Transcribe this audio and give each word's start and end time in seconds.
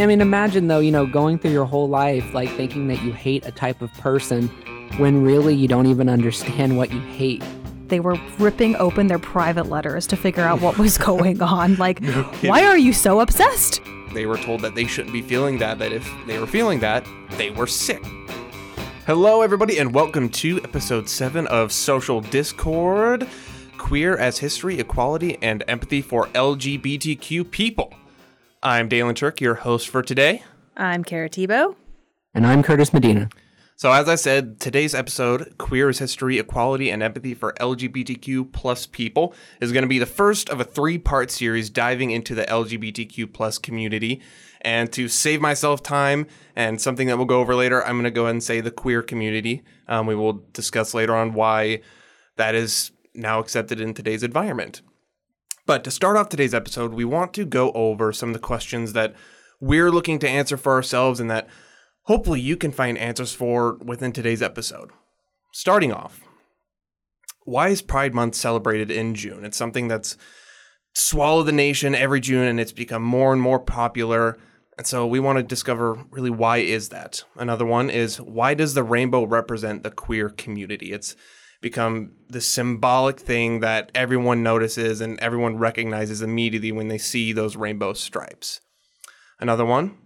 I 0.00 0.06
mean, 0.06 0.22
imagine 0.22 0.68
though, 0.68 0.78
you 0.78 0.90
know, 0.90 1.04
going 1.04 1.38
through 1.38 1.50
your 1.50 1.66
whole 1.66 1.86
life 1.86 2.32
like 2.32 2.48
thinking 2.56 2.88
that 2.88 3.02
you 3.02 3.12
hate 3.12 3.44
a 3.44 3.50
type 3.50 3.82
of 3.82 3.92
person 3.94 4.48
when 4.96 5.22
really 5.22 5.54
you 5.54 5.68
don't 5.68 5.84
even 5.86 6.08
understand 6.08 6.78
what 6.78 6.90
you 6.90 7.00
hate. 7.00 7.44
They 7.88 8.00
were 8.00 8.18
ripping 8.38 8.76
open 8.76 9.08
their 9.08 9.18
private 9.18 9.66
letters 9.66 10.06
to 10.06 10.16
figure 10.16 10.44
out 10.44 10.62
what 10.62 10.78
was 10.78 10.96
going 11.10 11.42
on. 11.42 11.76
Like, 11.76 12.02
why 12.40 12.64
are 12.64 12.78
you 12.78 12.94
so 12.94 13.20
obsessed? 13.20 13.82
They 14.14 14.24
were 14.24 14.38
told 14.38 14.62
that 14.62 14.74
they 14.74 14.86
shouldn't 14.86 15.12
be 15.12 15.20
feeling 15.20 15.58
that, 15.58 15.78
that 15.80 15.92
if 15.92 16.10
they 16.26 16.38
were 16.38 16.46
feeling 16.46 16.80
that, 16.80 17.06
they 17.32 17.50
were 17.50 17.66
sick. 17.66 18.02
Hello, 19.06 19.42
everybody, 19.42 19.76
and 19.78 19.92
welcome 19.92 20.30
to 20.30 20.62
episode 20.64 21.10
7 21.10 21.46
of 21.48 21.72
Social 21.72 22.22
Discord 22.22 23.28
Queer 23.76 24.16
as 24.16 24.38
History, 24.38 24.78
Equality, 24.78 25.36
and 25.42 25.62
Empathy 25.68 26.00
for 26.00 26.28
LGBTQ 26.28 27.50
People. 27.50 27.92
I'm 28.62 28.88
Dalen 28.88 29.14
Turk, 29.14 29.40
your 29.40 29.54
host 29.54 29.88
for 29.88 30.02
today. 30.02 30.42
I'm 30.76 31.02
Kara 31.02 31.30
Tebow. 31.30 31.76
And 32.34 32.46
I'm 32.46 32.62
Curtis 32.62 32.92
Medina. 32.92 33.30
So, 33.74 33.90
as 33.90 34.06
I 34.06 34.16
said, 34.16 34.60
today's 34.60 34.94
episode, 34.94 35.54
Queer 35.56 35.88
as 35.88 35.98
History, 35.98 36.38
Equality, 36.38 36.90
and 36.90 37.02
Empathy 37.02 37.32
for 37.32 37.54
LGBTQ 37.54 38.52
plus 38.52 38.84
people, 38.84 39.32
is 39.62 39.72
going 39.72 39.84
to 39.84 39.88
be 39.88 39.98
the 39.98 40.04
first 40.04 40.50
of 40.50 40.60
a 40.60 40.64
three 40.64 40.98
part 40.98 41.30
series 41.30 41.70
diving 41.70 42.10
into 42.10 42.34
the 42.34 42.44
LGBTQ 42.44 43.32
plus 43.32 43.56
community. 43.56 44.20
And 44.60 44.92
to 44.92 45.08
save 45.08 45.40
myself 45.40 45.82
time 45.82 46.26
and 46.54 46.78
something 46.78 47.06
that 47.06 47.16
we'll 47.16 47.24
go 47.24 47.40
over 47.40 47.54
later, 47.54 47.82
I'm 47.82 47.94
going 47.94 48.04
to 48.04 48.10
go 48.10 48.24
ahead 48.24 48.34
and 48.34 48.42
say 48.42 48.60
the 48.60 48.70
queer 48.70 49.00
community. 49.00 49.62
Um, 49.88 50.06
we 50.06 50.14
will 50.14 50.44
discuss 50.52 50.92
later 50.92 51.16
on 51.16 51.32
why 51.32 51.80
that 52.36 52.54
is 52.54 52.90
now 53.14 53.38
accepted 53.38 53.80
in 53.80 53.94
today's 53.94 54.22
environment. 54.22 54.82
But 55.70 55.84
to 55.84 55.92
start 55.92 56.16
off 56.16 56.28
today's 56.28 56.52
episode, 56.52 56.94
we 56.94 57.04
want 57.04 57.32
to 57.34 57.44
go 57.44 57.70
over 57.74 58.12
some 58.12 58.30
of 58.30 58.32
the 58.32 58.40
questions 58.40 58.92
that 58.94 59.14
we're 59.60 59.92
looking 59.92 60.18
to 60.18 60.28
answer 60.28 60.56
for 60.56 60.72
ourselves 60.72 61.20
and 61.20 61.30
that 61.30 61.46
hopefully 62.06 62.40
you 62.40 62.56
can 62.56 62.72
find 62.72 62.98
answers 62.98 63.32
for 63.32 63.74
within 63.74 64.10
today's 64.10 64.42
episode. 64.42 64.90
Starting 65.52 65.92
off, 65.92 66.22
why 67.44 67.68
is 67.68 67.82
Pride 67.82 68.14
Month 68.14 68.34
celebrated 68.34 68.90
in 68.90 69.14
June? 69.14 69.44
It's 69.44 69.56
something 69.56 69.86
that's 69.86 70.16
swallowed 70.92 71.46
the 71.46 71.52
nation 71.52 71.94
every 71.94 72.18
June 72.18 72.48
and 72.48 72.58
it's 72.58 72.72
become 72.72 73.04
more 73.04 73.32
and 73.32 73.40
more 73.40 73.60
popular. 73.60 74.38
And 74.76 74.88
so 74.88 75.06
we 75.06 75.20
want 75.20 75.38
to 75.38 75.44
discover 75.44 76.04
really 76.10 76.30
why 76.30 76.56
is 76.56 76.88
that? 76.88 77.22
Another 77.36 77.64
one 77.64 77.90
is 77.90 78.20
why 78.20 78.54
does 78.54 78.74
the 78.74 78.82
rainbow 78.82 79.22
represent 79.22 79.84
the 79.84 79.92
queer 79.92 80.30
community? 80.30 80.92
It's 80.92 81.14
become 81.60 82.12
the 82.28 82.40
symbolic 82.40 83.20
thing 83.20 83.60
that 83.60 83.90
everyone 83.94 84.42
notices 84.42 85.00
and 85.00 85.18
everyone 85.20 85.58
recognizes 85.58 86.22
immediately 86.22 86.72
when 86.72 86.88
they 86.88 86.98
see 86.98 87.32
those 87.32 87.56
rainbow 87.56 87.92
stripes. 87.92 88.60
Another 89.38 89.64
one, 89.64 89.96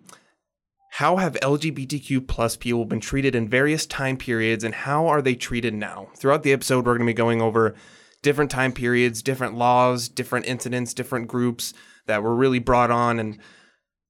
how 0.93 1.17
have 1.17 1.35
LGBTQ 1.35 2.27
plus 2.27 2.57
people 2.57 2.85
been 2.85 3.01
treated 3.01 3.35
in 3.35 3.49
various 3.49 3.85
time 3.85 4.17
periods 4.17 4.63
and 4.63 4.75
how 4.75 5.07
are 5.07 5.21
they 5.21 5.35
treated 5.35 5.75
now? 5.75 6.09
Throughout 6.17 6.45
the 6.45 6.53
episode, 6.53 6.87
we're 6.87 6.97
going 6.97 7.07
to 7.07 7.13
be 7.13 7.15
going 7.15 7.43
over 7.43 7.75
different 8.23 8.51
time 8.51 8.73
periods, 8.73 9.23
different 9.23 9.57
laws, 9.57 10.09
different 10.09 10.47
incidents, 10.47 10.95
different 10.95 11.29
groups 11.29 11.75
that 12.07 12.23
were 12.23 12.35
really 12.35 12.59
brought 12.59 12.91
on 12.91 13.19
and 13.19 13.39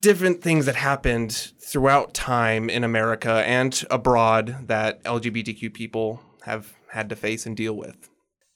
different 0.02 0.42
things 0.42 0.66
that 0.66 0.76
happened 0.76 1.52
throughout 1.58 2.12
time 2.12 2.68
in 2.68 2.84
America 2.84 3.42
and 3.46 3.84
abroad 3.90 4.68
that 4.68 5.02
LGBTQ 5.04 5.72
people 5.72 6.20
have 6.42 6.74
had 6.94 7.08
to 7.08 7.16
face 7.16 7.44
and 7.44 7.56
deal 7.56 7.74
with. 7.74 8.08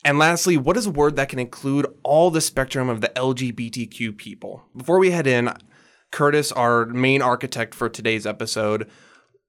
And 0.05 0.17
lastly, 0.17 0.57
what 0.57 0.77
is 0.77 0.87
a 0.87 0.91
word 0.91 1.17
that 1.17 1.29
can 1.29 1.41
include 1.41 1.87
all 2.05 2.31
the 2.31 2.41
spectrum 2.41 2.89
of 2.89 3.01
the 3.01 3.09
LGBTQ 3.09 4.17
people? 4.17 4.63
Before 4.77 5.01
we 5.01 5.11
head 5.11 5.27
in, 5.27 5.53
Curtis, 6.13 6.53
our 6.53 6.87
main 6.87 7.21
architect 7.21 7.75
for 7.75 7.89
today's 7.89 8.27
episode, 8.27 8.89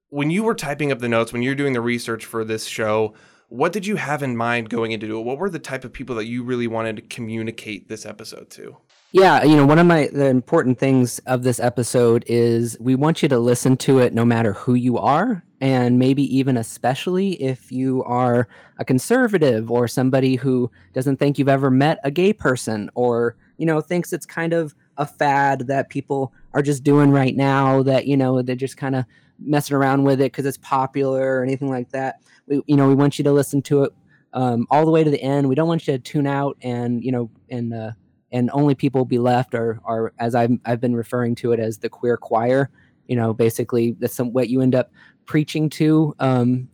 when 0.09 0.31
you 0.31 0.43
were 0.43 0.55
typing 0.55 0.91
up 0.91 0.99
the 0.99 1.07
notes, 1.07 1.31
when 1.31 1.43
you're 1.43 1.53
doing 1.53 1.73
the 1.73 1.81
research 1.81 2.25
for 2.25 2.43
this 2.43 2.65
show, 2.65 3.13
what 3.49 3.73
did 3.73 3.85
you 3.85 3.95
have 3.95 4.23
in 4.23 4.35
mind 4.35 4.69
going 4.69 4.91
into 4.91 5.17
it? 5.17 5.21
What 5.21 5.37
were 5.37 5.51
the 5.51 5.59
type 5.59 5.85
of 5.85 5.93
people 5.93 6.15
that 6.15 6.25
you 6.25 6.43
really 6.43 6.67
wanted 6.67 6.95
to 6.95 7.03
communicate 7.03 7.89
this 7.89 8.05
episode 8.05 8.49
to? 8.51 8.77
Yeah, 9.11 9.43
you 9.43 9.55
know, 9.55 9.65
one 9.65 9.79
of 9.79 9.87
my 9.87 10.07
the 10.13 10.27
important 10.27 10.77
things 10.77 11.17
of 11.25 11.41
this 11.41 11.59
episode 11.59 12.23
is 12.27 12.77
we 12.79 12.93
want 12.93 13.23
you 13.23 13.29
to 13.29 13.39
listen 13.39 13.75
to 13.77 13.97
it 13.97 14.13
no 14.13 14.23
matter 14.23 14.53
who 14.53 14.75
you 14.75 14.99
are 14.99 15.43
and 15.59 15.97
maybe 15.97 16.23
even 16.37 16.55
especially 16.57 17.31
if 17.41 17.71
you 17.71 18.03
are 18.03 18.47
a 18.77 18.85
conservative 18.85 19.71
or 19.71 19.87
somebody 19.87 20.35
who 20.35 20.69
doesn't 20.93 21.17
think 21.17 21.39
you've 21.39 21.49
ever 21.49 21.71
met 21.71 21.99
a 22.03 22.11
gay 22.11 22.31
person 22.33 22.91
or, 22.93 23.35
you 23.57 23.65
know, 23.65 23.81
thinks 23.81 24.13
it's 24.13 24.27
kind 24.27 24.53
of 24.53 24.75
a 24.97 25.07
fad 25.07 25.65
that 25.65 25.89
people 25.89 26.31
are 26.53 26.61
just 26.61 26.83
doing 26.83 27.09
right 27.09 27.35
now 27.35 27.81
that, 27.81 28.05
you 28.05 28.15
know, 28.15 28.43
they're 28.43 28.55
just 28.55 28.77
kind 28.77 28.95
of 28.95 29.05
messing 29.39 29.75
around 29.75 30.03
with 30.03 30.21
it 30.21 30.31
because 30.31 30.45
it's 30.45 30.57
popular 30.57 31.39
or 31.39 31.43
anything 31.43 31.69
like 31.69 31.89
that. 31.89 32.21
We, 32.45 32.61
you 32.67 32.75
know, 32.75 32.87
we 32.87 32.93
want 32.93 33.17
you 33.17 33.23
to 33.23 33.31
listen 33.31 33.63
to 33.63 33.85
it 33.85 33.93
um, 34.33 34.67
all 34.69 34.85
the 34.85 34.91
way 34.91 35.03
to 35.03 35.09
the 35.09 35.21
end. 35.21 35.49
We 35.49 35.55
don't 35.55 35.67
want 35.67 35.87
you 35.87 35.93
to 35.93 35.99
tune 35.99 36.27
out 36.27 36.57
and, 36.61 37.03
you 37.03 37.11
know, 37.11 37.31
and, 37.49 37.73
uh, 37.73 37.91
and 38.31 38.49
only 38.53 38.75
people 38.75 38.99
will 38.99 39.05
be 39.05 39.19
left 39.19 39.55
are, 39.55 39.79
are 39.85 40.13
as 40.19 40.35
I've, 40.35 40.51
I've 40.65 40.81
been 40.81 40.95
referring 40.95 41.35
to 41.35 41.51
it 41.51 41.59
as 41.59 41.79
the 41.79 41.89
queer 41.89 42.17
choir. 42.17 42.69
You 43.07 43.15
know, 43.15 43.33
basically 43.33 43.95
that's 43.99 44.13
some, 44.13 44.33
what 44.33 44.49
you 44.49 44.61
end 44.61 44.75
up 44.75 44.91
preaching 45.25 45.69
to 45.69 46.15
um, 46.19 46.69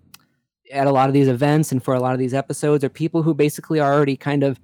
at 0.71 0.87
a 0.87 0.91
lot 0.91 1.07
of 1.09 1.13
these 1.13 1.27
events 1.27 1.71
and 1.71 1.83
for 1.83 1.93
a 1.93 1.99
lot 1.99 2.13
of 2.13 2.19
these 2.19 2.33
episodes 2.33 2.83
are 2.83 2.89
people 2.89 3.23
who 3.23 3.33
basically 3.33 3.79
are 3.79 3.93
already 3.93 4.17
kind 4.17 4.43
of, 4.43 4.59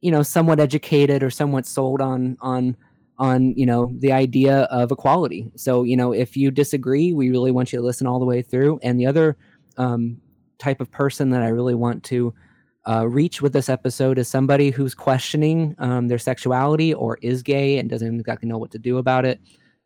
you 0.00 0.10
know, 0.10 0.22
somewhat 0.22 0.60
educated 0.60 1.22
or 1.22 1.30
somewhat 1.30 1.66
sold 1.66 2.00
on 2.00 2.36
on 2.40 2.76
on 3.18 3.54
you 3.56 3.64
know 3.64 3.94
the 4.00 4.12
idea 4.12 4.62
of 4.64 4.90
equality. 4.90 5.50
So 5.56 5.84
you 5.84 5.96
know, 5.96 6.12
if 6.12 6.36
you 6.36 6.50
disagree, 6.50 7.12
we 7.12 7.30
really 7.30 7.50
want 7.50 7.72
you 7.72 7.78
to 7.78 7.84
listen 7.84 8.06
all 8.06 8.18
the 8.18 8.24
way 8.24 8.42
through. 8.42 8.80
And 8.82 8.98
the 8.98 9.06
other 9.06 9.36
um, 9.76 10.20
type 10.58 10.80
of 10.80 10.90
person 10.90 11.30
that 11.30 11.42
I 11.42 11.48
really 11.48 11.74
want 11.74 12.02
to 12.04 12.34
uh, 12.88 13.06
reach 13.08 13.40
with 13.40 13.52
this 13.52 13.68
episode 13.68 14.18
is 14.18 14.28
somebody 14.28 14.70
who's 14.70 14.94
questioning 14.94 15.74
um, 15.78 16.08
their 16.08 16.18
sexuality 16.18 16.92
or 16.92 17.18
is 17.22 17.42
gay 17.42 17.78
and 17.78 17.88
doesn't 17.88 18.20
exactly 18.20 18.48
know 18.48 18.58
what 18.58 18.70
to 18.72 18.78
do 18.78 18.98
about 18.98 19.24
it. 19.24 19.40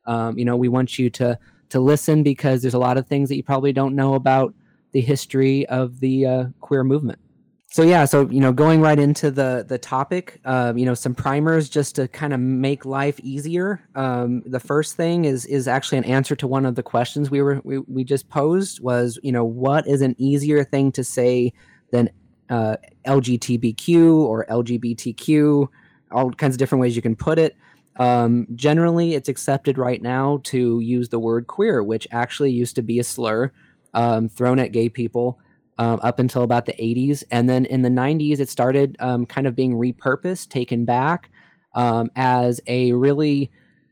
Um, 0.07 0.39
you 0.39 0.45
know, 0.45 0.57
we 0.57 0.69
want 0.69 0.99
you 0.99 1.11
to 1.11 1.39
to 1.71 1.81
listen 1.81 2.23
because 2.23 2.63
there's 2.63 2.75
a 2.75 2.79
lot 2.79 2.97
of 2.97 3.07
things 3.07 3.29
that 3.29 3.37
you 3.37 3.43
probably 3.43 3.73
don't 3.73 3.95
know 3.95 4.15
about 4.15 4.55
the 4.93 5.01
history 5.01 5.67
of 5.67 6.01
the 6.01 6.27
uh, 6.27 6.45
queer 6.61 6.83
movement. 6.83 7.19
So 7.71 7.83
yeah, 7.83 8.07
so 8.07 8.29
you 8.31 8.41
know, 8.41 8.53
going 8.53 8.81
right 8.81 8.99
into 8.99 9.31
the 9.31 9.65
the 9.69 9.77
topic, 9.77 10.41
uh, 10.47 10.73
you 10.75 10.87
know, 10.87 10.95
some 10.95 11.15
primers 11.15 11.69
just 11.69 11.97
to 11.97 12.09
kind 12.09 12.33
of 12.33 12.41
make 12.41 12.87
life 12.87 13.21
easier. 13.21 13.87
Um, 13.95 14.43
the 14.47 14.59
first 14.59 14.97
thing 14.97 15.27
is 15.27 15.45
is 15.45 15.69
actually 15.69 15.99
an 15.99 16.05
answer 16.05 16.35
to 16.37 16.47
one 16.47 16.65
of 16.65 16.77
the 16.77 16.83
questions 16.83 17.31
we 17.31 17.43
were 17.43 17.61
we, 17.65 17.79
we 17.81 18.05
just 18.05 18.31
posed 18.31 18.81
was 18.81 19.19
you 19.23 19.33
know 19.33 19.45
what 19.45 19.87
is 19.87 20.01
an 20.01 20.15
easier 20.19 20.65
thing 20.65 20.91
to 20.93 21.05
say 21.05 21.53
than 21.93 22.09
uh, 22.51 22.77
LGBTQ 23.07 24.15
or 24.15 24.47
LGBTQ, 24.47 25.69
all 26.11 26.31
kinds 26.33 26.55
of 26.55 26.59
different 26.59 26.81
ways 26.81 26.97
you 26.97 27.03
can 27.03 27.17
put 27.17 27.39
it. 27.39 27.57
Um, 27.97 28.47
generally, 28.55 29.15
it's 29.15 29.29
accepted 29.29 29.77
right 29.77 30.01
now 30.01 30.41
to 30.45 30.81
use 30.81 31.09
the 31.09 31.19
word 31.19 31.47
queer, 31.47 31.83
which 31.83 32.07
actually 32.13 32.53
used 32.53 32.77
to 32.77 32.83
be 32.83 32.99
a 32.99 33.05
slur 33.05 33.53
um, 33.95 34.29
thrown 34.29 34.59
at 34.59 34.73
gay 34.73 34.89
people 34.89 35.39
um, 35.79 36.01
up 36.03 36.19
until 36.19 36.43
about 36.43 36.67
the 36.67 36.75
80s. 36.75 37.25
And 37.31 37.49
then 37.49 37.65
in 37.65 37.83
the 37.83 37.89
90s, 37.89 38.41
it 38.41 38.49
started 38.49 38.97
um, 39.01 39.27
kind 39.27 39.47
of 39.47 39.57
being 39.57 39.75
repurposed, 39.75 40.49
taken 40.49 40.85
back 40.85 41.31
um, 41.75 42.11
as 42.17 42.61
a 42.67 42.93
really 42.93 43.51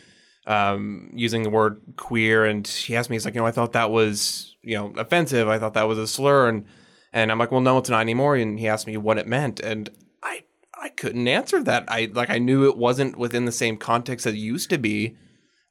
um, 0.47 1.11
using 1.13 1.43
the 1.43 1.51
word 1.51 1.79
queer 1.97 2.45
and 2.45 2.67
he 2.67 2.95
asked 2.95 3.11
me 3.11 3.15
he's 3.15 3.25
like 3.25 3.35
you 3.35 3.41
know 3.41 3.45
i 3.45 3.51
thought 3.51 3.73
that 3.73 3.91
was 3.91 4.51
you 4.63 4.75
know 4.75 4.93
offensive. 4.97 5.47
I 5.47 5.59
thought 5.59 5.73
that 5.73 5.87
was 5.87 5.97
a 5.97 6.07
slur. 6.07 6.49
And 6.49 6.65
and 7.13 7.31
I'm 7.31 7.39
like, 7.39 7.51
well, 7.51 7.61
no, 7.61 7.77
it's 7.77 7.89
not 7.89 8.01
anymore. 8.01 8.35
And 8.35 8.59
he 8.59 8.67
asked 8.67 8.87
me 8.87 8.97
what 8.97 9.17
it 9.17 9.27
meant, 9.27 9.59
and 9.59 9.89
I 10.23 10.43
I 10.81 10.89
couldn't 10.89 11.27
answer 11.27 11.61
that. 11.63 11.85
I 11.87 12.09
like 12.13 12.29
I 12.29 12.39
knew 12.39 12.67
it 12.67 12.77
wasn't 12.77 13.17
within 13.17 13.45
the 13.45 13.51
same 13.51 13.77
context 13.77 14.25
that 14.25 14.33
it 14.33 14.39
used 14.39 14.69
to 14.69 14.77
be. 14.77 15.15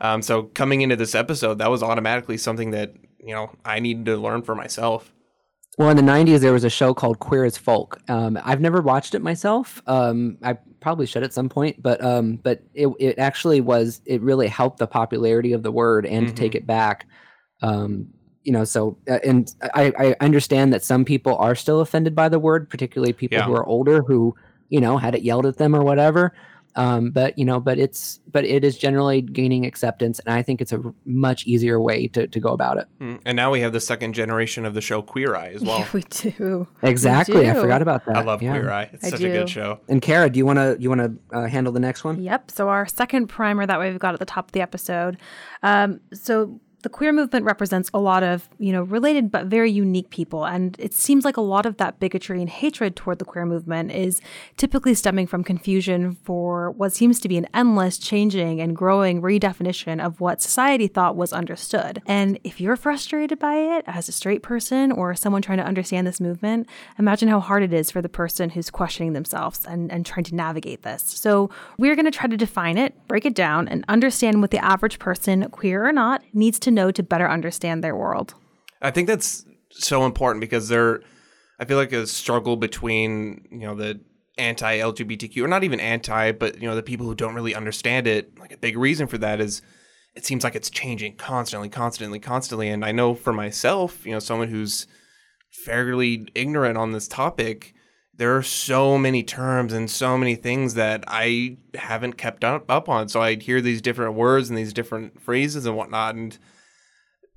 Um, 0.00 0.22
so 0.22 0.44
coming 0.44 0.80
into 0.80 0.96
this 0.96 1.14
episode, 1.14 1.58
that 1.58 1.70
was 1.70 1.82
automatically 1.82 2.38
something 2.38 2.70
that 2.70 2.94
you 3.18 3.34
know 3.34 3.50
I 3.64 3.80
needed 3.80 4.06
to 4.06 4.16
learn 4.16 4.42
for 4.42 4.54
myself. 4.54 5.12
Well, 5.78 5.88
in 5.90 5.96
the 5.96 6.02
'90s, 6.02 6.40
there 6.40 6.52
was 6.52 6.64
a 6.64 6.70
show 6.70 6.92
called 6.92 7.20
Queer 7.20 7.44
as 7.44 7.56
Folk. 7.56 8.00
Um, 8.08 8.38
I've 8.44 8.60
never 8.60 8.82
watched 8.82 9.14
it 9.14 9.22
myself. 9.22 9.82
Um, 9.86 10.36
I 10.42 10.58
probably 10.80 11.06
should 11.06 11.22
at 11.22 11.32
some 11.32 11.48
point, 11.48 11.82
but 11.82 12.02
um, 12.04 12.36
but 12.36 12.62
it 12.74 12.88
it 12.98 13.18
actually 13.18 13.60
was 13.60 14.02
it 14.04 14.20
really 14.20 14.48
helped 14.48 14.78
the 14.78 14.86
popularity 14.86 15.52
of 15.52 15.62
the 15.62 15.72
word 15.72 16.06
and 16.06 16.26
mm-hmm. 16.26 16.34
to 16.34 16.40
take 16.40 16.52
mm-hmm. 16.52 16.58
it 16.58 16.66
back. 16.66 17.06
Um, 17.62 18.08
you 18.44 18.52
know 18.52 18.64
so 18.64 18.96
uh, 19.08 19.18
and 19.24 19.54
I, 19.74 19.92
I 19.98 20.16
understand 20.20 20.72
that 20.72 20.82
some 20.82 21.04
people 21.04 21.36
are 21.36 21.54
still 21.54 21.80
offended 21.80 22.14
by 22.14 22.28
the 22.28 22.38
word 22.38 22.70
particularly 22.70 23.12
people 23.12 23.38
yeah. 23.38 23.44
who 23.44 23.54
are 23.54 23.66
older 23.66 24.02
who 24.02 24.34
you 24.68 24.80
know 24.80 24.98
had 24.98 25.14
it 25.14 25.22
yelled 25.22 25.46
at 25.46 25.58
them 25.58 25.74
or 25.74 25.82
whatever 25.82 26.32
um, 26.76 27.10
but 27.10 27.36
you 27.36 27.44
know 27.44 27.58
but 27.58 27.78
it's 27.78 28.20
but 28.30 28.44
it 28.44 28.64
is 28.64 28.78
generally 28.78 29.20
gaining 29.20 29.66
acceptance 29.66 30.20
and 30.20 30.32
i 30.32 30.42
think 30.42 30.60
it's 30.60 30.72
a 30.72 30.80
much 31.04 31.44
easier 31.46 31.80
way 31.80 32.06
to, 32.06 32.26
to 32.28 32.40
go 32.40 32.50
about 32.50 32.78
it 32.78 32.86
mm. 33.00 33.20
and 33.24 33.34
now 33.34 33.50
we 33.50 33.60
have 33.60 33.72
the 33.72 33.80
second 33.80 34.12
generation 34.12 34.64
of 34.64 34.72
the 34.74 34.80
show 34.80 35.02
queer 35.02 35.34
eye 35.34 35.48
as 35.48 35.62
well 35.62 35.80
yeah, 35.80 35.88
we 35.92 36.02
do 36.02 36.68
exactly 36.82 37.36
we 37.36 37.42
do. 37.42 37.50
i 37.50 37.54
forgot 37.54 37.82
about 37.82 38.04
that 38.06 38.16
i 38.16 38.22
love 38.22 38.40
yeah. 38.42 38.52
queer 38.52 38.70
eye 38.70 38.88
it's 38.92 39.04
I 39.04 39.10
such 39.10 39.20
do. 39.20 39.30
a 39.30 39.32
good 39.32 39.50
show 39.50 39.80
and 39.88 40.00
kara 40.00 40.30
do 40.30 40.38
you 40.38 40.46
want 40.46 40.58
to 40.58 40.76
you 40.78 40.88
want 40.88 41.00
to 41.00 41.36
uh, 41.36 41.46
handle 41.46 41.72
the 41.72 41.80
next 41.80 42.04
one 42.04 42.22
yep 42.22 42.50
so 42.50 42.68
our 42.68 42.86
second 42.86 43.26
primer 43.26 43.66
that 43.66 43.80
we've 43.80 43.98
got 43.98 44.14
at 44.14 44.20
the 44.20 44.26
top 44.26 44.46
of 44.46 44.52
the 44.52 44.60
episode 44.60 45.18
um, 45.62 46.00
so 46.12 46.60
the 46.82 46.88
queer 46.88 47.12
movement 47.12 47.44
represents 47.44 47.90
a 47.92 47.98
lot 47.98 48.22
of, 48.22 48.48
you 48.58 48.72
know, 48.72 48.82
related 48.82 49.30
but 49.30 49.46
very 49.46 49.70
unique 49.70 50.10
people. 50.10 50.46
And 50.46 50.76
it 50.78 50.94
seems 50.94 51.24
like 51.24 51.36
a 51.36 51.42
lot 51.42 51.66
of 51.66 51.76
that 51.76 52.00
bigotry 52.00 52.40
and 52.40 52.48
hatred 52.48 52.96
toward 52.96 53.18
the 53.18 53.24
queer 53.24 53.44
movement 53.44 53.92
is 53.92 54.20
typically 54.56 54.94
stemming 54.94 55.26
from 55.26 55.44
confusion 55.44 56.16
for 56.22 56.70
what 56.70 56.92
seems 56.92 57.20
to 57.20 57.28
be 57.28 57.36
an 57.36 57.46
endless, 57.52 57.98
changing, 57.98 58.60
and 58.60 58.74
growing 58.74 59.20
redefinition 59.20 60.04
of 60.04 60.20
what 60.20 60.40
society 60.40 60.86
thought 60.86 61.16
was 61.16 61.32
understood. 61.32 62.02
And 62.06 62.38
if 62.44 62.60
you're 62.60 62.76
frustrated 62.76 63.38
by 63.38 63.56
it 63.56 63.84
as 63.86 64.08
a 64.08 64.12
straight 64.12 64.42
person 64.42 64.92
or 64.92 65.14
someone 65.14 65.42
trying 65.42 65.58
to 65.58 65.64
understand 65.64 66.06
this 66.06 66.20
movement, 66.20 66.68
imagine 66.98 67.28
how 67.28 67.40
hard 67.40 67.62
it 67.62 67.72
is 67.72 67.90
for 67.90 68.00
the 68.00 68.08
person 68.08 68.50
who's 68.50 68.70
questioning 68.70 69.12
themselves 69.12 69.64
and, 69.66 69.92
and 69.92 70.06
trying 70.06 70.24
to 70.24 70.34
navigate 70.34 70.82
this. 70.82 71.02
So 71.02 71.50
we're 71.78 71.94
going 71.94 72.06
to 72.06 72.10
try 72.10 72.28
to 72.28 72.36
define 72.36 72.78
it, 72.78 72.94
break 73.06 73.26
it 73.26 73.34
down, 73.34 73.68
and 73.68 73.84
understand 73.88 74.40
what 74.40 74.50
the 74.50 74.64
average 74.64 74.98
person, 74.98 75.48
queer 75.50 75.86
or 75.86 75.92
not, 75.92 76.22
needs 76.32 76.58
to 76.60 76.69
know 76.70 76.90
to 76.90 77.02
better 77.02 77.28
understand 77.28 77.82
their 77.82 77.96
world. 77.96 78.34
I 78.82 78.90
think 78.90 79.08
that's 79.08 79.44
so 79.70 80.04
important 80.04 80.40
because 80.40 80.68
there, 80.68 81.02
I 81.58 81.64
feel 81.64 81.76
like 81.76 81.92
a 81.92 82.06
struggle 82.06 82.56
between 82.56 83.46
you 83.50 83.66
know 83.66 83.74
the 83.74 84.00
anti-LGBTQ 84.38 85.44
or 85.44 85.48
not 85.48 85.64
even 85.64 85.80
anti, 85.80 86.32
but 86.32 86.60
you 86.60 86.68
know 86.68 86.74
the 86.74 86.82
people 86.82 87.06
who 87.06 87.14
don't 87.14 87.34
really 87.34 87.54
understand 87.54 88.06
it. 88.06 88.38
Like 88.38 88.52
a 88.52 88.58
big 88.58 88.76
reason 88.76 89.06
for 89.06 89.18
that 89.18 89.40
is 89.40 89.62
it 90.14 90.26
seems 90.26 90.44
like 90.44 90.54
it's 90.54 90.70
changing 90.70 91.16
constantly, 91.16 91.68
constantly, 91.68 92.18
constantly. 92.18 92.68
And 92.68 92.84
I 92.84 92.92
know 92.92 93.14
for 93.14 93.32
myself, 93.32 94.04
you 94.04 94.12
know, 94.12 94.18
someone 94.18 94.48
who's 94.48 94.86
fairly 95.64 96.28
ignorant 96.34 96.76
on 96.76 96.92
this 96.92 97.06
topic, 97.06 97.74
there 98.16 98.36
are 98.36 98.42
so 98.42 98.98
many 98.98 99.22
terms 99.22 99.72
and 99.72 99.90
so 99.90 100.18
many 100.18 100.34
things 100.34 100.74
that 100.74 101.04
I 101.06 101.58
haven't 101.74 102.14
kept 102.14 102.44
up, 102.44 102.70
up 102.70 102.88
on. 102.88 103.08
So 103.08 103.22
I'd 103.22 103.42
hear 103.42 103.60
these 103.60 103.80
different 103.80 104.14
words 104.14 104.48
and 104.48 104.58
these 104.58 104.72
different 104.72 105.20
phrases 105.20 105.64
and 105.64 105.76
whatnot, 105.76 106.16
and 106.16 106.36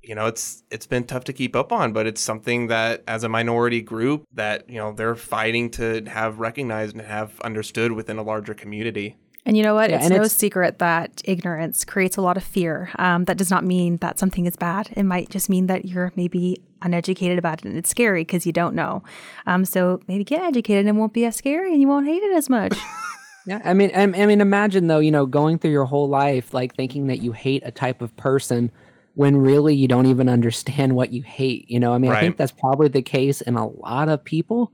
you 0.06 0.14
know 0.14 0.26
it's 0.26 0.62
it's 0.70 0.86
been 0.86 1.04
tough 1.04 1.24
to 1.24 1.32
keep 1.32 1.56
up 1.56 1.72
on 1.72 1.92
but 1.92 2.06
it's 2.06 2.20
something 2.20 2.66
that 2.68 3.02
as 3.08 3.24
a 3.24 3.28
minority 3.28 3.80
group 3.80 4.24
that 4.32 4.68
you 4.68 4.76
know 4.76 4.92
they're 4.92 5.14
fighting 5.16 5.70
to 5.70 6.02
have 6.06 6.38
recognized 6.38 6.94
and 6.96 7.04
have 7.04 7.40
understood 7.40 7.92
within 7.92 8.18
a 8.18 8.22
larger 8.22 8.54
community 8.54 9.16
and 9.46 9.56
you 9.56 9.62
know 9.62 9.74
what? 9.74 9.90
Yeah, 9.90 9.98
it's 9.98 10.08
no 10.08 10.22
it's, 10.22 10.34
secret 10.34 10.78
that 10.78 11.20
ignorance 11.24 11.84
creates 11.84 12.16
a 12.16 12.22
lot 12.22 12.38
of 12.38 12.42
fear. 12.42 12.90
Um, 12.98 13.24
that 13.24 13.36
does 13.36 13.50
not 13.50 13.62
mean 13.62 13.98
that 13.98 14.18
something 14.18 14.46
is 14.46 14.56
bad. 14.56 14.88
It 14.96 15.02
might 15.02 15.28
just 15.28 15.50
mean 15.50 15.66
that 15.66 15.84
you're 15.84 16.12
maybe 16.16 16.62
uneducated 16.80 17.38
about 17.38 17.58
it 17.58 17.68
and 17.68 17.76
it's 17.76 17.90
scary 17.90 18.22
because 18.22 18.46
you 18.46 18.52
don't 18.52 18.74
know. 18.74 19.02
Um, 19.46 19.64
so 19.64 20.00
maybe 20.08 20.24
get 20.24 20.42
educated 20.42 20.86
and 20.86 20.96
it 20.96 20.98
won't 20.98 21.12
be 21.12 21.26
as 21.26 21.36
scary 21.36 21.72
and 21.72 21.80
you 21.80 21.88
won't 21.88 22.06
hate 22.06 22.22
it 22.22 22.34
as 22.34 22.48
much. 22.48 22.74
yeah, 23.46 23.60
I 23.64 23.74
mean, 23.74 23.90
I, 23.94 24.02
I 24.02 24.26
mean, 24.26 24.40
imagine 24.40 24.86
though, 24.86 24.98
you 24.98 25.10
know, 25.10 25.26
going 25.26 25.58
through 25.58 25.72
your 25.72 25.84
whole 25.84 26.08
life 26.08 26.54
like 26.54 26.74
thinking 26.74 27.08
that 27.08 27.20
you 27.20 27.32
hate 27.32 27.62
a 27.66 27.70
type 27.70 28.00
of 28.00 28.16
person 28.16 28.70
when 29.14 29.36
really 29.36 29.74
you 29.74 29.88
don't 29.88 30.06
even 30.06 30.28
understand 30.28 30.94
what 30.94 31.12
you 31.12 31.22
hate. 31.22 31.70
You 31.70 31.80
know, 31.80 31.92
I 31.92 31.98
mean, 31.98 32.10
right. 32.10 32.18
I 32.18 32.20
think 32.20 32.36
that's 32.36 32.52
probably 32.52 32.88
the 32.88 33.02
case 33.02 33.40
in 33.40 33.56
a 33.56 33.66
lot 33.66 34.08
of 34.08 34.24
people. 34.24 34.72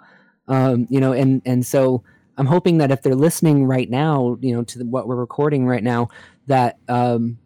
Um, 0.49 0.87
you 0.91 1.01
know, 1.01 1.13
and 1.13 1.43
and 1.45 1.65
so 1.65 2.03
I'm 2.37 2.47
hoping 2.47 2.79
that 2.79 2.91
if 2.91 3.03
they're 3.03 3.15
listening 3.15 3.67
right 3.67 3.89
now, 3.89 4.39
you 4.41 4.55
know, 4.55 4.65
to 4.65 4.79
the, 4.79 4.85
what 4.87 5.07
we're 5.07 5.17
recording 5.17 5.67
right 5.67 5.83
now, 5.83 6.09
that 6.47 6.79
um, 6.89 7.39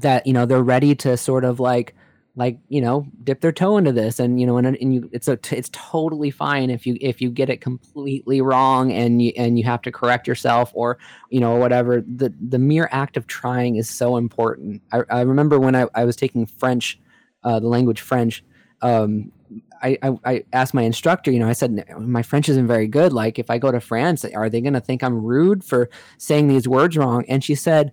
that 0.00 0.26
you 0.26 0.32
know 0.32 0.46
they're 0.46 0.62
ready 0.62 0.94
to 0.96 1.16
sort 1.16 1.44
of 1.44 1.60
like 1.60 1.94
like 2.34 2.58
you 2.68 2.80
know 2.80 3.06
dip 3.22 3.40
their 3.42 3.52
toe 3.52 3.76
into 3.76 3.92
this 3.92 4.18
and 4.18 4.40
you 4.40 4.46
know 4.46 4.56
and, 4.56 4.66
and 4.66 4.94
you 4.94 5.08
it's 5.12 5.28
a 5.28 5.36
t- 5.36 5.56
it's 5.56 5.68
totally 5.72 6.30
fine 6.30 6.70
if 6.70 6.86
you 6.86 6.96
if 7.00 7.20
you 7.20 7.30
get 7.30 7.50
it 7.50 7.60
completely 7.60 8.40
wrong 8.40 8.90
and 8.90 9.20
you 9.20 9.32
and 9.36 9.58
you 9.58 9.64
have 9.64 9.82
to 9.82 9.92
correct 9.92 10.26
yourself 10.26 10.70
or 10.74 10.98
you 11.28 11.40
know 11.40 11.56
whatever 11.56 12.00
the 12.00 12.32
the 12.40 12.58
mere 12.58 12.88
act 12.90 13.16
of 13.16 13.26
trying 13.26 13.76
is 13.76 13.88
so 13.88 14.16
important 14.16 14.80
i, 14.92 15.02
I 15.10 15.20
remember 15.22 15.58
when 15.60 15.74
I, 15.74 15.86
I 15.94 16.04
was 16.04 16.16
taking 16.16 16.46
french 16.46 16.98
uh, 17.44 17.60
the 17.60 17.68
language 17.68 18.00
french 18.00 18.42
um, 18.80 19.30
I, 19.82 19.98
I, 20.02 20.12
I 20.24 20.44
asked 20.52 20.74
my 20.74 20.82
instructor, 20.82 21.30
you 21.30 21.38
know, 21.38 21.48
I 21.48 21.52
said, 21.52 21.84
my 21.98 22.22
French 22.22 22.48
isn't 22.48 22.66
very 22.66 22.86
good. 22.86 23.12
Like, 23.12 23.38
if 23.38 23.50
I 23.50 23.58
go 23.58 23.70
to 23.70 23.80
France, 23.80 24.24
are 24.24 24.48
they 24.48 24.60
going 24.60 24.72
to 24.72 24.80
think 24.80 25.04
I'm 25.04 25.22
rude 25.22 25.62
for 25.62 25.90
saying 26.18 26.48
these 26.48 26.66
words 26.66 26.96
wrong? 26.96 27.24
And 27.28 27.44
she 27.44 27.54
said, 27.54 27.92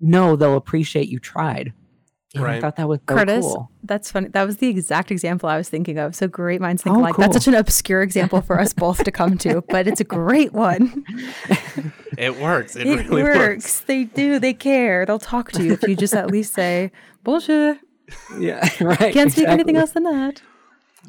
no, 0.00 0.36
they'll 0.36 0.56
appreciate 0.56 1.08
you 1.08 1.18
tried. 1.18 1.72
And 2.34 2.44
right. 2.44 2.58
I 2.58 2.60
thought 2.60 2.76
that 2.76 2.88
was 2.88 3.00
so 3.08 3.14
Curtis. 3.14 3.44
Cool. 3.44 3.70
That's 3.82 4.10
funny. 4.10 4.28
That 4.28 4.46
was 4.46 4.58
the 4.58 4.68
exact 4.68 5.10
example 5.10 5.48
I 5.48 5.56
was 5.56 5.68
thinking 5.68 5.98
of. 5.98 6.14
So 6.14 6.28
great 6.28 6.60
minds 6.60 6.82
think 6.82 6.96
oh, 6.96 7.00
alike. 7.00 7.14
Cool. 7.14 7.24
That's 7.24 7.34
such 7.34 7.48
an 7.48 7.54
obscure 7.54 8.02
example 8.02 8.40
for 8.40 8.60
us 8.60 8.72
both 8.72 9.02
to 9.02 9.10
come 9.10 9.36
to, 9.38 9.62
but 9.68 9.88
it's 9.88 10.00
a 10.00 10.04
great 10.04 10.52
one. 10.52 11.04
It 12.16 12.36
works. 12.38 12.76
It, 12.76 12.86
it 12.86 13.08
really 13.08 13.24
works. 13.24 13.38
works. 13.38 13.80
They 13.80 14.04
do. 14.04 14.38
They 14.38 14.52
care. 14.52 15.06
They'll 15.06 15.18
talk 15.18 15.50
to 15.52 15.64
you 15.64 15.72
if 15.72 15.82
you 15.82 15.96
just 15.96 16.14
at 16.14 16.30
least 16.30 16.54
say 16.54 16.92
bullshit. 17.24 17.78
Yeah, 18.38 18.60
right. 18.80 18.98
Can't 18.98 19.16
exactly. 19.16 19.30
speak 19.30 19.48
anything 19.48 19.76
else 19.76 19.92
than 19.92 20.04
that. 20.04 20.42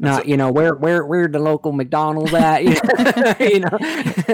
Not, 0.02 0.28
you 0.28 0.36
know, 0.36 0.52
where 0.52 0.74
where 0.74 1.06
where 1.06 1.28
the 1.28 1.38
local 1.38 1.74
McDonald's 1.74 2.34
at? 2.34 2.64
You 2.64 2.72
know, 2.72 3.36
you 3.40 3.60
know. 3.60 3.70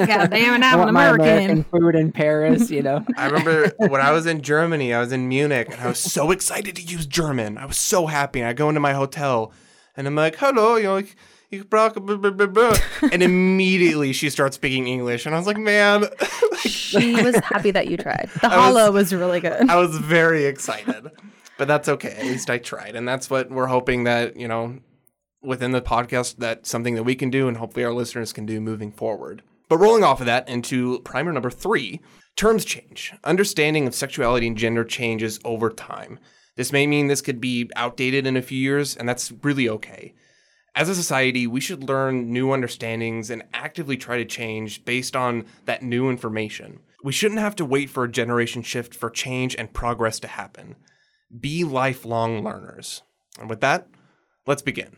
God 0.05 0.29
damn 0.29 0.61
it, 0.61 0.65
I'm 0.65 0.79
an 0.79 0.87
American. 0.87 1.25
American. 1.25 1.63
food 1.65 1.93
in 1.93 2.13
Paris. 2.13 2.71
You 2.71 2.83
know. 2.83 3.05
I 3.17 3.25
remember 3.25 3.73
when 3.77 3.99
I 3.99 4.11
was 4.11 4.25
in 4.25 4.41
Germany, 4.41 4.93
I 4.93 5.01
was 5.01 5.11
in 5.11 5.27
Munich, 5.27 5.67
and 5.69 5.81
I 5.81 5.87
was 5.87 5.99
so 5.99 6.31
excited 6.31 6.77
to 6.77 6.81
use 6.81 7.05
German. 7.05 7.57
I 7.57 7.65
was 7.65 7.75
so 7.75 8.05
happy. 8.05 8.39
And 8.39 8.47
I 8.47 8.53
go 8.53 8.69
into 8.69 8.79
my 8.79 8.93
hotel, 8.93 9.51
and 9.97 10.07
I'm 10.07 10.15
like, 10.15 10.37
"Hello," 10.37 10.77
you 10.77 10.83
know. 10.83 10.93
Like, 10.95 11.17
and 11.51 13.21
immediately 13.21 14.13
she 14.13 14.29
starts 14.29 14.55
speaking 14.55 14.87
English, 14.87 15.25
and 15.25 15.35
I 15.35 15.37
was 15.37 15.47
like, 15.47 15.57
"Man!" 15.57 16.05
she 16.59 17.21
was 17.21 17.35
happy 17.39 17.71
that 17.71 17.89
you 17.89 17.97
tried. 17.97 18.29
The 18.41 18.47
hollow 18.47 18.85
was, 18.93 19.11
was 19.11 19.15
really 19.15 19.41
good. 19.41 19.69
I 19.69 19.75
was 19.75 19.97
very 19.97 20.45
excited, 20.45 21.11
but 21.57 21.67
that's 21.67 21.89
okay. 21.89 22.11
At 22.11 22.23
least 22.23 22.49
I 22.49 22.57
tried, 22.57 22.95
and 22.95 23.05
that's 23.05 23.29
what 23.29 23.49
we're 23.49 23.67
hoping 23.67 24.05
that 24.05 24.37
you 24.37 24.47
know 24.47 24.77
within 25.41 25.71
the 25.71 25.81
podcast 25.81 26.37
that's 26.37 26.69
something 26.69 26.95
that 26.95 27.03
we 27.03 27.15
can 27.15 27.29
do 27.29 27.47
and 27.47 27.57
hopefully 27.57 27.85
our 27.85 27.93
listeners 27.93 28.33
can 28.33 28.45
do 28.45 28.59
moving 28.59 28.91
forward. 28.91 29.43
But 29.69 29.77
rolling 29.77 30.03
off 30.03 30.19
of 30.19 30.25
that 30.27 30.47
into 30.47 30.99
primer 31.01 31.33
number 31.33 31.49
three, 31.49 31.99
terms 32.35 32.63
change. 32.63 33.13
Understanding 33.23 33.85
of 33.85 33.95
sexuality 33.95 34.47
and 34.47 34.57
gender 34.57 34.83
changes 34.83 35.39
over 35.43 35.69
time. 35.69 36.19
This 36.55 36.71
may 36.71 36.87
mean 36.87 37.07
this 37.07 37.21
could 37.21 37.39
be 37.39 37.69
outdated 37.75 38.25
in 38.25 38.37
a 38.37 38.41
few 38.41 38.57
years, 38.57 38.95
and 38.95 39.07
that's 39.07 39.31
really 39.43 39.69
okay. 39.69 40.15
As 40.73 40.89
a 40.89 40.95
society, 40.95 41.47
we 41.47 41.59
should 41.59 41.87
learn 41.87 42.31
new 42.31 42.51
understandings 42.51 43.29
and 43.29 43.43
actively 43.53 43.97
try 43.97 44.17
to 44.17 44.25
change 44.25 44.85
based 44.85 45.15
on 45.15 45.45
that 45.65 45.83
new 45.83 46.09
information. 46.09 46.79
We 47.03 47.13
shouldn't 47.13 47.41
have 47.41 47.55
to 47.57 47.65
wait 47.65 47.89
for 47.89 48.03
a 48.03 48.11
generation 48.11 48.61
shift 48.61 48.93
for 48.93 49.09
change 49.09 49.55
and 49.55 49.73
progress 49.73 50.19
to 50.21 50.27
happen. 50.27 50.75
Be 51.39 51.63
lifelong 51.63 52.43
learners. 52.43 53.01
And 53.39 53.49
with 53.49 53.61
that, 53.61 53.87
let's 54.45 54.61
begin. 54.61 54.97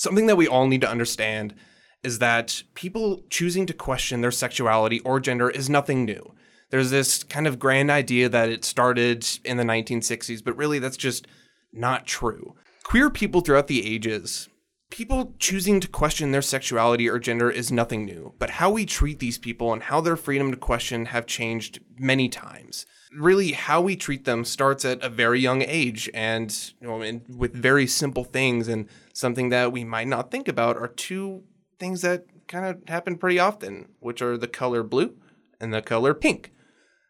Something 0.00 0.28
that 0.28 0.36
we 0.36 0.48
all 0.48 0.66
need 0.66 0.80
to 0.80 0.90
understand 0.90 1.54
is 2.02 2.20
that 2.20 2.62
people 2.72 3.22
choosing 3.28 3.66
to 3.66 3.74
question 3.74 4.22
their 4.22 4.30
sexuality 4.30 5.00
or 5.00 5.20
gender 5.20 5.50
is 5.50 5.68
nothing 5.68 6.06
new. 6.06 6.32
There's 6.70 6.90
this 6.90 7.22
kind 7.22 7.46
of 7.46 7.58
grand 7.58 7.90
idea 7.90 8.30
that 8.30 8.48
it 8.48 8.64
started 8.64 9.28
in 9.44 9.58
the 9.58 9.62
1960s, 9.62 10.42
but 10.42 10.56
really 10.56 10.78
that's 10.78 10.96
just 10.96 11.26
not 11.70 12.06
true. 12.06 12.54
Queer 12.82 13.10
people 13.10 13.42
throughout 13.42 13.66
the 13.66 13.86
ages, 13.86 14.48
people 14.90 15.34
choosing 15.38 15.80
to 15.80 15.88
question 15.88 16.32
their 16.32 16.42
sexuality 16.42 17.08
or 17.08 17.18
gender 17.18 17.50
is 17.50 17.72
nothing 17.72 18.04
new, 18.04 18.34
but 18.38 18.50
how 18.50 18.70
we 18.70 18.84
treat 18.84 19.20
these 19.20 19.38
people 19.38 19.72
and 19.72 19.84
how 19.84 20.00
their 20.00 20.16
freedom 20.16 20.50
to 20.50 20.56
question 20.56 21.06
have 21.06 21.26
changed 21.26 21.80
many 21.98 22.28
times. 22.28 22.86
Really, 23.16 23.52
how 23.52 23.80
we 23.80 23.96
treat 23.96 24.24
them 24.24 24.44
starts 24.44 24.84
at 24.84 25.02
a 25.02 25.08
very 25.08 25.40
young 25.40 25.62
age, 25.62 26.08
and 26.14 26.72
you 26.80 26.86
know, 26.86 27.00
and 27.02 27.22
with 27.28 27.52
very 27.54 27.86
simple 27.86 28.24
things, 28.24 28.68
and 28.68 28.88
something 29.12 29.48
that 29.48 29.72
we 29.72 29.82
might 29.82 30.06
not 30.06 30.30
think 30.30 30.46
about 30.46 30.76
are 30.76 30.86
two 30.86 31.42
things 31.78 32.02
that 32.02 32.26
kind 32.46 32.66
of 32.66 32.88
happen 32.88 33.16
pretty 33.16 33.38
often, 33.38 33.88
which 33.98 34.22
are 34.22 34.36
the 34.36 34.46
color 34.46 34.82
blue 34.82 35.16
and 35.60 35.74
the 35.74 35.82
color 35.82 36.14
pink. 36.14 36.52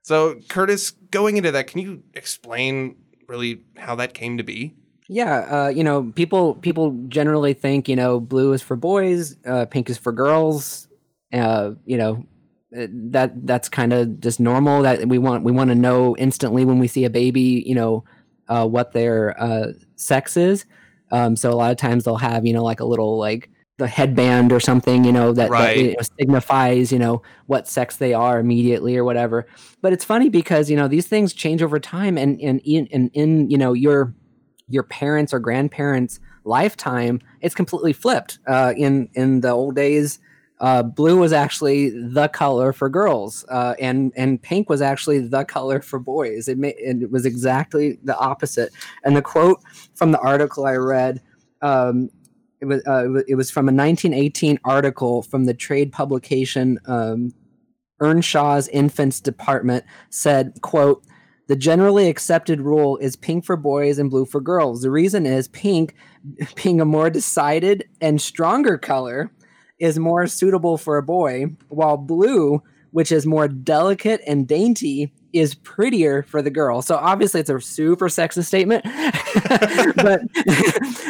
So, 0.02 0.36
Curtis, 0.48 0.92
going 1.10 1.36
into 1.36 1.52
that, 1.52 1.66
can 1.66 1.80
you 1.80 2.02
explain 2.14 2.96
really 3.28 3.64
how 3.76 3.94
that 3.96 4.14
came 4.14 4.38
to 4.38 4.42
be? 4.42 4.74
Yeah, 5.12 5.38
uh, 5.50 5.68
you 5.70 5.82
know, 5.82 6.12
people 6.14 6.54
people 6.54 6.92
generally 7.08 7.52
think 7.52 7.88
you 7.88 7.96
know 7.96 8.20
blue 8.20 8.52
is 8.52 8.62
for 8.62 8.76
boys, 8.76 9.34
uh, 9.44 9.66
pink 9.66 9.90
is 9.90 9.98
for 9.98 10.12
girls. 10.12 10.86
Uh, 11.32 11.72
you 11.84 11.96
know, 11.96 12.24
uh, 12.78 12.86
that 13.10 13.44
that's 13.44 13.68
kind 13.68 13.92
of 13.92 14.20
just 14.20 14.38
normal. 14.38 14.82
That 14.82 15.08
we 15.08 15.18
want 15.18 15.42
we 15.42 15.50
want 15.50 15.70
to 15.70 15.74
know 15.74 16.16
instantly 16.16 16.64
when 16.64 16.78
we 16.78 16.86
see 16.86 17.04
a 17.04 17.10
baby, 17.10 17.64
you 17.66 17.74
know, 17.74 18.04
uh, 18.46 18.68
what 18.68 18.92
their 18.92 19.34
uh, 19.42 19.72
sex 19.96 20.36
is. 20.36 20.64
Um, 21.10 21.34
so 21.34 21.50
a 21.50 21.58
lot 21.58 21.72
of 21.72 21.76
times 21.76 22.04
they'll 22.04 22.14
have 22.14 22.46
you 22.46 22.52
know 22.52 22.62
like 22.62 22.78
a 22.78 22.84
little 22.84 23.18
like 23.18 23.50
the 23.78 23.88
headband 23.88 24.52
or 24.52 24.60
something, 24.60 25.04
you 25.04 25.10
know, 25.10 25.32
that, 25.32 25.50
right. 25.50 25.76
that 25.76 25.82
you 25.82 25.88
know, 25.88 26.02
signifies, 26.20 26.92
you 26.92 26.98
know, 27.00 27.22
what 27.46 27.66
sex 27.66 27.96
they 27.96 28.14
are 28.14 28.38
immediately 28.38 28.96
or 28.96 29.04
whatever. 29.04 29.46
But 29.80 29.92
it's 29.92 30.04
funny 30.04 30.28
because, 30.28 30.70
you 30.70 30.76
know, 30.76 30.86
these 30.86 31.08
things 31.08 31.32
change 31.32 31.62
over 31.62 31.80
time 31.80 32.16
and, 32.16 32.38
and 32.40 32.60
in, 32.60 32.86
in, 32.88 33.08
in 33.14 33.50
you 33.50 33.56
know, 33.56 33.72
your, 33.72 34.14
your 34.70 34.82
parents 34.84 35.34
or 35.34 35.38
grandparents 35.38 36.20
lifetime, 36.44 37.20
it's 37.40 37.54
completely 37.54 37.92
flipped. 37.92 38.38
Uh, 38.46 38.72
in, 38.76 39.08
in 39.14 39.40
the 39.40 39.50
old 39.50 39.76
days, 39.76 40.18
uh, 40.60 40.82
blue 40.82 41.18
was 41.18 41.32
actually 41.32 41.90
the 41.90 42.28
color 42.28 42.72
for 42.72 42.90
girls, 42.90 43.46
uh, 43.48 43.74
and 43.80 44.12
and 44.14 44.42
pink 44.42 44.68
was 44.68 44.82
actually 44.82 45.18
the 45.18 45.42
color 45.44 45.80
for 45.80 45.98
boys. 45.98 46.48
It, 46.48 46.58
may, 46.58 46.74
it 46.76 47.10
was 47.10 47.24
exactly 47.24 47.98
the 48.04 48.16
opposite. 48.18 48.70
And 49.02 49.16
the 49.16 49.22
quote 49.22 49.60
from 49.94 50.12
the 50.12 50.18
article 50.18 50.66
I 50.66 50.74
read 50.74 51.22
um, 51.62 52.10
it 52.60 52.66
was 52.66 52.82
uh, 52.86 53.22
it 53.26 53.36
was 53.36 53.50
from 53.50 53.68
a 53.68 53.72
1918 53.72 54.58
article 54.64 55.22
from 55.22 55.46
the 55.46 55.54
trade 55.54 55.92
publication 55.92 56.78
um, 56.86 57.32
Earnshaw's 58.00 58.68
Infants 58.68 59.20
Department 59.20 59.84
said, 60.10 60.60
"quote." 60.62 61.04
The 61.50 61.56
generally 61.56 62.08
accepted 62.08 62.60
rule 62.60 62.96
is 62.98 63.16
pink 63.16 63.44
for 63.44 63.56
boys 63.56 63.98
and 63.98 64.08
blue 64.08 64.24
for 64.24 64.40
girls. 64.40 64.82
The 64.82 64.90
reason 64.92 65.26
is 65.26 65.48
pink, 65.48 65.96
being 66.62 66.80
a 66.80 66.84
more 66.84 67.10
decided 67.10 67.88
and 68.00 68.22
stronger 68.22 68.78
color, 68.78 69.32
is 69.80 69.98
more 69.98 70.28
suitable 70.28 70.78
for 70.78 70.96
a 70.96 71.02
boy, 71.02 71.46
while 71.66 71.96
blue, 71.96 72.62
which 72.92 73.10
is 73.10 73.26
more 73.26 73.48
delicate 73.48 74.20
and 74.28 74.46
dainty, 74.46 75.12
is 75.32 75.56
prettier 75.56 76.22
for 76.22 76.40
the 76.40 76.52
girl. 76.52 76.82
So 76.82 76.94
obviously 76.94 77.40
it's 77.40 77.50
a 77.50 77.60
super 77.60 78.06
sexist 78.06 78.44
statement. 78.44 78.84
but 79.96 80.20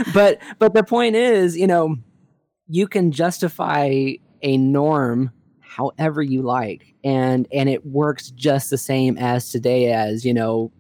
but 0.15 0.39
but 0.59 0.73
the 0.73 0.85
point 0.85 1.17
is, 1.17 1.55
you 1.55 1.67
know, 1.67 1.97
you 2.67 2.89
can 2.89 3.13
justify 3.13 4.13
a 4.41 4.57
norm 4.57 5.33
however 5.71 6.23
you 6.23 6.43
like 6.43 6.95
and 7.05 7.47
and 7.53 7.69
it 7.69 7.87
works 7.87 8.31
just 8.31 8.71
the 8.71 8.79
same 8.79 9.17
as 9.19 9.51
today 9.51 9.93
as, 9.93 10.25
you 10.25 10.35
know, 10.35 10.73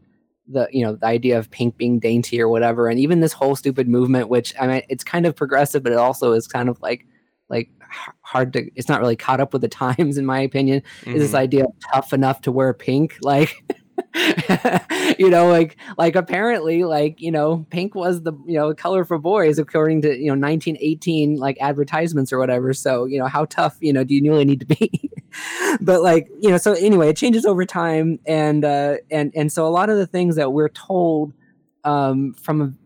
the 0.49 0.69
you 0.73 0.85
know 0.85 0.97
the 0.97 1.07
idea 1.07 1.39
of 1.39 1.51
pink 1.51 1.77
being 1.77 2.01
dainty 2.01 2.41
or 2.41 2.49
whatever 2.49 2.89
and 2.89 2.99
even 2.99 3.21
this 3.21 3.33
whole 3.33 3.55
stupid 3.55 3.87
movement 3.89 4.29
which 4.29 4.53
i 4.61 4.67
mean 4.67 4.83
it's 4.89 5.05
kind 5.05 5.25
of 5.25 5.37
progressive 5.37 5.81
but 5.81 5.93
it 5.93 5.99
also 5.99 6.33
is 6.33 6.49
kind 6.49 6.69
of 6.69 6.81
like 6.83 7.07
like 7.49 7.71
hard 8.23 8.53
to 8.53 8.69
it's 8.75 8.89
not 8.89 9.01
really 9.01 9.15
caught 9.15 9.41
up 9.41 9.53
with 9.53 9.63
the 9.63 9.69
times 9.85 10.19
in 10.19 10.27
my 10.27 10.41
opinion 10.41 10.83
mm-hmm. 11.03 11.13
is 11.13 11.21
this 11.21 11.29
mm-hmm. 11.29 11.37
idea 11.37 11.65
of 11.65 11.73
tough 11.93 12.13
enough 12.13 12.41
to 12.41 12.51
wear 12.51 12.75
pink 12.75 13.17
like 13.23 13.63
you 15.19 15.30
know 15.30 15.49
like 15.49 15.76
like 15.99 16.16
apparently 16.16 16.85
like 16.85 17.21
you 17.21 17.30
know 17.30 17.66
pink 17.71 17.95
was 17.95 18.23
the 18.23 18.33
you 18.47 18.54
know 18.54 18.75
color 18.75 19.04
for 19.04 19.19
boys 19.19 19.59
according 19.59 20.02
to 20.02 20.09
you 20.09 20.26
know 20.26 20.33
1918 20.33 21.37
like 21.37 21.57
advertisements 21.61 22.33
or 22.33 22.38
whatever. 22.38 22.73
So 22.73 23.04
you 23.04 23.19
know 23.19 23.26
how 23.26 23.45
tough 23.47 23.76
you 23.80 23.92
know 23.92 24.04
do 24.04 24.14
you 24.14 24.23
really 24.30 24.45
need 24.45 24.61
to 24.61 24.66
be? 24.66 25.11
But 25.80 26.02
like 26.02 26.28
you 26.40 26.50
know 26.50 26.59
so 26.59 26.73
anyway 26.73 27.11
it 27.11 27.16
changes 27.16 27.47
over 27.47 27.64
time 27.64 28.19
and 28.26 28.64
uh 28.64 28.97
and 29.12 29.33
and 29.37 29.52
so 29.52 29.64
a 29.64 29.71
lot 29.71 29.88
of 29.88 29.97
the 29.97 30.07
things 30.07 30.35
that 30.35 30.52
we're 30.52 30.69
told 30.69 31.33
um 31.85 32.35
from 32.35 32.76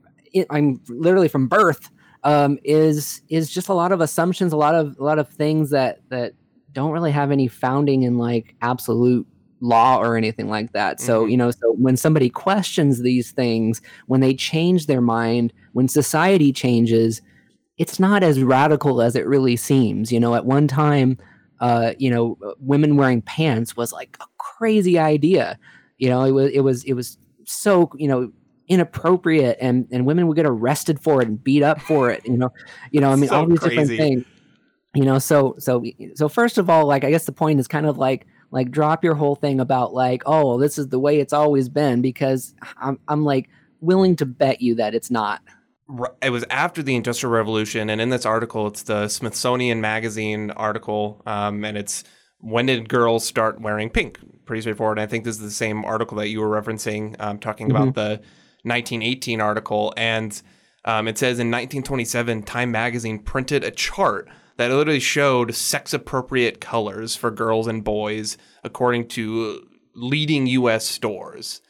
i'm 0.50 0.78
literally 0.88 1.28
from 1.28 1.48
birth 1.48 1.90
um, 2.24 2.58
is 2.64 3.22
is 3.28 3.50
just 3.50 3.68
a 3.68 3.74
lot 3.74 3.92
of 3.92 4.00
assumptions, 4.00 4.52
a 4.52 4.56
lot 4.56 4.74
of 4.74 4.98
a 4.98 5.04
lot 5.04 5.18
of 5.18 5.28
things 5.28 5.70
that 5.70 6.00
that 6.08 6.32
don't 6.72 6.90
really 6.90 7.12
have 7.12 7.30
any 7.30 7.46
founding 7.46 8.02
in 8.02 8.18
like 8.18 8.56
absolute 8.62 9.26
law 9.60 9.98
or 9.98 10.16
anything 10.16 10.48
like 10.48 10.72
that. 10.72 11.00
So, 11.00 11.22
mm-hmm. 11.22 11.30
you 11.30 11.36
know, 11.36 11.50
so 11.50 11.72
when 11.72 11.96
somebody 11.96 12.28
questions 12.28 13.00
these 13.00 13.32
things, 13.32 13.80
when 14.06 14.20
they 14.20 14.34
change 14.34 14.86
their 14.86 15.00
mind, 15.00 15.52
when 15.72 15.88
society 15.88 16.52
changes, 16.52 17.22
it's 17.78 17.98
not 17.98 18.22
as 18.22 18.42
radical 18.42 19.02
as 19.02 19.16
it 19.16 19.26
really 19.26 19.56
seems. 19.56 20.12
You 20.12 20.20
know, 20.20 20.34
at 20.34 20.44
one 20.44 20.68
time, 20.68 21.18
uh, 21.60 21.94
you 21.98 22.10
know, 22.10 22.36
women 22.58 22.96
wearing 22.96 23.22
pants 23.22 23.76
was 23.76 23.92
like 23.92 24.16
a 24.20 24.26
crazy 24.38 24.98
idea. 24.98 25.58
You 25.98 26.08
know, 26.10 26.24
it 26.24 26.32
was 26.32 26.50
it 26.52 26.60
was 26.60 26.84
it 26.84 26.94
was 26.94 27.18
so, 27.44 27.90
you 27.96 28.08
know, 28.08 28.32
inappropriate 28.68 29.58
and 29.60 29.86
and 29.90 30.06
women 30.06 30.26
would 30.26 30.36
get 30.36 30.46
arrested 30.46 30.98
for 31.00 31.20
it 31.20 31.28
and 31.28 31.42
beat 31.44 31.62
up 31.62 31.78
for 31.80 32.10
it 32.10 32.24
you 32.24 32.36
know 32.36 32.50
you 32.90 32.98
know 32.98 33.10
i 33.10 33.14
mean 33.16 33.28
so 33.28 33.36
all 33.36 33.46
these 33.46 33.58
crazy. 33.58 33.76
different 33.76 33.98
things 33.98 34.24
you 34.94 35.04
know 35.04 35.18
so 35.18 35.54
so 35.58 35.84
so 36.14 36.30
first 36.30 36.56
of 36.56 36.70
all 36.70 36.86
like 36.86 37.04
i 37.04 37.10
guess 37.10 37.26
the 37.26 37.32
point 37.32 37.60
is 37.60 37.68
kind 37.68 37.84
of 37.84 37.98
like 37.98 38.26
like 38.54 38.70
drop 38.70 39.04
your 39.04 39.14
whole 39.14 39.34
thing 39.34 39.60
about 39.60 39.92
like 39.92 40.22
oh 40.24 40.58
this 40.58 40.78
is 40.78 40.88
the 40.88 40.98
way 40.98 41.20
it's 41.20 41.32
always 41.32 41.68
been 41.68 42.00
because 42.00 42.54
i'm 42.78 42.98
i'm 43.08 43.24
like 43.24 43.50
willing 43.80 44.16
to 44.16 44.24
bet 44.24 44.62
you 44.62 44.74
that 44.74 44.94
it's 44.94 45.10
not 45.10 45.42
it 46.22 46.30
was 46.30 46.44
after 46.48 46.82
the 46.82 46.94
industrial 46.94 47.32
revolution 47.32 47.90
and 47.90 48.00
in 48.00 48.08
this 48.08 48.24
article 48.24 48.66
it's 48.66 48.84
the 48.84 49.06
smithsonian 49.08 49.82
magazine 49.82 50.50
article 50.52 51.20
um, 51.26 51.62
and 51.64 51.76
it's 51.76 52.04
when 52.38 52.64
did 52.64 52.88
girls 52.88 53.26
start 53.26 53.60
wearing 53.60 53.90
pink 53.90 54.18
pretty 54.46 54.62
straightforward 54.62 54.98
i 54.98 55.06
think 55.06 55.24
this 55.24 55.36
is 55.36 55.42
the 55.42 55.50
same 55.50 55.84
article 55.84 56.16
that 56.16 56.28
you 56.28 56.40
were 56.40 56.48
referencing 56.48 57.14
um, 57.20 57.38
talking 57.38 57.68
mm-hmm. 57.68 57.76
about 57.76 57.94
the 57.94 58.22
1918 58.64 59.40
article, 59.40 59.92
and 59.96 60.40
um, 60.86 61.06
it 61.06 61.18
says 61.18 61.38
in 61.38 61.50
1927, 61.50 62.42
Time 62.42 62.70
magazine 62.70 63.18
printed 63.18 63.62
a 63.62 63.70
chart 63.70 64.28
that 64.56 64.70
literally 64.70 65.00
showed 65.00 65.54
sex 65.54 65.92
appropriate 65.92 66.60
colors 66.60 67.16
for 67.16 67.30
girls 67.30 67.66
and 67.66 67.82
boys 67.82 68.36
according 68.62 69.08
to 69.08 69.66
leading 69.94 70.46
US 70.46 70.86
stores. 70.86 71.60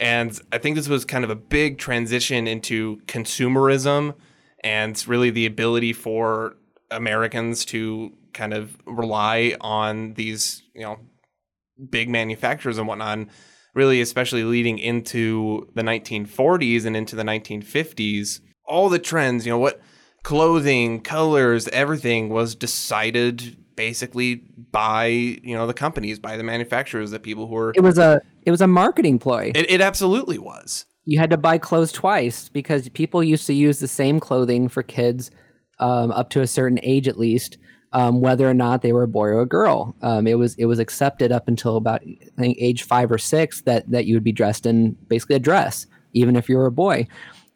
And 0.00 0.38
I 0.52 0.58
think 0.58 0.76
this 0.76 0.88
was 0.88 1.04
kind 1.04 1.24
of 1.24 1.30
a 1.30 1.36
big 1.36 1.78
transition 1.78 2.46
into 2.46 2.98
consumerism 3.06 4.14
and 4.62 5.06
really 5.06 5.30
the 5.30 5.46
ability 5.46 5.92
for 5.92 6.56
Americans 6.90 7.64
to 7.66 8.12
kind 8.32 8.52
of 8.52 8.76
rely 8.86 9.56
on 9.60 10.14
these, 10.14 10.62
you 10.74 10.82
know, 10.82 10.98
big 11.90 12.08
manufacturers 12.08 12.78
and 12.78 12.88
whatnot 12.88 13.28
really, 13.74 14.00
especially 14.00 14.44
leading 14.44 14.78
into 14.78 15.68
the 15.74 15.82
1940s 15.82 16.86
and 16.86 16.96
into 16.96 17.16
the 17.16 17.24
1950s, 17.24 18.40
all 18.64 18.88
the 18.88 18.98
trends, 18.98 19.44
you 19.44 19.52
know, 19.52 19.58
what 19.58 19.80
clothing, 20.24 21.00
colors, 21.00 21.68
everything 21.68 22.28
was 22.30 22.56
decided 22.56 23.56
basically 23.76 24.36
by 24.72 25.06
you 25.06 25.54
know 25.54 25.68
the 25.68 25.74
companies, 25.74 26.18
by 26.18 26.36
the 26.36 26.42
manufacturers, 26.42 27.12
the 27.12 27.20
people 27.20 27.46
who 27.46 27.54
were. 27.54 27.72
It 27.76 27.82
was 27.82 27.98
a 27.98 28.20
it 28.42 28.50
was 28.50 28.60
a 28.60 28.66
marketing 28.66 29.20
ploy. 29.20 29.52
It, 29.54 29.70
it 29.70 29.80
absolutely 29.80 30.38
was. 30.38 30.86
You 31.04 31.18
had 31.18 31.30
to 31.30 31.36
buy 31.36 31.58
clothes 31.58 31.92
twice 31.92 32.48
because 32.48 32.88
people 32.88 33.22
used 33.22 33.46
to 33.46 33.54
use 33.54 33.78
the 33.78 33.86
same 33.86 34.18
clothing 34.18 34.68
for 34.68 34.82
kids 34.82 35.30
um, 35.78 36.10
up 36.10 36.30
to 36.30 36.40
a 36.40 36.46
certain 36.46 36.80
age, 36.82 37.06
at 37.06 37.18
least 37.18 37.58
um, 37.92 38.20
whether 38.20 38.48
or 38.48 38.54
not 38.54 38.82
they 38.82 38.92
were 38.92 39.04
a 39.04 39.08
boy 39.08 39.26
or 39.26 39.40
a 39.42 39.46
girl. 39.46 39.94
Um, 40.02 40.26
it 40.26 40.38
was 40.38 40.54
it 40.56 40.66
was 40.66 40.80
accepted 40.80 41.30
up 41.30 41.46
until 41.46 41.76
about 41.76 42.02
I 42.02 42.40
think 42.40 42.58
age 42.60 42.82
five 42.82 43.10
or 43.12 43.18
six 43.18 43.62
that 43.62 43.88
that 43.90 44.06
you 44.06 44.14
would 44.14 44.24
be 44.24 44.32
dressed 44.32 44.66
in 44.66 44.92
basically 45.08 45.36
a 45.36 45.40
dress, 45.40 45.86
even 46.12 46.34
if 46.34 46.48
you 46.48 46.56
were 46.56 46.66
a 46.66 46.72
boy. 46.72 47.06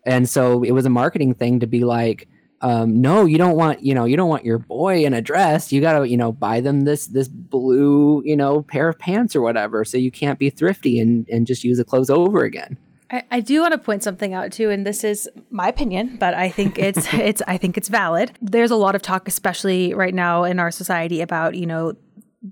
And 0.07 0.29
so 0.29 0.63
it 0.63 0.71
was 0.73 0.87
a 0.87 0.91
marketing 0.91 1.35
thing 1.35 1.61
to 1.61 1.67
be 1.67 1.85
like, 1.85 2.29
um, 2.61 3.01
no, 3.01 3.25
you 3.25 3.39
don't 3.39 3.57
want 3.57 3.83
you 3.83 3.95
know 3.95 4.05
you 4.05 4.17
don't 4.17 4.29
want 4.29 4.45
your 4.45 4.59
boy 4.59 5.05
in 5.05 5.15
a 5.15 5.23
dress. 5.23 5.73
You 5.73 5.81
got 5.81 5.99
to 5.99 6.09
you 6.09 6.17
know 6.17 6.33
buy 6.33 6.61
them 6.61 6.83
this 6.83 7.07
this 7.07 7.29
blue 7.29 8.23
you 8.25 8.37
know 8.37 8.63
pair 8.63 8.89
of 8.89 8.99
pants 8.99 9.37
or 9.37 9.43
whatever. 9.43 9.85
So 9.85 9.97
you 9.97 10.11
can't 10.11 10.39
be 10.39 10.51
thrifty 10.51 10.99
and 10.99 11.29
and 11.29 11.47
just 11.47 11.65
use 11.65 11.79
the 11.79 11.85
clothes 11.85 12.11
over 12.11 12.45
again. 12.45 12.77
I, 13.11 13.23
I 13.31 13.41
do 13.41 13.61
want 13.63 13.73
to 13.73 13.79
point 13.79 14.03
something 14.03 14.35
out 14.35 14.53
too, 14.53 14.71
and 14.71 14.87
this 14.87 15.03
is 15.05 15.29
my 15.51 15.69
opinion, 15.69 16.17
but 16.19 16.35
I 16.35 16.51
think 16.51 16.79
it's 16.79 17.07
it's 17.15 17.43
I 17.47 17.57
think 17.57 17.77
it's 17.77 17.89
valid. 17.89 18.33
There's 18.43 18.71
a 18.71 18.77
lot 18.77 18.95
of 18.95 19.03
talk, 19.03 19.29
especially 19.29 19.95
right 19.95 20.15
now 20.15 20.45
in 20.45 20.59
our 20.59 20.71
society, 20.71 21.21
about 21.21 21.55
you 21.55 21.67
know 21.67 21.95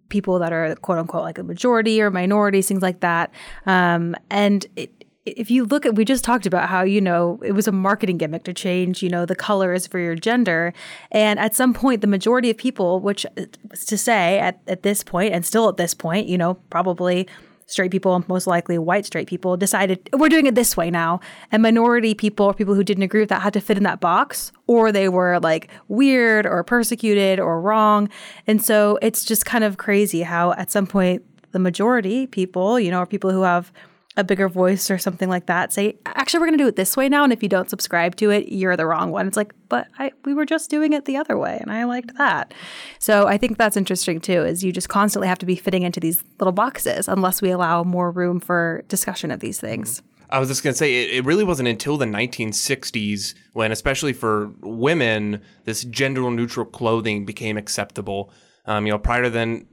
people 0.08 0.38
that 0.40 0.52
are 0.52 0.74
quote 0.76 0.98
unquote 0.98 1.22
like 1.22 1.38
a 1.38 1.42
majority 1.42 2.00
or 2.00 2.10
minorities, 2.10 2.68
things 2.68 2.82
like 2.82 3.00
that. 3.00 3.32
Um, 3.66 4.14
and 4.30 4.66
it, 4.76 4.95
if 5.26 5.50
you 5.50 5.64
look 5.64 5.84
at, 5.84 5.96
we 5.96 6.04
just 6.04 6.24
talked 6.24 6.46
about 6.46 6.68
how, 6.68 6.82
you 6.82 7.00
know, 7.00 7.40
it 7.44 7.52
was 7.52 7.66
a 7.66 7.72
marketing 7.72 8.16
gimmick 8.16 8.44
to 8.44 8.54
change, 8.54 9.02
you 9.02 9.08
know, 9.08 9.26
the 9.26 9.34
colors 9.34 9.86
for 9.86 9.98
your 9.98 10.14
gender. 10.14 10.72
And 11.10 11.38
at 11.40 11.54
some 11.54 11.74
point, 11.74 12.00
the 12.00 12.06
majority 12.06 12.48
of 12.48 12.56
people, 12.56 13.00
which 13.00 13.26
is 13.36 13.84
to 13.86 13.98
say 13.98 14.38
at, 14.38 14.60
at 14.68 14.84
this 14.84 15.02
point, 15.02 15.34
and 15.34 15.44
still 15.44 15.68
at 15.68 15.76
this 15.76 15.94
point, 15.94 16.28
you 16.28 16.38
know, 16.38 16.54
probably 16.70 17.26
straight 17.68 17.90
people, 17.90 18.24
most 18.28 18.46
likely 18.46 18.78
white 18.78 19.04
straight 19.04 19.26
people, 19.26 19.56
decided 19.56 20.08
we're 20.12 20.28
doing 20.28 20.46
it 20.46 20.54
this 20.54 20.76
way 20.76 20.88
now. 20.88 21.18
And 21.50 21.60
minority 21.60 22.14
people 22.14 22.46
or 22.46 22.54
people 22.54 22.76
who 22.76 22.84
didn't 22.84 23.02
agree 23.02 23.20
with 23.20 23.28
that 23.30 23.42
had 23.42 23.52
to 23.54 23.60
fit 23.60 23.76
in 23.76 23.82
that 23.82 23.98
box, 23.98 24.52
or 24.68 24.92
they 24.92 25.08
were 25.08 25.40
like 25.40 25.68
weird 25.88 26.46
or 26.46 26.62
persecuted 26.62 27.40
or 27.40 27.60
wrong. 27.60 28.08
And 28.46 28.64
so 28.64 29.00
it's 29.02 29.24
just 29.24 29.44
kind 29.44 29.64
of 29.64 29.76
crazy 29.76 30.22
how 30.22 30.52
at 30.52 30.70
some 30.70 30.86
point 30.86 31.24
the 31.50 31.58
majority 31.58 32.28
people, 32.28 32.78
you 32.78 32.92
know, 32.92 33.00
or 33.00 33.06
people 33.06 33.32
who 33.32 33.42
have 33.42 33.72
a 34.16 34.24
bigger 34.24 34.48
voice 34.48 34.90
or 34.90 34.98
something 34.98 35.28
like 35.28 35.46
that 35.46 35.72
say 35.72 35.96
actually 36.06 36.40
we're 36.40 36.46
going 36.46 36.58
to 36.58 36.64
do 36.64 36.68
it 36.68 36.76
this 36.76 36.96
way 36.96 37.08
now 37.08 37.24
and 37.24 37.32
if 37.32 37.42
you 37.42 37.48
don't 37.48 37.68
subscribe 37.68 38.16
to 38.16 38.30
it 38.30 38.48
you're 38.48 38.76
the 38.76 38.86
wrong 38.86 39.10
one. 39.10 39.26
It's 39.26 39.36
like 39.36 39.52
but 39.68 39.88
I 39.98 40.12
we 40.24 40.34
were 40.34 40.46
just 40.46 40.70
doing 40.70 40.92
it 40.92 41.04
the 41.04 41.16
other 41.16 41.36
way 41.36 41.58
and 41.60 41.70
I 41.70 41.84
liked 41.84 42.16
that. 42.16 42.54
So 42.98 43.26
I 43.26 43.36
think 43.36 43.58
that's 43.58 43.76
interesting 43.76 44.20
too 44.20 44.44
is 44.44 44.64
you 44.64 44.72
just 44.72 44.88
constantly 44.88 45.28
have 45.28 45.38
to 45.38 45.46
be 45.46 45.56
fitting 45.56 45.82
into 45.82 46.00
these 46.00 46.24
little 46.40 46.52
boxes 46.52 47.08
unless 47.08 47.42
we 47.42 47.50
allow 47.50 47.84
more 47.84 48.10
room 48.10 48.40
for 48.40 48.84
discussion 48.88 49.30
of 49.30 49.40
these 49.40 49.60
things. 49.60 50.02
I 50.28 50.38
was 50.38 50.48
just 50.48 50.62
going 50.62 50.74
to 50.74 50.78
say, 50.78 51.04
it, 51.04 51.18
it, 51.18 51.24
really 51.24 51.44
wasn't 51.44 51.68
until 51.68 51.96
the 51.96 52.04
1960s 52.04 53.34
when, 53.52 53.70
especially 53.70 54.12
for 54.12 54.50
women, 54.60 55.40
this 55.64 55.84
gender 55.84 56.28
neutral 56.30 56.66
clothing 56.66 57.24
became 57.24 57.56
acceptable. 57.56 58.32
Um, 58.64 58.86
you 58.86 58.92
know, 58.92 58.98
prior 58.98 59.22
to 59.22 59.30
then, 59.30 59.66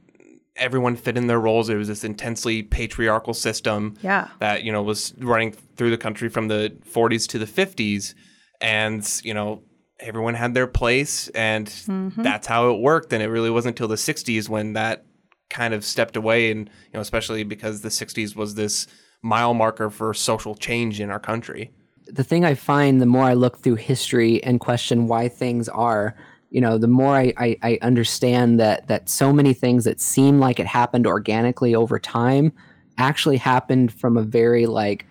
everyone 0.56 0.96
fit 0.96 1.16
in 1.16 1.26
their 1.26 1.40
roles. 1.40 1.68
It 1.68 1.76
was 1.76 1.88
this 1.88 2.04
intensely 2.04 2.62
patriarchal 2.62 3.34
system 3.34 3.96
yeah. 4.02 4.28
that, 4.38 4.62
you 4.62 4.72
know, 4.72 4.82
was 4.82 5.14
running 5.18 5.52
through 5.52 5.90
the 5.90 5.98
country 5.98 6.28
from 6.28 6.48
the 6.48 6.76
40s 6.92 7.28
to 7.28 7.38
the 7.38 7.46
50s. 7.46 8.14
And, 8.60 9.20
you 9.24 9.34
know, 9.34 9.62
everyone 10.00 10.34
had 10.34 10.54
their 10.54 10.66
place 10.66 11.28
and 11.28 11.66
mm-hmm. 11.66 12.22
that's 12.22 12.46
how 12.46 12.70
it 12.70 12.80
worked. 12.80 13.12
And 13.12 13.22
it 13.22 13.28
really 13.28 13.50
wasn't 13.50 13.72
until 13.72 13.88
the 13.88 13.96
60s 13.96 14.48
when 14.48 14.74
that 14.74 15.04
kind 15.50 15.74
of 15.74 15.84
stepped 15.84 16.16
away. 16.16 16.50
And, 16.50 16.68
you 16.68 16.94
know, 16.94 17.00
especially 17.00 17.42
because 17.42 17.80
the 17.80 17.88
60s 17.88 18.36
was 18.36 18.54
this 18.54 18.86
mile 19.22 19.54
marker 19.54 19.90
for 19.90 20.14
social 20.14 20.54
change 20.54 21.00
in 21.00 21.10
our 21.10 21.20
country. 21.20 21.72
The 22.06 22.24
thing 22.24 22.44
I 22.44 22.54
find 22.54 23.00
the 23.00 23.06
more 23.06 23.24
I 23.24 23.32
look 23.32 23.58
through 23.58 23.76
history 23.76 24.42
and 24.44 24.60
question 24.60 25.08
why 25.08 25.28
things 25.28 25.68
are, 25.70 26.14
you 26.54 26.60
know, 26.60 26.78
the 26.78 26.86
more 26.86 27.16
I, 27.16 27.34
I, 27.36 27.56
I 27.62 27.78
understand 27.82 28.60
that 28.60 28.86
that 28.86 29.08
so 29.08 29.32
many 29.32 29.54
things 29.54 29.82
that 29.84 30.00
seem 30.00 30.38
like 30.38 30.60
it 30.60 30.68
happened 30.68 31.04
organically 31.04 31.74
over 31.74 31.98
time 31.98 32.52
actually 32.96 33.38
happened 33.38 33.92
from 33.92 34.16
a 34.16 34.22
very 34.22 34.66
like 34.66 35.04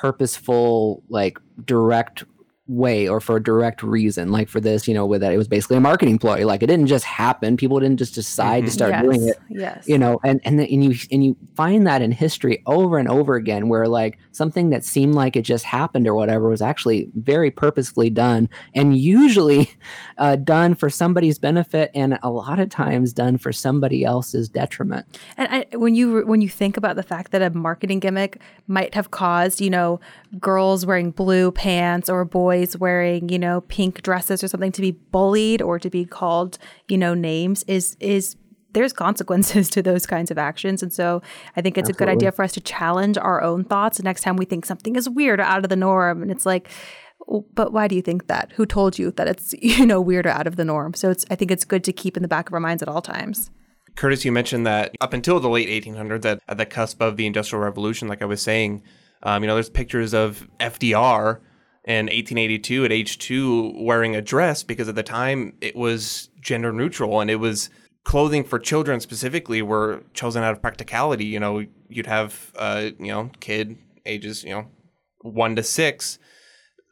purposeful, 0.00 1.02
like 1.10 1.38
direct 1.66 2.24
way 2.68 3.08
or 3.08 3.20
for 3.20 3.36
a 3.36 3.42
direct 3.42 3.80
reason 3.80 4.32
like 4.32 4.48
for 4.48 4.60
this 4.60 4.88
you 4.88 4.94
know 4.94 5.06
with 5.06 5.20
that 5.20 5.32
it 5.32 5.36
was 5.36 5.46
basically 5.46 5.76
a 5.76 5.80
marketing 5.80 6.18
ploy 6.18 6.44
like 6.44 6.64
it 6.64 6.66
didn't 6.66 6.88
just 6.88 7.04
happen 7.04 7.56
people 7.56 7.78
didn't 7.78 7.96
just 7.96 8.14
decide 8.14 8.58
mm-hmm. 8.58 8.66
to 8.66 8.72
start 8.72 8.90
yes. 8.90 9.02
doing 9.02 9.28
it 9.28 9.36
yes 9.48 9.86
you 9.86 9.96
know 9.96 10.18
and 10.24 10.40
and, 10.44 10.58
the, 10.58 10.64
and 10.64 10.82
you 10.82 10.94
and 11.12 11.24
you 11.24 11.36
find 11.54 11.86
that 11.86 12.02
in 12.02 12.10
history 12.10 12.64
over 12.66 12.98
and 12.98 13.08
over 13.08 13.36
again 13.36 13.68
where 13.68 13.86
like 13.86 14.18
something 14.32 14.70
that 14.70 14.84
seemed 14.84 15.14
like 15.14 15.36
it 15.36 15.42
just 15.42 15.64
happened 15.64 16.08
or 16.08 16.14
whatever 16.14 16.48
was 16.48 16.60
actually 16.60 17.08
very 17.14 17.52
purposefully 17.52 18.10
done 18.10 18.48
and 18.74 18.98
usually 18.98 19.70
uh, 20.18 20.34
done 20.34 20.74
for 20.74 20.90
somebody's 20.90 21.38
benefit 21.38 21.92
and 21.94 22.18
a 22.24 22.30
lot 22.30 22.58
of 22.58 22.68
times 22.68 23.12
done 23.12 23.38
for 23.38 23.52
somebody 23.52 24.04
else's 24.04 24.48
detriment 24.48 25.06
and 25.36 25.48
I, 25.52 25.76
when 25.76 25.94
you 25.94 26.26
when 26.26 26.40
you 26.40 26.48
think 26.48 26.76
about 26.76 26.96
the 26.96 27.04
fact 27.04 27.30
that 27.30 27.42
a 27.42 27.50
marketing 27.50 28.00
gimmick 28.00 28.40
might 28.66 28.94
have 28.94 29.12
caused 29.12 29.60
you 29.60 29.70
know 29.70 30.00
girls 30.38 30.84
wearing 30.86 31.10
blue 31.10 31.52
pants 31.52 32.08
or 32.08 32.24
boys 32.24 32.76
wearing, 32.76 33.28
you 33.28 33.38
know, 33.38 33.60
pink 33.62 34.02
dresses 34.02 34.42
or 34.42 34.48
something 34.48 34.72
to 34.72 34.80
be 34.80 34.92
bullied 34.92 35.62
or 35.62 35.78
to 35.78 35.90
be 35.90 36.04
called, 36.04 36.58
you 36.88 36.98
know, 36.98 37.14
names 37.14 37.62
is 37.64 37.96
is 38.00 38.36
there's 38.72 38.92
consequences 38.92 39.70
to 39.70 39.82
those 39.82 40.06
kinds 40.06 40.30
of 40.30 40.38
actions. 40.38 40.82
And 40.82 40.92
so 40.92 41.22
I 41.56 41.62
think 41.62 41.78
it's 41.78 41.88
Absolutely. 41.88 42.12
a 42.12 42.16
good 42.16 42.18
idea 42.18 42.32
for 42.32 42.42
us 42.42 42.52
to 42.52 42.60
challenge 42.60 43.16
our 43.18 43.42
own 43.42 43.64
thoughts 43.64 44.02
next 44.02 44.20
time 44.22 44.36
we 44.36 44.44
think 44.44 44.66
something 44.66 44.96
is 44.96 45.08
weird 45.08 45.40
or 45.40 45.44
out 45.44 45.64
of 45.64 45.70
the 45.70 45.76
norm. 45.76 46.22
And 46.22 46.30
it's 46.30 46.46
like, 46.46 46.70
but 47.54 47.72
why 47.72 47.88
do 47.88 47.96
you 47.96 48.02
think 48.02 48.28
that? 48.28 48.52
Who 48.52 48.66
told 48.66 48.98
you 48.98 49.10
that 49.12 49.26
it's, 49.26 49.54
you 49.60 49.86
know, 49.86 50.00
weird 50.00 50.26
or 50.26 50.30
out 50.30 50.46
of 50.46 50.56
the 50.56 50.64
norm? 50.64 50.94
So 50.94 51.10
it's, 51.10 51.24
I 51.30 51.34
think 51.34 51.50
it's 51.50 51.64
good 51.64 51.84
to 51.84 51.92
keep 51.92 52.16
in 52.16 52.22
the 52.22 52.28
back 52.28 52.48
of 52.48 52.54
our 52.54 52.60
minds 52.60 52.82
at 52.82 52.88
all 52.88 53.02
times. 53.02 53.50
Curtis, 53.96 54.26
you 54.26 54.32
mentioned 54.32 54.66
that 54.66 54.94
up 55.00 55.14
until 55.14 55.40
the 55.40 55.48
late 55.48 55.68
1800s, 55.84 56.24
at, 56.26 56.42
at 56.46 56.58
the 56.58 56.66
cusp 56.66 57.00
of 57.00 57.16
the 57.16 57.26
Industrial 57.26 57.64
Revolution, 57.64 58.08
like 58.08 58.20
I 58.20 58.26
was 58.26 58.42
saying, 58.42 58.82
um, 59.22 59.42
you 59.42 59.46
know, 59.46 59.54
there's 59.54 59.70
pictures 59.70 60.14
of 60.14 60.46
FDR 60.60 61.40
in 61.84 62.06
1882 62.06 62.84
at 62.84 62.92
age 62.92 63.18
two 63.18 63.72
wearing 63.76 64.16
a 64.16 64.22
dress 64.22 64.62
because 64.62 64.88
at 64.88 64.94
the 64.94 65.02
time 65.02 65.52
it 65.60 65.76
was 65.76 66.30
gender 66.40 66.72
neutral 66.72 67.20
and 67.20 67.30
it 67.30 67.36
was 67.36 67.70
clothing 68.04 68.44
for 68.44 68.58
children 68.58 69.00
specifically 69.00 69.62
were 69.62 70.02
chosen 70.14 70.42
out 70.42 70.52
of 70.52 70.60
practicality. 70.60 71.26
You 71.26 71.40
know, 71.40 71.64
you'd 71.88 72.06
have 72.06 72.52
uh, 72.56 72.90
you 72.98 73.08
know 73.08 73.30
kid 73.40 73.76
ages 74.04 74.44
you 74.44 74.50
know 74.50 74.66
one 75.20 75.56
to 75.56 75.62
six 75.62 76.18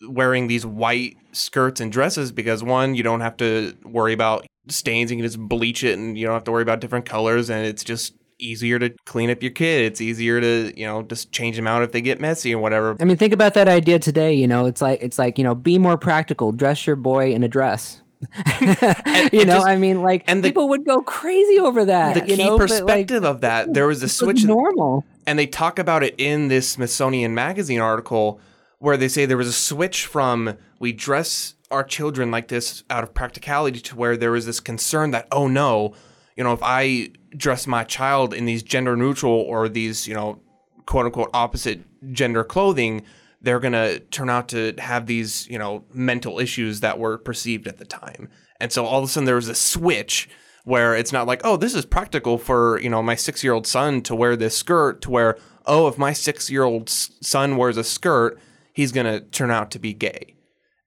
wearing 0.09 0.49
these 0.49 0.67
white 0.67 1.17
skirts 1.33 1.81
and 1.81 1.91
dresses 1.91 2.33
because 2.33 2.63
one 2.63 2.95
you 2.95 3.03
don't 3.03 3.21
have 3.21 3.37
to 3.37 3.75
worry 3.85 4.13
about 4.13 4.47
stains 4.69 5.11
you 5.11 5.17
can 5.17 5.25
just 5.25 5.39
bleach 5.39 5.85
it 5.85 5.99
and 5.99 6.19
you 6.19 6.27
don't 6.27 6.35
have 6.35 6.45
to 6.45 6.53
worry 6.53 6.63
about 6.63 6.81
different 6.81 7.07
colors 7.07 7.49
and 7.49 7.65
it's 7.65 7.85
just 7.85 8.15
easier 8.44 8.78
to 8.78 8.90
clean 9.04 9.30
up 9.30 9.42
your 9.42 9.52
kid. 9.52 9.85
It's 9.85 10.00
easier 10.00 10.40
to, 10.40 10.72
you 10.78 10.87
know, 10.87 11.02
just 11.02 11.33
change 11.33 11.57
them 11.57 11.66
out 11.66 11.83
if 11.83 11.92
they 11.92 12.00
get 12.00 12.20
messy 12.20 12.52
and 12.52 12.61
whatever. 12.61 12.96
I 13.00 13.04
mean, 13.04 13.16
think 13.16 13.33
about 13.33 13.54
that 13.54 13.68
idea 13.68 13.98
today, 13.98 14.35
you 14.35 14.46
know, 14.46 14.66
it's 14.66 14.83
like 14.83 15.00
it's 15.02 15.18
like, 15.18 15.38
you 15.38 15.44
know, 15.44 15.54
be 15.54 15.78
more 15.78 15.96
practical, 15.96 16.52
dress 16.52 16.87
your 16.87 16.96
boy 16.96 17.33
in 17.33 17.42
a 17.42 17.48
dress. 17.48 18.00
you 18.61 19.44
know, 19.44 19.57
just, 19.57 19.66
I 19.66 19.76
mean, 19.76 20.02
like, 20.02 20.24
and 20.26 20.42
the, 20.42 20.48
people 20.48 20.68
would 20.70 20.85
go 20.85 21.02
crazy 21.02 21.59
over 21.59 21.85
that. 21.85 22.14
The 22.14 22.22
key 22.22 22.37
know, 22.37 22.57
perspective 22.57 23.22
like, 23.22 23.30
of 23.30 23.40
that, 23.42 23.74
there 23.74 23.87
was 23.87 24.02
a 24.02 24.09
switch. 24.09 24.37
Was 24.37 24.44
normal, 24.44 25.04
and 25.26 25.38
they 25.38 25.46
talk 25.46 25.78
about 25.78 26.02
it 26.02 26.14
in 26.18 26.48
this 26.48 26.68
Smithsonian 26.70 27.35
Magazine 27.35 27.80
article 27.80 28.40
where 28.78 28.96
they 28.96 29.09
say 29.09 29.26
there 29.26 29.37
was 29.37 29.48
a 29.48 29.52
switch 29.52 30.07
from 30.07 30.57
we 30.78 30.92
dress 30.92 31.54
our 31.70 31.85
children 31.85 32.30
like 32.30 32.48
this 32.48 32.85
out 32.90 33.02
of 33.02 33.14
practicality 33.14 33.80
to 33.80 33.96
where 33.96 34.16
there 34.16 34.30
was 34.30 34.46
this 34.46 34.61
concern 34.61 35.11
that 35.11 35.26
oh 35.33 35.46
no, 35.46 35.94
you 36.37 36.44
know, 36.44 36.52
if 36.52 36.62
I 36.62 37.11
dress 37.37 37.66
my 37.66 37.85
child 37.85 38.35
in 38.35 38.44
these 38.44 38.62
gender 38.62 38.97
neutral 38.97 39.33
or 39.33 39.68
these, 39.68 40.07
you 40.07 40.14
know, 40.14 40.40
quote 40.87 41.07
unquote 41.07 41.31
opposite 41.33 41.81
gender 42.12 42.44
clothing, 42.44 43.03
they're 43.40 43.61
going 43.61 43.73
to 43.73 44.01
turn 44.11 44.31
out 44.31 44.49
to 44.49 44.75
have 44.79 45.07
these, 45.07 45.47
you 45.49 45.59
know, 45.59 45.85
mental 45.92 46.38
issues 46.38 46.81
that 46.81 46.99
were 46.99 47.18
perceived 47.18 47.66
at 47.66 47.79
the 47.79 47.85
time. 47.85 48.29
And 48.61 48.73
so 48.73 48.87
all 48.87 48.99
of 48.99 49.05
a 49.05 49.09
sudden 49.09 49.27
there 49.27 49.35
was 49.35 49.49
a 49.49 49.55
switch 49.55 50.29
where 50.64 50.97
it's 50.97 51.12
not 51.12 51.27
like, 51.27 51.42
oh, 51.44 51.57
this 51.57 51.75
is 51.75 51.85
practical 51.85 52.38
for, 52.38 52.81
you 52.81 52.88
know, 52.88 53.03
my 53.03 53.14
six 53.14 53.44
year 53.44 53.53
old 53.53 53.66
son 53.66 54.01
to 54.03 54.14
wear 54.14 54.35
this 54.35 54.57
skirt, 54.57 55.03
to 55.03 55.11
where, 55.11 55.37
oh, 55.66 55.88
if 55.88 55.99
my 55.99 56.12
six 56.12 56.51
year 56.51 56.62
old 56.62 56.88
son 56.88 57.57
wears 57.57 57.77
a 57.77 57.85
skirt, 57.85 58.38
he's 58.73 58.92
going 58.92 59.07
to 59.07 59.20
turn 59.20 59.51
out 59.51 59.70
to 59.73 59.79
be 59.79 59.92
gay. 59.92 60.35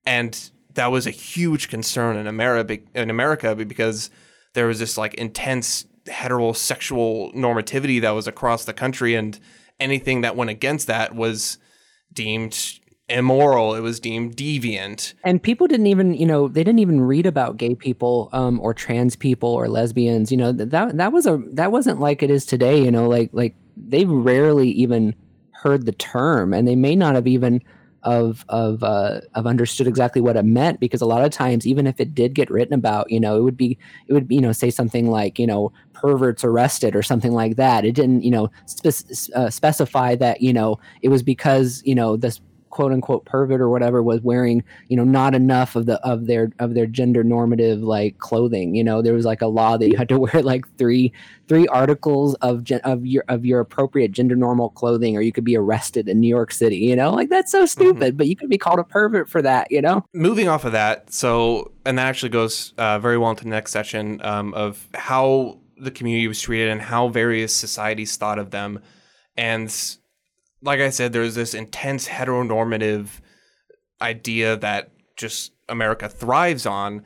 And 0.06 0.50
that 0.74 0.92
was 0.92 1.06
a 1.06 1.12
huge 1.12 1.70
concern 1.70 2.18
in 2.18 2.28
America, 2.28 2.80
in 2.96 3.10
America 3.10 3.56
because 3.56 4.10
there 4.54 4.68
was 4.68 4.80
this 4.80 4.98
like 4.98 5.14
intense 5.16 5.86
heterosexual 6.08 7.34
normativity 7.36 8.02
that 8.02 8.12
was 8.12 8.28
across 8.28 8.66
the 8.66 8.74
country, 8.74 9.16
and 9.16 9.40
anything 9.80 10.22
that 10.22 10.36
went 10.36 10.50
against 10.50 10.88
that 10.88 11.16
was 11.16 11.58
deemed 12.14 12.80
immoral. 13.10 13.74
It 13.76 13.82
was 13.82 14.00
deemed 14.00 14.36
deviant. 14.36 15.14
And 15.24 15.42
people 15.42 15.68
didn't 15.68 15.88
even, 15.88 16.14
you 16.14 16.26
know, 16.26 16.48
they 16.48 16.64
didn't 16.64 16.80
even 16.80 17.02
read 17.02 17.26
about 17.26 17.58
gay 17.58 17.76
people 17.76 18.30
um, 18.34 18.60
or 18.60 18.74
trans 18.74 19.16
people 19.16 19.50
or 19.50 19.68
lesbians. 19.68 20.32
You 20.32 20.38
know, 20.38 20.52
that 20.52 20.98
that 20.98 21.12
was 21.12 21.26
a 21.26 21.42
that 21.54 21.72
wasn't 21.72 22.00
like 22.00 22.22
it 22.24 22.30
is 22.30 22.46
today. 22.46 22.82
You 22.84 22.92
know, 22.92 23.08
like 23.08 23.30
like 23.34 23.56
they 23.76 24.06
rarely 24.06 24.70
even 24.72 25.16
heard 25.52 25.86
the 25.86 25.94
term, 25.94 26.54
and 26.54 26.68
they 26.68 26.76
may 26.76 26.96
not 26.96 27.16
have 27.16 27.28
even 27.28 27.62
of 28.08 28.46
of 28.48 28.84
uh, 28.84 29.20
of 29.36 29.46
understood 29.46 29.86
exactly 29.86 30.22
what 30.22 30.38
it 30.38 30.46
meant 30.46 30.80
because 30.80 31.02
a 31.02 31.06
lot 31.06 31.26
of 31.26 31.32
times 31.32 31.68
even 31.68 31.86
if 31.86 32.00
it 32.00 32.16
did 32.16 32.34
get 32.34 32.50
written 32.50 32.74
about 32.74 33.12
you 33.12 33.20
know 33.20 33.38
it 33.38 33.42
would 33.42 33.58
be 33.58 33.78
it 34.08 34.14
would 34.14 34.28
you 34.32 34.40
know 34.40 34.54
say 34.54 34.70
something 34.70 35.10
like 35.12 35.38
you 35.38 35.46
know 35.46 35.74
perverts 35.94 36.44
arrested 36.44 36.96
or 36.96 37.04
something 37.04 37.34
like 37.34 37.58
that. 37.58 37.84
It 37.84 37.94
didn't 37.96 38.24
you 38.24 38.32
know 38.32 38.50
spe- 38.66 39.32
uh, 39.36 39.50
specify 39.50 40.16
that 40.16 40.42
you 40.42 40.54
know 40.54 40.80
it 41.02 41.10
was 41.10 41.22
because 41.22 41.82
you 41.86 41.96
know 41.96 42.16
this 42.16 42.40
quote 42.78 42.92
unquote 42.92 43.26
pervert 43.26 43.60
or 43.60 43.70
whatever 43.70 44.04
was 44.04 44.22
wearing 44.22 44.64
you 44.88 44.96
know 44.96 45.04
not 45.04 45.34
enough 45.34 45.76
of 45.76 45.88
the 45.88 46.00
of 46.08 46.28
their 46.28 46.52
of 46.60 46.76
their 46.76 46.86
gender 46.86 47.24
normative 47.24 47.80
like 47.80 48.20
clothing 48.20 48.76
you 48.76 48.84
know 48.84 49.02
there 49.02 49.16
was 49.16 49.26
like 49.26 49.42
a 49.42 49.48
law 49.48 49.78
that 49.78 49.90
you 49.90 49.98
had 49.98 50.08
to 50.08 50.20
wear 50.20 50.44
like 50.44 50.64
three 50.78 51.12
three 51.48 51.68
articles 51.70 52.36
of 52.36 52.64
gen- 52.64 52.80
of 52.84 53.04
your 53.04 53.24
of 53.30 53.48
your 53.48 53.60
appropriate 53.62 54.12
gender 54.12 54.36
normal 54.36 54.70
clothing 54.70 55.18
or 55.18 55.22
you 55.22 55.32
could 55.32 55.44
be 55.44 55.58
arrested 55.58 56.08
in 56.08 56.20
New 56.20 56.28
York 56.28 56.52
City 56.52 56.78
you 56.78 56.96
know 56.96 57.10
like 57.10 57.30
that's 57.30 57.52
so 57.52 57.62
mm-hmm. 57.62 57.66
stupid 57.66 58.10
mm-hmm. 58.10 58.18
but 58.18 58.28
you 58.28 58.36
could 58.36 58.48
be 58.48 58.60
called 58.60 58.78
a 58.78 58.84
pervert 58.84 59.28
for 59.28 59.42
that 59.42 59.72
you 59.72 59.82
know 59.82 60.06
moving 60.14 60.48
off 60.48 60.64
of 60.64 60.72
that 60.74 61.12
so 61.12 61.72
and 61.84 61.98
that 61.98 62.06
actually 62.06 62.30
goes 62.30 62.76
uh, 62.78 63.00
very 63.00 63.18
well 63.18 63.32
into 63.32 63.44
the 63.44 63.50
next 63.50 63.72
section 63.72 64.24
um, 64.24 64.54
of 64.54 64.88
how 64.94 65.58
the 65.78 65.90
community 65.90 66.28
was 66.28 66.40
treated 66.40 66.70
and 66.70 66.80
how 66.80 67.08
various 67.08 67.56
societies 67.56 68.16
thought 68.18 68.38
of 68.38 68.52
them 68.52 68.80
and 69.36 69.97
like 70.62 70.80
I 70.80 70.90
said, 70.90 71.14
there's 71.14 71.36
this 71.36 71.54
intense 71.54 72.08
heteronormative 72.08 73.08
idea 74.02 74.58
that 74.58 74.92
just 75.16 75.54
America 75.70 76.10
thrives 76.10 76.66
on. 76.66 77.04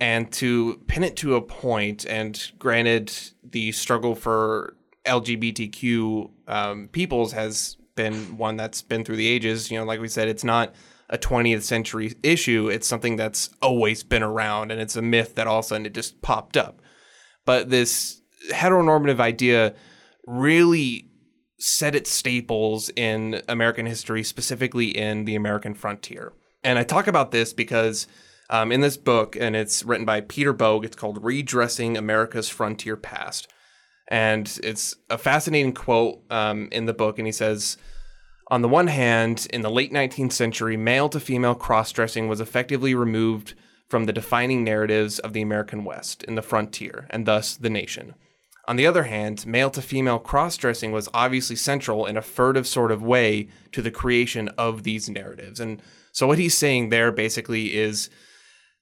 And 0.00 0.30
to 0.32 0.82
pin 0.88 1.04
it 1.04 1.16
to 1.18 1.36
a 1.36 1.40
point, 1.40 2.04
and 2.04 2.50
granted, 2.58 3.12
the 3.42 3.70
struggle 3.72 4.14
for 4.16 4.76
LGBTQ 5.06 6.30
um, 6.48 6.88
peoples 6.88 7.32
has 7.32 7.76
been 7.94 8.36
one 8.36 8.56
that's 8.56 8.82
been 8.82 9.04
through 9.04 9.16
the 9.16 9.28
ages. 9.28 9.70
You 9.70 9.78
know, 9.78 9.84
like 9.84 10.00
we 10.00 10.08
said, 10.08 10.28
it's 10.28 10.44
not 10.44 10.74
a 11.08 11.16
20th 11.16 11.62
century 11.62 12.14
issue. 12.22 12.68
It's 12.68 12.88
something 12.88 13.14
that's 13.16 13.50
always 13.62 14.02
been 14.02 14.22
around, 14.22 14.72
and 14.72 14.80
it's 14.80 14.96
a 14.96 15.02
myth 15.02 15.36
that 15.36 15.46
all 15.46 15.60
of 15.60 15.64
a 15.64 15.68
sudden 15.68 15.86
it 15.86 15.94
just 15.94 16.20
popped 16.22 16.56
up. 16.56 16.82
But 17.44 17.70
this 17.70 18.20
heteronormative 18.50 19.20
idea 19.20 19.74
really 20.26 21.08
set 21.58 21.94
its 21.94 22.10
staples 22.10 22.90
in 22.96 23.42
American 23.48 23.86
history, 23.86 24.22
specifically 24.22 24.96
in 24.96 25.24
the 25.24 25.34
American 25.34 25.74
frontier. 25.74 26.32
And 26.62 26.78
I 26.78 26.84
talk 26.84 27.06
about 27.06 27.30
this 27.30 27.52
because 27.52 28.06
um, 28.50 28.72
in 28.72 28.80
this 28.80 28.96
book, 28.96 29.36
and 29.36 29.54
it's 29.54 29.84
written 29.84 30.06
by 30.06 30.20
Peter 30.20 30.52
Boag, 30.52 30.84
it's 30.84 30.96
called 30.96 31.22
Redressing 31.22 31.96
America's 31.96 32.48
Frontier 32.48 32.96
Past. 32.96 33.48
And 34.08 34.58
it's 34.62 34.96
a 35.08 35.16
fascinating 35.16 35.72
quote 35.72 36.20
um, 36.30 36.68
in 36.70 36.86
the 36.86 36.92
book. 36.92 37.18
And 37.18 37.26
he 37.26 37.32
says, 37.32 37.78
on 38.48 38.60
the 38.60 38.68
one 38.68 38.88
hand, 38.88 39.46
in 39.50 39.62
the 39.62 39.70
late 39.70 39.92
19th 39.92 40.32
century, 40.32 40.76
male 40.76 41.08
to 41.08 41.20
female 41.20 41.54
cross 41.54 41.90
dressing 41.92 42.28
was 42.28 42.40
effectively 42.40 42.94
removed 42.94 43.54
from 43.88 44.04
the 44.04 44.12
defining 44.12 44.64
narratives 44.64 45.18
of 45.18 45.32
the 45.32 45.42
American 45.42 45.84
West 45.84 46.22
in 46.24 46.34
the 46.34 46.42
frontier, 46.42 47.06
and 47.10 47.26
thus 47.26 47.56
the 47.56 47.70
nation. 47.70 48.14
On 48.66 48.76
the 48.76 48.86
other 48.86 49.04
hand, 49.04 49.46
male 49.46 49.70
to 49.70 49.82
female 49.82 50.18
cross 50.18 50.56
dressing 50.56 50.90
was 50.90 51.08
obviously 51.12 51.56
central 51.56 52.06
in 52.06 52.16
a 52.16 52.22
furtive 52.22 52.66
sort 52.66 52.90
of 52.90 53.02
way 53.02 53.48
to 53.72 53.82
the 53.82 53.90
creation 53.90 54.48
of 54.56 54.84
these 54.84 55.08
narratives. 55.08 55.60
And 55.60 55.82
so, 56.12 56.26
what 56.26 56.38
he's 56.38 56.56
saying 56.56 56.88
there 56.88 57.12
basically 57.12 57.74
is 57.74 58.08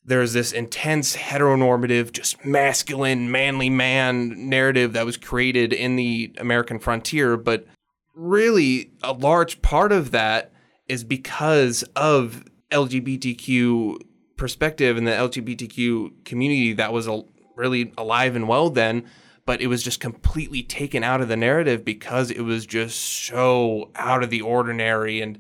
there's 0.05 0.33
this 0.33 0.53
intense 0.53 1.16
heteronormative, 1.16 2.12
just 2.12 2.45
masculine, 2.45 3.31
manly 3.31 3.71
man 3.71 4.49
narrative 4.49 4.92
that 4.92 5.07
was 5.07 5.16
created 5.16 5.73
in 5.73 5.97
the 5.97 6.35
American 6.38 6.79
frontier. 6.79 7.37
But 7.37 7.66
really, 8.14 8.92
a 9.03 9.12
large 9.12 9.62
part 9.62 9.92
of 9.92 10.11
that 10.11 10.53
is 10.88 11.05
because 11.05 11.83
of 11.97 12.45
LGBTQ 12.71 13.99
perspective 14.37 14.97
and 14.97 15.07
the 15.07 15.12
LGBTQ 15.12 16.25
community 16.25 16.73
that 16.73 16.92
was 16.92 17.09
really 17.57 17.92
alive 17.97 18.35
and 18.35 18.49
well 18.49 18.71
then 18.71 19.05
but 19.44 19.61
it 19.61 19.66
was 19.66 19.83
just 19.83 20.00
completely 20.00 20.62
taken 20.62 21.02
out 21.02 21.20
of 21.20 21.28
the 21.28 21.37
narrative 21.37 21.85
because 21.85 22.31
it 22.31 22.42
was 22.42 22.66
just 22.66 23.00
so 23.00 23.90
out 23.96 24.22
of 24.22 24.31
the 24.31 24.40
ordinary 24.40 25.20
and 25.20 25.38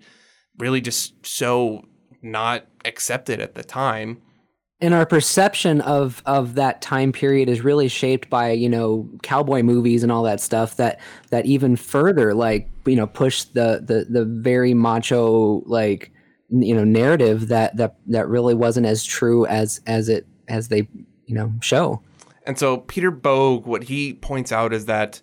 really 0.58 0.80
just 0.80 1.24
so 1.24 1.84
not 2.20 2.66
accepted 2.84 3.40
at 3.40 3.54
the 3.54 3.62
time. 3.64 4.20
And 4.80 4.94
our 4.94 5.06
perception 5.06 5.80
of 5.82 6.22
of 6.26 6.56
that 6.56 6.82
time 6.82 7.12
period 7.12 7.48
is 7.48 7.60
really 7.60 7.86
shaped 7.86 8.28
by 8.28 8.50
you 8.50 8.68
know 8.68 9.08
cowboy 9.22 9.62
movies 9.62 10.02
and 10.02 10.10
all 10.10 10.24
that 10.24 10.40
stuff 10.40 10.76
that 10.76 10.98
that 11.30 11.46
even 11.46 11.76
further 11.76 12.34
like 12.34 12.68
you 12.84 12.96
know 12.96 13.06
push 13.06 13.44
the 13.44 13.80
the 13.84 14.06
the 14.10 14.24
very 14.24 14.74
macho 14.74 15.62
like 15.66 16.10
you 16.50 16.74
know 16.74 16.82
narrative 16.82 17.46
that 17.46 17.76
that 17.76 17.94
that 18.08 18.26
really 18.26 18.54
wasn't 18.54 18.84
as 18.84 19.04
true 19.04 19.46
as 19.46 19.80
as 19.86 20.08
it 20.08 20.26
as 20.48 20.66
they 20.66 20.88
you 21.26 21.34
know 21.34 21.52
show 21.60 22.02
and 22.46 22.58
so 22.58 22.78
Peter 22.78 23.12
Boag, 23.12 23.66
what 23.66 23.84
he 23.84 24.14
points 24.14 24.52
out 24.52 24.72
is 24.72 24.86
that 24.86 25.20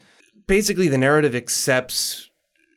basically 0.48 0.88
the 0.88 0.98
narrative 0.98 1.36
accepts 1.36 2.30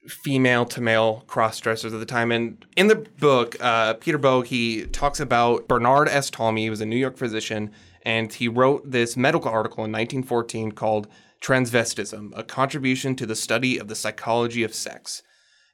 female 0.09 0.65
to 0.67 0.81
male 0.81 1.23
cross 1.27 1.61
dressers 1.61 1.95
at 1.95 2.01
the 2.01 2.07
time. 2.07 2.33
And 2.33 2.65
in 2.77 2.89
the 2.89 2.97
book, 2.97 3.57
uh, 3.61 3.95
Peter 3.95 4.19
Boag, 4.19 4.47
he 4.47 4.87
talks 4.87 5.21
about 5.21 5.69
Bernard 5.69 6.09
S. 6.09 6.31
Talmey. 6.31 6.61
He 6.61 6.71
was 6.71 6.81
a 6.81 6.87
New 6.87 6.97
York 6.97 7.17
physician, 7.17 7.71
and 8.03 8.33
he 8.33 8.49
wrote 8.49 8.91
this 8.91 9.17
medical 9.17 9.51
article 9.51 9.85
in 9.85 9.93
1914 9.93 10.73
called 10.73 11.07
Transvestism, 11.41 12.33
a 12.37 12.43
contribution 12.43 13.15
to 13.17 13.27
the 13.27 13.37
study 13.37 13.79
of 13.79 13.89
the 13.89 13.95
psychology 13.95 14.63
of 14.63 14.75
sex. 14.75 15.23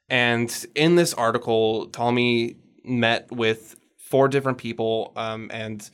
And 0.09 0.65
in 0.75 0.95
this 0.95 1.13
article, 1.13 1.87
Talmey 1.89 2.57
met 2.83 3.31
with 3.31 3.75
four 3.97 4.27
different 4.27 4.57
people 4.57 5.13
um, 5.15 5.49
and 5.53 5.87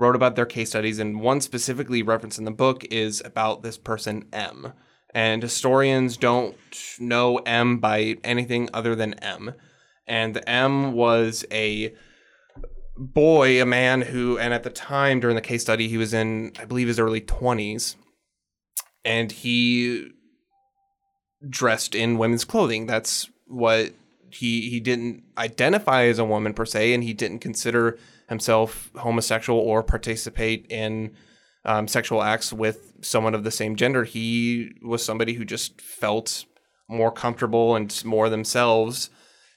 wrote 0.00 0.16
about 0.16 0.34
their 0.34 0.46
case 0.46 0.70
studies, 0.70 0.98
and 0.98 1.20
one 1.20 1.40
specifically 1.40 2.02
referenced 2.02 2.38
in 2.38 2.44
the 2.44 2.50
book 2.50 2.84
is 2.90 3.22
about 3.24 3.62
this 3.62 3.76
person 3.76 4.26
M. 4.32 4.72
And 5.14 5.42
historians 5.42 6.16
don't 6.16 6.56
know 6.98 7.38
M 7.38 7.78
by 7.78 8.16
anything 8.24 8.70
other 8.72 8.94
than 8.94 9.14
M. 9.14 9.54
And 10.06 10.42
M 10.46 10.92
was 10.92 11.44
a 11.52 11.94
boy, 12.96 13.60
a 13.60 13.66
man 13.66 14.02
who, 14.02 14.38
and 14.38 14.54
at 14.54 14.62
the 14.62 14.70
time 14.70 15.20
during 15.20 15.36
the 15.36 15.42
case 15.42 15.62
study, 15.62 15.88
he 15.88 15.98
was 15.98 16.14
in, 16.14 16.52
I 16.58 16.64
believe, 16.64 16.88
his 16.88 16.98
early 16.98 17.20
20s. 17.20 17.96
And 19.04 19.32
he 19.32 20.12
dressed 21.48 21.94
in 21.94 22.18
women's 22.18 22.44
clothing. 22.44 22.86
That's 22.86 23.28
what 23.46 23.92
he 24.30 24.70
he 24.70 24.78
didn't 24.78 25.24
identify 25.36 26.04
as 26.04 26.18
a 26.18 26.24
woman 26.24 26.54
per 26.54 26.64
se, 26.64 26.92
and 26.92 27.02
he 27.02 27.12
didn't 27.12 27.40
consider 27.40 27.98
himself 28.30 28.90
homosexual 28.96 29.58
or 29.58 29.82
participate 29.82 30.64
in 30.70 31.10
um, 31.64 31.86
sexual 31.86 32.22
acts 32.22 32.52
with 32.52 32.94
someone 33.02 33.34
of 33.34 33.44
the 33.44 33.50
same 33.50 33.76
gender. 33.76 34.04
He 34.04 34.72
was 34.82 35.04
somebody 35.04 35.34
who 35.34 35.44
just 35.44 35.80
felt 35.80 36.46
more 36.88 37.12
comfortable 37.12 37.76
and 37.76 38.02
more 38.04 38.30
themselves 38.30 39.10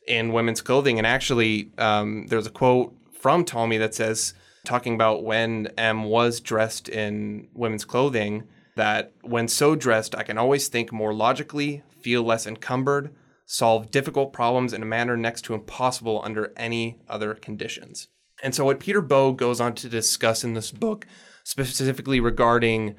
in 0.07 0.33
women's 0.33 0.62
clothing. 0.62 0.97
And 0.97 1.07
actually, 1.07 1.71
um, 1.77 2.25
there's 2.27 2.47
a 2.47 2.51
quote 2.51 2.93
from 3.21 3.45
Talmey 3.45 3.79
that 3.79 3.95
says, 3.95 4.33
talking 4.65 4.95
about 4.95 5.23
when 5.23 5.67
M 5.77 6.03
was 6.05 6.39
dressed 6.39 6.89
in 6.89 7.47
women's 7.53 7.86
clothing, 7.86 8.43
that 8.75 9.13
when 9.21 9.47
so 9.47 9.75
dressed, 9.75 10.15
I 10.15 10.23
can 10.23 10.38
always 10.38 10.67
think 10.67 10.91
more 10.91 11.13
logically, 11.13 11.83
feel 12.01 12.23
less 12.23 12.47
encumbered, 12.47 13.13
solve 13.45 13.91
difficult 13.91 14.33
problems 14.33 14.73
in 14.73 14.81
a 14.81 14.86
manner 14.86 15.15
next 15.15 15.43
to 15.43 15.53
impossible 15.53 16.21
under 16.23 16.51
any 16.57 16.97
other 17.07 17.36
conditions. 17.36 18.07
And 18.43 18.53
so, 18.53 18.65
what 18.65 18.79
Peter 18.79 19.01
Boag 19.01 19.38
goes 19.38 19.62
on 19.62 19.73
to 19.75 19.89
discuss 19.89 20.43
in 20.43 20.53
this 20.53 20.69
book, 20.69 21.08
specifically 21.43 22.19
regarding 22.19 22.95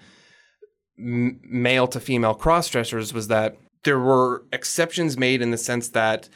m- 0.99 1.39
male 1.45 1.87
to 1.89 2.01
female 2.01 2.35
cross 2.35 2.69
dressers, 2.71 3.13
was 3.13 3.29
that 3.29 3.59
there 3.85 4.01
were 4.01 4.45
exceptions 4.53 5.19
made 5.19 5.43
in 5.43 5.51
the 5.51 5.59
sense 5.59 5.91
that 5.91 6.31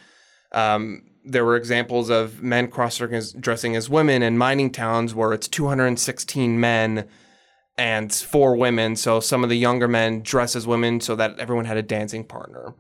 um, 0.53 1.03
there 1.25 1.45
were 1.45 1.57
examples 1.57 2.11
of 2.11 2.43
men 2.43 2.69
cross 2.69 3.01
dressing 3.41 3.75
as 3.75 3.89
women 3.89 4.23
in 4.23 4.37
mining 4.37 4.71
towns 4.71 5.15
where 5.15 5.33
it's 5.33 5.49
216 5.49 6.61
men 6.61 7.09
and 7.79 8.13
four 8.13 8.57
women. 8.57 8.95
So 8.95 9.21
some 9.21 9.43
of 9.43 9.49
the 9.49 9.57
younger 9.57 9.89
men 9.89 10.21
dress 10.21 10.55
as 10.55 10.67
women 10.67 11.01
so 11.01 11.17
that 11.17 11.39
everyone 11.39 11.65
had 11.65 11.79
a 11.79 11.83
dancing 11.83 12.25
partner 12.25 12.75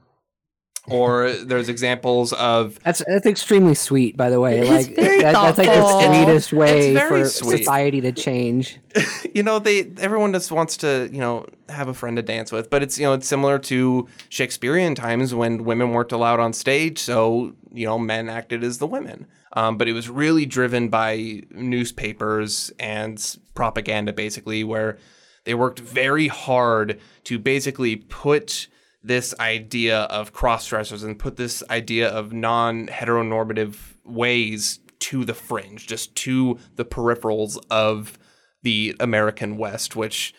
or 0.90 1.32
there's 1.32 1.68
examples 1.68 2.32
of 2.34 2.78
that's 2.82 3.02
that's 3.06 3.26
extremely 3.26 3.74
sweet 3.74 4.16
by 4.16 4.30
the 4.30 4.40
way. 4.40 4.68
Like 4.68 4.94
that, 4.96 5.32
that's 5.32 5.58
like 5.58 5.66
the 5.66 6.06
sweetest 6.06 6.52
way 6.52 6.96
for 6.96 7.24
sweet. 7.26 7.58
society 7.58 8.00
to 8.00 8.12
change. 8.12 8.78
You 9.34 9.42
know 9.44 9.58
they 9.60 9.92
everyone 9.98 10.32
just 10.32 10.50
wants 10.50 10.76
to 10.78 11.08
you 11.12 11.20
know 11.20 11.46
have 11.68 11.86
a 11.86 11.94
friend 11.94 12.16
to 12.16 12.22
dance 12.22 12.50
with 12.50 12.70
but 12.70 12.82
it's 12.82 12.98
you 12.98 13.04
know 13.04 13.12
it's 13.12 13.28
similar 13.28 13.58
to 13.60 14.08
shakespearean 14.30 14.96
times 14.96 15.32
when 15.34 15.64
women 15.64 15.90
weren't 15.90 16.10
allowed 16.10 16.40
on 16.40 16.52
stage 16.52 16.98
so 16.98 17.54
you 17.72 17.86
know 17.86 17.98
men 17.98 18.28
acted 18.28 18.64
as 18.64 18.78
the 18.78 18.86
women. 18.86 19.26
Um, 19.52 19.78
but 19.78 19.88
it 19.88 19.92
was 19.92 20.08
really 20.08 20.44
driven 20.46 20.88
by 20.88 21.42
newspapers 21.50 22.72
and 22.78 23.38
propaganda 23.54 24.12
basically 24.12 24.64
where 24.64 24.98
they 25.44 25.54
worked 25.54 25.80
very 25.80 26.28
hard 26.28 27.00
to 27.24 27.38
basically 27.38 27.96
put 27.96 28.68
this 29.08 29.34
idea 29.40 30.00
of 30.02 30.32
cross 30.34 30.68
dressers 30.68 31.02
and 31.02 31.18
put 31.18 31.36
this 31.36 31.62
idea 31.70 32.08
of 32.08 32.32
non 32.32 32.86
heteronormative 32.88 33.76
ways 34.04 34.80
to 35.00 35.24
the 35.24 35.34
fringe, 35.34 35.86
just 35.86 36.14
to 36.14 36.58
the 36.76 36.84
peripherals 36.84 37.58
of 37.70 38.18
the 38.62 38.94
American 39.00 39.56
West, 39.56 39.96
which 39.96 40.34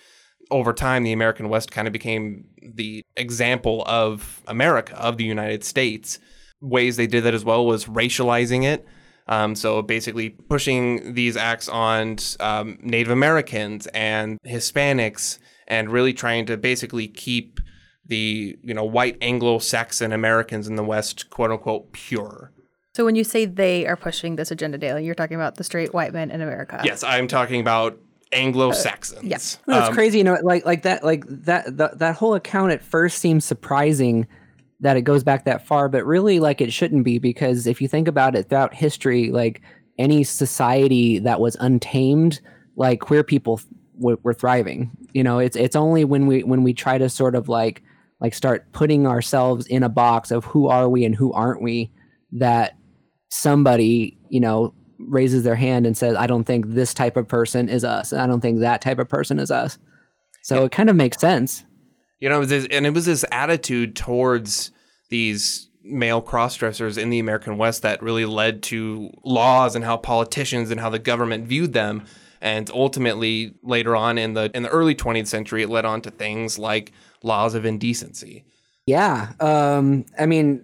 over 0.52 0.72
time 0.72 1.04
the 1.04 1.12
American 1.12 1.50
West 1.50 1.72
kind 1.72 1.88
of 1.88 1.92
became 1.92 2.46
the 2.62 3.04
example 3.18 3.84
of 3.88 4.44
America, 4.48 4.96
of 4.96 5.18
the 5.18 5.24
United 5.24 5.64
States. 5.64 6.20
ways 6.62 6.98
they 6.98 7.08
did 7.08 7.24
that 7.24 7.34
as 7.34 7.46
well 7.46 7.66
was 7.66 7.86
racializing 7.86 8.66
it. 8.66 8.86
Um, 9.28 9.56
so 9.56 9.82
basically, 9.82 10.30
pushing 10.30 11.14
these 11.14 11.38
acts 11.38 11.70
on 11.70 12.18
um, 12.40 12.78
Native 12.82 13.12
Americans 13.12 13.88
and 13.88 14.38
Hispanics, 14.46 15.40
and 15.68 15.90
really 15.90 16.14
trying 16.14 16.46
to 16.48 16.58
basically 16.58 17.08
keep 17.08 17.60
the 18.10 18.58
you 18.64 18.74
know 18.74 18.84
white 18.84 19.18
Anglo-Saxon 19.22 20.12
Americans 20.12 20.68
in 20.68 20.76
the 20.76 20.84
West, 20.84 21.30
quote 21.30 21.52
unquote, 21.52 21.92
pure. 21.94 22.52
So 22.96 23.06
when 23.06 23.16
you 23.16 23.24
say 23.24 23.46
they 23.46 23.88
are 23.88 23.96
pushing 23.96 24.36
this 24.36 24.52
agenda 24.52 24.78
daily, 24.78 25.06
you're 25.06 25.16
talking 25.16 25.36
about 25.36 25.56
the 25.56 25.64
straight 25.64 25.94
white 25.94 26.12
men 26.12 26.32
in 26.32 26.42
America. 26.42 26.82
Yes, 26.84 27.04
I'm 27.04 27.28
talking 27.28 27.62
about 27.62 27.98
Anglo 28.34 28.72
Saxons. 28.72 29.24
yes. 29.24 29.60
Well, 29.66 29.80
it's 29.80 29.90
Um, 29.90 29.94
crazy, 29.96 30.18
you 30.18 30.24
know, 30.24 30.38
like 30.44 30.66
like 30.66 30.82
that, 30.84 31.04
like 31.04 31.24
that, 31.28 31.78
that 31.78 32.00
that 32.00 32.16
whole 32.16 32.34
account 32.36 32.72
at 32.72 32.84
first 32.84 33.20
seems 33.20 33.46
surprising 33.46 34.28
that 34.82 34.98
it 34.98 35.02
goes 35.02 35.24
back 35.24 35.46
that 35.46 35.66
far, 35.66 35.88
but 35.90 36.06
really, 36.06 36.40
like 36.40 36.62
it 36.62 36.72
shouldn't 36.74 37.04
be 37.04 37.20
because 37.20 37.68
if 37.68 37.82
you 37.82 37.88
think 37.88 38.08
about 38.08 38.36
it, 38.36 38.50
throughout 38.50 38.74
history, 38.74 39.30
like 39.32 39.62
any 39.98 40.24
society 40.24 41.20
that 41.20 41.40
was 41.40 41.56
untamed, 41.60 42.40
like 42.76 43.00
queer 43.02 43.24
people 43.24 43.60
w- 44.00 44.18
were 44.24 44.34
thriving. 44.34 44.90
You 45.14 45.24
know, 45.24 45.40
it's 45.40 45.56
it's 45.56 45.76
only 45.76 46.06
when 46.06 46.28
we 46.28 46.44
when 46.44 46.64
we 46.64 46.74
try 46.74 46.98
to 46.98 47.10
sort 47.10 47.36
of 47.36 47.50
like 47.50 47.84
like 48.22 48.34
start 48.34 48.72
putting 48.72 49.08
ourselves 49.08 49.66
in 49.68 49.84
a 49.84 49.90
box 49.90 50.32
of 50.32 50.46
who 50.46 50.68
are 50.68 50.90
we 50.90 51.06
and 51.06 51.16
who 51.16 51.32
aren't 51.34 51.62
we 51.62 51.92
that 52.34 52.78
somebody 53.30 54.18
you 54.30 54.40
know 54.40 54.74
raises 55.00 55.44
their 55.44 55.56
hand 55.56 55.86
and 55.86 55.98
says, 55.98 56.16
I 56.16 56.28
don't 56.28 56.44
think 56.44 56.68
this 56.68 56.94
type 56.94 57.18
of 57.18 57.28
person 57.28 57.70
is 57.70 57.84
us. 57.84 58.12
And 58.12 58.22
I 58.22 58.28
don't 58.28 58.42
think 58.42 58.60
that 58.60 58.82
type 58.82 59.00
of 59.00 59.10
person 59.10 59.40
is 59.40 59.50
us. 59.50 59.78
So 60.44 60.66
it 60.66 60.72
kind 60.72 60.90
of 60.90 60.96
makes 60.96 61.20
sense. 61.20 61.64
You 62.20 62.30
know, 62.30 62.44
this, 62.46 62.68
and 62.70 62.86
it 62.86 62.94
was 62.94 63.06
this 63.06 63.24
attitude 63.32 63.96
towards 63.96 64.72
these 65.10 65.70
male 65.84 66.22
crossdressers 66.22 66.98
in 66.98 67.10
the 67.10 67.20
American 67.20 67.58
West 67.58 67.82
that 67.82 68.04
really 68.04 68.26
led 68.26 68.62
to 68.64 69.10
laws 69.24 69.76
and 69.76 69.86
how 69.86 69.98
politicians 69.98 70.70
and 70.70 70.80
how 70.80 70.90
the 70.90 71.00
government 71.00 71.48
viewed 71.48 71.74
them. 71.74 72.06
And 72.42 72.70
ultimately, 72.72 73.54
later 73.64 73.96
on 73.96 74.18
in 74.18 74.34
the 74.34 74.50
in 74.54 74.64
the 74.64 74.70
early 74.70 74.96
20th 74.96 75.28
century, 75.28 75.62
it 75.62 75.70
led 75.70 75.84
on 75.84 76.02
to 76.02 76.12
things 76.12 76.58
like 76.58 76.94
laws 77.24 77.56
of 77.56 77.66
indecency. 77.66 78.46
Yeah. 78.86 79.34
Um, 79.40 80.06
I 80.18 80.26
mean, 80.26 80.64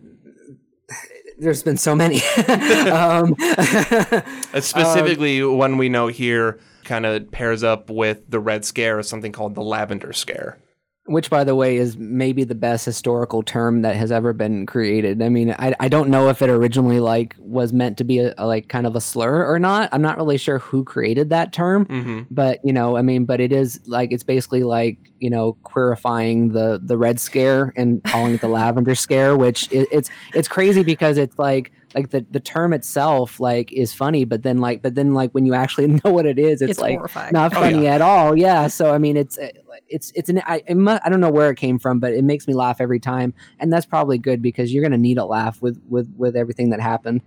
there's 1.37 1.63
been 1.63 1.77
so 1.77 1.95
many. 1.95 2.21
um, 2.89 3.35
Uh, 3.39 4.61
specifically, 4.61 5.43
one 5.43 5.77
we 5.77 5.89
know 5.89 6.07
here 6.07 6.59
kind 6.85 7.05
of 7.05 7.29
pairs 7.31 7.63
up 7.63 7.89
with 7.89 8.29
the 8.29 8.39
Red 8.39 8.63
Scare, 8.63 8.99
is 8.99 9.09
something 9.09 9.31
called 9.31 9.55
the 9.55 9.61
Lavender 9.61 10.13
Scare. 10.13 10.57
Which 11.05 11.29
by 11.29 11.43
the 11.43 11.55
way 11.55 11.77
is 11.77 11.97
maybe 11.97 12.43
the 12.43 12.55
best 12.55 12.85
historical 12.85 13.43
term 13.43 13.81
that 13.81 13.95
has 13.95 14.11
ever 14.11 14.33
been 14.33 14.65
created. 14.65 15.21
I 15.21 15.29
mean 15.29 15.55
i, 15.57 15.75
I 15.79 15.87
don't 15.87 16.09
know 16.09 16.29
if 16.29 16.41
it 16.41 16.49
originally 16.49 16.99
like 16.99 17.35
was 17.39 17.73
meant 17.73 17.97
to 17.97 18.03
be 18.03 18.19
a, 18.19 18.33
a, 18.37 18.45
like 18.45 18.69
kind 18.69 18.87
of 18.87 18.95
a 18.95 19.01
slur 19.01 19.45
or 19.45 19.59
not. 19.59 19.89
I'm 19.91 20.01
not 20.01 20.17
really 20.17 20.37
sure 20.37 20.59
who 20.59 20.83
created 20.83 21.29
that 21.29 21.53
term. 21.53 21.85
Hmm 21.85 22.21
but 22.31 22.59
you 22.63 22.73
know 22.73 22.97
i 22.97 23.01
mean 23.01 23.25
but 23.25 23.39
it 23.39 23.51
is 23.51 23.79
like 23.87 24.11
it's 24.11 24.23
basically 24.23 24.63
like 24.63 24.97
you 25.19 25.29
know 25.29 25.57
queerifying 25.63 26.53
the 26.53 26.79
the 26.83 26.97
red 26.97 27.19
scare 27.19 27.73
and 27.75 28.03
calling 28.03 28.33
it 28.33 28.41
the 28.41 28.47
lavender 28.59 28.95
scare 28.95 29.35
which 29.35 29.71
it, 29.71 29.87
it's 29.91 30.09
it's 30.33 30.47
crazy 30.47 30.83
because 30.83 31.17
it's 31.17 31.37
like 31.39 31.71
like 31.95 32.10
the, 32.12 32.25
the 32.29 32.39
term 32.41 32.73
itself 32.73 33.39
like 33.39 33.71
is 33.71 33.93
funny 33.93 34.25
but 34.25 34.43
then 34.43 34.60
like 34.60 34.81
but 34.81 34.93
then 34.95 35.13
like 35.13 35.31
when 35.31 35.45
you 35.45 35.53
actually 35.55 35.88
know 36.03 36.12
what 36.12 36.25
it 36.25 36.38
is 36.38 36.62
it's, 36.62 36.71
It's 36.71 36.79
like 36.79 36.97
horrifying. 36.97 37.31
not 37.34 37.55
Oh, 37.55 37.62
funny 37.62 37.88
at 37.88 38.01
all. 38.01 38.38
Yeah 38.38 38.67
so 38.67 38.93
i 38.93 38.97
mean 38.97 39.15
it's 39.17 39.38
uh, 39.38 39.47
it's 39.88 40.12
it's 40.15 40.29
an 40.29 40.41
I, 40.45 40.62
it 40.67 40.75
mu- 40.75 40.97
I 41.03 41.10
don't 41.10 41.21
know 41.21 41.29
where 41.31 41.49
it 41.49 41.55
came 41.55 41.79
from 41.79 41.99
but 41.99 42.13
it 42.13 42.23
makes 42.23 42.47
me 42.47 42.53
laugh 42.53 42.81
every 42.81 42.99
time 42.99 43.34
and 43.60 43.71
that's 43.71 43.86
probably 43.86 44.17
good 44.17 44.41
because 44.41 44.73
you're 44.73 44.84
gonna 44.84 44.97
need 44.97 45.17
a 45.17 45.25
laugh 45.25 45.62
with 45.62 45.81
with 45.89 46.13
with 46.17 46.36
everything 46.36 46.69
that 46.71 46.81
happened. 46.81 47.21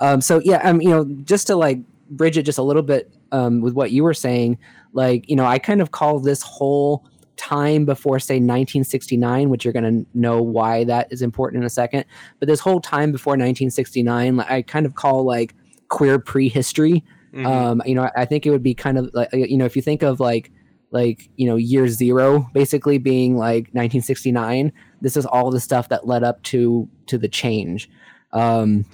Um 0.00 0.20
so 0.20 0.40
yeah 0.44 0.58
um 0.68 0.80
you 0.80 0.90
know 0.90 1.04
just 1.24 1.46
to 1.48 1.56
like 1.56 1.80
bridge 2.10 2.36
it 2.38 2.42
just 2.44 2.58
a 2.58 2.62
little 2.62 2.82
bit 2.82 3.12
um 3.32 3.60
with 3.60 3.74
what 3.74 3.90
you 3.90 4.02
were 4.04 4.14
saying 4.14 4.58
like 4.92 5.28
you 5.28 5.34
know 5.34 5.46
i 5.46 5.58
kind 5.58 5.80
of 5.80 5.90
call 5.90 6.18
this 6.20 6.42
whole 6.42 7.04
time 7.36 7.84
before 7.84 8.18
say 8.18 8.34
1969 8.34 9.48
which 9.48 9.64
you're 9.64 9.72
going 9.72 10.04
to 10.04 10.06
know 10.14 10.40
why 10.42 10.84
that 10.84 11.08
is 11.10 11.22
important 11.22 11.62
in 11.62 11.66
a 11.66 11.70
second 11.70 12.04
but 12.38 12.46
this 12.46 12.60
whole 12.60 12.80
time 12.80 13.10
before 13.12 13.32
1969 13.32 14.36
like, 14.36 14.50
i 14.50 14.62
kind 14.62 14.86
of 14.86 14.94
call 14.94 15.24
like 15.24 15.54
queer 15.88 16.18
prehistory 16.18 17.04
Mhm. 17.34 17.46
um 17.46 17.82
you 17.86 17.94
know 17.94 18.02
I, 18.02 18.10
I 18.16 18.24
think 18.26 18.44
it 18.44 18.50
would 18.50 18.62
be 18.62 18.74
kind 18.74 18.98
of 18.98 19.10
like 19.14 19.30
you 19.32 19.56
know 19.56 19.64
if 19.64 19.74
you 19.74 19.80
think 19.80 20.02
of 20.02 20.20
like 20.20 20.52
like 20.90 21.30
you 21.36 21.46
know 21.46 21.56
year 21.56 21.88
zero 21.88 22.46
basically 22.52 22.98
being 22.98 23.38
like 23.38 23.68
1969 23.72 24.70
this 25.00 25.16
is 25.16 25.24
all 25.24 25.50
the 25.50 25.58
stuff 25.60 25.88
that 25.88 26.06
led 26.06 26.22
up 26.22 26.42
to 26.42 26.86
to 27.06 27.16
the 27.16 27.28
change 27.28 27.88
um 28.32 28.84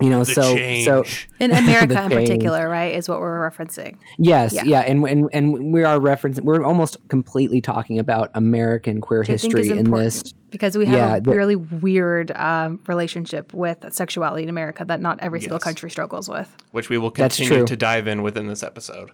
you 0.00 0.10
know 0.10 0.20
the 0.24 0.32
so 0.34 0.54
change. 0.56 0.84
so 0.84 1.04
In 1.38 1.50
America 1.64 2.02
in 2.04 2.10
particular, 2.10 2.68
right, 2.68 2.94
is 2.94 3.08
what 3.08 3.20
we're 3.20 3.50
referencing. 3.50 3.96
yes 4.18 4.52
Yeah. 4.52 4.64
yeah, 4.64 4.80
and, 4.80 5.04
and 5.08 5.28
and 5.32 5.72
we 5.72 5.84
are 5.84 5.98
referencing 5.98 6.42
we're 6.42 6.64
almost 6.64 6.96
completely 7.08 7.60
talking 7.60 7.98
about 7.98 8.30
american 8.34 9.00
queer 9.00 9.20
Which 9.20 9.30
I 9.30 9.36
think 9.36 9.54
history 9.56 9.70
is 9.72 9.78
in 9.78 9.90
this 9.90 10.32
because 10.50 10.76
we 10.76 10.86
have 10.86 10.96
Yeah, 10.96 11.16
a 11.16 11.20
the- 11.20 11.30
really 11.36 11.56
weird 11.56 12.30
um, 12.32 12.80
relationship 12.88 13.54
with 13.54 13.84
sexuality 13.92 14.42
in 14.42 14.48
America 14.48 14.84
that 14.84 15.00
not 15.00 15.20
every 15.20 15.40
single 15.40 15.58
country 15.60 15.90
struggles 15.90 16.28
with. 16.28 16.48
which 16.72 16.88
we 16.88 16.98
will 16.98 17.10
continue 17.12 17.64
to 17.66 17.76
dive 17.76 18.06
in 18.08 18.22
within 18.22 18.46
this 18.48 18.62
episode. 18.62 19.10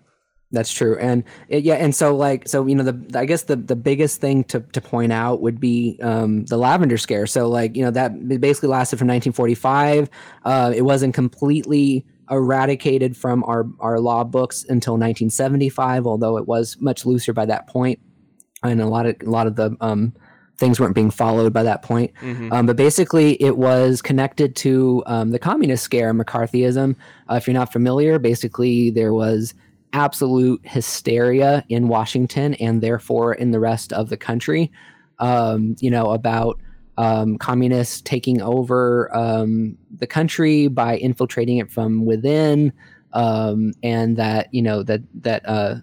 That's 0.53 0.73
true, 0.73 0.97
and 0.99 1.25
it, 1.49 1.65
yeah, 1.65 1.75
and 1.75 1.93
so 1.93 2.15
like 2.15 2.47
so 2.47 2.67
you 2.67 2.77
know 2.77 2.85
the 2.85 3.19
I 3.19 3.25
guess 3.25 3.45
the 3.45 3.57
the 3.57 3.75
biggest 3.75 4.21
thing 4.21 4.45
to 4.45 4.61
to 4.61 4.81
point 4.81 5.13
out 5.13 5.41
would 5.41 5.59
be 5.59 5.99
um, 6.01 6.45
the 6.45 6.57
lavender 6.57 6.99
scare. 6.99 7.27
So 7.27 7.49
like 7.49 7.77
you 7.77 7.85
know 7.85 7.91
that 7.91 8.29
basically 8.41 8.69
lasted 8.69 8.99
from 8.99 9.09
1945. 9.09 10.09
Uh, 10.45 10.73
it 10.75 10.83
wasn't 10.83 11.15
completely 11.15 12.07
eradicated 12.31 13.17
from 13.17 13.43
our 13.45 13.67
our 13.81 13.99
law 13.99 14.23
books 14.23 14.65
until 14.69 14.95
1975, 14.95 16.07
although 16.07 16.37
it 16.37 16.47
was 16.47 16.77
much 16.81 17.05
looser 17.05 17.33
by 17.33 17.47
that 17.47 17.67
point, 17.67 17.99
and 18.63 18.81
a 18.81 18.87
lot 18.87 19.07
of 19.07 19.17
a 19.27 19.31
lot 19.31 19.49
of 19.49 19.57
the 19.57 19.77
um, 19.81 20.13
things 20.59 20.81
weren't 20.81 20.95
being 20.95 21.11
followed 21.11 21.53
by 21.53 21.63
that 21.65 21.83
point. 21.83 22.13
Mhm. 22.23 22.53
Um, 22.53 22.67
but 22.67 22.77
basically, 22.77 23.33
it 23.43 23.57
was 23.57 24.01
connected 24.01 24.57
to 24.57 25.03
um, 25.07 25.31
the 25.31 25.39
communist 25.39 25.83
scare, 25.83 26.15
McCarthyism. 26.15 26.95
Uh, 27.31 27.35
if 27.35 27.47
you're 27.47 27.55
not 27.55 27.73
familiar, 27.73 28.19
basically 28.19 28.91
there 28.91 29.13
was 29.13 29.55
absolute 29.97 30.61
hysteria 30.63 31.65
in 31.71 31.89
Washington 31.89 32.53
and 32.55 32.83
therefore 32.83 33.33
in 33.33 33.51
the 33.51 33.59
rest 33.59 33.95
of 33.95 34.11
the 34.11 34.17
country. 34.17 34.71
Um, 35.19 35.75
you 35.81 35.91
know 35.91 36.11
about 36.11 36.61
um, 36.99 37.39
communists 37.39 38.03
taking 38.03 38.43
over 38.43 39.15
um, 39.17 39.79
the 39.91 40.07
country 40.07 40.69
by 40.69 40.99
infiltrating 40.99 41.57
it 41.57 41.71
from 41.71 42.05
within, 42.05 42.75
um, 43.15 43.73
and 43.83 44.19
that 44.19 44.53
you 44.53 44.61
know 44.61 44.83
that 44.83 45.01
that 45.23 45.49
uh, 45.49 45.77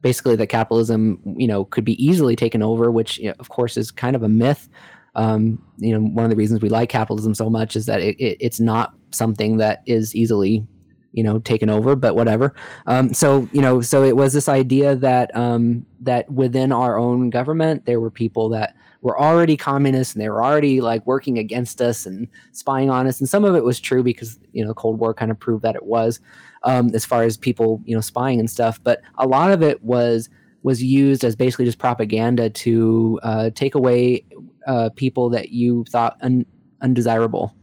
basically 0.00 0.34
that 0.34 0.48
capitalism 0.48 1.20
you 1.38 1.46
know 1.46 1.64
could 1.64 1.84
be 1.84 2.04
easily 2.04 2.34
taken 2.34 2.62
over, 2.62 2.90
which 2.90 3.18
you 3.18 3.28
know, 3.28 3.34
of 3.38 3.48
course 3.48 3.76
is 3.76 3.92
kind 3.92 4.16
of 4.16 4.24
a 4.24 4.28
myth. 4.28 4.68
Um, 5.14 5.62
you 5.78 5.92
know, 5.92 6.00
one 6.00 6.24
of 6.24 6.30
the 6.30 6.36
reasons 6.36 6.60
we 6.60 6.68
like 6.68 6.88
capitalism 6.88 7.34
so 7.34 7.48
much 7.48 7.76
is 7.76 7.86
that 7.86 8.00
it, 8.00 8.16
it, 8.18 8.36
it's 8.40 8.58
not 8.58 8.94
something 9.12 9.58
that 9.58 9.82
is 9.86 10.14
easily 10.16 10.66
you 11.12 11.22
know 11.22 11.38
taken 11.40 11.70
over 11.70 11.96
but 11.96 12.14
whatever. 12.14 12.54
Um, 12.86 13.12
so 13.14 13.48
you 13.52 13.60
know 13.60 13.80
so 13.80 14.02
it 14.02 14.16
was 14.16 14.32
this 14.32 14.48
idea 14.48 14.96
that 14.96 15.34
um, 15.36 15.86
that 16.00 16.30
within 16.30 16.72
our 16.72 16.98
own 16.98 17.30
government 17.30 17.86
there 17.86 18.00
were 18.00 18.10
people 18.10 18.48
that 18.50 18.74
were 19.02 19.18
already 19.18 19.56
communists 19.56 20.14
and 20.14 20.22
they 20.22 20.28
were 20.28 20.44
already 20.44 20.80
like 20.80 21.06
working 21.06 21.38
against 21.38 21.80
us 21.80 22.04
and 22.04 22.28
spying 22.52 22.90
on 22.90 23.06
us. 23.06 23.18
And 23.18 23.28
some 23.28 23.44
of 23.44 23.54
it 23.54 23.64
was 23.64 23.80
true 23.80 24.02
because 24.02 24.38
you 24.52 24.62
know 24.62 24.68
the 24.68 24.74
cold 24.74 24.98
war 24.98 25.14
kind 25.14 25.30
of 25.30 25.38
proved 25.38 25.62
that 25.64 25.76
it 25.76 25.84
was 25.84 26.20
um, 26.64 26.90
as 26.94 27.04
far 27.04 27.22
as 27.22 27.36
people 27.36 27.80
you 27.84 27.94
know 27.94 28.00
spying 28.00 28.38
and 28.38 28.50
stuff. 28.50 28.82
But 28.82 29.00
a 29.18 29.26
lot 29.26 29.50
of 29.50 29.62
it 29.62 29.82
was 29.82 30.28
was 30.62 30.82
used 30.82 31.24
as 31.24 31.34
basically 31.34 31.64
just 31.64 31.78
propaganda 31.78 32.50
to 32.50 33.18
uh, 33.22 33.50
take 33.54 33.74
away 33.74 34.24
uh, 34.66 34.90
people 34.94 35.30
that 35.30 35.50
you 35.50 35.84
thought 35.88 36.18
un- 36.20 36.46
undesirable. 36.82 37.54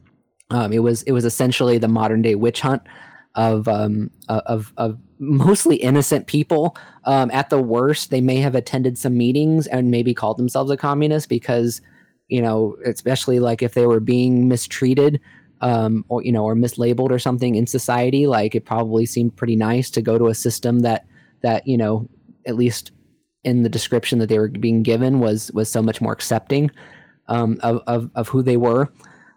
Um, 0.49 0.73
it 0.73 0.79
was 0.79 1.03
it 1.03 1.11
was 1.11 1.25
essentially 1.25 1.77
the 1.77 1.87
modern 1.87 2.21
day 2.21 2.35
witch 2.35 2.61
hunt 2.61 2.81
of 3.37 3.67
um, 3.67 4.11
of 4.27 4.73
of 4.75 4.97
mostly 5.19 5.77
innocent 5.77 6.27
people. 6.27 6.75
Um, 7.05 7.31
at 7.31 7.49
the 7.49 7.61
worst, 7.61 8.09
they 8.09 8.19
may 8.19 8.37
have 8.37 8.55
attended 8.55 8.97
some 8.97 9.17
meetings 9.17 9.67
and 9.67 9.89
maybe 9.89 10.13
called 10.13 10.37
themselves 10.37 10.71
a 10.71 10.75
communist 10.75 11.29
because 11.29 11.79
you 12.27 12.41
know, 12.41 12.75
especially 12.85 13.39
like 13.39 13.61
if 13.61 13.73
they 13.73 13.85
were 13.85 14.01
being 14.01 14.49
mistreated 14.49 15.21
um, 15.61 16.03
or 16.09 16.23
you 16.23 16.31
know, 16.31 16.43
or 16.43 16.55
mislabeled 16.55 17.11
or 17.11 17.19
something 17.19 17.55
in 17.55 17.67
society. 17.67 18.27
Like 18.27 18.55
it 18.55 18.65
probably 18.65 19.05
seemed 19.05 19.37
pretty 19.37 19.55
nice 19.55 19.89
to 19.91 20.01
go 20.01 20.17
to 20.17 20.27
a 20.27 20.35
system 20.35 20.79
that 20.79 21.05
that 21.41 21.65
you 21.67 21.77
know, 21.77 22.09
at 22.45 22.55
least 22.55 22.91
in 23.43 23.63
the 23.63 23.69
description 23.69 24.19
that 24.19 24.27
they 24.27 24.39
were 24.39 24.49
being 24.49 24.83
given 24.83 25.19
was 25.19 25.51
was 25.53 25.69
so 25.69 25.81
much 25.81 26.01
more 26.01 26.11
accepting 26.11 26.71
um, 27.27 27.59
of, 27.61 27.81
of 27.87 28.09
of 28.15 28.27
who 28.27 28.41
they 28.41 28.57
were. 28.57 28.91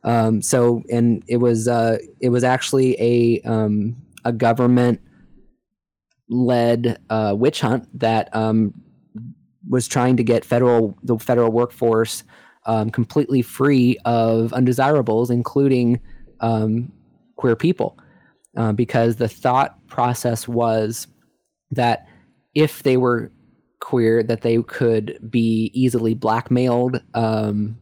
Um, 0.04 0.42
so, 0.42 0.82
and 0.90 1.22
it 1.26 1.38
was 1.38 1.68
uh, 1.68 1.98
it 2.20 2.30
was 2.30 2.44
actually 2.44 2.96
a 3.00 3.40
um, 3.48 3.96
a 4.24 4.32
government 4.32 5.00
led 6.28 6.98
uh, 7.10 7.34
witch 7.36 7.60
hunt 7.60 7.86
that 7.98 8.34
um, 8.34 8.72
was 9.68 9.86
trying 9.88 10.16
to 10.16 10.24
get 10.24 10.44
federal 10.44 10.96
the 11.02 11.18
federal 11.18 11.50
workforce 11.50 12.24
um, 12.66 12.90
completely 12.90 13.42
free 13.42 13.98
of 14.04 14.52
undesirables, 14.52 15.30
including 15.30 16.00
um, 16.40 16.92
queer 17.36 17.56
people. 17.56 17.98
Uh, 18.56 18.72
because 18.72 19.16
the 19.16 19.28
thought 19.28 19.86
process 19.86 20.48
was 20.48 21.06
that 21.70 22.08
if 22.54 22.82
they 22.82 22.96
were 22.96 23.30
queer 23.78 24.22
that 24.22 24.42
they 24.42 24.60
could 24.62 25.18
be 25.30 25.70
easily 25.72 26.14
blackmailed 26.14 27.00
um, 27.14 27.78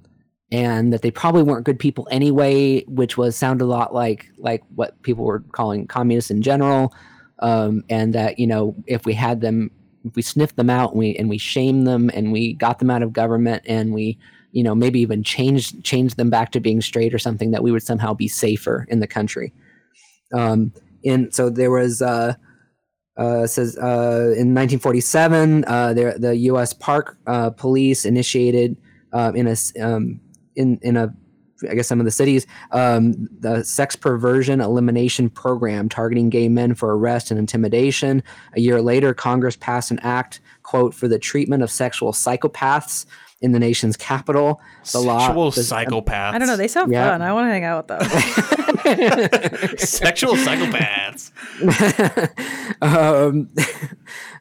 and 0.51 0.93
that 0.93 1.03
they 1.03 1.11
probably 1.11 1.43
weren't 1.43 1.65
good 1.65 1.79
people 1.79 2.09
anyway 2.11 2.83
which 2.85 3.17
was 3.19 3.37
sound 3.37 3.61
a 3.61 3.67
lot 3.67 3.95
like 3.95 4.31
like 4.39 4.63
what 4.75 5.01
people 5.03 5.25
were 5.25 5.41
calling 5.53 5.87
communists 5.87 6.31
in 6.31 6.43
general 6.43 6.95
um, 7.41 7.85
and 7.89 8.15
that 8.15 8.39
you 8.39 8.47
know 8.47 8.75
if 8.87 9.05
we 9.05 9.13
had 9.13 9.41
them 9.41 9.71
if 10.05 10.15
we 10.17 10.23
sniffed 10.23 10.57
them 10.57 10.71
out 10.71 10.91
and 10.91 10.99
we 10.99 11.17
and 11.17 11.29
we 11.29 11.39
shamed 11.39 11.87
them 11.87 12.11
and 12.15 12.33
we 12.33 12.55
got 12.55 12.79
them 12.79 12.91
out 12.91 13.03
of 13.03 13.13
government 13.13 13.63
and 13.67 13.93
we 13.93 14.19
you 14.53 14.63
know 14.63 14.75
maybe 14.75 15.01
even 15.01 15.23
changed 15.23 15.85
changed 15.85 16.17
them 16.17 16.31
back 16.31 16.51
to 16.51 16.61
being 16.61 16.81
straight 16.81 17.13
or 17.13 17.19
something 17.19 17.51
that 17.51 17.63
we 17.63 17.71
would 17.71 17.83
somehow 17.83 18.15
be 18.15 18.29
safer 18.29 18.87
in 18.89 19.01
the 19.01 19.07
country 19.07 19.53
um, 20.33 20.73
and 21.05 21.35
so 21.35 21.51
there 21.51 21.71
was 21.71 22.03
uh, 22.03 22.35
uh, 23.19 23.47
says 23.47 23.77
uh, 23.77 24.33
in 24.37 24.55
1947 24.55 25.65
uh, 25.67 25.93
there, 25.93 26.17
the 26.17 26.37
U.S. 26.37 26.73
Park 26.73 27.19
uh, 27.27 27.51
Police 27.51 28.05
initiated 28.05 28.77
uh, 29.13 29.33
in 29.35 29.49
a 29.49 29.57
um, 29.81 30.21
in 30.59 30.79
in 30.83 30.97
a 30.97 31.15
I 31.69 31.75
guess 31.75 31.89
some 31.89 31.99
of 31.99 32.05
the 32.05 32.13
cities, 32.13 32.47
um, 32.71 33.29
the 33.41 33.65
sex 33.65 33.97
perversion 33.97 34.61
elimination 34.61 35.29
program 35.29 35.89
targeting 35.89 36.31
gay 36.31 36.49
men 36.49 36.75
for 36.75 36.97
arrest 36.97 37.31
and 37.31 37.39
intimidation. 37.39 38.23
A 38.55 38.61
year 38.61 38.81
later, 38.81 39.13
Congress 39.13 39.57
passed 39.57 39.91
an 39.91 39.99
act, 40.01 40.41
quote, 40.63 40.95
for 40.95 41.09
the 41.09 41.19
treatment 41.19 41.65
of 41.65 41.71
sexual 41.71 42.13
psychopaths 42.13 43.07
in 43.41 43.53
the 43.53 43.59
nation's 43.59 43.97
capital. 43.97 44.61
The 44.83 44.89
Sexual 44.89 45.05
law, 45.07 45.51
psychopaths. 45.51 46.33
I 46.33 46.39
don't 46.39 46.49
know. 46.49 46.57
They 46.57 46.69
sound 46.69 46.93
yeah. 46.93 47.11
fun. 47.11 47.23
I 47.23 47.33
want 47.33 47.47
to 47.47 47.53
hang 47.53 47.65
out 47.65 47.89
with 47.89 47.99
them. 47.99 48.09
Sexual 49.79 50.35
psychopaths. 50.35 51.31
um, 52.83 53.49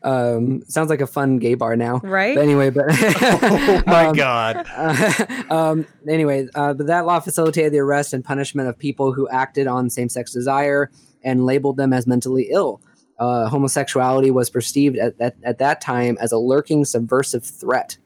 um, 0.03 0.63
sounds 0.67 0.89
like 0.89 1.01
a 1.01 1.07
fun 1.07 1.37
gay 1.37 1.55
bar 1.55 1.75
now, 1.75 1.99
right? 2.03 2.35
But 2.35 2.43
anyway, 2.43 2.69
but 2.69 2.85
oh 2.89 3.83
my 3.85 4.07
um, 4.07 4.15
god. 4.15 4.65
Uh, 4.69 5.43
um, 5.49 5.87
anyway, 6.07 6.47
uh, 6.55 6.73
but 6.73 6.87
that 6.87 7.05
law 7.05 7.19
facilitated 7.19 7.73
the 7.73 7.79
arrest 7.79 8.13
and 8.13 8.23
punishment 8.23 8.69
of 8.69 8.77
people 8.77 9.13
who 9.13 9.27
acted 9.29 9.67
on 9.67 9.89
same-sex 9.89 10.31
desire 10.31 10.91
and 11.23 11.45
labeled 11.45 11.77
them 11.77 11.93
as 11.93 12.07
mentally 12.07 12.47
ill. 12.51 12.81
Uh, 13.19 13.49
homosexuality 13.49 14.29
was 14.29 14.49
perceived 14.49 14.97
at, 14.97 15.13
at, 15.19 15.35
at 15.43 15.57
that 15.57 15.81
time 15.81 16.17
as 16.21 16.31
a 16.31 16.37
lurking 16.37 16.85
subversive 16.85 17.43
threat 17.43 17.97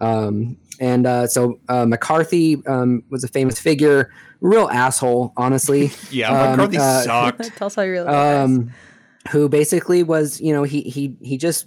um, 0.00 0.56
and 0.80 1.06
uh, 1.06 1.26
so 1.26 1.58
uh, 1.68 1.86
McCarthy 1.86 2.64
um, 2.66 3.02
was 3.10 3.24
a 3.24 3.28
famous 3.28 3.58
figure, 3.58 4.12
real 4.40 4.68
asshole, 4.70 5.32
honestly. 5.36 5.90
yeah, 6.10 6.30
um, 6.30 6.50
McCarthy 6.52 6.78
uh, 6.78 7.02
sucked. 7.02 7.44
Tell 7.56 7.66
us 7.66 7.74
how 7.74 7.82
you 7.82 7.92
really 7.92 8.08
um, 8.08 8.70
Who 9.30 9.48
basically 9.48 10.02
was, 10.02 10.40
you 10.40 10.52
know, 10.52 10.62
he 10.62 10.82
he 10.82 11.16
he 11.22 11.36
just 11.36 11.66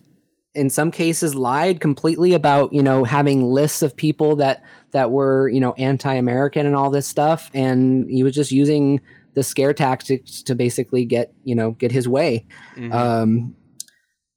in 0.54 0.70
some 0.70 0.92
cases 0.92 1.34
lied 1.34 1.80
completely 1.80 2.34
about 2.34 2.74
you 2.74 2.84
know 2.84 3.04
having 3.04 3.44
lists 3.44 3.82
of 3.82 3.96
people 3.96 4.36
that 4.38 4.64
that 4.92 5.12
were 5.12 5.48
you 5.50 5.60
know 5.60 5.74
anti-American 5.74 6.66
and 6.66 6.76
all 6.76 6.90
this 6.90 7.08
stuff, 7.08 7.50
and 7.54 8.10
he 8.10 8.24
was 8.24 8.34
just 8.34 8.52
using 8.52 9.02
the 9.34 9.44
scare 9.44 9.74
tactics 9.74 10.42
to 10.44 10.56
basically 10.56 11.06
get 11.06 11.34
you 11.44 11.56
know 11.56 11.72
get 11.72 11.92
his 11.92 12.08
way. 12.08 12.46
Mm-hmm. 12.76 12.94
Um, 12.94 13.56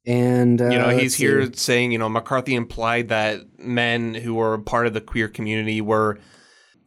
and 0.06 0.60
uh, 0.60 0.68
you 0.68 0.78
know, 0.78 0.90
he's 0.90 1.14
here 1.14 1.46
see. 1.46 1.52
saying, 1.54 1.92
you 1.92 1.98
know, 1.98 2.08
McCarthy 2.08 2.54
implied 2.54 3.08
that 3.08 3.40
men 3.58 4.14
who 4.14 4.34
were 4.34 4.58
part 4.58 4.86
of 4.86 4.94
the 4.94 5.00
queer 5.00 5.28
community 5.28 5.80
were 5.80 6.18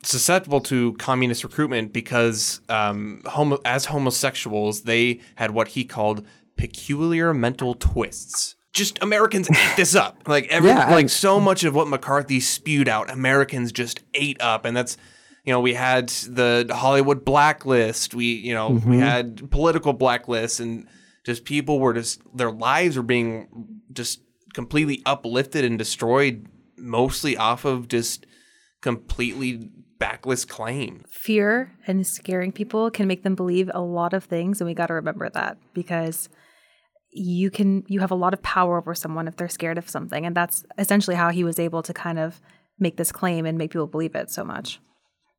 susceptible 0.04 0.62
to 0.62 0.94
communist 0.94 1.44
recruitment 1.44 1.92
because, 1.94 2.62
um, 2.70 3.22
homo- 3.26 3.60
as 3.66 3.86
homosexuals, 3.86 4.82
they 4.82 5.20
had 5.36 5.52
what 5.52 5.70
he 5.70 5.84
called 5.84 6.26
peculiar 6.58 7.34
mental 7.34 7.74
twists. 7.74 8.56
Just 8.74 9.02
Americans 9.02 9.50
ate 9.50 9.76
this 9.76 9.96
up. 9.96 10.24
Like 10.28 10.48
every, 10.50 10.70
yeah, 10.70 10.92
like 10.92 11.10
so 11.10 11.40
much 11.40 11.64
of 11.64 11.74
what 11.74 11.88
McCarthy 11.88 12.40
spewed 12.40 12.88
out, 12.88 13.10
Americans 13.10 13.72
just 13.72 14.02
ate 14.14 14.40
up, 14.42 14.66
and 14.66 14.78
that's 14.78 14.98
you 15.48 15.54
know, 15.54 15.62
we 15.62 15.74
had 15.74 16.10
the 16.10 16.70
Hollywood 16.70 17.24
blacklist. 17.24 18.14
We, 18.14 18.26
you 18.26 18.54
know, 18.54 18.72
mm-hmm. 18.72 18.90
we 18.90 19.00
had 19.00 19.50
political 19.50 19.94
blacklists, 19.94 20.60
and 20.60 20.86
just 21.28 21.44
people 21.44 21.80
were 21.80 21.94
just 21.94 22.22
their 22.34 22.50
lives 22.50 22.96
were 22.96 23.04
being 23.04 23.50
just 23.92 24.22
completely 24.54 25.02
uplifted 25.06 25.66
and 25.66 25.78
destroyed 25.78 26.48
mostly 26.78 27.36
off 27.36 27.66
of 27.66 27.90
just 27.90 28.26
completely 28.80 29.70
backless 30.00 30.46
claim. 30.46 31.04
Fear 31.10 31.74
and 31.86 32.08
scaring 32.08 32.54
people 32.54 32.90
can 32.90 33.10
make 33.10 33.24
them 33.24 33.36
believe 33.36 33.70
a 33.74 33.82
lot 33.82 34.14
of 34.14 34.24
things 34.24 34.62
and 34.62 34.70
we 34.70 34.74
got 34.74 34.88
to 34.88 34.94
remember 34.94 35.28
that 35.32 35.58
because 35.74 36.30
you 37.12 37.52
can 37.52 37.84
you 37.88 38.00
have 38.00 38.12
a 38.12 38.16
lot 38.16 38.34
of 38.34 38.42
power 38.42 38.78
over 38.78 38.96
someone 38.96 39.28
if 39.28 39.36
they're 39.36 39.50
scared 39.50 39.78
of 39.78 39.90
something 39.90 40.26
and 40.26 40.34
that's 40.34 40.64
essentially 40.78 41.18
how 41.18 41.30
he 41.30 41.44
was 41.44 41.60
able 41.60 41.84
to 41.84 41.94
kind 41.94 42.20
of 42.20 42.40
make 42.80 42.96
this 42.96 43.12
claim 43.12 43.46
and 43.46 43.58
make 43.58 43.72
people 43.72 43.86
believe 43.86 44.16
it 44.16 44.32
so 44.32 44.46
much. 44.46 44.80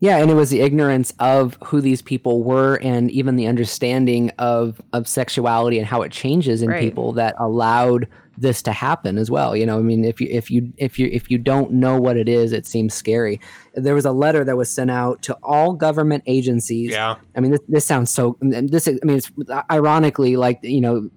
Yeah, 0.00 0.18
and 0.18 0.30
it 0.30 0.34
was 0.34 0.50
the 0.50 0.61
ignorance 0.61 1.12
of 1.18 1.58
who 1.64 1.80
these 1.80 2.02
people 2.02 2.44
were 2.44 2.76
and 2.76 3.11
even 3.11 3.34
the 3.34 3.48
understanding 3.48 4.30
of 4.38 4.80
of 4.92 5.08
sexuality 5.08 5.78
and 5.78 5.87
how 5.87 6.02
it 6.02 6.12
changes 6.12 6.62
in 6.62 6.70
right. 6.70 6.80
people 6.80 7.12
that 7.14 7.34
allowed 7.38 8.06
this 8.37 8.62
to 8.62 8.72
happen 8.72 9.18
as 9.18 9.28
well. 9.28 9.56
You 9.56 9.66
know, 9.66 9.78
I 9.78 9.82
mean, 9.82 10.04
if 10.04 10.20
you 10.20 10.28
if 10.30 10.52
you 10.52 10.72
if 10.76 11.00
you 11.00 11.08
if 11.12 11.30
you 11.32 11.38
don't 11.38 11.72
know 11.72 12.00
what 12.00 12.16
it 12.16 12.28
is, 12.28 12.52
it 12.52 12.64
seems 12.64 12.94
scary. 12.94 13.40
There 13.74 13.94
was 13.94 14.04
a 14.04 14.12
letter 14.12 14.44
that 14.44 14.56
was 14.56 14.70
sent 14.70 14.90
out 14.90 15.22
to 15.22 15.37
all 15.42 15.72
government 15.72 16.22
agencies. 16.26 16.92
Yeah. 16.92 17.16
I 17.37 17.40
mean, 17.40 17.50
this, 17.50 17.61
this 17.66 17.84
sounds 17.84 18.11
so. 18.11 18.37
This 18.40 18.87
I 18.87 18.92
mean, 19.02 19.16
it's 19.16 19.30
ironically 19.68 20.37
like 20.37 20.61
you 20.62 20.80
know 20.80 21.11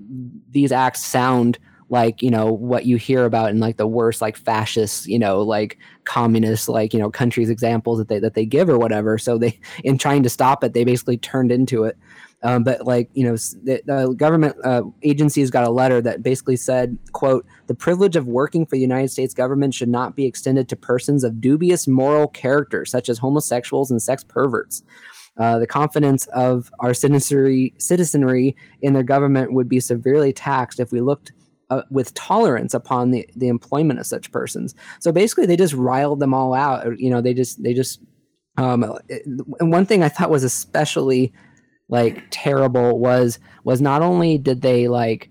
these 0.50 0.72
acts 0.72 1.06
sound 1.06 1.60
like 1.92 2.24
you 2.24 2.32
know 2.32 2.52
what 2.52 2.86
you 2.86 2.96
hear 2.96 3.26
about 3.26 3.52
in 3.52 3.60
like 3.60 3.76
the 3.76 3.86
worst 3.86 4.22
like 4.22 4.38
fascist 4.38 5.08
you 5.08 5.20
know 5.20 5.42
like 5.42 5.78
communist 6.06 6.70
like 6.70 6.94
you 6.94 7.00
know 7.00 7.12
countries 7.12 7.50
examples 7.50 8.00
that 8.00 8.08
they 8.08 8.18
that 8.18 8.34
they 8.34 8.46
give 8.46 8.70
or 8.70 8.80
whatever. 8.80 9.18
So 9.18 9.38
they 9.38 9.60
in 9.84 9.98
trying 10.00 10.24
to 10.24 10.30
stop 10.30 10.64
it 10.64 10.74
they 10.74 10.86
basically 10.86 11.18
turned 11.18 11.52
into 11.52 11.84
it. 11.84 11.98
Um, 12.44 12.64
but 12.64 12.88
like 12.88 13.10
you 13.14 13.26
know 13.26 13.36
the, 13.36 13.84
the 13.86 14.16
government 14.18 14.56
uh, 14.64 14.84
agencies 15.04 15.52
got 15.52 15.68
a 15.68 15.70
letter 15.70 16.02
that 16.02 16.24
basically 16.24 16.56
said 16.56 16.98
quote 17.12 17.46
the 17.68 17.76
privilege 17.76 18.16
of 18.16 18.26
working 18.26 18.66
for 18.66 18.72
the 18.78 18.82
united 18.82 19.10
states 19.10 19.36
government 19.36 19.76
should 19.76 19.90
not 19.90 20.16
be 20.16 20.26
extended 20.26 20.68
to 20.70 20.76
persons 20.76 21.24
of 21.24 21.40
dubious 21.40 21.88
moral 21.88 22.28
character 22.28 22.84
such 22.84 23.10
as 23.10 23.20
homosexuals 23.20 23.92
and 23.92 24.02
sex 24.02 24.24
perverts. 24.24 24.82
Uh, 25.38 25.60
the 25.60 25.68
confidence 25.68 26.28
of 26.28 26.72
our 26.80 26.94
citizenry, 26.94 27.74
citizenry 27.78 28.56
in 28.82 28.94
their 28.94 29.04
government 29.04 29.54
would 29.54 29.70
be 29.70 29.80
severely 29.80 30.34
taxed 30.34 30.80
if 30.80 30.92
we 30.92 31.00
looked 31.00 31.32
uh, 31.72 31.82
with 31.90 32.14
tolerance 32.14 32.74
upon 32.74 33.12
the, 33.12 33.28
the 33.36 33.48
employment 33.48 34.00
of 34.00 34.06
such 34.06 34.32
persons. 34.32 34.76
So 35.00 35.12
basically, 35.12 35.46
they 35.46 35.56
just 35.56 35.74
riled 35.74 36.20
them 36.20 36.34
all 36.34 36.54
out. 36.54 37.00
You 37.00 37.10
know, 37.10 37.22
they 37.22 37.34
just 37.34 37.64
they 37.64 37.74
just. 37.74 38.02
Um, 38.58 38.84
and 39.62 39.72
one 39.72 39.86
thing 39.86 40.04
I 40.04 40.10
thought 40.10 40.30
was 40.30 40.44
especially 40.44 41.32
like 41.88 42.24
terrible 42.30 43.00
was 43.00 43.40
was 43.64 43.82
not 43.82 44.02
only 44.02 44.38
did 44.38 44.62
they 44.62 44.90
like 44.90 45.30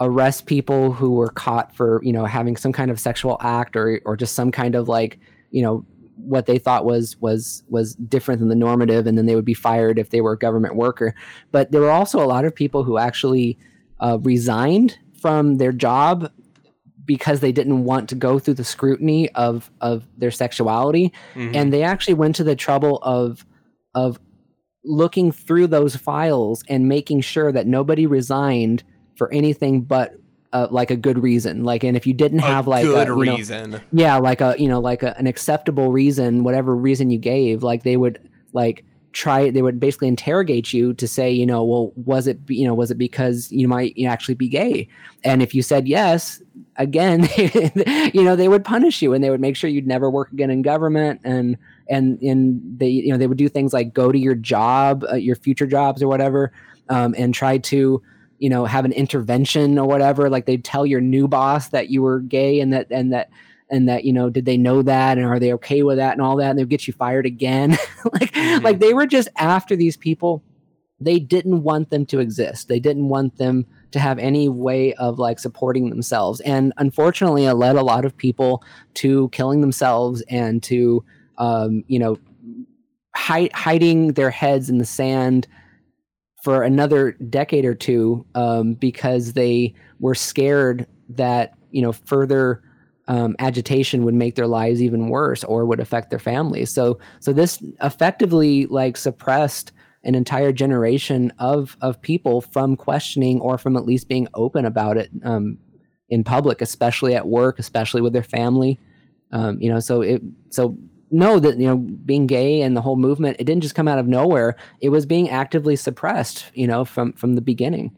arrest 0.00 0.46
people 0.46 0.92
who 0.92 1.12
were 1.12 1.30
caught 1.30 1.74
for 1.74 2.00
you 2.02 2.12
know 2.12 2.24
having 2.24 2.56
some 2.56 2.72
kind 2.72 2.90
of 2.90 2.98
sexual 2.98 3.36
act 3.40 3.76
or 3.76 4.00
or 4.04 4.16
just 4.16 4.34
some 4.34 4.50
kind 4.50 4.74
of 4.74 4.88
like 4.88 5.20
you 5.50 5.62
know 5.62 5.86
what 6.16 6.46
they 6.46 6.58
thought 6.58 6.84
was 6.84 7.16
was 7.20 7.62
was 7.68 7.94
different 7.94 8.40
than 8.40 8.48
the 8.48 8.54
normative 8.56 9.06
and 9.06 9.16
then 9.16 9.26
they 9.26 9.36
would 9.36 9.44
be 9.44 9.54
fired 9.54 9.98
if 9.98 10.10
they 10.10 10.20
were 10.20 10.32
a 10.32 10.38
government 10.38 10.74
worker 10.74 11.14
but 11.52 11.70
there 11.70 11.80
were 11.80 11.90
also 11.90 12.22
a 12.22 12.26
lot 12.26 12.44
of 12.44 12.54
people 12.54 12.82
who 12.82 12.98
actually 12.98 13.56
uh, 14.00 14.18
resigned 14.22 14.98
from 15.20 15.56
their 15.56 15.72
job 15.72 16.32
because 17.04 17.40
they 17.40 17.52
didn't 17.52 17.84
want 17.84 18.08
to 18.10 18.14
go 18.14 18.38
through 18.38 18.54
the 18.54 18.64
scrutiny 18.64 19.30
of 19.30 19.70
of 19.80 20.06
their 20.16 20.30
sexuality. 20.30 21.12
Mm-hmm. 21.34 21.54
and 21.54 21.72
they 21.72 21.82
actually 21.82 22.14
went 22.14 22.36
to 22.36 22.44
the 22.44 22.56
trouble 22.56 22.98
of 23.02 23.44
of 23.94 24.18
looking 24.84 25.32
through 25.32 25.66
those 25.66 25.96
files 25.96 26.62
and 26.68 26.88
making 26.88 27.20
sure 27.22 27.50
that 27.50 27.66
nobody 27.66 28.06
resigned 28.06 28.84
for 29.16 29.32
anything 29.32 29.82
but 29.82 30.14
uh, 30.52 30.66
like 30.70 30.90
a 30.90 30.96
good 30.96 31.22
reason. 31.22 31.64
Like 31.64 31.84
and 31.84 31.96
if 31.96 32.06
you 32.06 32.14
didn't 32.14 32.38
have 32.40 32.66
a 32.66 32.70
like 32.70 32.84
good 32.84 33.08
a, 33.08 33.12
reason 33.12 33.72
know, 33.72 33.80
yeah 33.92 34.16
like 34.16 34.40
a 34.40 34.54
you 34.58 34.68
know 34.68 34.80
like 34.80 35.02
a, 35.02 35.16
an 35.18 35.26
acceptable 35.26 35.92
reason 35.92 36.44
whatever 36.44 36.74
reason 36.74 37.10
you 37.10 37.18
gave 37.18 37.62
like 37.62 37.82
they 37.82 37.96
would 37.96 38.18
like 38.52 38.84
try 39.12 39.50
they 39.50 39.62
would 39.62 39.80
basically 39.80 40.08
interrogate 40.08 40.72
you 40.72 40.92
to 40.94 41.08
say 41.08 41.30
you 41.30 41.46
know 41.46 41.64
well 41.64 41.92
was 41.96 42.26
it 42.26 42.38
you 42.48 42.66
know 42.66 42.74
was 42.74 42.90
it 42.90 42.98
because 42.98 43.50
you 43.50 43.68
might 43.68 43.94
actually 44.06 44.34
be 44.34 44.48
gay? 44.48 44.88
And 45.24 45.42
if 45.42 45.54
you 45.54 45.62
said 45.62 45.88
yes 45.88 46.42
again 46.76 47.28
you 48.12 48.22
know 48.22 48.36
they 48.36 48.48
would 48.48 48.64
punish 48.64 49.02
you 49.02 49.12
and 49.12 49.22
they 49.24 49.30
would 49.30 49.40
make 49.40 49.56
sure 49.56 49.70
you'd 49.70 49.86
never 49.86 50.10
work 50.10 50.32
again 50.32 50.50
in 50.50 50.62
government. 50.62 51.20
And 51.24 51.56
and 51.88 52.20
and 52.22 52.60
they 52.78 52.88
you 52.88 53.10
know 53.10 53.18
they 53.18 53.26
would 53.26 53.38
do 53.38 53.48
things 53.48 53.72
like 53.72 53.94
go 53.94 54.12
to 54.12 54.18
your 54.18 54.34
job 54.34 55.04
uh, 55.10 55.14
your 55.14 55.36
future 55.36 55.66
jobs 55.66 56.02
or 56.02 56.08
whatever 56.08 56.52
um, 56.88 57.14
and 57.16 57.34
try 57.34 57.58
to 57.58 58.02
you 58.38 58.48
know 58.48 58.64
have 58.64 58.84
an 58.84 58.92
intervention 58.92 59.78
or 59.78 59.86
whatever. 59.86 60.30
Like 60.30 60.46
they'd 60.46 60.64
tell 60.64 60.86
your 60.86 61.00
new 61.00 61.28
boss 61.28 61.68
that 61.68 61.90
you 61.90 62.02
were 62.02 62.20
gay 62.20 62.60
and 62.60 62.72
that 62.72 62.86
and 62.90 63.12
that 63.12 63.30
and 63.70 63.88
that 63.88 64.04
you 64.04 64.12
know 64.12 64.30
did 64.30 64.44
they 64.44 64.56
know 64.56 64.82
that 64.82 65.18
and 65.18 65.26
are 65.26 65.38
they 65.38 65.52
okay 65.54 65.82
with 65.82 65.96
that 65.98 66.12
and 66.12 66.22
all 66.22 66.36
that 66.36 66.50
and 66.50 66.58
they'll 66.58 66.66
get 66.66 66.86
you 66.86 66.92
fired 66.92 67.26
again. 67.26 67.76
Like 68.12 68.32
mm-hmm. 68.32 68.64
like 68.64 68.78
they 68.78 68.94
were 68.94 69.06
just 69.06 69.28
after 69.36 69.74
these 69.76 69.96
people. 69.96 70.42
They 71.00 71.18
didn't 71.18 71.62
want 71.62 71.90
them 71.90 72.06
to 72.06 72.20
exist. 72.20 72.68
They 72.68 72.80
didn't 72.80 73.08
want 73.08 73.38
them 73.38 73.66
to 73.90 74.00
have 74.00 74.18
any 74.18 74.48
way 74.48 74.94
of 74.94 75.18
like 75.18 75.38
supporting 75.38 75.90
themselves. 75.90 76.40
And 76.40 76.72
unfortunately 76.76 77.44
it 77.44 77.54
led 77.54 77.76
a 77.76 77.82
lot 77.82 78.04
of 78.04 78.16
people 78.16 78.62
to 78.94 79.28
killing 79.30 79.60
themselves 79.60 80.22
and 80.28 80.62
to 80.64 81.04
um, 81.38 81.84
you 81.86 81.98
know 81.98 82.18
hi- 83.14 83.50
hiding 83.54 84.12
their 84.12 84.30
heads 84.30 84.70
in 84.70 84.78
the 84.78 84.84
sand 84.84 85.46
for 86.42 86.62
another 86.62 87.12
decade 87.12 87.64
or 87.64 87.74
two 87.74 88.24
um, 88.34 88.74
because 88.74 89.32
they 89.32 89.74
were 90.00 90.14
scared 90.14 90.86
that 91.08 91.54
you 91.70 91.82
know 91.82 91.92
further 91.92 92.62
um, 93.08 93.34
agitation 93.38 94.04
would 94.04 94.14
make 94.14 94.34
their 94.36 94.46
lives 94.46 94.82
even 94.82 95.08
worse 95.08 95.42
or 95.42 95.64
would 95.64 95.80
affect 95.80 96.10
their 96.10 96.18
families. 96.18 96.70
So 96.70 96.98
so 97.20 97.32
this 97.32 97.62
effectively 97.82 98.66
like 98.66 98.96
suppressed 98.96 99.72
an 100.04 100.14
entire 100.14 100.52
generation 100.52 101.32
of 101.38 101.76
of 101.80 102.00
people 102.00 102.42
from 102.42 102.76
questioning 102.76 103.40
or 103.40 103.58
from 103.58 103.76
at 103.76 103.86
least 103.86 104.08
being 104.08 104.28
open 104.34 104.64
about 104.64 104.98
it 104.98 105.10
um, 105.24 105.58
in 106.10 106.22
public, 106.22 106.60
especially 106.60 107.14
at 107.14 107.26
work, 107.26 107.58
especially 107.58 108.02
with 108.02 108.12
their 108.12 108.22
family. 108.22 108.78
Um, 109.32 109.60
you 109.60 109.70
know, 109.70 109.80
so 109.80 110.02
it 110.02 110.22
so 110.50 110.76
know 111.10 111.40
that 111.40 111.58
you 111.58 111.66
know 111.66 111.78
being 111.78 112.26
gay 112.26 112.60
and 112.60 112.76
the 112.76 112.82
whole 112.82 112.96
movement 112.96 113.38
it 113.40 113.44
didn't 113.44 113.62
just 113.62 113.74
come 113.74 113.88
out 113.88 113.98
of 113.98 114.06
nowhere. 114.06 114.54
It 114.80 114.90
was 114.90 115.06
being 115.06 115.30
actively 115.30 115.76
suppressed. 115.76 116.44
You 116.52 116.66
know, 116.66 116.84
from 116.84 117.14
from 117.14 117.36
the 117.36 117.40
beginning 117.40 117.96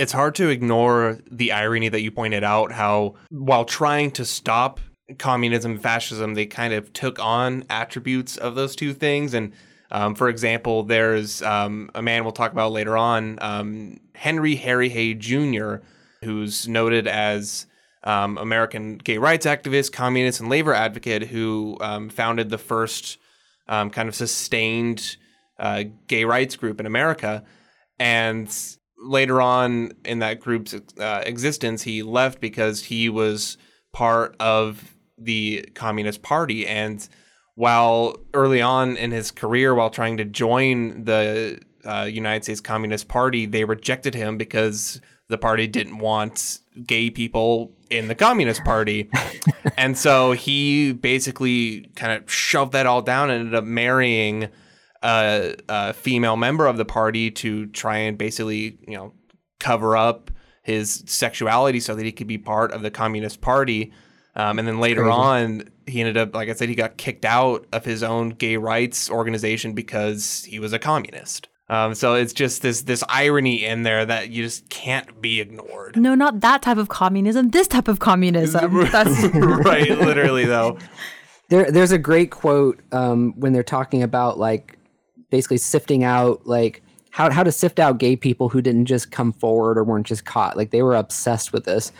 it's 0.00 0.12
hard 0.12 0.34
to 0.34 0.48
ignore 0.48 1.18
the 1.30 1.52
irony 1.52 1.90
that 1.90 2.00
you 2.00 2.10
pointed 2.10 2.42
out 2.42 2.72
how 2.72 3.14
while 3.28 3.66
trying 3.66 4.10
to 4.10 4.24
stop 4.24 4.80
communism 5.18 5.72
and 5.72 5.82
fascism 5.82 6.32
they 6.32 6.46
kind 6.46 6.72
of 6.72 6.90
took 6.94 7.18
on 7.18 7.64
attributes 7.68 8.38
of 8.38 8.54
those 8.54 8.74
two 8.74 8.94
things. 8.94 9.34
And 9.34 9.52
um, 9.90 10.14
for 10.14 10.30
example 10.30 10.84
there's 10.84 11.42
um, 11.42 11.90
a 11.94 12.00
man 12.00 12.24
we'll 12.24 12.32
talk 12.32 12.50
about 12.50 12.72
later 12.72 12.96
on 12.96 13.38
um, 13.42 14.00
henry 14.14 14.54
harry 14.54 14.88
hay 14.88 15.12
jr 15.12 15.76
who's 16.22 16.66
noted 16.66 17.06
as 17.06 17.66
um, 18.04 18.38
american 18.38 18.96
gay 18.96 19.18
rights 19.18 19.44
activist 19.44 19.92
communist 19.92 20.40
and 20.40 20.48
labor 20.48 20.72
advocate 20.72 21.24
who 21.24 21.76
um, 21.82 22.08
founded 22.08 22.48
the 22.48 22.58
first 22.58 23.18
um, 23.68 23.90
kind 23.90 24.08
of 24.08 24.14
sustained 24.14 25.16
uh, 25.58 25.84
gay 26.06 26.24
rights 26.24 26.56
group 26.56 26.80
in 26.80 26.86
america. 26.86 27.44
And 27.98 28.50
later 29.00 29.40
on 29.40 29.92
in 30.04 30.18
that 30.20 30.40
group's 30.40 30.74
uh, 30.74 31.22
existence, 31.24 31.82
he 31.82 32.02
left 32.02 32.40
because 32.40 32.84
he 32.84 33.08
was 33.08 33.56
part 33.92 34.36
of 34.38 34.94
the 35.18 35.68
Communist 35.74 36.22
Party. 36.22 36.66
And 36.66 37.06
while 37.54 38.16
early 38.34 38.62
on 38.62 38.96
in 38.96 39.10
his 39.10 39.30
career, 39.30 39.74
while 39.74 39.90
trying 39.90 40.16
to 40.18 40.24
join 40.24 41.04
the 41.04 41.60
uh, 41.84 42.08
United 42.10 42.44
States 42.44 42.60
Communist 42.60 43.08
Party, 43.08 43.46
they 43.46 43.64
rejected 43.64 44.14
him 44.14 44.36
because 44.36 45.00
the 45.28 45.38
party 45.38 45.66
didn't 45.66 45.98
want 45.98 46.58
gay 46.86 47.08
people 47.10 47.72
in 47.88 48.08
the 48.08 48.14
Communist 48.14 48.64
Party. 48.64 49.10
and 49.76 49.96
so 49.96 50.32
he 50.32 50.92
basically 50.92 51.90
kind 51.96 52.12
of 52.12 52.30
shoved 52.30 52.72
that 52.72 52.86
all 52.86 53.02
down 53.02 53.30
and 53.30 53.40
ended 53.40 53.54
up 53.54 53.64
marrying 53.64 54.48
a, 55.02 55.54
a 55.68 55.92
female 55.92 56.36
member 56.36 56.66
of 56.66 56.76
the 56.76 56.84
party 56.84 57.30
to 57.30 57.66
try 57.66 57.98
and 57.98 58.18
basically, 58.18 58.78
you 58.86 58.96
know, 58.96 59.12
cover 59.58 59.96
up 59.96 60.30
his 60.62 61.02
sexuality 61.06 61.80
so 61.80 61.94
that 61.94 62.04
he 62.04 62.12
could 62.12 62.26
be 62.26 62.38
part 62.38 62.72
of 62.72 62.82
the 62.82 62.90
Communist 62.90 63.40
Party. 63.40 63.92
Um, 64.36 64.58
and 64.58 64.68
then 64.68 64.78
later 64.78 65.10
on, 65.10 65.68
he 65.86 66.00
ended 66.00 66.16
up, 66.16 66.34
like 66.34 66.48
I 66.48 66.52
said, 66.52 66.68
he 66.68 66.74
got 66.74 66.96
kicked 66.96 67.24
out 67.24 67.66
of 67.72 67.84
his 67.84 68.02
own 68.02 68.30
gay 68.30 68.56
rights 68.56 69.10
organization 69.10 69.72
because 69.72 70.44
he 70.44 70.58
was 70.58 70.72
a 70.72 70.78
communist. 70.78 71.48
Um, 71.70 71.94
so 71.94 72.14
it's 72.14 72.32
just 72.32 72.62
this 72.62 72.82
this 72.82 73.04
irony 73.08 73.64
in 73.64 73.84
there 73.84 74.04
that 74.04 74.30
you 74.30 74.42
just 74.42 74.68
can't 74.70 75.20
be 75.22 75.40
ignored. 75.40 75.96
No, 75.96 76.16
not 76.16 76.40
that 76.40 76.62
type 76.62 76.78
of 76.78 76.88
communism. 76.88 77.50
This 77.50 77.68
type 77.68 77.86
of 77.86 78.00
communism. 78.00 78.84
That's 78.90 79.22
right, 79.34 79.90
literally 79.90 80.44
though. 80.44 80.78
There, 81.48 81.68
there's 81.68 81.90
a 81.90 81.98
great 81.98 82.30
quote 82.30 82.78
um, 82.92 83.32
when 83.36 83.52
they're 83.52 83.64
talking 83.64 84.04
about 84.04 84.38
like 84.38 84.78
basically 85.30 85.58
sifting 85.58 86.04
out 86.04 86.46
like 86.46 86.82
how 87.10 87.30
how 87.30 87.42
to 87.42 87.52
sift 87.52 87.78
out 87.78 87.98
gay 87.98 88.16
people 88.16 88.48
who 88.48 88.62
didn't 88.62 88.86
just 88.86 89.10
come 89.10 89.32
forward 89.32 89.78
or 89.78 89.84
weren't 89.84 90.06
just 90.06 90.24
caught. 90.24 90.56
Like 90.56 90.70
they 90.70 90.82
were 90.82 90.96
obsessed 90.96 91.52
with 91.52 91.64
this, 91.64 91.92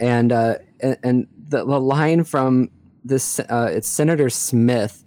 and 0.00 0.32
uh, 0.32 0.56
and, 0.80 0.96
and 1.02 1.26
the, 1.48 1.64
the 1.64 1.80
line 1.80 2.24
from 2.24 2.70
this 3.04 3.38
uh, 3.38 3.70
it's 3.70 3.88
Senator 3.88 4.30
Smith 4.30 5.04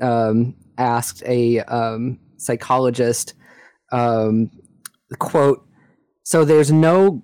um, 0.00 0.54
asked 0.76 1.22
a 1.24 1.60
um, 1.60 2.18
psychologist 2.36 3.34
um, 3.90 4.50
quote. 5.18 5.66
So 6.22 6.44
there's 6.44 6.70
no 6.70 7.22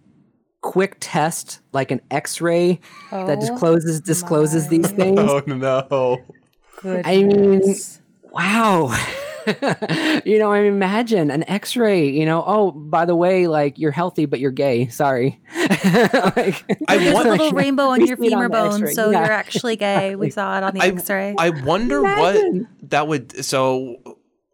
quick 0.62 0.96
test 0.98 1.61
like 1.72 1.90
an 1.90 2.00
X-ray 2.11 2.80
oh, 3.12 3.26
that 3.26 3.38
discloses 3.38 4.00
discloses 4.00 4.64
my. 4.64 4.70
these 4.70 4.90
things. 4.92 5.20
Oh 5.20 5.42
no! 5.46 6.24
Goodness. 6.80 7.07
I 7.07 7.22
mean, 7.22 7.62
wow. 8.32 9.20
you 10.24 10.38
know, 10.38 10.53
I 10.53 10.62
mean, 10.62 10.72
imagine 10.72 11.30
an 11.30 11.49
X-ray. 11.49 12.11
You 12.11 12.26
know, 12.26 12.42
oh, 12.47 12.70
by 12.70 13.05
the 13.05 13.16
way, 13.16 13.47
like 13.47 13.78
you're 13.78 13.90
healthy, 13.92 14.26
but 14.26 14.40
you're 14.40 14.51
gay. 14.51 14.88
Sorry. 14.88 15.40
like, 15.57 16.64
I 16.88 17.12
want 17.12 17.28
a 17.28 17.32
little 17.32 17.53
rainbow 17.53 17.88
on 17.88 18.05
your 18.07 18.16
femur 18.16 18.45
on 18.45 18.51
bone, 18.51 18.86
so 18.88 19.11
yeah. 19.11 19.24
you're 19.24 19.32
actually 19.32 19.76
gay. 19.76 20.16
We 20.16 20.30
saw 20.30 20.57
it 20.59 20.62
on 20.62 20.74
the 20.74 20.80
I, 20.80 20.86
X-ray. 20.88 21.34
I 21.38 21.51
wonder 21.51 21.99
imagine. 21.99 22.68
what 22.80 22.90
that 22.90 23.09
would. 23.09 23.45
So 23.45 23.97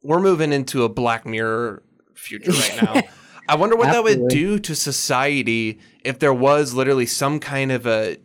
we're 0.02 0.20
moving 0.20 0.52
into 0.52 0.84
a 0.84 0.88
Black 0.88 1.26
Mirror 1.26 1.82
future 2.14 2.52
right 2.52 2.82
now. 2.82 3.02
I 3.48 3.56
wonder 3.56 3.74
what 3.74 3.88
Absolutely. 3.88 4.14
that 4.14 4.20
would 4.20 4.30
do 4.30 4.58
to 4.60 4.76
society 4.76 5.80
if 6.04 6.20
there 6.20 6.34
was 6.34 6.72
literally 6.72 7.06
some 7.06 7.40
kind 7.40 7.72
of 7.72 7.86
a, 7.86 8.16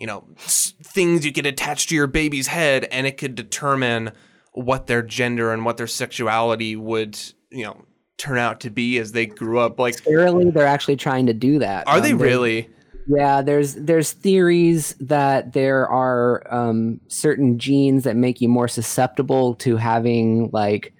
you 0.00 0.08
know, 0.08 0.24
things 0.36 1.24
you 1.24 1.32
could 1.32 1.46
attach 1.46 1.86
to 1.86 1.94
your 1.94 2.08
baby's 2.08 2.48
head 2.48 2.84
and 2.90 3.06
it 3.06 3.16
could 3.16 3.36
determine 3.36 4.10
what 4.52 4.86
their 4.86 5.02
gender 5.02 5.52
and 5.52 5.64
what 5.64 5.76
their 5.76 5.86
sexuality 5.86 6.76
would, 6.76 7.18
you 7.50 7.64
know, 7.64 7.84
turn 8.18 8.38
out 8.38 8.60
to 8.60 8.70
be 8.70 8.98
as 8.98 9.12
they 9.12 9.26
grew 9.26 9.58
up. 9.58 9.78
Like 9.78 9.96
scarily, 9.96 10.52
they're 10.52 10.66
actually 10.66 10.96
trying 10.96 11.26
to 11.26 11.34
do 11.34 11.58
that. 11.58 11.88
Are 11.88 11.96
um, 11.96 12.02
they 12.02 12.14
really? 12.14 12.70
Yeah, 13.08 13.42
there's 13.42 13.74
there's 13.74 14.12
theories 14.12 14.94
that 15.00 15.52
there 15.52 15.88
are 15.88 16.46
um, 16.54 17.00
certain 17.08 17.58
genes 17.58 18.04
that 18.04 18.16
make 18.16 18.40
you 18.40 18.48
more 18.48 18.68
susceptible 18.68 19.54
to 19.56 19.76
having 19.76 20.50
like 20.52 20.92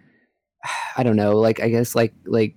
I 0.97 1.03
don't 1.03 1.17
know, 1.17 1.39
like 1.39 1.61
I 1.61 1.69
guess 1.69 1.95
like 1.95 2.15
like 2.27 2.57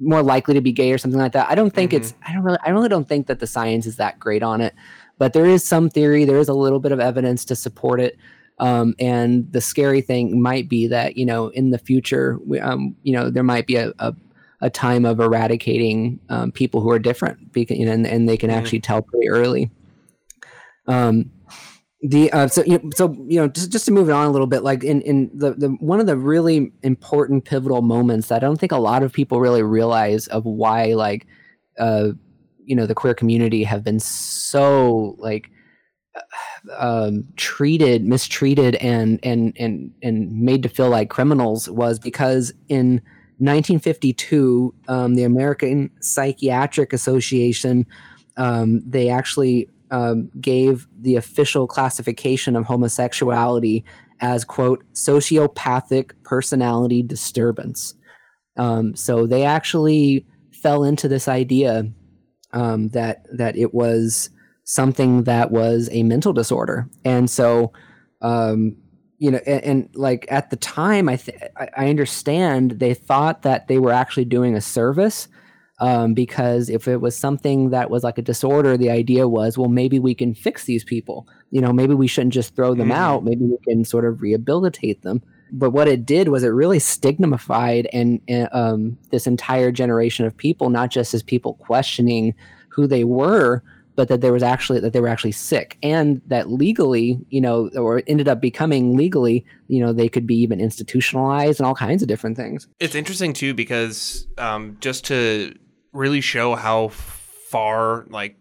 more 0.00 0.22
likely 0.22 0.54
to 0.54 0.60
be 0.60 0.72
gay 0.72 0.92
or 0.92 0.98
something 0.98 1.20
like 1.20 1.32
that. 1.32 1.48
I 1.48 1.54
don't 1.54 1.74
think 1.74 1.92
mm-hmm. 1.92 2.02
it's 2.02 2.14
I 2.26 2.32
don't 2.32 2.42
really 2.42 2.58
I 2.64 2.70
really 2.70 2.88
don't 2.88 3.08
think 3.08 3.26
that 3.28 3.40
the 3.40 3.46
science 3.46 3.86
is 3.86 3.96
that 3.96 4.18
great 4.18 4.42
on 4.42 4.60
it, 4.60 4.74
but 5.18 5.32
there 5.32 5.46
is 5.46 5.64
some 5.64 5.88
theory, 5.88 6.24
there 6.24 6.38
is 6.38 6.48
a 6.48 6.54
little 6.54 6.80
bit 6.80 6.92
of 6.92 7.00
evidence 7.00 7.44
to 7.46 7.56
support 7.56 8.00
it. 8.00 8.16
Um, 8.60 8.94
and 8.98 9.50
the 9.52 9.60
scary 9.60 10.00
thing 10.00 10.40
might 10.42 10.68
be 10.68 10.86
that 10.88 11.16
you 11.16 11.24
know 11.24 11.48
in 11.48 11.70
the 11.70 11.78
future, 11.78 12.38
we, 12.44 12.58
um, 12.60 12.96
you 13.02 13.12
know, 13.12 13.30
there 13.30 13.44
might 13.44 13.66
be 13.66 13.76
a, 13.76 13.92
a, 13.98 14.14
a 14.60 14.70
time 14.70 15.04
of 15.04 15.20
eradicating 15.20 16.18
um, 16.28 16.50
people 16.50 16.80
who 16.80 16.90
are 16.90 16.98
different, 16.98 17.52
because, 17.52 17.78
you 17.78 17.86
know, 17.86 17.92
and, 17.92 18.06
and 18.06 18.28
they 18.28 18.36
can 18.36 18.50
mm-hmm. 18.50 18.58
actually 18.58 18.80
tell 18.80 19.02
pretty 19.02 19.28
early. 19.28 19.70
Um, 20.86 21.30
the 22.02 22.32
uh, 22.32 22.46
so 22.46 22.62
you 22.64 22.78
know, 22.78 22.90
so 22.94 23.12
you 23.26 23.40
know 23.40 23.48
just 23.48 23.72
just 23.72 23.84
to 23.86 23.90
move 23.90 24.08
it 24.08 24.12
on 24.12 24.26
a 24.26 24.30
little 24.30 24.46
bit, 24.46 24.62
like 24.62 24.84
in 24.84 25.00
in 25.02 25.30
the 25.34 25.54
the 25.54 25.68
one 25.80 25.98
of 26.00 26.06
the 26.06 26.16
really 26.16 26.72
important 26.82 27.44
pivotal 27.44 27.82
moments 27.82 28.28
that 28.28 28.36
I 28.36 28.46
don't 28.46 28.58
think 28.58 28.72
a 28.72 28.78
lot 28.78 29.02
of 29.02 29.12
people 29.12 29.40
really 29.40 29.62
realize 29.62 30.28
of 30.28 30.44
why 30.44 30.94
like 30.94 31.26
uh 31.78 32.10
you 32.64 32.76
know 32.76 32.86
the 32.86 32.94
queer 32.94 33.14
community 33.14 33.64
have 33.64 33.82
been 33.82 33.98
so 33.98 35.16
like 35.18 35.50
um, 36.76 37.24
treated, 37.36 38.04
mistreated, 38.04 38.76
and 38.76 39.20
and 39.22 39.56
and 39.58 39.92
and 40.02 40.32
made 40.32 40.62
to 40.62 40.68
feel 40.68 40.88
like 40.88 41.10
criminals 41.10 41.68
was 41.68 41.98
because 41.98 42.52
in 42.68 43.00
1952, 43.38 44.74
um, 44.88 45.14
the 45.14 45.22
American 45.24 45.90
Psychiatric 46.00 46.92
Association 46.92 47.86
um, 48.38 48.80
they 48.88 49.10
actually 49.10 49.68
um, 49.90 50.30
gave 50.40 50.86
the 51.00 51.16
official 51.16 51.66
classification 51.66 52.56
of 52.56 52.64
homosexuality 52.64 53.84
as 54.20 54.44
quote 54.44 54.84
sociopathic 54.94 56.12
personality 56.22 57.02
disturbance. 57.02 57.94
Um, 58.56 58.94
so 58.96 59.26
they 59.26 59.44
actually 59.44 60.24
fell 60.52 60.84
into 60.84 61.08
this 61.08 61.28
idea 61.28 61.90
um, 62.52 62.88
that 62.88 63.24
that 63.36 63.56
it 63.56 63.74
was 63.74 64.30
something 64.70 65.22
that 65.22 65.50
was 65.50 65.88
a 65.92 66.02
mental 66.02 66.34
disorder. 66.34 66.86
And 67.02 67.30
so, 67.30 67.72
um, 68.20 68.76
you 69.16 69.30
know, 69.30 69.40
and, 69.46 69.64
and, 69.64 69.88
like 69.94 70.26
at 70.28 70.50
the 70.50 70.56
time, 70.56 71.08
I, 71.08 71.16
th- 71.16 71.38
I 71.56 71.88
understand 71.88 72.72
they 72.72 72.92
thought 72.92 73.40
that 73.42 73.66
they 73.68 73.78
were 73.78 73.92
actually 73.92 74.26
doing 74.26 74.54
a 74.54 74.60
service 74.60 75.26
um, 75.80 76.12
because 76.12 76.68
if 76.68 76.86
it 76.86 76.98
was 77.00 77.16
something 77.16 77.70
that 77.70 77.88
was 77.88 78.04
like 78.04 78.18
a 78.18 78.22
disorder, 78.22 78.76
the 78.76 78.90
idea 78.90 79.26
was, 79.26 79.56
well, 79.56 79.70
maybe 79.70 79.98
we 79.98 80.14
can 80.14 80.34
fix 80.34 80.64
these 80.64 80.84
people. 80.84 81.26
You 81.50 81.62
know, 81.62 81.72
maybe 81.72 81.94
we 81.94 82.06
shouldn't 82.06 82.34
just 82.34 82.54
throw 82.54 82.74
them 82.74 82.90
Mhm. 82.90 82.94
out. 82.94 83.24
Maybe 83.24 83.46
we 83.46 83.56
can 83.66 83.86
sort 83.86 84.04
of 84.04 84.20
rehabilitate 84.20 85.00
them. 85.00 85.22
But 85.50 85.70
what 85.70 85.88
it 85.88 86.04
did 86.04 86.28
was 86.28 86.44
it 86.44 86.48
really 86.48 86.78
stigmatized 86.78 87.86
and 87.94 88.20
and, 88.28 88.50
um, 88.52 88.98
this 89.12 89.26
entire 89.26 89.72
generation 89.72 90.26
of 90.26 90.36
people, 90.36 90.68
not 90.68 90.90
just 90.90 91.14
as 91.14 91.22
people 91.22 91.54
questioning 91.54 92.34
who 92.68 92.86
they 92.86 93.04
were, 93.04 93.62
but 93.98 94.06
that 94.06 94.20
there 94.20 94.32
was 94.32 94.44
actually 94.44 94.78
that 94.78 94.92
they 94.92 95.00
were 95.00 95.08
actually 95.08 95.32
sick, 95.32 95.76
and 95.82 96.22
that 96.28 96.48
legally, 96.48 97.18
you 97.30 97.40
know, 97.40 97.68
or 97.74 98.00
ended 98.06 98.28
up 98.28 98.40
becoming 98.40 98.96
legally, 98.96 99.44
you 99.66 99.84
know, 99.84 99.92
they 99.92 100.08
could 100.08 100.24
be 100.24 100.36
even 100.36 100.60
institutionalized 100.60 101.58
and 101.58 101.66
all 101.66 101.74
kinds 101.74 102.00
of 102.00 102.06
different 102.06 102.36
things. 102.36 102.68
It's 102.78 102.94
interesting 102.94 103.32
too 103.32 103.54
because 103.54 104.28
um, 104.38 104.76
just 104.78 105.04
to 105.06 105.52
really 105.92 106.20
show 106.20 106.54
how 106.54 106.88
far 106.88 108.06
like 108.08 108.36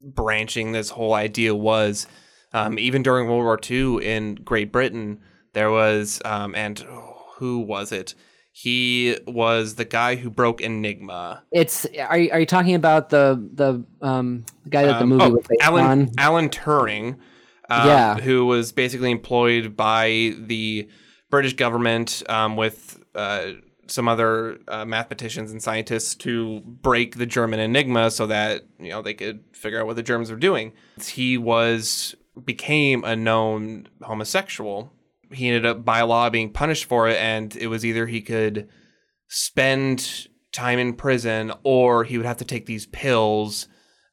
branching 0.00 0.72
this 0.72 0.88
whole 0.88 1.12
idea 1.12 1.54
was, 1.54 2.06
um, 2.54 2.78
even 2.78 3.02
during 3.02 3.28
World 3.28 3.44
War 3.44 3.60
II 3.70 4.02
in 4.02 4.36
Great 4.36 4.72
Britain, 4.72 5.20
there 5.52 5.70
was 5.70 6.22
um, 6.24 6.54
and 6.54 6.82
who 7.36 7.58
was 7.58 7.92
it? 7.92 8.14
He 8.54 9.16
was 9.26 9.76
the 9.76 9.84
guy 9.86 10.16
who 10.16 10.28
broke 10.30 10.60
Enigma. 10.60 11.42
It's 11.50 11.86
are 11.98 12.18
you, 12.18 12.30
are 12.30 12.40
you 12.40 12.46
talking 12.46 12.74
about 12.74 13.08
the 13.08 13.48
the 13.54 13.82
um 14.06 14.44
guy 14.68 14.84
that 14.84 14.98
the 14.98 15.04
Um, 15.04 15.08
movie 15.08 15.24
oh, 15.24 15.30
was 15.30 15.46
based 15.48 15.62
Alan 15.62 15.84
on? 15.84 16.10
Alan 16.18 16.48
Turing, 16.50 17.14
um, 17.70 17.86
Yeah. 17.88 18.16
who 18.16 18.44
was 18.44 18.70
basically 18.72 19.10
employed 19.10 19.74
by 19.74 20.34
the 20.38 20.86
British 21.30 21.54
government 21.54 22.22
um, 22.28 22.56
with 22.56 23.02
uh, 23.14 23.52
some 23.86 24.06
other 24.06 24.58
uh, 24.68 24.84
mathematicians 24.84 25.50
and 25.50 25.62
scientists 25.62 26.14
to 26.16 26.60
break 26.60 27.16
the 27.16 27.26
German 27.26 27.58
enigma, 27.58 28.10
so 28.10 28.26
that 28.26 28.64
you 28.78 28.90
know 28.90 29.00
they 29.00 29.14
could 29.14 29.44
figure 29.54 29.80
out 29.80 29.86
what 29.86 29.96
the 29.96 30.02
Germans 30.02 30.30
were 30.30 30.36
doing. 30.36 30.72
He 31.02 31.38
was 31.38 32.14
became 32.44 33.02
a 33.04 33.16
known 33.16 33.88
homosexual. 34.02 34.92
He 35.32 35.48
ended 35.48 35.66
up 35.66 35.84
by 35.84 36.02
law 36.02 36.30
being 36.30 36.50
punished 36.52 36.84
for 36.86 37.08
it, 37.08 37.16
and 37.18 37.54
it 37.56 37.66
was 37.68 37.84
either 37.84 38.06
he 38.06 38.20
could 38.20 38.68
spend 39.28 40.28
time 40.52 40.78
in 40.78 40.92
prison 40.92 41.52
or 41.62 42.04
he 42.04 42.18
would 42.18 42.26
have 42.26 42.36
to 42.36 42.44
take 42.44 42.66
these 42.66 42.86
pills 42.86 43.68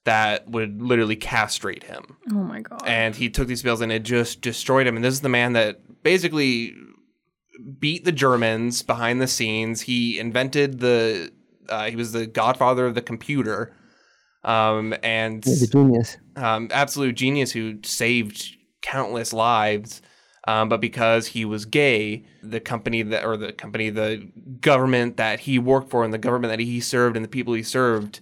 that 0.05 0.49
would 0.49 0.81
literally 0.81 1.17
castrate 1.17 1.83
him. 1.83 2.17
Oh 2.31 2.35
my 2.43 2.61
god. 2.61 2.81
And 2.85 3.13
he 3.15 3.29
took 3.29 3.47
these 3.49 3.61
pills 3.61 3.81
and 3.81 3.91
it 3.91 4.03
just 4.03 4.39
destroyed 4.41 4.87
him. 4.87 4.95
And 4.95 5.03
this 5.03 5.13
is 5.13 5.21
the 5.21 5.29
man 5.29 5.53
that 5.53 6.01
basically 6.03 6.73
beat 7.79 8.05
the 8.05 8.13
Germans 8.13 8.81
behind 8.81 9.21
the 9.21 9.27
scenes. 9.27 9.81
He 9.81 10.17
invented 10.17 10.79
the, 10.79 11.31
uh, 11.67 11.89
he 11.89 11.97
was 11.97 12.13
the 12.13 12.25
godfather 12.25 12.85
of 12.85 12.95
the 12.95 13.01
computer. 13.01 13.75
Um, 14.45 14.95
and 15.03 15.43
He's 15.43 15.63
a 15.63 15.67
genius. 15.67 16.15
um, 16.37 16.69
absolute 16.71 17.15
genius 17.17 17.51
who 17.51 17.79
saved 17.83 18.55
countless 18.81 19.33
lives. 19.33 20.01
Um, 20.49 20.67
but 20.67 20.81
because 20.81 21.27
he 21.27 21.45
was 21.45 21.65
gay, 21.65 22.25
the 22.41 22.59
company 22.59 23.03
that, 23.03 23.23
or 23.23 23.37
the 23.37 23.53
company, 23.53 23.91
the 23.91 24.27
government 24.61 25.17
that 25.17 25.41
he 25.41 25.59
worked 25.59 25.91
for, 25.91 26.03
and 26.03 26.11
the 26.11 26.17
government 26.17 26.51
that 26.51 26.59
he 26.59 26.79
served, 26.79 27.15
and 27.15 27.23
the 27.23 27.29
people 27.29 27.53
he 27.53 27.61
served, 27.61 28.19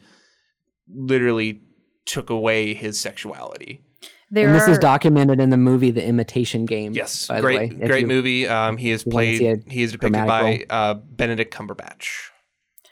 literally 0.93 1.61
took 2.05 2.29
away 2.29 2.73
his 2.73 2.99
sexuality. 2.99 3.81
there 4.29 4.47
and 4.47 4.55
this 4.55 4.67
is 4.67 4.77
documented 4.77 5.39
in 5.39 5.51
the 5.51 5.57
movie 5.57 5.89
The 5.89 6.05
Imitation 6.05 6.65
Game. 6.65 6.93
Yes, 6.93 7.27
by 7.27 7.39
great, 7.39 7.69
the 7.69 7.75
way. 7.77 7.87
Great 7.87 8.01
you- 8.01 8.07
movie. 8.07 8.47
Um, 8.47 8.75
he 8.75 8.91
is 8.91 9.05
played. 9.05 9.63
He 9.65 9.83
is 9.83 9.93
depicted 9.93 10.27
by 10.27 10.65
uh, 10.69 10.95
Benedict 10.95 11.53
Cumberbatch. 11.53 12.07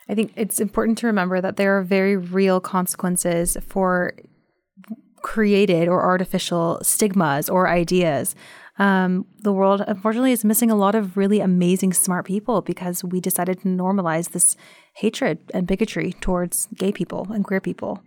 I 0.08 0.16
think 0.16 0.32
it's 0.38 0.62
important 0.62 0.98
to 1.00 1.08
remember 1.08 1.42
that 1.42 1.58
there 1.58 1.78
are 1.78 1.82
very 1.82 2.16
real 2.16 2.62
consequences 2.62 3.58
for 3.68 4.14
created 5.24 5.88
or 5.88 6.04
artificial 6.04 6.80
stigmas 6.84 7.50
or 7.50 7.68
ideas. 7.68 8.36
Um, 8.78 9.26
the 9.40 9.54
world, 9.54 9.82
unfortunately, 9.88 10.34
is 10.34 10.44
missing 10.44 10.70
a 10.70 10.76
lot 10.76 10.96
of 10.96 11.16
really 11.16 11.40
amazing, 11.40 11.94
smart 11.94 12.26
people 12.26 12.62
because 12.62 13.04
we 13.04 13.22
decided 13.22 13.62
to 13.62 13.68
normalize 13.70 14.32
this 14.32 14.58
hatred 14.96 15.40
and 15.54 15.66
bigotry 15.66 16.14
towards 16.14 16.68
gay 16.76 16.92
people 16.92 17.28
and 17.32 17.46
queer 17.46 17.62
people. 17.62 18.02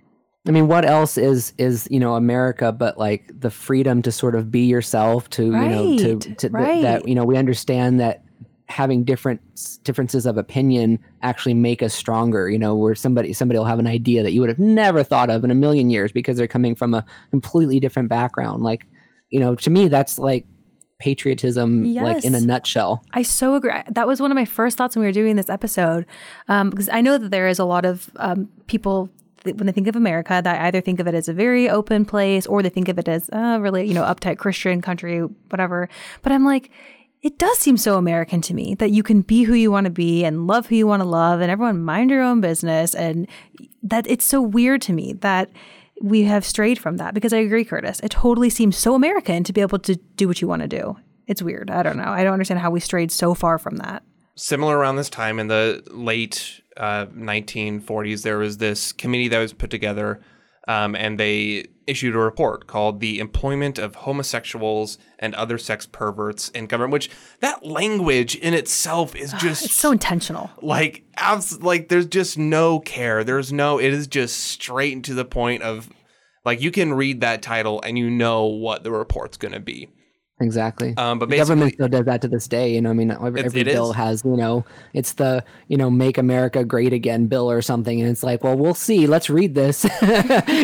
I 0.47 0.51
mean, 0.51 0.69
what 0.69 0.85
else 0.85 1.19
is 1.19 1.53
is 1.59 1.89
you 1.91 2.01
know 2.01 2.15
America 2.15 2.73
but 2.73 2.97
like 2.97 3.31
the 3.39 3.51
freedom 3.51 4.03
to 4.03 4.13
sort 4.13 4.35
of 4.35 4.51
be 4.51 4.67
yourself 4.67 5.29
to 5.31 5.45
you 5.45 5.51
know 5.51 5.99
to, 5.99 6.13
Right, 6.13 6.21
to 6.21 6.35
th- 6.35 6.53
right. 6.53 6.83
that 6.83 7.09
you 7.09 7.15
know 7.15 7.25
we 7.25 7.37
understand 7.37 8.01
that 8.01 8.25
having 8.69 9.03
different 9.03 9.41
differences 9.83 10.27
of 10.27 10.37
opinion 10.37 10.99
actually 11.23 11.55
make 11.55 11.83
us 11.83 11.95
stronger. 11.95 12.49
You 12.49 12.59
know, 12.59 12.77
where 12.77 12.95
somebody 12.95 13.33
somebody 13.33 13.59
will 13.59 13.67
have 13.67 13.79
an 13.79 13.87
idea 13.87 14.23
that 14.23 14.33
you 14.33 14.41
would 14.41 14.49
have 14.49 14.59
never 14.59 15.03
thought 15.03 15.29
of 15.31 15.45
in 15.45 15.51
a 15.51 15.55
million 15.55 15.91
years 15.91 16.13
because 16.13 16.37
they're 16.37 16.47
coming 16.47 16.75
from 16.75 16.95
a 16.95 17.05
completely 17.31 17.81
different 17.81 18.09
background. 18.09 18.63
Like, 18.63 18.87
you 19.31 19.41
know, 19.41 19.55
to 19.55 19.71
me 19.71 19.89
that's 19.89 20.19
like 20.19 20.47
patriotism 20.99 21.95
like 21.95 22.25
in 22.25 22.35
a 22.35 22.41
nutshell. 22.41 23.05
I 23.13 23.23
so 23.23 23.55
agree. 23.55 23.73
That 23.89 24.07
was 24.07 24.21
one 24.21 24.31
of 24.31 24.35
my 24.35 24.45
first 24.45 24.77
thoughts 24.77 24.97
when 24.97 25.03
we 25.03 25.09
were 25.09 25.13
doing 25.13 25.37
this 25.37 25.49
episode, 25.49 26.07
um, 26.49 26.71
because 26.71 26.89
I 26.89 27.01
know 27.01 27.19
that 27.19 27.31
there 27.31 27.49
is 27.49 27.59
a 27.59 27.65
lot 27.65 27.85
of 27.85 28.11
um, 28.17 28.49
people 28.67 29.09
that 29.45 29.57
when 29.57 29.67
they 29.67 29.73
think 29.73 29.87
of 29.87 29.97
America 29.97 30.41
that 30.43 30.61
either 30.63 30.81
think 30.81 30.99
of 30.99 31.07
it 31.07 31.15
as 31.15 31.29
a 31.29 31.33
very 31.33 31.71
open 31.71 32.05
place 32.05 32.47
or 32.47 32.63
they 32.63 32.69
think 32.69 32.89
of 32.89 32.99
it 32.99 33.09
as 33.09 33.31
uh, 33.31 33.59
really 33.61 33.87
you 33.87 33.95
know 33.95 34.03
uptight 34.03 34.39
Christian 34.39 34.83
country, 34.83 35.21
whatever. 35.21 35.89
But 36.23 36.33
I'm 36.33 36.45
like. 36.45 36.71
It 37.21 37.37
does 37.37 37.59
seem 37.59 37.77
so 37.77 37.99
American 37.99 38.41
to 38.43 38.55
me 38.55 38.77
that 38.77 38.93
you 38.93 39.03
can 39.03 39.23
be 39.23 39.43
who 39.43 39.53
you 39.53 39.73
want 39.73 39.87
to 39.87 39.91
be 39.91 40.25
and 40.25 40.47
love 40.47 40.69
who 40.69 40.77
you 40.77 40.87
want 40.87 41.03
to 41.03 41.09
love, 41.09 41.41
and 41.41 41.51
everyone 41.51 41.83
mind 41.83 42.11
your 42.11 42.23
own 42.23 42.41
business. 42.41 42.95
And 42.95 43.27
that 43.83 44.07
it's 44.09 44.25
so 44.25 44.41
weird 44.41 44.83
to 44.83 44.93
me 44.93 45.15
that 45.15 45.51
we 46.01 46.25
have 46.25 46.45
strayed 46.45 46.79
from 46.79 46.97
that 46.99 47.15
because 47.15 47.33
I 47.33 47.39
agree, 47.39 47.65
Curtis. 47.65 48.01
It 48.01 48.11
totally 48.11 48.51
seems 48.51 48.77
so 48.77 48.95
American 48.95 49.45
to 49.45 49.53
be 49.53 49.61
able 49.61 49.79
to 49.81 49.97
do 50.17 50.29
what 50.29 50.41
you 50.41 50.49
want 50.49 50.63
to 50.63 50.69
do. 50.69 50.97
It's 51.27 51.43
weird. 51.43 51.71
I 51.71 51.83
don't 51.83 51.97
know. 51.97 52.09
I 52.09 52.25
don't 52.25 52.33
understand 52.33 52.61
how 52.61 52.71
we 52.71 52.81
strayed 52.81 53.13
so 53.13 53.35
far 53.35 53.59
from 53.59 53.77
that. 53.77 54.03
similar 54.35 54.79
around 54.79 54.97
this 54.97 55.11
time 55.11 55.39
in 55.39 55.49
the 55.49 55.83
late 55.91 56.63
uh, 56.77 57.07
1940s, 57.07 58.23
there 58.23 58.39
was 58.39 58.59
this 58.59 58.93
committee 58.93 59.29
that 59.29 59.39
was 59.39 59.53
put 59.53 59.71
together, 59.71 60.21
um, 60.69 60.95
and 60.95 61.19
they 61.19 61.67
issued 61.89 62.15
a 62.15 62.19
report 62.19 62.67
called 62.69 63.01
"The 63.01 63.19
Employment 63.19 63.79
of 63.79 63.97
Homosexuals 63.97 64.99
and 65.19 65.35
Other 65.35 65.59
Sex 65.59 65.87
Perverts 65.87 66.51
in 66.51 66.67
Government." 66.67 66.93
Which 66.93 67.11
that 67.41 67.65
language 67.67 68.37
in 68.37 68.55
itself 68.55 69.17
is 69.17 69.33
just 69.33 69.65
It's 69.65 69.75
so 69.75 69.91
intentional. 69.91 70.51
like 70.63 71.03
abs- 71.17 71.61
like 71.63 71.89
there's 71.89 72.07
just 72.07 72.39
no 72.39 72.79
care. 72.81 73.25
There's 73.25 73.53
no. 73.53 73.79
It 73.79 73.93
is 73.93 74.07
just 74.07 74.39
straight 74.39 75.03
to 75.05 75.15
the 75.15 75.25
point 75.25 75.63
of 75.63 75.89
like 76.45 76.61
you 76.61 76.71
can 76.71 76.95
read 76.95 77.21
that 77.23 77.43
title 77.43 77.81
and 77.83 77.99
you 77.99 78.09
know 78.11 78.45
what 78.45 78.85
the 78.85 78.93
report's 78.93 79.37
going 79.37 79.53
to 79.55 79.61
be. 79.61 79.89
Exactly. 80.41 80.95
Um, 80.97 81.19
but 81.19 81.29
the 81.29 81.37
government 81.37 81.73
still 81.75 81.89
does 81.89 82.05
that 82.05 82.23
to 82.23 82.29
this 82.29 82.47
day. 82.47 82.73
You 82.73 82.81
know, 82.81 82.91
I 82.91 82.93
mean, 82.93 83.11
every, 83.11 83.43
every 83.43 83.65
bill 83.65 83.91
is. 83.91 83.97
has, 83.97 84.25
you 84.25 84.37
know, 84.37 84.65
it's 84.95 85.15
the, 85.15 85.45
you 85.67 85.77
know, 85.77 85.91
make 85.91 86.17
America 86.17 86.65
great 86.65 86.93
again 86.93 87.27
bill 87.27 87.51
or 87.51 87.61
something. 87.61 88.01
And 88.01 88.09
it's 88.09 88.23
like, 88.23 88.45
well, 88.45 88.57
we'll 88.57 88.75
see. 88.75 89.07
Let's 89.09 89.29
read 89.29 89.55
this. 89.57 89.85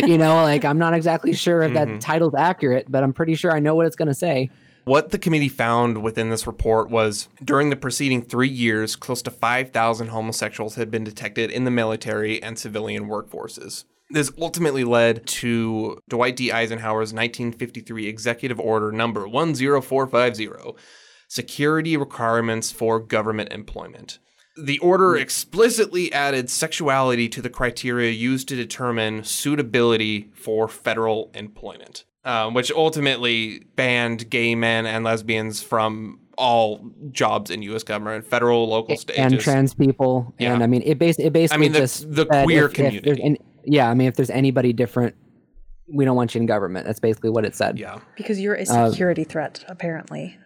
you 0.06 0.16
know, 0.16 0.36
like 0.42 0.64
I'm 0.64 0.78
not 0.78 0.94
exactly 0.94 1.32
sure 1.32 1.62
if 1.62 1.72
Mm-hmm. 1.74 1.94
that 1.94 2.00
title's 2.00 2.34
accurate, 2.34 2.86
but 2.88 3.02
I'm 3.02 3.12
pretty 3.12 3.34
sure 3.34 3.50
I 3.52 3.58
know 3.58 3.74
what 3.74 3.86
it's 3.86 3.96
going 3.96 4.08
to 4.08 4.14
say. 4.14 4.48
What 4.84 5.10
the 5.10 5.18
committee 5.18 5.48
found 5.48 6.02
within 6.02 6.28
this 6.30 6.46
report 6.46 6.90
was 6.90 7.28
during 7.42 7.70
the 7.70 7.76
preceding 7.76 8.20
three 8.22 8.48
years, 8.50 8.96
close 8.96 9.22
to 9.22 9.30
5,000 9.30 10.08
homosexuals 10.08 10.74
had 10.74 10.90
been 10.90 11.04
detected 11.04 11.50
in 11.50 11.64
the 11.64 11.70
military 11.70 12.40
and 12.42 12.58
civilian 12.58 13.08
workforces. 13.08 13.84
This 14.10 14.30
ultimately 14.40 14.84
led 14.84 15.26
to 15.26 15.98
Dwight 16.08 16.36
D. 16.36 16.52
Eisenhower's 16.52 17.12
1953 17.12 18.06
Executive 18.06 18.60
Order 18.60 18.92
number 18.92 19.26
10450, 19.26 20.78
Security 21.28 21.96
Requirements 21.96 22.70
for 22.70 23.00
Government 23.00 23.52
Employment. 23.52 24.18
The 24.56 24.78
order 24.78 25.16
explicitly 25.16 26.12
added 26.12 26.48
sexuality 26.48 27.28
to 27.30 27.42
the 27.42 27.50
criteria 27.50 28.12
used 28.12 28.46
to 28.48 28.56
determine 28.56 29.24
suitability 29.24 30.30
for 30.34 30.68
federal 30.68 31.32
employment, 31.34 32.04
um, 32.24 32.54
which 32.54 32.70
ultimately 32.70 33.64
banned 33.74 34.30
gay 34.30 34.54
men 34.54 34.86
and 34.86 35.04
lesbians 35.04 35.60
from 35.60 36.20
all 36.38 36.88
jobs 37.10 37.50
in 37.50 37.62
U.S. 37.62 37.82
government, 37.82 38.26
federal, 38.26 38.68
local, 38.68 38.96
state. 38.96 39.18
and 39.18 39.40
trans 39.40 39.74
people. 39.74 40.32
Yeah. 40.38 40.52
And 40.54 40.62
I 40.62 40.66
mean, 40.68 40.82
it, 40.84 40.98
bas- 41.00 41.18
it 41.18 41.32
basically 41.32 41.60
mean, 41.60 41.72
the- 41.72 41.78
just 41.80 42.12
the 42.14 42.26
queer 42.26 42.66
if- 42.66 42.70
if 42.72 42.76
community. 42.76 43.22
any- 43.22 43.40
yeah. 43.66 43.88
I 43.90 43.94
mean, 43.94 44.08
if 44.08 44.16
there's 44.16 44.30
anybody 44.30 44.72
different, 44.72 45.14
we 45.92 46.04
don't 46.04 46.16
want 46.16 46.34
you 46.34 46.40
in 46.40 46.46
government. 46.46 46.86
That's 46.86 47.00
basically 47.00 47.30
what 47.30 47.44
it 47.44 47.54
said. 47.54 47.78
yeah. 47.78 47.98
Because 48.16 48.40
you're 48.40 48.54
a 48.54 48.62
Uh, 48.62 48.90
security 48.90 49.24
threat, 49.24 49.64
apparently. 49.68 50.36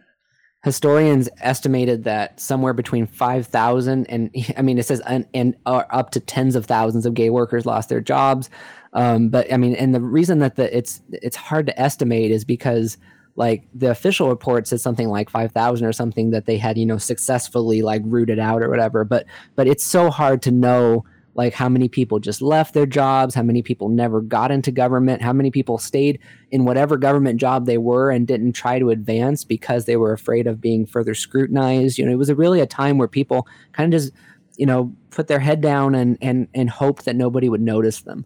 historians 0.65 1.29
estimated 1.41 2.03
that 2.05 2.41
somewhere 2.41 2.73
between 2.73 3.07
5,000 3.07 4.07
and 4.09 4.31
I 4.57 4.63
mean 4.63 4.77
it 4.79 4.87
says 4.87 5.01
and, 5.07 5.25
and 5.33 5.55
uh, 5.67 5.85
up 5.91 6.11
to 6.11 6.21
tens 6.21 6.57
of 6.57 6.67
thousands 6.67 7.07
of 7.07 7.15
gay 7.15 7.31
workers 7.31 7.65
lost 7.65 7.89
their 7.89 8.01
jobs 8.01 8.51
um, 8.93 9.29
but 9.29 9.51
I 9.53 9.57
mean 9.57 9.75
and 9.77 9.95
the 9.95 10.01
reason 10.01 10.41
that 10.41 10.57
the 10.57 10.77
it's 10.77 11.01
it's 11.13 11.37
hard 11.37 11.67
to 11.67 11.81
estimate 11.81 12.33
is 12.33 12.45
because 12.45 12.99
like 13.37 13.69
the 13.73 13.89
official 13.89 14.29
report 14.29 14.67
said 14.67 14.81
something 14.81 15.09
like 15.09 15.31
5,000 15.31 15.87
or 15.87 15.93
something 15.93 16.31
that 16.31 16.47
they 16.47 16.59
had 16.59 16.77
you 16.77 16.87
know 16.87 16.99
successfully 16.99 17.81
like 17.83 18.03
rooted 18.05 18.41
out 18.41 18.61
or 18.61 18.69
whatever 18.69 19.05
but 19.05 19.27
but 19.55 19.69
it's 19.69 19.85
so 19.85 20.11
hard 20.11 20.43
to 20.43 20.51
know 20.51 21.05
like 21.39 21.55
how 21.55 21.69
many 21.69 21.89
people 21.89 22.19
just 22.19 22.43
left 22.43 22.75
their 22.75 22.85
jobs, 22.85 23.33
how 23.33 23.45
many 23.45 23.63
people 23.63 23.89
never 23.89 24.21
got 24.21 24.51
into 24.51 24.73
government, 24.73 25.23
how 25.23 25.33
many 25.33 25.53
people 25.53 25.79
stayed 25.79 26.19
in 26.51 26.65
whatever 26.65 26.97
government 26.97 27.39
job 27.41 27.65
they 27.65 27.79
were 27.79 28.11
and 28.11 28.27
didn't 28.27 28.55
try 28.55 28.81
to 28.81 28.91
advance 28.91 29.45
because 29.45 29.85
they 29.85 29.97
were 29.97 30.13
afraid 30.13 30.49
of 30.49 30.61
being 30.61 30.85
further 30.85 31.15
scrutinized. 31.15 31.97
You 31.97 32.07
know, 32.07 32.11
it 32.11 32.19
was 32.19 32.29
a 32.29 32.35
really 32.35 32.61
a 32.61 32.67
time 32.67 32.99
where 32.99 33.07
people 33.07 33.47
kind 33.73 33.95
of 33.95 34.01
just, 34.01 34.13
you 34.57 34.67
know, 34.67 34.93
put 35.11 35.29
their 35.29 35.39
head 35.39 35.61
down 35.61 35.95
and 35.95 36.19
and 36.21 36.49
and 36.55 36.69
hoped 36.69 37.05
that 37.05 37.15
nobody 37.15 37.49
would 37.49 37.63
notice 37.63 38.01
them. 38.01 38.25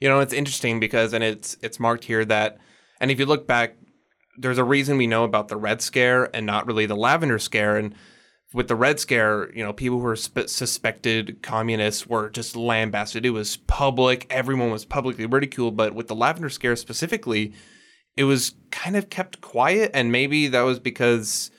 You 0.00 0.08
know, 0.08 0.18
it's 0.18 0.34
interesting 0.34 0.80
because 0.80 1.12
and 1.12 1.22
it's 1.22 1.56
it's 1.62 1.78
marked 1.78 2.02
here 2.02 2.24
that 2.24 2.58
and 3.00 3.12
if 3.12 3.20
you 3.20 3.26
look 3.26 3.46
back 3.46 3.76
there's 4.36 4.58
a 4.58 4.64
reason 4.64 4.96
we 4.96 5.06
know 5.06 5.22
about 5.22 5.46
the 5.46 5.56
red 5.56 5.80
scare 5.80 6.34
and 6.34 6.44
not 6.44 6.66
really 6.66 6.86
the 6.86 6.96
lavender 6.96 7.38
scare 7.38 7.76
and 7.76 7.94
with 8.54 8.68
the 8.68 8.76
Red 8.76 9.00
Scare, 9.00 9.52
you 9.52 9.64
know, 9.64 9.72
people 9.72 9.98
who 9.98 10.04
were 10.04 10.16
sp- 10.16 10.46
suspected 10.46 11.42
communists 11.42 12.06
were 12.06 12.30
just 12.30 12.54
lambasted. 12.54 13.26
It 13.26 13.30
was 13.30 13.56
public; 13.56 14.26
everyone 14.30 14.70
was 14.70 14.84
publicly 14.84 15.26
ridiculed. 15.26 15.76
But 15.76 15.94
with 15.94 16.06
the 16.06 16.14
Lavender 16.14 16.48
Scare 16.48 16.76
specifically, 16.76 17.52
it 18.16 18.24
was 18.24 18.54
kind 18.70 18.96
of 18.96 19.10
kept 19.10 19.40
quiet, 19.40 19.90
and 19.92 20.12
maybe 20.12 20.46
that 20.46 20.62
was 20.62 20.78
because 20.78 21.50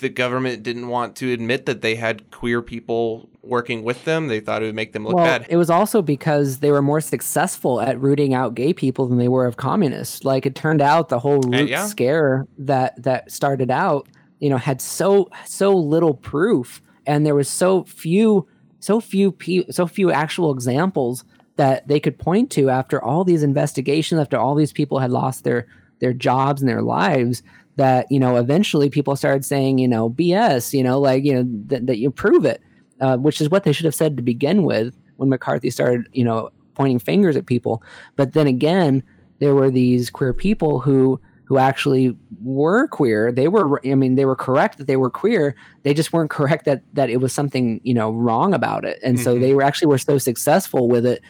the 0.00 0.08
government 0.08 0.64
didn't 0.64 0.88
want 0.88 1.14
to 1.16 1.32
admit 1.32 1.66
that 1.66 1.82
they 1.82 1.94
had 1.94 2.32
queer 2.32 2.60
people 2.60 3.30
working 3.42 3.84
with 3.84 4.04
them. 4.04 4.26
They 4.26 4.40
thought 4.40 4.62
it 4.62 4.66
would 4.66 4.74
make 4.74 4.92
them 4.92 5.04
look 5.04 5.14
well, 5.14 5.24
bad. 5.24 5.46
It 5.48 5.56
was 5.56 5.70
also 5.70 6.02
because 6.02 6.58
they 6.58 6.72
were 6.72 6.82
more 6.82 7.00
successful 7.00 7.80
at 7.80 7.98
rooting 8.00 8.34
out 8.34 8.56
gay 8.56 8.74
people 8.74 9.06
than 9.06 9.18
they 9.18 9.28
were 9.28 9.46
of 9.46 9.56
communists. 9.56 10.24
Like 10.24 10.46
it 10.46 10.56
turned 10.56 10.82
out 10.82 11.10
the 11.10 11.20
whole 11.20 11.46
uh, 11.46 11.60
root 11.60 11.70
yeah. 11.70 11.86
scare 11.86 12.44
that 12.58 13.00
that 13.04 13.30
started 13.30 13.70
out 13.70 14.08
you 14.38 14.50
know 14.50 14.56
had 14.56 14.80
so 14.80 15.30
so 15.44 15.74
little 15.76 16.14
proof 16.14 16.82
and 17.06 17.24
there 17.24 17.34
was 17.34 17.48
so 17.48 17.84
few 17.84 18.46
so 18.80 19.00
few 19.00 19.32
pe- 19.32 19.66
so 19.70 19.86
few 19.86 20.10
actual 20.10 20.52
examples 20.52 21.24
that 21.56 21.88
they 21.88 21.98
could 21.98 22.18
point 22.18 22.50
to 22.50 22.68
after 22.68 23.02
all 23.02 23.24
these 23.24 23.42
investigations 23.42 24.20
after 24.20 24.38
all 24.38 24.54
these 24.54 24.72
people 24.72 24.98
had 24.98 25.10
lost 25.10 25.44
their 25.44 25.66
their 26.00 26.12
jobs 26.12 26.60
and 26.60 26.68
their 26.68 26.82
lives 26.82 27.42
that 27.76 28.06
you 28.10 28.20
know 28.20 28.36
eventually 28.36 28.90
people 28.90 29.16
started 29.16 29.44
saying 29.44 29.78
you 29.78 29.88
know 29.88 30.10
bs 30.10 30.72
you 30.72 30.82
know 30.82 31.00
like 31.00 31.24
you 31.24 31.34
know 31.34 31.48
th- 31.68 31.82
that 31.86 31.98
you 31.98 32.10
prove 32.10 32.44
it 32.44 32.60
uh, 33.00 33.16
which 33.16 33.40
is 33.40 33.50
what 33.50 33.64
they 33.64 33.72
should 33.72 33.84
have 33.84 33.94
said 33.94 34.16
to 34.16 34.22
begin 34.22 34.62
with 34.62 34.96
when 35.16 35.28
mccarthy 35.28 35.70
started 35.70 36.06
you 36.12 36.24
know 36.24 36.50
pointing 36.76 37.00
fingers 37.00 37.36
at 37.36 37.46
people. 37.46 37.82
But 38.14 38.34
then 38.34 38.46
again 38.46 39.02
there 39.40 39.54
were 39.54 39.70
these 39.70 40.08
queer 40.08 40.32
people 40.32 40.78
who 40.78 41.20
who 41.46 41.58
actually 41.58 42.16
were 42.42 42.88
queer. 42.88 43.30
They 43.30 43.46
were, 43.46 43.80
I 43.86 43.94
mean, 43.94 44.16
they 44.16 44.24
were 44.24 44.36
correct 44.36 44.78
that 44.78 44.88
they 44.88 44.96
were 44.96 45.10
queer. 45.10 45.54
They 45.84 45.94
just 45.94 46.12
weren't 46.12 46.30
correct 46.30 46.64
that 46.64 46.82
that 46.92 47.08
it 47.08 47.18
was 47.18 47.32
something 47.32 47.80
you 47.84 47.94
know 47.94 48.10
wrong 48.10 48.52
about 48.52 48.84
it. 48.84 48.98
And 49.02 49.16
mm-hmm. 49.16 49.24
so 49.24 49.38
they 49.38 49.54
were 49.54 49.62
actually 49.62 49.88
were 49.88 49.98
so 49.98 50.18
successful 50.18 50.88
with 50.88 51.06
it, 51.06 51.22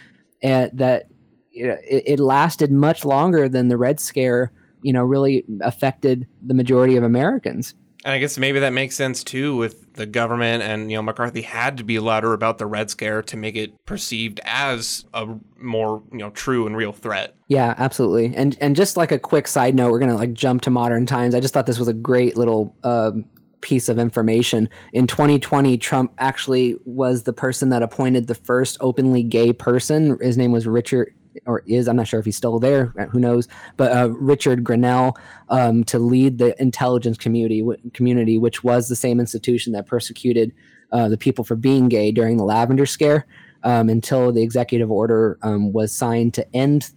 and 0.43 0.71
that 0.75 1.05
you 1.51 1.69
know, 1.69 1.77
it, 1.89 2.03
it 2.07 2.21
lasted 2.21 2.73
much 2.73 3.05
longer 3.05 3.49
than 3.49 3.69
the 3.69 3.77
Red 3.77 4.01
Scare. 4.01 4.53
You 4.83 4.93
know, 4.93 5.03
really 5.03 5.45
affected 5.61 6.27
the 6.45 6.55
majority 6.55 6.97
of 6.97 7.03
Americans. 7.03 7.75
And 8.07 8.15
I 8.15 8.21
guess 8.21 8.39
maybe 8.39 8.61
that 8.61 8.73
makes 8.73 8.95
sense 8.95 9.25
too 9.25 9.57
with 9.57 9.95
the 9.95 10.07
government 10.07 10.63
and 10.63 10.93
you 10.93 10.97
know 10.97 11.03
McCarthy 11.03 11.43
had 11.43 11.77
to 11.79 11.83
be 11.83 11.99
louder 11.99 12.35
about 12.35 12.59
the 12.59 12.65
Red 12.65 12.89
Scare 12.89 13.21
to 13.23 13.37
make 13.37 13.57
it 13.57 13.85
perceived 13.85 14.39
as 14.45 15.05
a 15.13 15.27
more 15.59 16.05
you 16.13 16.19
know 16.19 16.31
true 16.31 16.69
and 16.69 16.77
real 16.77 16.93
threat. 16.93 17.35
Yeah, 17.49 17.75
absolutely. 17.79 18.33
And 18.37 18.57
and 18.61 18.77
just 18.77 18.97
like 18.97 19.11
a 19.11 19.19
quick 19.19 19.49
side 19.49 19.75
note, 19.75 19.91
we're 19.91 19.99
gonna 19.99 20.15
like 20.15 20.35
jump 20.35 20.63
to 20.63 20.71
modern 20.71 21.05
times. 21.05 21.35
I 21.35 21.41
just 21.41 21.53
thought 21.53 21.67
this 21.67 21.81
was 21.81 21.89
a 21.89 21.93
great 21.93 22.37
little 22.37 22.77
um, 22.85 23.25
piece 23.61 23.89
of 23.89 23.99
information. 23.99 24.69
In 24.93 25.09
2020, 25.09 25.77
Trump 25.77 26.13
actually 26.19 26.77
was 26.85 27.25
the 27.25 27.33
person 27.33 27.71
that 27.71 27.83
appointed 27.83 28.29
the 28.29 28.37
first 28.37 28.77
openly 28.81 29.25
gay 29.25 29.53
person. 29.53 30.17
His 30.21 30.39
name 30.39 30.53
was 30.53 30.69
Richard 30.69 31.13
or 31.45 31.63
is 31.67 31.89
I'm 31.89 31.97
not 31.97 32.09
sure 32.09 32.21
if 32.21 32.27
he's 32.27 32.37
still 32.37 32.59
there. 32.59 32.87
Who 33.11 33.21
knows? 33.21 33.49
But 33.77 33.93
uh, 33.93 34.11
Richard 34.11 34.65
Grenell 34.65 35.17
um, 35.49 35.85
to 35.85 35.99
lead 35.99 36.39
the 36.39 36.61
intelligence 36.61 37.19
community 37.19 37.65
community, 37.93 38.39
which 38.39 38.65
was 38.65 38.89
the 38.89 38.97
same 38.97 39.21
institution 39.21 39.73
that 39.73 39.87
persecuted 39.87 40.53
uh, 40.93 41.09
the 41.09 41.19
people 41.19 41.45
for 41.45 41.57
being 41.57 41.89
gay 41.89 42.13
during 42.13 42.37
the 42.37 42.45
Lavender 42.45 42.87
Scare, 42.87 43.27
um, 43.65 43.89
until 43.89 44.33
the 44.33 44.43
executive 44.43 44.91
order 44.91 45.39
um, 45.43 45.73
was 45.73 45.95
signed 45.95 46.35
to 46.35 46.57
end 46.57 46.91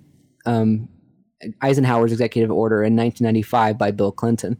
um, 0.45 0.87
Eisenhower's 1.61 2.11
executive 2.11 2.51
order 2.51 2.83
in 2.83 2.95
1995 2.95 3.77
by 3.77 3.91
Bill 3.91 4.11
Clinton. 4.11 4.57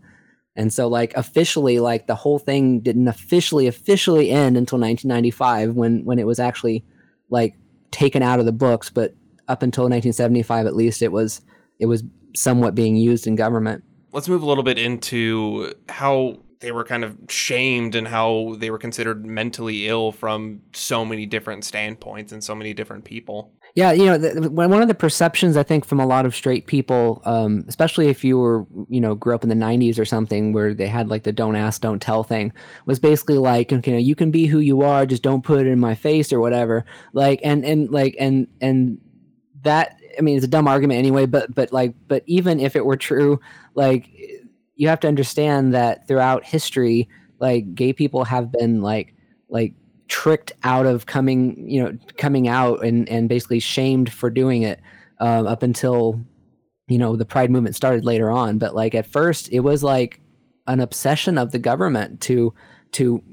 And 0.55 0.73
so, 0.73 0.88
like 0.88 1.13
officially, 1.15 1.80
like 1.80 2.07
the 2.07 2.15
whole 2.15 2.39
thing 2.39 2.82
didn't 2.82 3.07
officially 3.07 3.67
officially 3.67 4.30
end 4.30 4.57
until 4.57 4.80
1995 4.80 5.75
when 5.75 6.03
when 6.03 6.19
it 6.19 6.27
was 6.27 6.39
actually 6.39 6.84
like 7.30 7.55
taken 7.91 8.21
out 8.21 8.39
of 8.39 8.45
the 8.45 8.51
books, 8.51 8.89
but 8.89 9.15
up 9.50 9.62
until 9.62 9.84
1975 9.84 10.66
at 10.66 10.76
least 10.76 11.02
it 11.02 11.12
was 11.12 11.41
it 11.80 11.88
was 11.88 12.04
somewhat 12.36 12.76
being 12.76 12.95
used 12.95 13.28
in 13.28 13.36
government 13.36 13.84
let's 14.12 14.30
move 14.30 14.41
a 14.41 14.45
little 14.45 14.64
bit 14.64 14.78
into 14.78 15.74
how 15.89 16.38
they 16.60 16.72
were 16.72 16.84
kind 16.84 17.04
of 17.04 17.16
shamed 17.30 17.95
and 17.95 18.08
how 18.08 18.56
they 18.60 18.70
were 18.70 18.78
considered 18.78 19.26
mentally 19.26 19.88
ill 19.88 20.12
from 20.12 20.62
so 20.74 21.06
many 21.06 21.26
different 21.26 21.64
standpoints 21.64 22.34
and 22.34 22.43
so 22.43 22.54
many 22.54 22.74
different 22.74 23.06
people. 23.06 23.54
Yeah, 23.76 23.91
you 23.93 24.06
know, 24.06 24.18
the, 24.18 24.50
one 24.50 24.82
of 24.82 24.88
the 24.88 24.95
perceptions 24.95 25.56
I 25.56 25.64
think 25.64 25.86
from 25.86 26.00
a 26.00 26.06
lot 26.06 26.26
of 26.26 26.36
straight 26.36 26.66
people, 26.66 27.22
um, 27.24 27.64
especially 27.68 28.08
if 28.08 28.24
you 28.24 28.38
were, 28.38 28.66
you 28.89 29.00
know, 29.00 29.16
grew 29.16 29.36
up 29.36 29.43
in 29.43 29.50
the 29.50 29.56
'90s 29.56 30.00
or 30.00 30.06
something, 30.06 30.54
where 30.54 30.74
they 30.74 30.88
had 30.88 31.08
like 31.08 31.24
the 31.24 31.32
"don't 31.32 31.56
ask, 31.56 31.80
don't 31.80 32.02
tell" 32.02 32.24
thing, 32.24 32.52
was 32.88 33.00
basically 33.00 33.38
like, 33.38 33.72
you 33.72 33.80
know, 33.86 33.97
you 33.97 34.16
can 34.16 34.32
be 34.32 34.47
who 34.47 34.60
you 34.60 34.82
are, 34.82 35.06
just 35.06 35.22
don't 35.22 35.43
put 35.43 35.62
it 35.62 35.68
in 35.68 35.80
my 35.80 35.93
face 35.93 36.34
or 36.34 36.39
whatever. 36.39 36.84
Like, 37.14 37.41
and 37.43 37.64
and 37.64 37.91
like, 37.91 38.16
and 38.20 38.47
and 38.60 39.00
that 39.64 39.99
I 40.18 40.22
mean, 40.22 40.36
it's 40.36 40.45
a 40.45 40.49
dumb 40.49 40.68
argument 40.68 40.99
anyway, 40.99 41.26
but 41.26 41.53
but 41.53 41.72
like, 41.72 41.93
but 42.07 42.24
even 42.26 42.60
if 42.60 42.76
it 42.76 42.86
were 42.86 42.97
true, 42.97 43.39
like, 43.76 44.10
you 44.76 44.88
have 44.88 44.99
to 45.01 45.07
understand 45.07 45.74
that 45.74 46.07
throughout 46.07 46.45
history, 46.45 47.10
like, 47.39 47.76
gay 47.76 47.93
people 47.93 48.24
have 48.26 48.51
been 48.51 48.82
like 48.82 49.14
like 49.49 49.74
tricked 50.07 50.51
out 50.64 50.86
of 50.86 51.05
coming, 51.05 51.70
you 51.70 51.84
know, 51.84 51.97
coming 52.18 52.47
out 52.47 52.84
and 52.84 53.07
and 53.10 53.30
basically 53.30 53.60
shamed 53.60 54.12
for 54.12 54.30
doing 54.30 54.64
it 54.64 54.80
um, 55.20 55.47
up 55.47 55.64
until 55.64 56.20
you 56.88 56.97
know 56.97 57.16
the 57.16 57.26
Pride 57.26 57.51
movement 57.51 57.76
started 57.76 58.05
later 58.05 58.30
on. 58.30 58.57
But 58.57 58.76
like 58.76 58.95
at 58.95 59.05
first, 59.05 59.49
it 59.51 59.62
was 59.62 59.84
like 59.84 60.20
an 60.68 60.80
obsession 60.80 61.38
of 61.38 61.51
the 61.51 61.60
government 61.60 62.22
to 62.22 62.53
to 62.93 63.24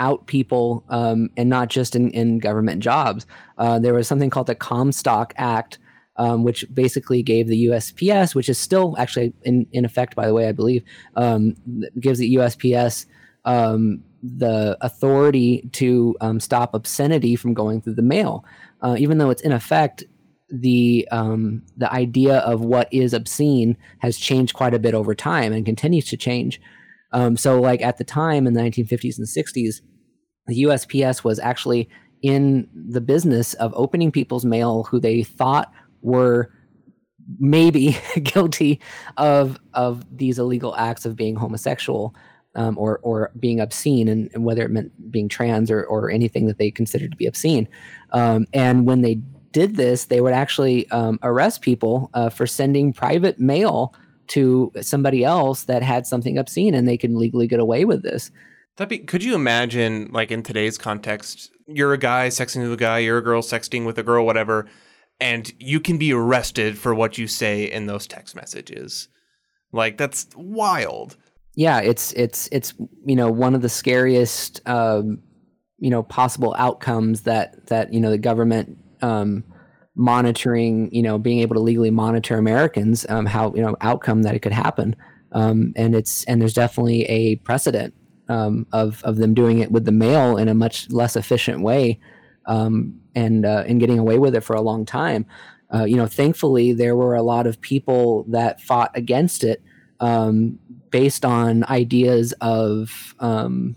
out 0.00 0.26
people 0.26 0.82
um, 0.88 1.28
and 1.36 1.48
not 1.48 1.68
just 1.68 1.94
in, 1.94 2.10
in 2.10 2.38
government 2.38 2.82
jobs. 2.82 3.26
Uh, 3.58 3.78
there 3.78 3.94
was 3.94 4.08
something 4.08 4.30
called 4.30 4.46
the 4.46 4.54
Comstock 4.54 5.34
Act, 5.36 5.78
um, 6.16 6.42
which 6.42 6.64
basically 6.72 7.22
gave 7.22 7.46
the 7.46 7.66
USPS, 7.66 8.34
which 8.34 8.48
is 8.48 8.58
still 8.58 8.96
actually 8.98 9.32
in, 9.42 9.66
in 9.72 9.84
effect, 9.84 10.16
by 10.16 10.26
the 10.26 10.34
way, 10.34 10.48
I 10.48 10.52
believe, 10.52 10.82
um, 11.16 11.54
gives 12.00 12.18
the 12.18 12.34
USPS 12.34 13.06
um, 13.44 14.02
the 14.22 14.76
authority 14.80 15.68
to 15.72 16.16
um, 16.20 16.40
stop 16.40 16.74
obscenity 16.74 17.36
from 17.36 17.54
going 17.54 17.80
through 17.80 17.94
the 17.94 18.02
mail. 18.02 18.44
Uh, 18.82 18.96
even 18.98 19.18
though 19.18 19.30
it's 19.30 19.42
in 19.42 19.52
effect, 19.52 20.04
the 20.50 21.06
um, 21.12 21.62
the 21.76 21.92
idea 21.92 22.38
of 22.38 22.60
what 22.60 22.88
is 22.92 23.14
obscene 23.14 23.76
has 23.98 24.18
changed 24.18 24.54
quite 24.54 24.74
a 24.74 24.80
bit 24.80 24.94
over 24.94 25.14
time 25.14 25.52
and 25.52 25.64
continues 25.64 26.06
to 26.06 26.16
change. 26.16 26.60
Um, 27.12 27.36
so, 27.36 27.60
like 27.60 27.82
at 27.82 27.98
the 27.98 28.04
time 28.04 28.46
in 28.46 28.54
the 28.54 28.60
1950s 28.60 29.18
and 29.18 29.26
60s, 29.26 29.80
the 30.50 30.64
USPS 30.64 31.24
was 31.24 31.38
actually 31.38 31.88
in 32.22 32.68
the 32.74 33.00
business 33.00 33.54
of 33.54 33.72
opening 33.74 34.12
people's 34.12 34.44
mail 34.44 34.84
who 34.84 35.00
they 35.00 35.22
thought 35.22 35.72
were 36.02 36.52
maybe 37.38 37.96
guilty 38.22 38.80
of 39.16 39.58
of 39.74 40.04
these 40.16 40.38
illegal 40.38 40.74
acts 40.76 41.06
of 41.06 41.16
being 41.16 41.36
homosexual 41.36 42.14
um, 42.54 42.76
or 42.78 42.98
or 43.02 43.30
being 43.38 43.60
obscene, 43.60 44.08
and, 44.08 44.30
and, 44.34 44.44
whether 44.44 44.62
it 44.64 44.70
meant 44.70 45.10
being 45.10 45.28
trans 45.28 45.70
or 45.70 45.84
or 45.84 46.10
anything 46.10 46.46
that 46.46 46.58
they 46.58 46.70
considered 46.70 47.12
to 47.12 47.16
be 47.16 47.26
obscene. 47.26 47.68
Um, 48.12 48.46
and 48.52 48.86
when 48.86 49.02
they 49.02 49.20
did 49.52 49.76
this, 49.76 50.06
they 50.06 50.20
would 50.20 50.32
actually 50.32 50.90
um, 50.90 51.18
arrest 51.22 51.60
people 51.60 52.10
uh, 52.14 52.28
for 52.28 52.46
sending 52.46 52.92
private 52.92 53.38
mail 53.38 53.94
to 54.28 54.72
somebody 54.80 55.24
else 55.24 55.64
that 55.64 55.82
had 55.82 56.06
something 56.06 56.38
obscene, 56.38 56.74
and 56.74 56.88
they 56.88 56.96
can 56.96 57.18
legally 57.18 57.46
get 57.46 57.60
away 57.60 57.84
with 57.84 58.02
this. 58.02 58.30
That 58.80 58.88
be 58.88 58.96
could 58.96 59.22
you 59.22 59.34
imagine 59.34 60.08
like 60.10 60.30
in 60.30 60.42
today's 60.42 60.78
context, 60.78 61.50
you're 61.66 61.92
a 61.92 61.98
guy 61.98 62.28
sexting 62.28 62.62
with 62.62 62.72
a 62.72 62.78
guy, 62.78 63.00
you're 63.00 63.18
a 63.18 63.22
girl 63.22 63.42
sexting 63.42 63.84
with 63.84 63.98
a 63.98 64.02
girl, 64.02 64.24
whatever, 64.24 64.68
and 65.20 65.52
you 65.58 65.80
can 65.80 65.98
be 65.98 66.14
arrested 66.14 66.78
for 66.78 66.94
what 66.94 67.18
you 67.18 67.26
say 67.26 67.70
in 67.70 67.84
those 67.84 68.06
text 68.06 68.34
messages. 68.34 69.08
Like 69.70 69.98
that's 69.98 70.28
wild. 70.34 71.18
Yeah, 71.54 71.80
it's 71.80 72.14
it's 72.14 72.48
it's 72.52 72.72
you 73.04 73.16
know 73.16 73.30
one 73.30 73.54
of 73.54 73.60
the 73.60 73.68
scariest 73.68 74.62
um, 74.66 75.18
you 75.78 75.90
know 75.90 76.02
possible 76.02 76.54
outcomes 76.56 77.24
that 77.24 77.66
that 77.66 77.92
you 77.92 78.00
know 78.00 78.08
the 78.08 78.16
government 78.16 78.78
um, 79.02 79.44
monitoring 79.94 80.88
you 80.90 81.02
know 81.02 81.18
being 81.18 81.40
able 81.40 81.54
to 81.54 81.60
legally 81.60 81.90
monitor 81.90 82.38
Americans 82.38 83.04
um, 83.10 83.26
how 83.26 83.52
you 83.54 83.60
know 83.60 83.76
outcome 83.82 84.22
that 84.22 84.34
it 84.34 84.38
could 84.38 84.52
happen 84.52 84.96
um, 85.32 85.74
and 85.76 85.94
it's 85.94 86.24
and 86.24 86.40
there's 86.40 86.54
definitely 86.54 87.02
a 87.10 87.36
precedent 87.36 87.92
um, 88.30 88.66
of 88.72 89.02
of 89.04 89.16
them 89.16 89.34
doing 89.34 89.58
it 89.58 89.72
with 89.72 89.84
the 89.84 89.92
mail 89.92 90.36
in 90.38 90.48
a 90.48 90.54
much 90.54 90.88
less 90.90 91.16
efficient 91.16 91.60
way 91.60 91.98
um, 92.46 92.98
and 93.14 93.44
uh, 93.44 93.64
and 93.66 93.80
getting 93.80 93.98
away 93.98 94.18
with 94.18 94.34
it 94.34 94.42
for 94.42 94.54
a 94.54 94.62
long 94.62 94.86
time. 94.86 95.26
Uh, 95.74 95.84
you 95.84 95.96
know, 95.96 96.06
thankfully 96.06 96.72
there 96.72 96.96
were 96.96 97.14
a 97.14 97.22
lot 97.22 97.46
of 97.46 97.60
people 97.60 98.24
that 98.28 98.60
fought 98.60 98.90
against 98.94 99.44
it 99.44 99.62
um, 99.98 100.58
based 100.90 101.24
on 101.24 101.64
ideas 101.64 102.32
of 102.40 103.14
um, 103.18 103.76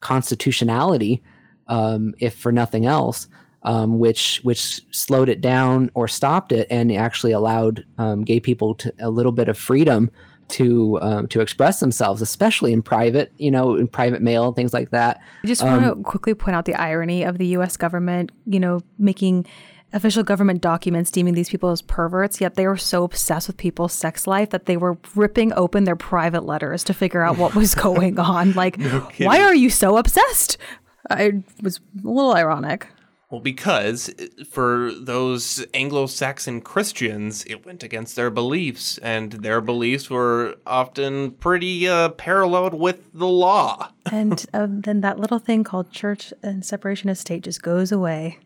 constitutionality, 0.00 1.22
um, 1.68 2.14
if 2.18 2.34
for 2.34 2.52
nothing 2.52 2.86
else, 2.86 3.28
um, 3.62 3.98
which 4.00 4.40
which 4.42 4.82
slowed 4.90 5.28
it 5.28 5.40
down 5.40 5.90
or 5.94 6.08
stopped 6.08 6.50
it, 6.50 6.66
and 6.70 6.92
actually 6.92 7.32
allowed 7.32 7.84
um, 7.98 8.24
gay 8.24 8.40
people 8.40 8.74
to 8.74 8.92
a 8.98 9.10
little 9.10 9.32
bit 9.32 9.48
of 9.48 9.56
freedom 9.56 10.10
to 10.48 10.98
um, 11.00 11.28
to 11.28 11.40
express 11.40 11.80
themselves, 11.80 12.22
especially 12.22 12.72
in 12.72 12.82
private, 12.82 13.32
you 13.38 13.50
know, 13.50 13.74
in 13.74 13.88
private 13.88 14.22
mail 14.22 14.46
and 14.46 14.56
things 14.56 14.72
like 14.72 14.90
that. 14.90 15.20
I 15.42 15.46
just 15.46 15.62
want 15.62 15.84
to 15.84 16.02
quickly 16.02 16.34
point 16.34 16.56
out 16.56 16.64
the 16.64 16.74
irony 16.74 17.24
of 17.24 17.38
the 17.38 17.46
U.S. 17.48 17.76
government, 17.76 18.30
you 18.46 18.60
know, 18.60 18.80
making 18.98 19.46
official 19.92 20.22
government 20.22 20.60
documents 20.60 21.10
deeming 21.10 21.34
these 21.34 21.48
people 21.48 21.70
as 21.70 21.82
perverts, 21.82 22.40
yet 22.40 22.54
they 22.54 22.66
were 22.66 22.76
so 22.76 23.04
obsessed 23.04 23.48
with 23.48 23.56
people's 23.56 23.92
sex 23.92 24.26
life 24.26 24.50
that 24.50 24.66
they 24.66 24.76
were 24.76 24.98
ripping 25.14 25.52
open 25.54 25.84
their 25.84 25.96
private 25.96 26.44
letters 26.44 26.84
to 26.84 26.94
figure 26.94 27.22
out 27.22 27.38
what 27.38 27.54
was 27.54 27.74
going 27.74 28.18
on. 28.18 28.52
Like, 28.52 28.78
no 28.78 29.08
why 29.18 29.40
are 29.40 29.54
you 29.54 29.70
so 29.70 29.96
obsessed? 29.96 30.58
I 31.08 31.42
was 31.62 31.78
a 31.78 32.08
little 32.08 32.34
ironic. 32.34 32.86
Well, 33.30 33.40
because 33.40 34.14
for 34.48 34.92
those 34.92 35.66
Anglo 35.74 36.06
Saxon 36.06 36.60
Christians, 36.60 37.44
it 37.46 37.66
went 37.66 37.82
against 37.82 38.14
their 38.14 38.30
beliefs, 38.30 38.98
and 38.98 39.32
their 39.32 39.60
beliefs 39.60 40.08
were 40.08 40.54
often 40.64 41.32
pretty 41.32 41.88
uh, 41.88 42.10
paralleled 42.10 42.74
with 42.74 43.12
the 43.12 43.26
law. 43.26 43.90
and 44.12 44.46
uh, 44.54 44.68
then 44.70 45.00
that 45.00 45.18
little 45.18 45.40
thing 45.40 45.64
called 45.64 45.90
church 45.90 46.32
and 46.44 46.64
separation 46.64 47.10
of 47.10 47.18
state 47.18 47.42
just 47.42 47.62
goes 47.62 47.90
away. 47.90 48.38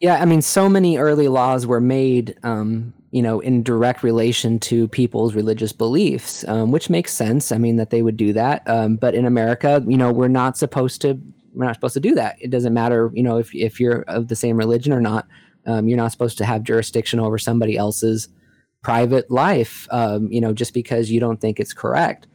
Yeah, 0.00 0.14
I 0.22 0.24
mean, 0.24 0.40
so 0.40 0.68
many 0.68 0.96
early 0.96 1.28
laws 1.28 1.66
were 1.66 1.80
made, 1.80 2.38
um, 2.42 2.94
you 3.10 3.20
know, 3.20 3.40
in 3.40 3.62
direct 3.62 4.02
relation 4.02 4.58
to 4.60 4.88
people's 4.88 5.34
religious 5.34 5.72
beliefs, 5.72 6.42
um, 6.48 6.70
which 6.70 6.88
makes 6.88 7.12
sense. 7.12 7.52
I 7.52 7.58
mean, 7.58 7.76
that 7.76 7.90
they 7.90 8.00
would 8.00 8.16
do 8.16 8.32
that. 8.32 8.62
Um, 8.66 8.96
but 8.96 9.14
in 9.14 9.26
America, 9.26 9.84
you 9.86 9.98
know, 9.98 10.10
we're 10.10 10.28
not 10.28 10.56
supposed 10.56 11.02
to. 11.02 11.20
We're 11.54 11.66
not 11.66 11.74
supposed 11.74 11.94
to 11.94 12.00
do 12.00 12.14
that. 12.14 12.36
It 12.40 12.50
doesn't 12.50 12.74
matter, 12.74 13.10
you 13.14 13.22
know, 13.22 13.38
if 13.38 13.54
if 13.54 13.80
you're 13.80 14.02
of 14.02 14.28
the 14.28 14.36
same 14.36 14.56
religion 14.56 14.92
or 14.92 15.00
not. 15.00 15.26
Um, 15.66 15.88
you're 15.88 15.98
not 15.98 16.10
supposed 16.10 16.38
to 16.38 16.46
have 16.46 16.62
jurisdiction 16.62 17.20
over 17.20 17.36
somebody 17.36 17.76
else's 17.76 18.28
private 18.82 19.30
life, 19.30 19.86
um, 19.90 20.32
you 20.32 20.40
know, 20.40 20.54
just 20.54 20.72
because 20.72 21.10
you 21.10 21.20
don't 21.20 21.38
think 21.38 21.60
it's 21.60 21.74
correct. 21.74 22.26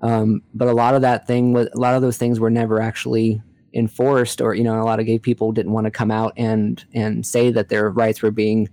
Um, 0.00 0.42
but 0.52 0.66
a 0.66 0.72
lot 0.72 0.96
of 0.96 1.02
that 1.02 1.28
thing, 1.28 1.56
a 1.56 1.78
lot 1.78 1.94
of 1.94 2.02
those 2.02 2.18
things 2.18 2.40
were 2.40 2.50
never 2.50 2.80
actually 2.80 3.40
enforced 3.74 4.40
or 4.40 4.54
you 4.54 4.64
know 4.64 4.80
a 4.80 4.84
lot 4.84 5.00
of 5.00 5.06
gay 5.06 5.18
people 5.18 5.52
didn't 5.52 5.72
want 5.72 5.86
to 5.86 5.90
come 5.90 6.10
out 6.10 6.32
and 6.36 6.84
and 6.92 7.26
say 7.26 7.50
that 7.50 7.68
their 7.68 7.90
rights 7.90 8.22
were 8.22 8.30
being 8.30 8.68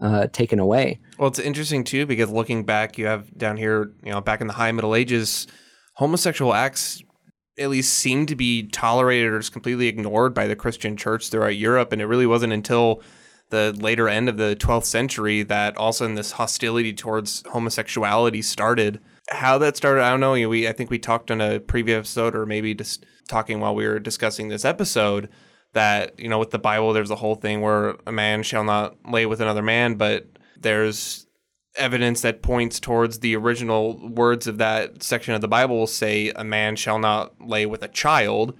uh, 0.00 0.26
taken 0.28 0.58
away 0.58 0.98
well 1.18 1.28
it's 1.28 1.38
interesting 1.38 1.84
too 1.84 2.06
because 2.06 2.30
looking 2.30 2.64
back 2.64 2.98
you 2.98 3.06
have 3.06 3.36
down 3.36 3.56
here 3.56 3.92
you 4.02 4.10
know 4.10 4.20
back 4.20 4.40
in 4.40 4.46
the 4.46 4.52
high 4.54 4.72
middle 4.72 4.94
ages 4.94 5.46
homosexual 5.94 6.52
acts 6.54 7.02
at 7.60 7.68
least 7.68 7.92
seemed 7.92 8.26
to 8.28 8.34
be 8.34 8.64
tolerated 8.64 9.30
or 9.30 9.38
just 9.38 9.52
completely 9.52 9.86
ignored 9.86 10.32
by 10.34 10.46
the 10.46 10.56
christian 10.56 10.96
church 10.96 11.28
throughout 11.28 11.56
europe. 11.56 11.92
And 11.92 12.00
it 12.00 12.06
really 12.06 12.26
wasn't 12.26 12.52
until 12.52 13.02
the 13.50 13.76
later 13.78 14.08
end 14.08 14.28
of 14.28 14.36
the 14.36 14.56
12th 14.58 14.84
century 14.84 15.42
that 15.42 15.76
all 15.76 15.90
of 15.90 15.94
a 15.94 15.98
sudden 15.98 16.14
this 16.14 16.32
hostility 16.32 16.92
towards 16.92 17.42
homosexuality 17.48 18.42
started. 18.42 19.00
How 19.28 19.58
that 19.58 19.76
started 19.76 20.02
i 20.02 20.10
don't 20.10 20.20
know 20.20 20.32
we 20.48 20.66
i 20.66 20.72
think 20.72 20.90
we 20.90 20.98
talked 20.98 21.30
on 21.30 21.40
a 21.40 21.60
previous 21.60 21.98
episode 21.98 22.34
or 22.34 22.46
maybe 22.46 22.74
just 22.74 23.06
talking 23.28 23.60
while 23.60 23.74
we 23.74 23.86
were 23.86 24.00
discussing 24.00 24.48
this 24.48 24.64
episode 24.64 25.28
that 25.72 26.18
you 26.18 26.28
know 26.28 26.38
with 26.38 26.50
the 26.50 26.58
bible 26.58 26.92
there's 26.92 27.12
a 27.12 27.16
whole 27.16 27.36
thing 27.36 27.60
where 27.60 27.96
a 28.06 28.12
man 28.12 28.42
shall 28.42 28.64
not 28.64 28.96
lay 29.08 29.26
with 29.26 29.40
another 29.40 29.62
man 29.62 29.94
but 29.94 30.26
there's 30.58 31.26
evidence 31.76 32.22
that 32.22 32.42
points 32.42 32.80
towards 32.80 33.20
the 33.20 33.36
original 33.36 33.96
words 34.08 34.46
of 34.46 34.58
that 34.58 35.02
section 35.02 35.34
of 35.34 35.40
the 35.40 35.48
bible 35.48 35.86
say 35.86 36.30
a 36.30 36.44
man 36.44 36.76
shall 36.76 36.98
not 36.98 37.32
lay 37.40 37.64
with 37.64 37.82
a 37.82 37.88
child 37.88 38.56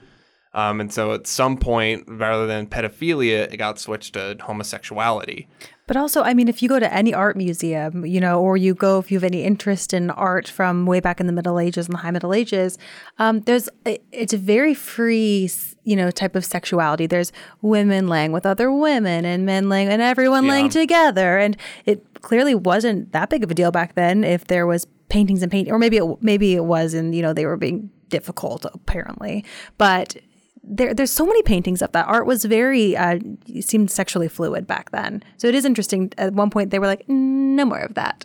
um, 0.52 0.80
and 0.80 0.92
so 0.92 1.12
at 1.12 1.26
some 1.26 1.56
point 1.56 2.04
rather 2.06 2.46
than 2.46 2.66
pedophilia 2.66 3.52
it 3.52 3.56
got 3.56 3.78
switched 3.78 4.14
to 4.14 4.36
homosexuality 4.40 5.48
but 5.90 5.96
also, 5.96 6.22
I 6.22 6.34
mean, 6.34 6.46
if 6.46 6.62
you 6.62 6.68
go 6.68 6.78
to 6.78 6.94
any 6.94 7.12
art 7.12 7.36
museum, 7.36 8.06
you 8.06 8.20
know, 8.20 8.40
or 8.40 8.56
you 8.56 8.74
go 8.74 9.00
if 9.00 9.10
you 9.10 9.16
have 9.16 9.24
any 9.24 9.42
interest 9.42 9.92
in 9.92 10.10
art 10.10 10.46
from 10.46 10.86
way 10.86 11.00
back 11.00 11.18
in 11.18 11.26
the 11.26 11.32
Middle 11.32 11.58
Ages 11.58 11.86
and 11.88 11.94
the 11.94 11.98
High 11.98 12.12
Middle 12.12 12.32
Ages, 12.32 12.78
um, 13.18 13.40
there's 13.40 13.68
it's 13.84 14.32
a 14.32 14.38
very 14.38 14.72
free, 14.72 15.50
you 15.82 15.96
know, 15.96 16.12
type 16.12 16.36
of 16.36 16.44
sexuality. 16.44 17.08
There's 17.08 17.32
women 17.60 18.06
laying 18.06 18.30
with 18.30 18.46
other 18.46 18.70
women 18.70 19.24
and 19.24 19.44
men 19.44 19.68
laying 19.68 19.88
and 19.88 20.00
everyone 20.00 20.44
yeah. 20.44 20.50
laying 20.52 20.68
together, 20.68 21.38
and 21.38 21.56
it 21.86 22.06
clearly 22.22 22.54
wasn't 22.54 23.12
that 23.12 23.30
big 23.30 23.44
of 23.44 23.50
a 23.50 23.54
deal 23.54 23.70
back 23.70 23.94
then. 23.94 24.24
If 24.24 24.46
there 24.46 24.66
was 24.66 24.86
paintings 25.08 25.42
and 25.42 25.50
paint, 25.50 25.70
or 25.70 25.78
maybe 25.78 25.96
it, 25.98 26.22
maybe 26.22 26.54
it 26.54 26.64
was, 26.64 26.94
and 26.94 27.14
you 27.14 27.22
know, 27.22 27.32
they 27.32 27.46
were 27.46 27.56
being 27.56 27.90
difficult 28.08 28.64
apparently, 28.64 29.44
but 29.78 30.16
there, 30.62 30.92
there's 30.94 31.10
so 31.10 31.26
many 31.26 31.42
paintings 31.42 31.82
of 31.82 31.92
that 31.92 32.06
art 32.06 32.26
was 32.26 32.44
very 32.44 32.96
uh, 32.96 33.18
seemed 33.60 33.90
sexually 33.90 34.28
fluid 34.28 34.66
back 34.66 34.90
then. 34.90 35.22
So 35.36 35.48
it 35.48 35.54
is 35.54 35.64
interesting. 35.64 36.12
At 36.18 36.34
one 36.34 36.50
point, 36.50 36.70
they 36.70 36.78
were 36.78 36.86
like, 36.86 37.08
no 37.08 37.64
more 37.64 37.78
of 37.78 37.94
that. 37.94 38.24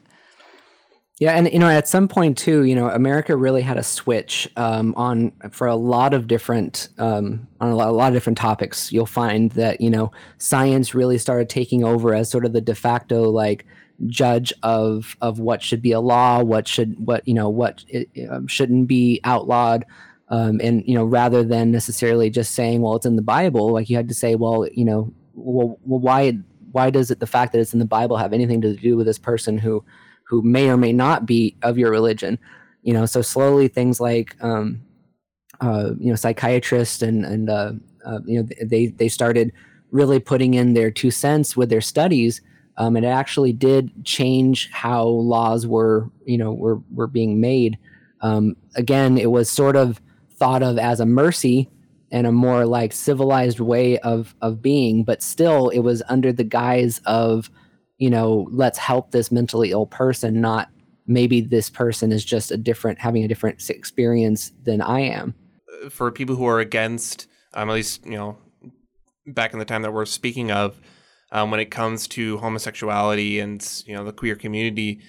Yeah, 1.17 1.31
and 1.31 1.49
you 1.51 1.59
know, 1.59 1.69
at 1.69 1.87
some 1.87 2.09
point 2.09 2.37
too, 2.37 2.65
you 2.65 2.75
know, 2.75 2.89
America 2.89 3.37
really 3.37 3.61
had 3.61 3.77
a 3.77 3.83
switch 3.83 4.49
um, 4.57 4.93
on 4.97 5.31
for 5.49 5.65
a 5.65 5.75
lot 5.75 6.13
of 6.13 6.27
different 6.27 6.89
um, 6.97 7.47
on 7.61 7.69
a 7.69 7.75
lot, 7.75 7.87
a 7.87 7.91
lot, 7.91 8.07
of 8.09 8.13
different 8.13 8.37
topics. 8.37 8.91
You'll 8.91 9.05
find 9.05 9.51
that 9.51 9.79
you 9.79 9.89
know 9.89 10.11
science 10.39 10.93
really 10.93 11.17
started 11.17 11.47
taking 11.47 11.85
over 11.85 12.13
as 12.13 12.29
sort 12.29 12.43
of 12.43 12.51
the 12.51 12.59
de 12.59 12.75
facto 12.75 13.29
like 13.29 13.65
judge 14.07 14.53
of 14.63 15.15
of 15.21 15.39
what 15.39 15.61
should 15.61 15.81
be 15.81 15.91
a 15.91 15.99
law, 15.99 16.43
what 16.43 16.67
should 16.67 16.95
what 17.05 17.27
you 17.27 17.33
know 17.33 17.49
what 17.49 17.83
it, 17.87 18.09
um, 18.29 18.47
shouldn't 18.47 18.87
be 18.87 19.19
outlawed. 19.23 19.85
Um, 20.29 20.59
and 20.63 20.83
you 20.87 20.95
know, 20.95 21.05
rather 21.05 21.43
than 21.43 21.71
necessarily 21.71 22.29
just 22.29 22.53
saying, 22.53 22.81
"Well, 22.81 22.95
it's 22.95 23.05
in 23.05 23.15
the 23.15 23.21
Bible," 23.21 23.71
like 23.71 23.89
you 23.89 23.95
had 23.95 24.09
to 24.09 24.15
say, 24.15 24.35
"Well, 24.35 24.67
you 24.73 24.85
know, 24.85 25.13
well, 25.33 25.79
well 25.85 25.99
why 25.99 26.39
why 26.71 26.89
does 26.89 27.11
it 27.11 27.19
the 27.19 27.27
fact 27.27 27.53
that 27.53 27.59
it's 27.59 27.73
in 27.73 27.79
the 27.79 27.85
Bible 27.85 28.17
have 28.17 28.33
anything 28.33 28.61
to 28.61 28.75
do 28.75 28.97
with 28.97 29.05
this 29.05 29.19
person 29.19 29.57
who 29.57 29.83
who 30.27 30.41
may 30.41 30.69
or 30.69 30.77
may 30.77 30.91
not 30.91 31.25
be 31.25 31.55
of 31.61 31.77
your 31.77 31.91
religion?" 31.91 32.39
You 32.81 32.93
know, 32.93 33.05
so 33.05 33.21
slowly 33.21 33.67
things 33.67 33.99
like 33.99 34.35
um, 34.41 34.81
uh, 35.61 35.91
you 35.99 36.09
know 36.09 36.15
psychiatrists 36.15 37.01
and 37.01 37.25
and 37.25 37.49
uh, 37.49 37.73
uh, 38.05 38.19
you 38.25 38.41
know 38.41 38.49
they 38.63 38.87
they 38.87 39.07
started 39.07 39.51
really 39.91 40.19
putting 40.19 40.55
in 40.55 40.73
their 40.73 40.91
two 40.91 41.11
cents 41.11 41.55
with 41.55 41.69
their 41.69 41.81
studies. 41.81 42.41
Um, 42.78 42.95
and 42.95 43.05
it 43.05 43.09
actually 43.09 43.53
did 43.53 44.05
change 44.05 44.69
how 44.71 45.05
laws 45.05 45.65
were, 45.65 46.09
you 46.26 46.38
know, 46.38 46.53
were 46.53 46.82
were 46.91 47.07
being 47.07 47.39
made. 47.39 47.78
Um, 48.21 48.55
again, 48.76 49.17
it 49.17 49.32
was 49.32 49.49
sort 49.49 49.76
of 49.76 50.01
thought 50.38 50.63
of 50.63 50.78
as 50.78 50.99
a 50.99 51.05
mercy 51.05 51.69
and 52.11 52.28
a 52.28 52.32
more 52.32 52.65
like 52.65 52.93
civilized 52.93 53.59
way 53.59 53.97
of 53.99 54.36
of 54.41 54.61
being 54.61 55.03
but 55.03 55.21
still 55.21 55.69
it 55.69 55.80
was 55.80 56.03
under 56.07 56.32
the 56.32 56.43
guise 56.43 56.99
of 57.05 57.49
you 57.97 58.09
know 58.09 58.47
let's 58.51 58.78
help 58.78 59.11
this 59.11 59.32
mentally 59.32 59.71
ill 59.71 59.86
person 59.86 60.39
not 60.39 60.69
maybe 61.07 61.41
this 61.41 61.69
person 61.69 62.11
is 62.11 62.23
just 62.23 62.51
a 62.51 62.57
different 62.57 62.99
having 62.99 63.23
a 63.23 63.28
different 63.28 63.69
experience 63.69 64.51
than 64.63 64.82
i 64.82 64.99
am 64.99 65.34
for 65.89 66.11
people 66.11 66.36
who 66.36 66.45
are 66.45 66.59
against 66.59 67.28
um, 67.53 67.69
at 67.69 67.73
least 67.73 68.05
you 68.05 68.11
know 68.11 68.38
back 69.28 69.53
in 69.53 69.59
the 69.59 69.65
time 69.65 69.82
that 69.82 69.91
we're 69.91 70.05
speaking 70.05 70.51
of 70.51 70.80
um, 71.32 71.51
when 71.51 71.59
it 71.59 71.71
comes 71.71 72.07
to 72.07 72.38
homosexuality 72.38 73.39
and 73.39 73.84
you 73.86 73.95
know 73.95 74.03
the 74.03 74.13
queer 74.13 74.36
community 74.36 75.01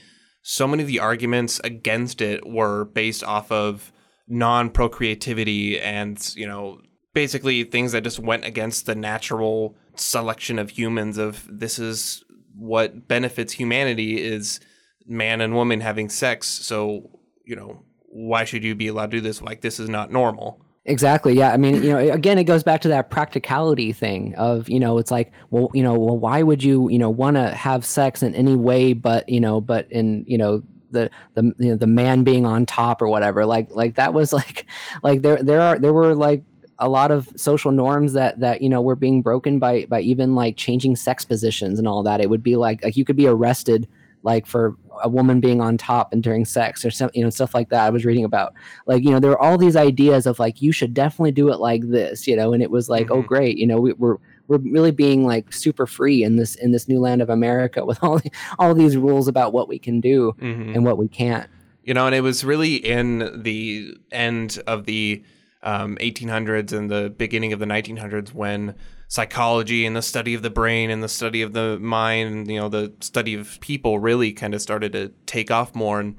so 0.43 0.69
many 0.69 0.83
of 0.83 0.87
the 0.87 1.01
arguments 1.01 1.61
against 1.65 2.21
it 2.21 2.47
were 2.47 2.85
based 2.85 3.25
off 3.25 3.51
of 3.51 3.93
non-procreativity 4.29 5.81
and 5.81 6.33
you 6.37 6.47
know 6.47 6.81
basically 7.17 7.65
things 7.65 7.93
that 7.93 8.05
just 8.05 8.19
went 8.19 8.45
against 8.45 8.85
the 8.85 8.95
natural 8.95 9.75
selection 9.95 10.59
of 10.59 10.71
humans 10.71 11.17
of 11.17 11.49
this 11.51 11.79
is 11.79 12.23
what 12.55 13.09
benefits 13.09 13.55
humanity 13.55 14.23
is 14.23 14.61
man 15.07 15.41
and 15.41 15.55
woman 15.55 15.81
having 15.81 16.09
sex. 16.09 16.47
So 16.47 17.11
you 17.45 17.57
know 17.57 17.83
why 18.03 18.45
should 18.45 18.63
you 18.63 18.75
be 18.75 18.89
allowed 18.89 19.11
to 19.13 19.17
do 19.17 19.21
this? 19.23 19.41
Like 19.41 19.63
this 19.63 19.81
is 19.81 19.89
not 19.89 20.13
normal 20.13 20.66
Exactly. 20.89 21.35
Yeah. 21.35 21.53
I 21.53 21.57
mean, 21.57 21.83
you 21.83 21.91
know, 21.91 21.99
again, 21.99 22.39
it 22.39 22.45
goes 22.45 22.63
back 22.63 22.81
to 22.83 22.89
that 22.89 23.11
practicality 23.11 23.93
thing 23.93 24.35
of, 24.37 24.69
you 24.69 24.79
know, 24.79 24.99
it's 24.99 25.11
like, 25.11 25.33
well, 25.51 25.69
you 25.75 25.83
know, 25.83 25.99
well, 25.99 26.17
why 26.17 26.43
would 26.45 26.63
you, 26.63 26.89
you 26.89 26.99
know, 26.99 27.11
want 27.11 27.37
to 27.37 27.51
have 27.51 27.85
sex 27.85 28.23
in 28.23 28.35
any 28.37 28.55
way, 28.55 28.93
but, 28.93 29.29
you 29.29 29.41
know, 29.41 29.61
but 29.61 29.91
in, 29.91 30.25
you 30.29 30.39
know, 30.39 30.63
the 30.93 31.11
the 31.35 31.43
you 31.59 31.71
know, 31.71 31.77
the 31.77 31.87
man 31.89 32.23
being 32.23 32.47
on 32.47 32.65
top 32.65 33.03
or 33.03 33.09
whatever 33.09 33.45
like 33.45 33.69
like 33.73 33.97
that 33.97 34.15
was 34.15 34.33
like 34.33 34.67
like 35.03 35.21
there 35.21 35.43
there 35.43 35.61
are 35.61 35.79
there 35.81 35.93
were 35.93 36.15
like 36.15 36.45
a 36.79 36.89
lot 36.89 37.11
of 37.11 37.29
social 37.37 37.73
norms 37.73 38.13
that 38.13 38.39
that 38.39 38.63
you 38.63 38.69
know 38.69 38.81
were 38.81 38.95
being 38.95 39.21
broken 39.21 39.59
by 39.59 39.85
by 39.87 40.01
even 40.01 40.37
like 40.37 40.57
changing 40.57 40.95
sex 40.95 41.25
positions 41.25 41.81
and 41.81 41.89
all 41.89 42.05
that 42.05 42.21
it 42.21 42.31
would 42.31 42.43
be 42.43 42.55
like 42.55 42.85
like 42.85 42.97
you 42.97 43.05
could 43.05 43.17
be 43.17 43.27
arrested 43.27 43.89
like 44.27 44.45
for 44.47 44.77
a 45.03 45.09
woman 45.09 45.41
being 45.41 45.61
on 45.61 45.79
top 45.79 46.13
and 46.13 46.23
during 46.23 46.45
sex 46.45 46.85
or 46.85 46.91
some 46.91 47.11
you 47.15 47.23
know 47.23 47.31
stuff 47.31 47.55
like 47.55 47.69
that 47.69 47.85
i 47.85 47.91
was 47.91 48.05
reading 48.05 48.25
about 48.25 48.53
like 48.87 49.03
you 49.03 49.11
know 49.11 49.21
there 49.21 49.31
were 49.31 49.43
all 49.43 49.57
these 49.59 49.77
ideas 49.77 50.27
of 50.27 50.39
like 50.39 50.61
you 50.61 50.73
should 50.73 50.93
definitely 50.93 51.31
do 51.31 51.51
it 51.51 51.61
like 51.61 51.83
this 51.89 52.27
you 52.27 52.35
know 52.35 52.53
and 52.53 52.63
it 52.63 52.71
was 52.71 52.89
like 52.89 53.11
oh, 53.11 53.17
mm-hmm. 53.17 53.25
oh 53.25 53.29
great 53.29 53.59
you 53.59 53.67
know 53.67 53.79
we, 53.79 53.93
we're 53.95 54.17
we're 54.49 54.59
really 54.59 54.91
being 54.91 55.25
like 55.25 55.53
super 55.53 55.87
free 55.87 56.23
in 56.23 56.37
this 56.37 56.55
in 56.55 56.73
this 56.73 56.89
new 56.89 57.01
land 57.01 57.21
of 57.23 57.31
America 57.31 57.85
with 57.85 57.99
all 58.03 58.19
the, 58.19 58.31
all 58.59 58.75
these 58.75 58.97
rules 58.97 59.29
about 59.29 59.53
what 59.53 59.69
we 59.69 59.79
can 59.79 60.01
do 60.01 60.35
Mhm. 60.41 60.75
and 60.75 60.85
what 60.85 60.99
we 60.99 61.09
can't. 61.09 61.49
You 61.85 61.95
know, 61.95 62.07
and 62.07 62.15
it 62.15 62.21
was 62.21 62.45
really 62.45 62.77
in 62.77 63.43
the 63.43 63.97
end 64.11 64.61
of 64.67 64.87
the 64.87 65.23
um, 65.63 65.97
1800s 66.01 66.73
and 66.73 66.91
the 66.91 67.15
beginning 67.17 67.53
of 67.53 67.59
the 67.61 67.67
1900s 67.67 68.35
when 68.35 68.75
psychology 69.09 69.87
and 69.87 69.95
the 69.95 70.03
study 70.03 70.35
of 70.35 70.43
the 70.43 70.51
brain 70.51 70.91
and 70.91 71.03
the 71.03 71.09
study 71.09 71.43
of 71.43 71.53
the 71.53 71.79
mind 71.79 72.33
and 72.33 72.51
you 72.51 72.59
know 72.59 72.69
the 72.69 72.93
study 73.01 73.35
of 73.35 73.59
people 73.61 73.99
really 73.99 74.33
kind 74.33 74.55
of 74.55 74.61
started 74.61 74.93
to 74.93 75.13
take 75.27 75.51
off 75.51 75.75
more. 75.75 76.01
And 76.01 76.17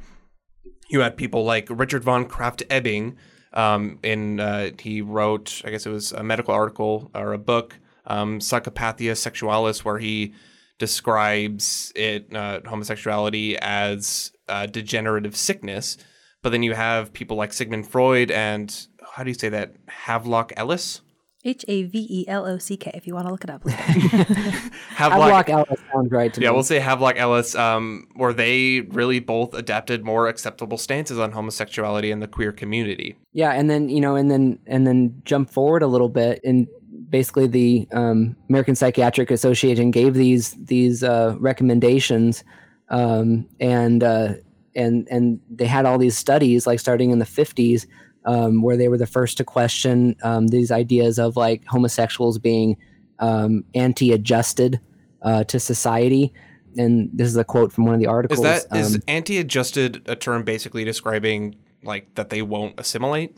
you 0.90 1.02
had 1.02 1.18
people 1.18 1.44
like 1.44 1.68
Richard 1.70 2.04
von 2.04 2.26
Krafft-Ebing. 2.26 3.18
Um, 3.54 3.98
in 4.04 4.40
uh, 4.40 4.72
he 4.78 5.02
wrote, 5.02 5.62
I 5.66 5.72
guess 5.72 5.86
it 5.86 5.90
was 5.90 6.12
a 6.12 6.22
medical 6.22 6.54
article 6.54 7.10
or 7.16 7.34
a 7.34 7.40
book, 7.40 7.80
um, 8.06 8.40
Psychopathia 8.40 9.18
Sexualis, 9.18 9.84
where 9.84 9.98
he 9.98 10.34
describes 10.78 11.92
it 11.96 12.34
uh, 12.36 12.60
homosexuality 12.66 13.58
as 13.58 14.32
uh, 14.48 14.68
degenerative 14.68 15.36
sickness. 15.36 15.98
But 16.44 16.52
then 16.52 16.62
you 16.62 16.74
have 16.74 17.14
people 17.14 17.36
like 17.36 17.52
Sigmund 17.52 17.88
Freud 17.88 18.32
and 18.32 18.88
how 19.12 19.24
do 19.24 19.32
you 19.32 19.34
say 19.34 19.50
that 19.50 19.74
Havelock 19.88 20.54
Ellis? 20.56 21.02
H 21.46 21.64
A 21.68 21.84
V 21.84 22.08
E 22.10 22.28
L 22.28 22.46
O 22.46 22.58
C 22.58 22.78
K. 22.78 22.92
If 22.94 23.08
you 23.08 23.14
want 23.14 23.28
to 23.28 23.32
look 23.32 23.44
it 23.44 23.50
up 23.50 23.64
later. 23.64 23.78
Havelock 24.90 25.50
Ellis 25.50 25.80
sounds 25.94 26.12
right 26.12 26.34
to 26.34 26.42
Yeah, 26.42 26.48
me. 26.48 26.52
Yeah, 26.52 26.52
we'll 26.52 26.64
say 26.64 26.80
Havelock 26.80 27.16
Ellis, 27.18 27.56
um, 27.56 28.08
where 28.16 28.34
they 28.34 28.82
really 28.82 29.20
both 29.20 29.54
adapted 29.54 30.04
more 30.04 30.28
acceptable 30.28 30.78
stances 30.78 31.20
on 31.20 31.32
homosexuality 31.32 32.12
in 32.12 32.20
the 32.20 32.28
queer 32.28 32.52
community. 32.52 33.18
Yeah, 33.34 33.52
and 33.52 33.70
then 33.70 33.90
you 33.90 34.02
know, 34.02 34.16
and 34.16 34.32
then 34.32 34.60
and 34.66 34.88
then 34.88 35.22
jump 35.26 35.50
forward 35.52 35.84
a 35.84 35.88
little 35.88 36.10
bit, 36.10 36.42
and 36.44 36.68
basically 37.10 37.48
the 37.48 37.88
um, 37.92 38.36
American 38.50 38.76
Psychiatric 38.76 39.32
Association 39.32 39.92
gave 39.92 40.14
these 40.14 40.54
these 40.54 41.04
uh, 41.04 41.36
recommendations, 41.40 42.44
um, 42.90 43.48
and 43.60 44.04
uh, 44.04 44.34
and 44.76 45.08
and 45.10 45.40
they 45.50 45.66
had 45.66 45.86
all 45.86 45.98
these 45.98 46.18
studies, 46.18 46.68
like 46.68 46.80
starting 46.80 47.12
in 47.12 47.20
the 47.20 47.26
fifties, 47.26 47.88
um, 48.28 48.62
where 48.62 48.78
they 48.78 48.90
were 48.90 48.98
the 48.98 49.08
first 49.08 49.38
to 49.38 49.44
question 49.44 50.16
um, 50.22 50.50
these 50.50 50.70
ideas 50.70 51.18
of 51.18 51.36
like 51.36 51.66
homosexuals 51.66 52.38
being 52.38 52.78
um, 53.20 53.64
anti-adjusted 53.74 54.80
uh, 55.24 55.44
to 55.46 55.60
society. 55.60 56.34
And 56.78 57.10
this 57.12 57.28
is 57.28 57.38
a 57.38 57.44
quote 57.44 57.72
from 57.72 57.86
one 57.86 57.96
of 57.96 58.00
the 58.00 58.06
articles. 58.06 58.40
Is 58.40 58.44
that 58.44 58.78
is 58.78 58.96
um, 58.96 59.02
anti-adjusted 59.08 60.04
a 60.08 60.16
term 60.16 60.44
basically 60.44 60.84
describing 60.84 61.56
like 61.84 62.14
that 62.16 62.30
they 62.30 62.42
won't 62.44 62.80
assimilate? 62.80 63.36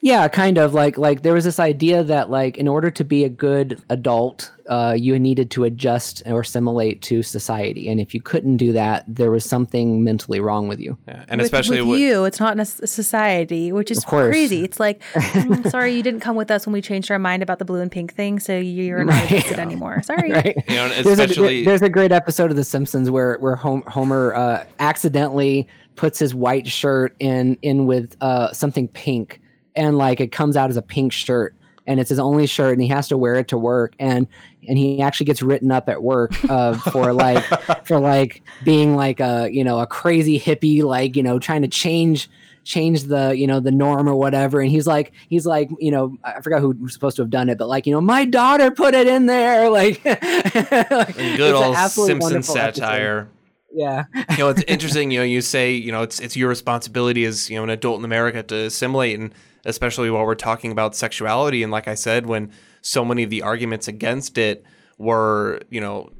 Yeah, 0.00 0.28
kind 0.28 0.58
of 0.58 0.74
like 0.74 0.98
like 0.98 1.22
there 1.22 1.32
was 1.32 1.44
this 1.44 1.58
idea 1.58 2.02
that 2.04 2.28
like 2.30 2.58
in 2.58 2.68
order 2.68 2.90
to 2.90 3.04
be 3.04 3.24
a 3.24 3.28
good 3.30 3.82
adult, 3.88 4.52
uh, 4.68 4.94
you 4.98 5.18
needed 5.18 5.50
to 5.52 5.64
adjust 5.64 6.22
or 6.26 6.40
assimilate 6.42 7.00
to 7.02 7.22
society, 7.22 7.88
and 7.88 7.98
if 8.00 8.12
you 8.14 8.20
couldn't 8.20 8.58
do 8.58 8.72
that, 8.72 9.04
there 9.08 9.30
was 9.30 9.44
something 9.46 10.04
mentally 10.04 10.40
wrong 10.40 10.68
with 10.68 10.78
you. 10.78 10.98
Yeah, 11.08 11.24
and 11.28 11.38
with, 11.40 11.46
especially 11.46 11.80
with 11.80 11.88
with- 11.92 12.00
you, 12.00 12.24
it's 12.24 12.38
not 12.38 12.52
in 12.52 12.58
a 12.58 12.62
s- 12.62 12.80
society, 12.84 13.72
which 13.72 13.90
is 13.90 14.04
crazy. 14.04 14.62
It's 14.62 14.78
like, 14.78 15.00
"Mm, 15.14 15.70
sorry, 15.70 15.94
you 15.94 16.02
didn't 16.02 16.20
come 16.20 16.36
with 16.36 16.50
us 16.50 16.66
when 16.66 16.74
we 16.74 16.82
changed 16.82 17.10
our 17.10 17.18
mind 17.18 17.42
about 17.42 17.58
the 17.58 17.64
blue 17.64 17.80
and 17.80 17.90
pink 17.90 18.12
thing, 18.14 18.38
so 18.40 18.56
you're 18.58 19.04
not 19.04 19.14
Right. 19.14 19.32
interested 19.32 19.58
anymore. 19.58 20.02
Sorry. 20.04 20.30
Right? 20.32 20.56
You 20.68 20.74
know, 20.76 20.86
and 20.86 21.04
There's 21.06 21.38
a, 21.38 21.64
there's 21.64 21.82
a 21.82 21.88
great 21.88 22.12
episode 22.12 22.50
of 22.50 22.56
The 22.56 22.64
Simpsons 22.64 23.10
where 23.10 23.36
where 23.38 23.56
Homer 23.56 24.34
uh, 24.34 24.64
accidentally 24.80 25.66
puts 25.96 26.18
his 26.18 26.34
white 26.34 26.66
shirt 26.66 27.14
in 27.20 27.56
in 27.62 27.86
with 27.86 28.16
uh, 28.20 28.52
something 28.52 28.88
pink, 28.88 29.40
and 29.76 29.98
like 29.98 30.20
it 30.20 30.32
comes 30.32 30.56
out 30.56 30.70
as 30.70 30.76
a 30.76 30.82
pink 30.82 31.12
shirt, 31.12 31.54
and 31.86 32.00
it's 32.00 32.10
his 32.10 32.18
only 32.18 32.46
shirt, 32.46 32.72
and 32.72 32.82
he 32.82 32.88
has 32.88 33.08
to 33.08 33.18
wear 33.18 33.34
it 33.36 33.48
to 33.48 33.58
work, 33.58 33.94
and 33.98 34.26
and 34.68 34.78
he 34.78 35.02
actually 35.02 35.26
gets 35.26 35.42
written 35.42 35.70
up 35.70 35.88
at 35.88 36.02
work 36.02 36.32
uh, 36.48 36.74
for 36.90 37.12
like 37.12 37.44
for 37.84 37.98
like 37.98 38.42
being 38.64 38.96
like 38.96 39.20
a 39.20 39.48
you 39.50 39.64
know 39.64 39.80
a 39.80 39.86
crazy 39.86 40.38
hippie, 40.38 40.82
like 40.82 41.16
you 41.16 41.22
know 41.22 41.38
trying 41.38 41.62
to 41.62 41.68
change 41.68 42.28
change 42.64 43.04
the 43.04 43.36
you 43.36 43.46
know 43.46 43.60
the 43.60 43.70
norm 43.70 44.08
or 44.08 44.14
whatever 44.14 44.58
and 44.58 44.70
he's 44.70 44.86
like 44.86 45.12
he's 45.28 45.44
like 45.44 45.68
you 45.78 45.90
know 45.90 46.16
i 46.24 46.40
forgot 46.40 46.62
who 46.62 46.70
was 46.80 46.94
supposed 46.94 47.14
to 47.14 47.20
have 47.20 47.28
done 47.28 47.50
it 47.50 47.58
but 47.58 47.68
like 47.68 47.86
you 47.86 47.92
know 47.92 48.00
my 48.00 48.24
daughter 48.24 48.70
put 48.70 48.94
it 48.94 49.06
in 49.06 49.26
there 49.26 49.68
like, 49.70 50.02
like 50.04 51.14
good 51.14 51.54
old 51.54 51.76
Simpson 51.76 52.18
wonderful 52.20 52.56
episode. 52.56 52.74
satire. 52.76 53.28
yeah 53.70 54.04
you 54.30 54.38
know, 54.38 54.48
it's 54.48 54.62
interesting. 54.66 55.10
You 55.10 55.20
know, 55.20 55.24
you 55.24 55.40
say 55.40 55.72
you 55.72 55.92
know 55.92 56.02
it's 56.02 56.20
it's 56.20 56.36
your 56.36 56.48
responsibility 56.48 57.24
as 57.24 57.50
you 57.50 57.56
know 57.56 57.64
an 57.64 57.70
adult 57.70 57.98
in 57.98 58.04
America 58.04 58.42
to 58.42 58.56
assimilate, 58.56 59.18
and 59.18 59.34
especially 59.64 60.10
while 60.10 60.26
we're 60.26 60.34
talking 60.34 60.72
about 60.72 60.94
sexuality. 60.94 61.62
And 61.62 61.72
like 61.72 61.88
I 61.88 61.94
said, 61.94 62.26
when 62.26 62.50
so 62.82 63.04
many 63.04 63.22
of 63.22 63.30
the 63.30 63.42
arguments 63.42 63.88
against 63.88 64.38
it 64.38 64.64
were 64.98 65.60
you 65.70 65.80
know 65.80 66.10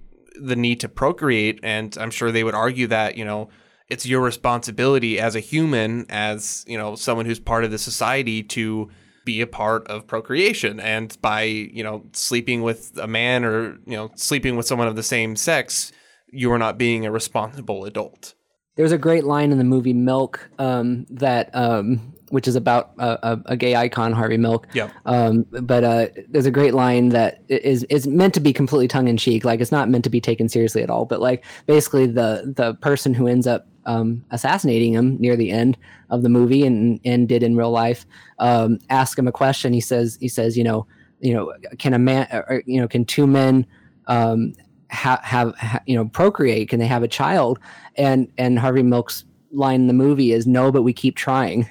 the 0.40 0.56
need 0.56 0.80
to 0.80 0.88
procreate, 0.88 1.60
and 1.62 1.96
I'm 1.98 2.10
sure 2.10 2.32
they 2.32 2.44
would 2.44 2.54
argue 2.54 2.86
that 2.88 3.16
you 3.16 3.24
know 3.24 3.48
it's 3.88 4.06
your 4.06 4.22
responsibility 4.22 5.18
as 5.18 5.36
a 5.36 5.40
human, 5.40 6.06
as 6.08 6.64
you 6.66 6.78
know 6.78 6.94
someone 6.96 7.26
who's 7.26 7.40
part 7.40 7.64
of 7.64 7.70
the 7.70 7.78
society 7.78 8.42
to 8.42 8.90
be 9.24 9.40
a 9.40 9.46
part 9.46 9.86
of 9.88 10.06
procreation 10.06 10.78
and 10.78 11.20
by 11.22 11.42
you 11.42 11.82
know 11.82 12.04
sleeping 12.12 12.62
with 12.62 12.96
a 13.00 13.06
man 13.06 13.44
or 13.44 13.78
you 13.86 13.96
know 13.96 14.10
sleeping 14.14 14.56
with 14.56 14.66
someone 14.66 14.86
of 14.86 14.96
the 14.96 15.02
same 15.02 15.34
sex 15.34 15.92
you 16.30 16.52
are 16.52 16.58
not 16.58 16.76
being 16.76 17.06
a 17.06 17.10
responsible 17.10 17.84
adult 17.84 18.34
there's 18.76 18.92
a 18.92 18.98
great 18.98 19.24
line 19.24 19.52
in 19.52 19.58
the 19.58 19.64
movie 19.64 19.92
milk 19.92 20.50
um, 20.58 21.06
that 21.08 21.48
um, 21.54 22.13
which 22.30 22.48
is 22.48 22.56
about 22.56 22.92
a, 22.98 23.18
a, 23.22 23.42
a 23.46 23.56
gay 23.56 23.76
icon 23.76 24.12
harvey 24.12 24.36
milk. 24.36 24.66
Yep. 24.72 24.90
um, 25.06 25.46
but 25.50 25.84
uh, 25.84 26.06
there's 26.28 26.46
a 26.46 26.50
great 26.50 26.74
line 26.74 27.10
that 27.10 27.42
is 27.48 27.84
is 27.84 28.06
meant 28.06 28.34
to 28.34 28.40
be 28.40 28.52
completely 28.52 28.88
tongue 28.88 29.08
in 29.08 29.16
cheek 29.16 29.44
like 29.44 29.60
it's 29.60 29.72
not 29.72 29.88
meant 29.88 30.04
to 30.04 30.10
be 30.10 30.20
taken 30.20 30.48
seriously 30.48 30.82
at 30.82 30.90
all 30.90 31.04
but 31.04 31.20
like 31.20 31.44
basically 31.66 32.06
the 32.06 32.52
the 32.56 32.74
person 32.74 33.14
who 33.14 33.26
ends 33.26 33.46
up 33.46 33.66
um, 33.86 34.24
assassinating 34.30 34.92
him 34.92 35.16
near 35.18 35.36
the 35.36 35.50
end 35.50 35.76
of 36.10 36.22
the 36.22 36.28
movie 36.28 36.64
and 36.64 37.00
and 37.04 37.28
did 37.28 37.42
in 37.42 37.56
real 37.56 37.70
life 37.70 38.06
um, 38.38 38.78
ask 38.90 39.18
him 39.18 39.28
a 39.28 39.32
question. 39.32 39.72
He 39.72 39.80
says 39.80 40.18
he 40.20 40.28
says 40.28 40.56
you 40.56 40.64
know 40.64 40.86
you 41.20 41.34
know 41.34 41.52
can 41.78 41.94
a 41.94 41.98
man 41.98 42.28
or, 42.32 42.62
you 42.66 42.80
know 42.80 42.88
can 42.88 43.04
two 43.04 43.26
men 43.26 43.66
um, 44.06 44.52
ha- 44.90 45.20
have 45.22 45.54
ha- 45.56 45.80
you 45.86 45.96
know 45.96 46.06
procreate? 46.06 46.68
Can 46.68 46.80
they 46.80 46.86
have 46.86 47.02
a 47.02 47.08
child? 47.08 47.58
And 47.96 48.30
and 48.38 48.58
harvey 48.58 48.82
milk's 48.82 49.24
line 49.54 49.82
in 49.82 49.86
the 49.86 49.92
movie 49.92 50.32
is 50.32 50.46
no 50.46 50.72
but 50.72 50.82
we 50.82 50.92
keep 50.92 51.16
trying 51.16 51.62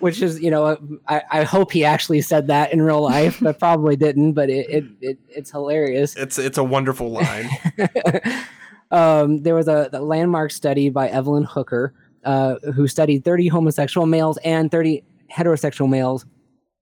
which 0.00 0.22
is 0.22 0.40
you 0.40 0.50
know 0.50 0.76
I, 1.06 1.22
I 1.30 1.42
hope 1.44 1.70
he 1.72 1.84
actually 1.84 2.22
said 2.22 2.46
that 2.46 2.72
in 2.72 2.82
real 2.82 3.02
life 3.02 3.38
but 3.40 3.58
probably 3.58 3.96
didn't 3.96 4.32
but 4.32 4.48
it, 4.50 4.68
it, 4.70 4.84
it 5.00 5.18
it's 5.28 5.50
hilarious 5.50 6.16
it's 6.16 6.38
it's 6.38 6.58
a 6.58 6.64
wonderful 6.64 7.10
line 7.10 7.50
um, 8.90 9.42
there 9.42 9.54
was 9.54 9.68
a, 9.68 9.90
a 9.92 10.00
landmark 10.00 10.50
study 10.50 10.88
by 10.88 11.08
Evelyn 11.08 11.44
Hooker, 11.44 11.94
uh, 12.24 12.56
who 12.74 12.88
studied 12.88 13.24
30 13.24 13.48
homosexual 13.48 14.06
males 14.06 14.38
and 14.38 14.70
30 14.70 15.02
heterosexual 15.32 15.88
males 15.88 16.24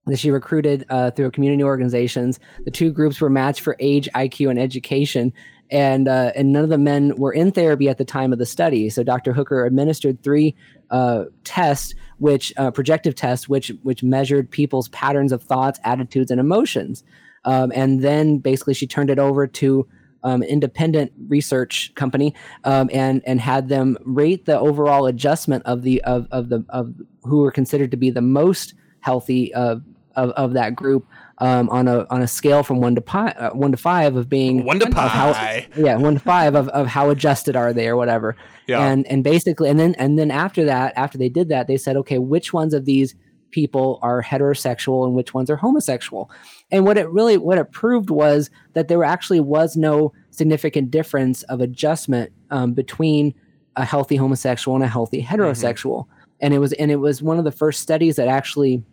that 0.05 0.17
she 0.17 0.31
recruited 0.31 0.85
uh, 0.89 1.11
through 1.11 1.31
community 1.31 1.63
organizations. 1.63 2.39
The 2.63 2.71
two 2.71 2.91
groups 2.91 3.19
were 3.19 3.29
matched 3.29 3.59
for 3.59 3.75
age, 3.79 4.07
IQ, 4.15 4.49
and 4.49 4.59
education. 4.59 5.33
And, 5.69 6.07
uh, 6.07 6.31
and 6.35 6.53
none 6.53 6.63
of 6.63 6.69
the 6.69 6.77
men 6.77 7.13
were 7.17 7.33
in 7.33 7.51
therapy 7.51 7.89
at 7.89 7.97
the 7.97 8.05
time 8.05 8.31
of 8.31 8.39
the 8.39 8.45
study. 8.45 8.89
So 8.89 9.03
Dr. 9.03 9.33
Hooker 9.33 9.65
administered 9.65 10.23
three 10.23 10.55
uh, 10.89 11.25
tests, 11.43 11.93
which 12.19 12.53
uh, 12.57 12.71
projective 12.71 13.15
tests, 13.15 13.49
which 13.49 13.73
which 13.83 14.01
measured 14.01 14.49
people's 14.49 14.87
patterns 14.89 15.31
of 15.33 15.43
thoughts, 15.43 15.79
attitudes, 15.83 16.31
and 16.31 16.39
emotions. 16.39 17.03
Um, 17.43 17.71
and 17.75 18.01
then 18.01 18.37
basically 18.37 18.73
she 18.73 18.87
turned 18.87 19.09
it 19.09 19.19
over 19.19 19.47
to 19.47 19.87
um, 20.23 20.43
independent 20.43 21.11
research 21.27 21.93
company 21.95 22.33
um, 22.63 22.89
and 22.91 23.21
and 23.25 23.39
had 23.39 23.69
them 23.69 23.97
rate 24.03 24.45
the 24.45 24.59
overall 24.59 25.05
adjustment 25.05 25.63
of 25.65 25.83
the 25.83 26.03
of, 26.03 26.27
of 26.31 26.49
the 26.49 26.65
of 26.69 26.93
who 27.23 27.39
were 27.39 27.51
considered 27.51 27.91
to 27.91 27.97
be 27.97 28.09
the 28.09 28.21
most 28.21 28.73
healthy 28.99 29.53
of 29.53 29.83
of, 30.15 30.31
of 30.31 30.53
that 30.53 30.75
group 30.75 31.07
um, 31.39 31.69
on 31.69 31.87
a 31.87 32.05
on 32.09 32.21
a 32.21 32.27
scale 32.27 32.63
from 32.63 32.81
one 32.81 32.95
to 32.95 33.01
pi, 33.01 33.29
uh, 33.31 33.51
one 33.51 33.71
to 33.71 33.77
five 33.77 34.15
of 34.15 34.27
being 34.29 34.63
one 34.63 34.79
to 34.79 34.87
of 34.87 34.93
how- 34.93 35.61
yeah 35.75 35.95
one 35.95 36.15
to 36.15 36.19
five 36.19 36.55
of, 36.55 36.67
of 36.69 36.87
how 36.87 37.09
adjusted 37.09 37.55
are 37.55 37.73
they 37.73 37.87
or 37.87 37.95
whatever. 37.95 38.35
Yeah. 38.67 38.85
and 38.85 39.05
and 39.07 39.23
basically 39.23 39.69
and 39.69 39.79
then 39.79 39.95
and 39.95 40.19
then 40.19 40.31
after 40.31 40.65
that 40.65 40.93
after 40.97 41.17
they 41.17 41.29
did 41.29 41.49
that 41.49 41.67
they 41.67 41.77
said 41.77 41.95
okay 41.97 42.17
which 42.17 42.51
ones 42.51 42.73
of 42.73 42.83
these 42.85 43.15
people 43.51 43.97
are 44.01 44.21
heterosexual 44.21 45.05
and 45.05 45.15
which 45.15 45.33
ones 45.33 45.49
are 45.49 45.55
homosexual? 45.55 46.29
And 46.71 46.85
what 46.85 46.97
it 46.97 47.09
really 47.09 47.37
what 47.37 47.57
it 47.57 47.71
proved 47.71 48.09
was 48.09 48.49
that 48.73 48.87
there 48.87 49.03
actually 49.03 49.39
was 49.39 49.75
no 49.77 50.13
significant 50.31 50.91
difference 50.91 51.43
of 51.43 51.61
adjustment 51.61 52.31
um, 52.51 52.73
between 52.73 53.33
a 53.75 53.85
healthy 53.85 54.15
homosexual 54.15 54.75
and 54.75 54.83
a 54.83 54.87
healthy 54.87 55.23
heterosexual. 55.23 56.05
And 56.39 56.53
it 56.53 56.59
was 56.59 56.73
and 56.73 56.91
it 56.91 56.97
was 56.97 57.21
one 57.21 57.37
of 57.37 57.45
the 57.45 57.51
first 57.51 57.81
studies 57.81 58.15
that 58.17 58.27
actually 58.27 58.83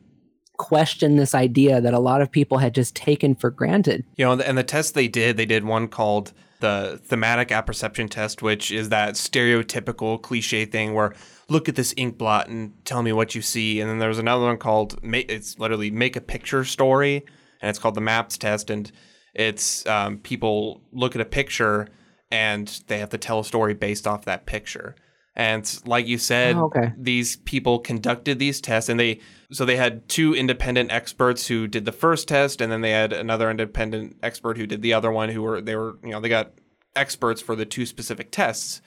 questioned 0.57 1.19
this 1.19 1.35
idea 1.35 1.81
that 1.81 1.95
a 1.95 1.99
lot 1.99 2.21
of 2.21 2.31
people 2.31 2.59
had 2.59 2.75
just 2.75 2.95
taken 2.95 3.35
for 3.35 3.51
granted 3.51 4.05
you 4.17 4.25
know 4.25 4.33
and 4.33 4.57
the 4.57 4.63
test 4.63 4.95
they 4.95 5.09
did 5.09 5.37
they 5.37 5.47
did 5.47 5.65
one 5.65 5.89
called 5.89 6.33
the 6.65 6.99
thematic 7.05 7.53
apperception 7.53 8.09
test, 8.09 8.41
which 8.41 8.71
is 8.71 8.89
that 8.89 9.15
stereotypical 9.15 10.21
cliche 10.21 10.65
thing 10.65 10.95
where 10.95 11.15
look 11.51 11.69
at 11.69 11.75
this 11.75 11.93
ink 11.99 12.17
blot 12.17 12.49
and 12.49 12.73
tell 12.87 13.03
me 13.03 13.13
what 13.13 13.35
you 13.35 13.43
see. 13.43 13.83
And 13.83 13.91
then 13.91 13.99
there 13.99 14.09
was 14.09 14.19
another 14.19 14.47
one 14.47 14.57
called 14.57 14.99
it's 15.03 15.59
literally 15.59 15.91
make 15.91 16.17
a 16.17 16.23
picture 16.23 16.65
story, 16.65 17.17
and 17.61 17.69
it's 17.69 17.79
called 17.79 17.95
the 17.95 18.01
MAPS 18.01 18.39
test, 18.39 18.71
and 18.71 18.91
it's 19.35 19.87
um, 19.87 20.19
people 20.19 20.81
look 20.91 21.15
at 21.15 21.21
a 21.21 21.27
picture 21.27 21.89
and 22.31 22.83
they 22.87 22.99
have 22.99 23.11
to 23.11 23.19
tell 23.19 23.41
a 23.41 23.45
story 23.45 23.75
based 23.75 24.07
off 24.07 24.25
that 24.25 24.47
picture. 24.47 24.97
And 25.37 25.81
like 25.85 26.07
you 26.07 26.19
said, 26.19 26.57
Oh, 26.57 26.67
okay. 26.67 26.93
these 26.97 27.37
people 27.39 27.81
conducted 27.81 28.39
these 28.39 28.61
tests 28.61 28.89
and 28.89 29.01
they 29.01 29.21
so 29.51 29.65
they 29.65 29.77
had 29.77 30.09
two 30.09 30.35
independent 30.35 30.93
experts 30.93 31.49
who 31.49 31.67
did 31.67 31.85
the 31.85 31.93
first 31.93 32.29
test 32.29 32.61
and 32.61 32.71
then 32.71 32.83
they 32.83 32.91
had 32.91 33.13
another 33.13 33.51
independent 33.51 34.17
expert 34.23 34.57
who 34.57 34.67
did 34.67 34.83
the 34.83 34.93
other 34.95 35.11
one 35.11 35.29
who 35.29 35.43
were 35.43 35.61
they 35.61 35.75
were 35.75 35.99
you 36.05 36.11
know 36.11 36.21
they 36.21 36.29
got 36.29 36.53
experts 36.95 37.41
for 37.43 37.57
the 37.57 37.67
two 37.67 37.85
specific 37.87 38.31
tests. 38.31 38.81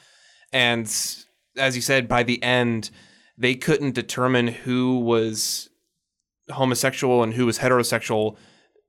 And 0.53 0.85
as 1.57 1.75
you 1.75 1.81
said 1.81 2.07
by 2.07 2.23
the 2.23 2.41
end 2.41 2.91
they 3.37 3.55
couldn't 3.55 3.93
determine 3.93 4.47
who 4.47 4.99
was 4.99 5.69
homosexual 6.49 7.23
and 7.23 7.33
who 7.33 7.45
was 7.45 7.59
heterosexual 7.59 8.37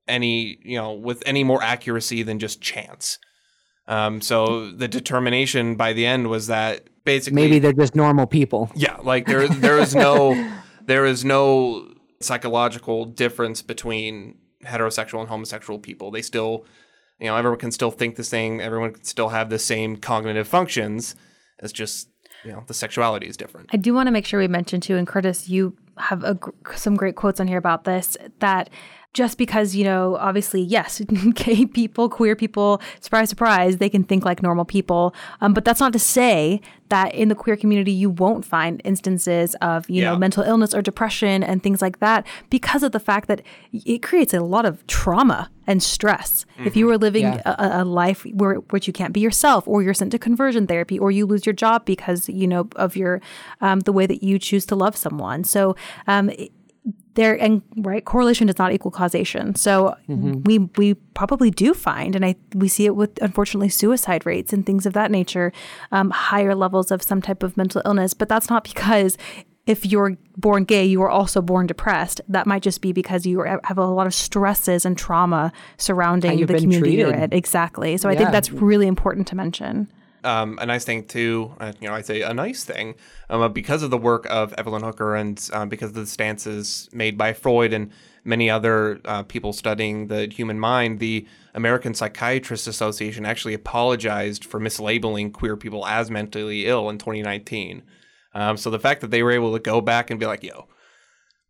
any 0.07 0.59
you 0.63 0.77
know 0.79 0.93
with 0.93 1.23
any 1.27 1.43
more 1.43 1.63
accuracy 1.63 2.23
than 2.23 2.39
just 2.39 2.61
chance. 2.61 3.19
Um, 3.89 4.21
so 4.21 4.71
the 4.71 4.87
determination 4.87 5.75
by 5.75 5.93
the 5.95 6.07
end 6.07 6.29
was 6.29 6.47
that 6.47 6.89
basically 7.05 7.43
Maybe 7.43 7.59
they're 7.59 7.73
just 7.73 7.97
normal 7.97 8.27
people. 8.27 8.71
yeah, 8.75 8.97
like 9.03 9.27
there 9.27 9.49
there 9.49 9.79
is 9.79 9.95
no 9.95 10.35
there 10.85 11.07
is 11.07 11.25
no 11.25 11.89
psychological 12.21 13.05
difference 13.07 13.63
between 13.63 14.37
heterosexual 14.65 15.21
and 15.21 15.29
homosexual 15.29 15.79
people. 15.79 16.11
They 16.11 16.23
still 16.23 16.65
you 17.19 17.27
know, 17.27 17.37
everyone 17.37 17.59
can 17.59 17.73
still 17.73 17.91
think 17.91 18.17
the 18.17 18.25
same, 18.25 18.61
everyone 18.61 18.93
can 18.93 19.05
still 19.05 19.31
have 19.31 19.51
the 19.51 19.59
same 19.59 19.97
cognitive 19.97 20.47
functions. 20.47 21.17
It's 21.61 21.73
just, 21.73 22.09
you 22.45 22.53
know, 22.53 22.63
the 22.67 22.75
sexuality 22.75 23.27
is 23.27 23.37
different. 23.37 23.71
I 23.73 23.77
do 23.77 23.93
want 23.93 24.07
to 24.07 24.13
make 24.13 24.25
sure 24.25 24.39
we 24.39 24.47
mention 24.49 24.81
too, 24.81 24.97
and 24.97 25.07
Curtis, 25.07 25.49
you 25.49 25.77
have 25.97 26.23
a, 26.23 26.39
some 26.77 26.95
great 26.95 27.17
quotes 27.17 27.41
on 27.41 27.49
here 27.49 27.59
about 27.59 27.85
this 27.85 28.17
that 28.39 28.71
just 29.19 29.37
because, 29.37 29.75
you 29.75 29.83
know, 29.85 30.17
obviously, 30.29 30.63
yes, 30.63 31.01
gay 31.35 31.67
people, 31.67 32.09
queer 32.09 32.37
people, 32.37 32.81
surprise, 33.01 33.29
surprise, 33.29 33.73
they 33.79 33.91
can 33.91 34.05
think 34.05 34.25
like 34.25 34.43
normal 34.43 34.65
people. 34.65 35.13
Um, 35.41 35.53
but 35.53 35.65
that's 35.65 35.81
not 35.81 35.93
to 35.93 35.99
say 35.99 36.61
that 36.91 37.15
in 37.15 37.29
the 37.29 37.35
queer 37.35 37.57
community, 37.57 37.93
you 37.93 38.09
won't 38.09 38.45
find 38.45 38.81
instances 38.85 39.55
of, 39.61 39.91
you 39.91 40.01
know, 40.03 40.17
mental 40.17 40.43
illness 40.45 40.73
or 40.73 40.81
depression 40.83 41.43
and 41.43 41.63
things 41.63 41.83
like 41.83 41.99
that 41.99 42.25
because 42.49 42.83
of 42.83 42.93
the 42.93 43.01
fact 43.01 43.27
that 43.29 43.43
it 43.73 44.03
creates 44.03 44.33
a 44.33 44.41
lot 44.41 44.65
of 44.65 44.87
trauma 44.87 45.51
and 45.67 45.83
stress. 45.83 46.47
If 46.65 46.77
you 46.77 46.89
are 46.91 46.97
living 46.97 47.25
Yeah. 47.25 47.43
a, 47.45 47.83
a 47.83 47.85
life 47.85 48.25
where 48.33 48.55
which 48.73 48.87
you 48.87 48.93
can't 48.95 49.13
be 49.13 49.21
yourself, 49.21 49.69
or 49.69 49.83
you're 49.83 49.93
sent 50.03 50.13
to 50.13 50.19
conversion 50.19 50.67
therapy, 50.67 50.99
or 50.99 51.11
you 51.11 51.27
lose 51.27 51.45
your 51.45 51.53
job 51.65 51.85
because 51.85 52.27
you 52.29 52.47
know 52.47 52.69
of 52.77 52.97
your 52.97 53.21
um, 53.61 53.81
the 53.81 53.93
way 53.93 54.07
that 54.07 54.23
you 54.23 54.39
choose 54.39 54.65
to 54.67 54.75
love 54.77 54.97
someone. 54.97 55.45
So 55.45 55.77
um, 56.07 56.31
it- 56.31 56.53
there 57.19 57.35
and 57.43 57.63
right 57.79 58.05
correlation 58.05 58.47
does 58.47 58.59
not 58.59 58.73
equal 58.73 58.93
causation. 58.93 59.55
So 59.57 59.97
we 60.07 60.59
we 60.59 60.95
probably 60.95 61.51
do 61.51 61.75
find, 61.75 62.15
and 62.15 62.25
I 62.25 62.37
we 62.55 62.69
see 62.69 62.87
it 62.87 62.95
with 62.95 63.21
unfortunately 63.21 63.71
suicide 63.71 64.25
rates 64.25 64.53
and 64.53 64.65
things 64.65 64.87
of 64.87 64.93
that 64.93 65.11
nature, 65.11 65.53
um, 65.91 66.11
higher 66.11 66.55
levels 66.55 66.93
of 66.93 67.03
some 67.03 67.21
type 67.21 67.43
of 67.43 67.57
mental 67.57 67.83
illness. 67.85 68.15
But 68.15 68.29
that's 68.29 68.49
not 68.49 68.63
because 68.63 69.19
if 69.67 69.85
you're 69.85 70.17
born 70.37 70.63
gay, 70.65 70.85
you 70.85 71.03
are 71.03 71.11
also 71.11 71.43
born 71.43 71.67
depressed. 71.67 72.21
That 72.29 72.47
might 72.47 72.63
just 72.63 72.81
be 72.81 72.93
because 72.93 73.27
you 73.27 73.43
have 73.43 73.79
a 73.79 73.85
lot 73.85 74.07
of 74.07 74.15
stresses 74.15 74.87
and 74.87 74.97
trauma 74.97 75.53
surrounding 75.77 76.47
the 76.47 76.55
community 76.55 76.95
you're 76.95 77.13
in. 77.13 77.33
Exactly. 77.33 77.97
So 77.97 78.09
I 78.09 78.15
think 78.15 78.31
that's 78.31 78.53
really 78.53 78.87
important 78.87 79.27
to 79.29 79.37
mention. 79.37 79.93
Um, 80.25 80.59
a 80.61 80.67
nice 80.67 80.85
thing 80.85 81.05
too. 81.05 81.55
Uh, 81.61 81.73
you 81.81 81.89
know, 81.89 81.95
I 81.95 82.03
say 82.03 82.23
a 82.23 82.35
nice 82.35 82.65
thing 82.65 82.95
um, 83.31 83.43
uh, 83.43 83.49
because 83.49 83.83
of 83.83 83.91
the 83.91 83.99
work 83.99 84.27
of 84.31 84.53
Evelyn 84.55 84.83
Hooker 84.83 85.15
and 85.15 85.49
um, 85.53 85.69
because 85.69 85.91
of 85.91 85.95
the 85.95 86.07
stances 86.07 86.89
made 86.93 87.17
by 87.17 87.33
Freud 87.33 87.73
and 87.73 87.91
many 88.25 88.51
other 88.51 89.01
uh, 89.05 89.23
people 89.23 89.53
studying 89.53 90.09
the 90.09 90.29
human 90.29 90.59
mind. 90.59 90.99
The 90.99 91.27
American 91.55 91.95
Psychiatrists 91.95 92.67
Association 92.67 93.25
actually 93.25 93.55
apologized 93.55 94.45
for 94.45 94.61
mislabeling 94.61 95.33
queer 95.33 95.57
people 95.57 95.87
as 95.87 96.11
mentally 96.11 96.67
ill 96.67 96.91
in 96.91 96.99
2019. 96.99 97.83
Um, 98.35 98.57
so 98.57 98.71
the 98.71 98.79
fact 98.79 99.01
that 99.01 99.11
they 99.11 99.23
were 99.23 99.33
able 99.33 99.53
to 99.55 99.61
go 99.61 99.81
back 99.81 100.11
and 100.11 100.21
be 100.21 100.27
like, 100.27 100.43
"Yo, 100.43 100.69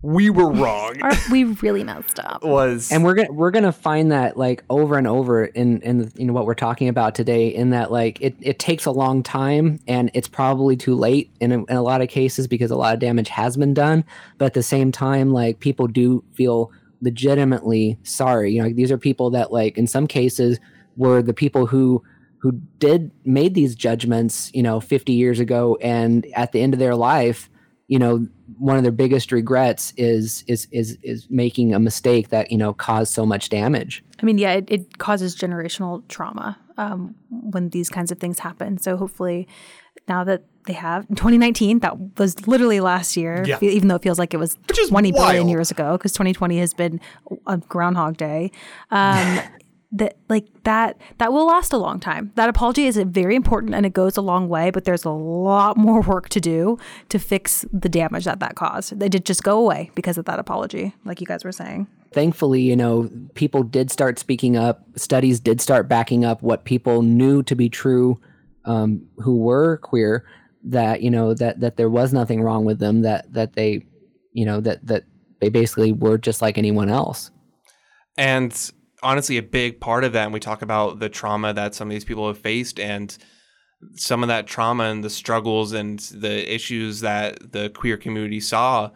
we 0.02 0.30
were 0.30 0.50
wrong," 0.50 1.00
Are 1.02 1.12
we 1.30 1.44
really 1.44 1.82
messed 1.82 2.20
up? 2.20 2.42
was 2.48 2.92
and 2.92 3.02
we're 3.02 3.14
gonna 3.14 3.32
we're 3.32 3.50
gonna 3.50 3.72
find 3.72 4.12
that 4.12 4.36
like 4.36 4.62
over 4.70 4.96
and 4.96 5.06
over 5.06 5.46
in 5.46 5.80
in 5.82 6.12
you 6.16 6.24
know 6.24 6.32
what 6.32 6.46
we're 6.46 6.54
talking 6.54 6.88
about 6.88 7.14
today 7.14 7.48
in 7.48 7.70
that 7.70 7.90
like 7.90 8.20
it, 8.20 8.36
it 8.40 8.58
takes 8.58 8.86
a 8.86 8.92
long 8.92 9.22
time 9.22 9.80
and 9.88 10.10
it's 10.14 10.28
probably 10.28 10.76
too 10.76 10.94
late 10.94 11.30
in 11.40 11.50
a, 11.50 11.58
in 11.64 11.76
a 11.76 11.82
lot 11.82 12.00
of 12.00 12.08
cases 12.08 12.46
because 12.46 12.70
a 12.70 12.76
lot 12.76 12.94
of 12.94 13.00
damage 13.00 13.28
has 13.28 13.56
been 13.56 13.74
done. 13.74 14.04
But 14.38 14.46
at 14.46 14.54
the 14.54 14.62
same 14.62 14.92
time 14.92 15.32
like 15.32 15.58
people 15.58 15.88
do 15.88 16.22
feel 16.32 16.70
legitimately 17.00 17.98
sorry. 18.04 18.52
You 18.52 18.60
know 18.60 18.66
like, 18.66 18.76
these 18.76 18.92
are 18.92 18.98
people 18.98 19.30
that 19.30 19.52
like 19.52 19.76
in 19.76 19.88
some 19.88 20.06
cases 20.06 20.60
were 20.96 21.22
the 21.22 21.34
people 21.34 21.66
who 21.66 22.04
who 22.38 22.52
did 22.78 23.10
made 23.24 23.54
these 23.54 23.74
judgments 23.74 24.52
you 24.54 24.62
know 24.62 24.78
50 24.78 25.12
years 25.12 25.40
ago 25.40 25.76
and 25.80 26.24
at 26.34 26.52
the 26.52 26.60
end 26.60 26.72
of 26.72 26.78
their 26.78 26.94
life 26.94 27.50
you 27.88 27.98
know 27.98 28.26
one 28.58 28.76
of 28.76 28.82
their 28.82 28.92
biggest 28.92 29.32
regrets 29.32 29.92
is 29.96 30.44
is 30.46 30.68
is 30.70 30.98
is 31.02 31.26
making 31.30 31.74
a 31.74 31.78
mistake 31.80 32.28
that 32.28 32.50
you 32.52 32.58
know 32.58 32.72
caused 32.74 33.12
so 33.12 33.24
much 33.26 33.48
damage 33.48 34.04
I 34.20 34.26
mean, 34.26 34.38
yeah, 34.38 34.54
it, 34.54 34.64
it 34.68 34.98
causes 34.98 35.36
generational 35.36 36.02
trauma 36.08 36.58
um, 36.76 37.14
when 37.30 37.68
these 37.68 37.88
kinds 37.88 38.10
of 38.10 38.18
things 38.18 38.40
happen. 38.40 38.76
So 38.78 38.96
hopefully, 38.96 39.46
now 40.08 40.24
that 40.24 40.42
they 40.66 40.72
have 40.72 41.06
in 41.08 41.14
2019, 41.14 41.78
that 41.80 42.18
was 42.18 42.44
literally 42.48 42.80
last 42.80 43.16
year, 43.16 43.44
Yeah. 43.46 43.58
even 43.62 43.86
though 43.86 43.94
it 43.94 44.02
feels 44.02 44.18
like 44.18 44.34
it 44.34 44.38
was 44.38 44.58
is 44.76 44.88
20 44.88 45.12
billion 45.12 45.36
wild. 45.44 45.48
years 45.50 45.70
ago, 45.70 45.92
because 45.96 46.10
2020 46.14 46.58
has 46.58 46.74
been 46.74 47.00
a 47.46 47.58
Groundhog 47.58 48.16
Day. 48.16 48.50
Um, 48.90 49.38
that 49.92 50.18
like 50.28 50.46
that 50.64 51.00
that 51.16 51.32
will 51.32 51.46
last 51.46 51.72
a 51.72 51.78
long 51.78 51.98
time. 52.00 52.32
That 52.34 52.48
apology 52.48 52.86
is 52.86 52.96
very 52.96 53.34
important 53.34 53.74
and 53.74 53.86
it 53.86 53.92
goes 53.94 54.16
a 54.16 54.20
long 54.20 54.48
way, 54.48 54.70
but 54.70 54.84
there's 54.84 55.04
a 55.04 55.10
lot 55.10 55.76
more 55.86 56.00
work 56.02 56.28
to 56.30 56.40
do 56.40 56.78
to 57.08 57.18
fix 57.18 57.64
the 57.72 57.88
damage 57.88 58.24
that 58.24 58.40
that 58.40 58.54
caused. 58.54 58.98
They 58.98 59.08
did 59.08 59.24
just 59.24 59.42
go 59.42 59.58
away 59.58 59.90
because 59.94 60.18
of 60.18 60.24
that 60.26 60.38
apology, 60.38 60.94
like 61.04 61.20
you 61.20 61.26
guys 61.26 61.44
were 61.44 61.52
saying. 61.52 61.86
thankfully 62.12 62.62
you 62.62 62.74
know 62.76 63.10
people 63.34 63.62
did 63.62 63.90
start 63.90 64.18
speaking 64.18 64.56
up 64.56 64.82
studies 64.96 65.40
did 65.40 65.60
start 65.60 65.88
backing 65.88 66.24
up 66.24 66.42
what 66.42 66.64
people 66.64 67.02
knew 67.02 67.42
to 67.42 67.54
be 67.54 67.68
true 67.68 68.18
um, 68.64 69.06
who 69.18 69.36
were 69.36 69.76
queer 69.78 70.24
that 70.64 71.02
you 71.02 71.10
know 71.10 71.34
that 71.34 71.60
that 71.60 71.76
there 71.76 71.90
was 71.90 72.12
nothing 72.12 72.42
wrong 72.42 72.64
with 72.64 72.78
them 72.78 73.02
that 73.02 73.30
that 73.32 73.52
they 73.54 73.84
you 74.32 74.44
know 74.46 74.60
that 74.60 74.84
that 74.86 75.04
they 75.40 75.50
basically 75.50 75.92
were 75.92 76.18
just 76.18 76.40
like 76.42 76.56
anyone 76.58 76.88
else 76.88 77.30
And 78.16 78.52
honestly, 79.02 79.36
a 79.36 79.42
big 79.42 79.80
part 79.80 80.04
of 80.04 80.12
that, 80.12 80.24
and 80.24 80.32
we 80.32 80.40
talk 80.40 80.62
about 80.62 80.98
the 80.98 81.08
trauma 81.08 81.52
that 81.52 81.74
some 81.74 81.88
of 81.88 81.92
these 81.92 82.04
people 82.04 82.26
have 82.26 82.38
faced, 82.38 82.78
and 82.78 83.16
some 83.94 84.22
of 84.22 84.28
that 84.28 84.46
trauma 84.46 84.84
and 84.84 85.04
the 85.04 85.10
struggles 85.10 85.72
and 85.72 86.00
the 86.00 86.52
issues 86.52 87.00
that 87.00 87.52
the 87.52 87.70
queer 87.70 87.96
community 87.96 88.40
saw 88.40 88.90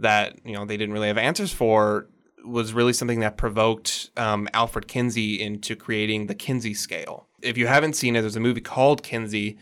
that 0.00 0.38
you 0.44 0.54
know 0.54 0.64
they 0.64 0.76
didn't 0.76 0.92
really 0.92 1.08
have 1.08 1.18
answers 1.18 1.52
for 1.52 2.08
was 2.44 2.72
really 2.72 2.92
something 2.92 3.20
that 3.20 3.36
provoked 3.36 4.10
um, 4.16 4.48
Alfred 4.54 4.88
Kinsey 4.88 5.40
into 5.40 5.76
creating 5.76 6.26
the 6.26 6.34
Kinsey 6.34 6.72
scale. 6.72 7.26
If 7.42 7.58
you 7.58 7.66
haven't 7.66 7.94
seen 7.94 8.16
it, 8.16 8.22
there's 8.22 8.36
a 8.36 8.40
movie 8.40 8.60
called 8.60 9.02
Kinsey, 9.02 9.58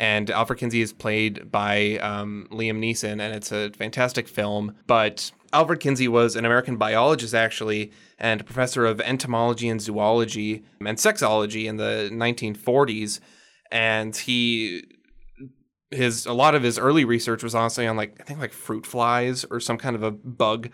and 0.00 0.30
Alfred 0.30 0.58
Kinsey 0.58 0.80
is 0.80 0.94
played 0.94 1.52
by 1.52 1.98
um, 1.98 2.48
Liam 2.50 2.78
Neeson, 2.78 3.20
and 3.20 3.34
it's 3.34 3.52
a 3.52 3.68
fantastic 3.72 4.28
film. 4.28 4.74
But 4.86 5.30
Alfred 5.52 5.80
Kinsey 5.80 6.08
was 6.08 6.36
an 6.36 6.46
American 6.46 6.78
biologist, 6.78 7.34
actually, 7.34 7.92
and 8.18 8.44
professor 8.46 8.86
of 8.86 9.02
entomology 9.02 9.68
and 9.68 9.78
zoology 9.78 10.64
and 10.80 10.96
sexology 10.96 11.66
in 11.66 11.76
the 11.76 12.08
1940s. 12.10 13.20
And 13.70 14.16
he 14.16 14.84
his 15.90 16.24
a 16.24 16.32
lot 16.32 16.54
of 16.54 16.62
his 16.62 16.78
early 16.78 17.04
research 17.04 17.42
was 17.42 17.54
honestly 17.54 17.86
on 17.86 17.96
like 17.98 18.16
I 18.20 18.24
think 18.24 18.40
like 18.40 18.52
fruit 18.52 18.86
flies 18.86 19.44
or 19.50 19.60
some 19.60 19.76
kind 19.76 19.94
of 19.94 20.02
a 20.02 20.10
bug. 20.10 20.70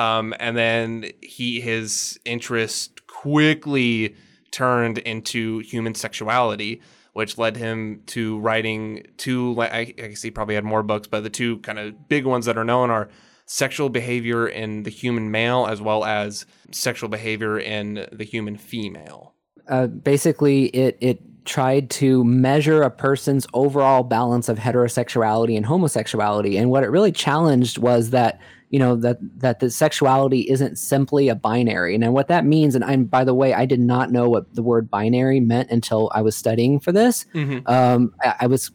Um, 0.00 0.34
and 0.40 0.56
then 0.56 1.12
he 1.22 1.60
his 1.60 2.18
interest 2.24 3.06
quickly 3.06 4.16
turned 4.50 4.98
into 4.98 5.60
human 5.60 5.94
sexuality, 5.94 6.80
which 7.14 7.38
led 7.38 7.56
him 7.56 8.02
to 8.06 8.38
writing 8.40 9.06
two. 9.16 9.58
I, 9.60 9.84
guess 9.84 10.22
he 10.22 10.30
probably 10.30 10.54
had 10.54 10.64
more 10.64 10.82
books, 10.82 11.08
but 11.08 11.22
the 11.22 11.30
two 11.30 11.58
kind 11.58 11.78
of 11.78 12.08
big 12.08 12.26
ones 12.26 12.46
that 12.46 12.58
are 12.58 12.64
known 12.64 12.90
are 12.90 13.08
sexual 13.46 13.88
behavior 13.88 14.46
in 14.46 14.84
the 14.84 14.90
human 14.90 15.30
male 15.30 15.66
as 15.66 15.80
well 15.80 16.04
as 16.04 16.46
sexual 16.70 17.08
behavior 17.08 17.58
in 17.58 18.06
the 18.12 18.24
human 18.24 18.56
female. 18.56 19.34
uh, 19.68 19.86
basically 19.86 20.66
it 20.66 20.96
it 21.00 21.20
tried 21.44 21.90
to 21.90 22.24
measure 22.24 22.82
a 22.82 22.90
person's 22.90 23.46
overall 23.52 24.02
balance 24.02 24.48
of 24.48 24.58
heterosexuality 24.58 25.56
and 25.56 25.66
homosexuality. 25.66 26.56
And 26.56 26.70
what 26.70 26.82
it 26.84 26.88
really 26.88 27.12
challenged 27.12 27.76
was 27.76 28.10
that 28.10 28.40
you 28.74 28.80
know 28.80 28.96
that 28.96 29.18
that 29.38 29.60
the 29.60 29.70
sexuality 29.70 30.50
isn't 30.50 30.80
simply 30.80 31.28
a 31.28 31.36
binary. 31.36 31.94
And 31.94 32.12
what 32.12 32.26
that 32.26 32.44
means 32.44 32.74
and 32.74 32.82
i'm 32.82 33.04
by 33.04 33.22
the 33.22 33.32
way 33.32 33.54
i 33.54 33.64
did 33.66 33.78
not 33.78 34.10
know 34.10 34.28
what 34.28 34.52
the 34.52 34.64
word 34.64 34.90
binary 34.90 35.38
meant 35.38 35.70
until 35.70 36.10
i 36.12 36.20
was 36.20 36.36
studying 36.36 36.80
for 36.80 36.90
this. 36.90 37.24
Mm-hmm. 37.34 37.68
um, 37.68 38.12
I, 38.20 38.34
I, 38.40 38.46
was 38.48 38.72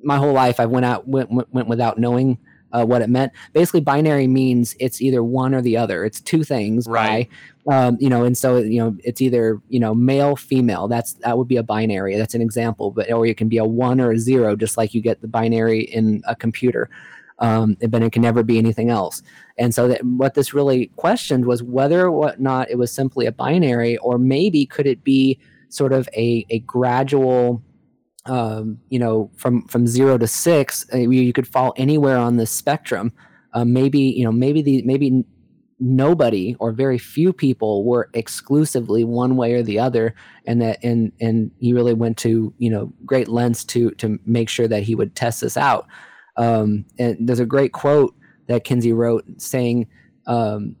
my 0.00 0.16
whole 0.16 0.32
life 0.32 0.60
i 0.60 0.66
went 0.66 0.86
out 0.86 1.08
went, 1.08 1.28
went 1.32 1.66
without 1.66 1.98
knowing 1.98 2.38
uh, 2.72 2.84
what 2.84 3.02
it 3.02 3.08
meant. 3.08 3.32
Basically 3.52 3.80
binary 3.80 4.28
means 4.28 4.76
it's 4.78 5.00
either 5.00 5.22
one 5.22 5.54
or 5.54 5.62
the 5.62 5.76
other. 5.76 6.04
It's 6.04 6.20
two 6.20 6.44
things 6.44 6.86
right. 6.86 7.28
by, 7.64 7.88
um, 7.88 7.96
you 7.98 8.08
know 8.08 8.22
and 8.22 8.38
so 8.38 8.58
you 8.58 8.78
know 8.78 8.96
it's 9.02 9.20
either 9.20 9.60
you 9.68 9.80
know 9.80 9.92
male 9.92 10.36
female. 10.36 10.86
That's 10.86 11.14
that 11.14 11.36
would 11.36 11.48
be 11.48 11.56
a 11.56 11.64
binary. 11.64 12.16
That's 12.16 12.34
an 12.34 12.42
example 12.42 12.92
but 12.92 13.10
or 13.10 13.26
it 13.26 13.36
can 13.36 13.48
be 13.48 13.58
a 13.58 13.64
one 13.64 14.00
or 14.00 14.12
a 14.12 14.18
zero 14.18 14.54
just 14.54 14.76
like 14.76 14.94
you 14.94 15.00
get 15.00 15.20
the 15.20 15.28
binary 15.28 15.80
in 15.80 16.22
a 16.28 16.36
computer 16.36 16.88
um, 17.38 17.76
but 17.88 18.02
it 18.02 18.12
can 18.12 18.22
never 18.22 18.42
be 18.42 18.58
anything 18.58 18.90
else. 18.90 19.22
And 19.58 19.74
so 19.74 19.88
that 19.88 20.04
what 20.04 20.34
this 20.34 20.54
really 20.54 20.86
questioned 20.96 21.46
was 21.46 21.62
whether 21.62 22.08
or 22.08 22.34
not 22.38 22.70
it 22.70 22.78
was 22.78 22.92
simply 22.92 23.26
a 23.26 23.32
binary, 23.32 23.96
or 23.98 24.18
maybe 24.18 24.66
could 24.66 24.86
it 24.86 25.04
be 25.04 25.38
sort 25.68 25.92
of 25.92 26.08
a, 26.14 26.46
a 26.50 26.60
gradual 26.60 27.62
um, 28.28 28.78
you 28.88 28.98
know, 28.98 29.30
from 29.36 29.66
from 29.68 29.86
zero 29.86 30.18
to 30.18 30.26
six, 30.26 30.84
uh, 30.92 30.98
you, 30.98 31.32
could 31.32 31.46
fall 31.46 31.72
anywhere 31.76 32.18
on 32.18 32.36
this 32.36 32.50
spectrum. 32.50 33.12
Uh, 33.52 33.64
maybe 33.64 34.00
you 34.00 34.24
know, 34.24 34.32
maybe 34.32 34.62
the 34.62 34.82
maybe 34.82 35.24
nobody 35.78 36.56
or 36.58 36.72
very 36.72 36.98
few 36.98 37.32
people 37.32 37.84
were 37.84 38.08
exclusively 38.14 39.04
one 39.04 39.36
way 39.36 39.52
or 39.52 39.62
the 39.62 39.78
other, 39.78 40.14
and 40.46 40.60
that 40.60 40.82
and 40.82 41.12
and 41.20 41.50
he 41.58 41.72
really 41.72 41.94
went 41.94 42.16
to 42.18 42.52
you 42.58 42.70
know 42.70 42.92
great 43.04 43.28
lengths 43.28 43.64
to 43.64 43.90
to 43.92 44.18
make 44.26 44.48
sure 44.48 44.68
that 44.68 44.82
he 44.82 44.94
would 44.94 45.14
test 45.14 45.40
this 45.40 45.56
out. 45.56 45.86
Um, 46.36 46.84
and 46.98 47.16
there's 47.28 47.40
a 47.40 47.46
great 47.46 47.72
quote 47.72 48.14
that 48.46 48.64
Kinsey 48.64 48.92
wrote 48.92 49.24
saying, 49.38 49.86
um, 50.26 50.76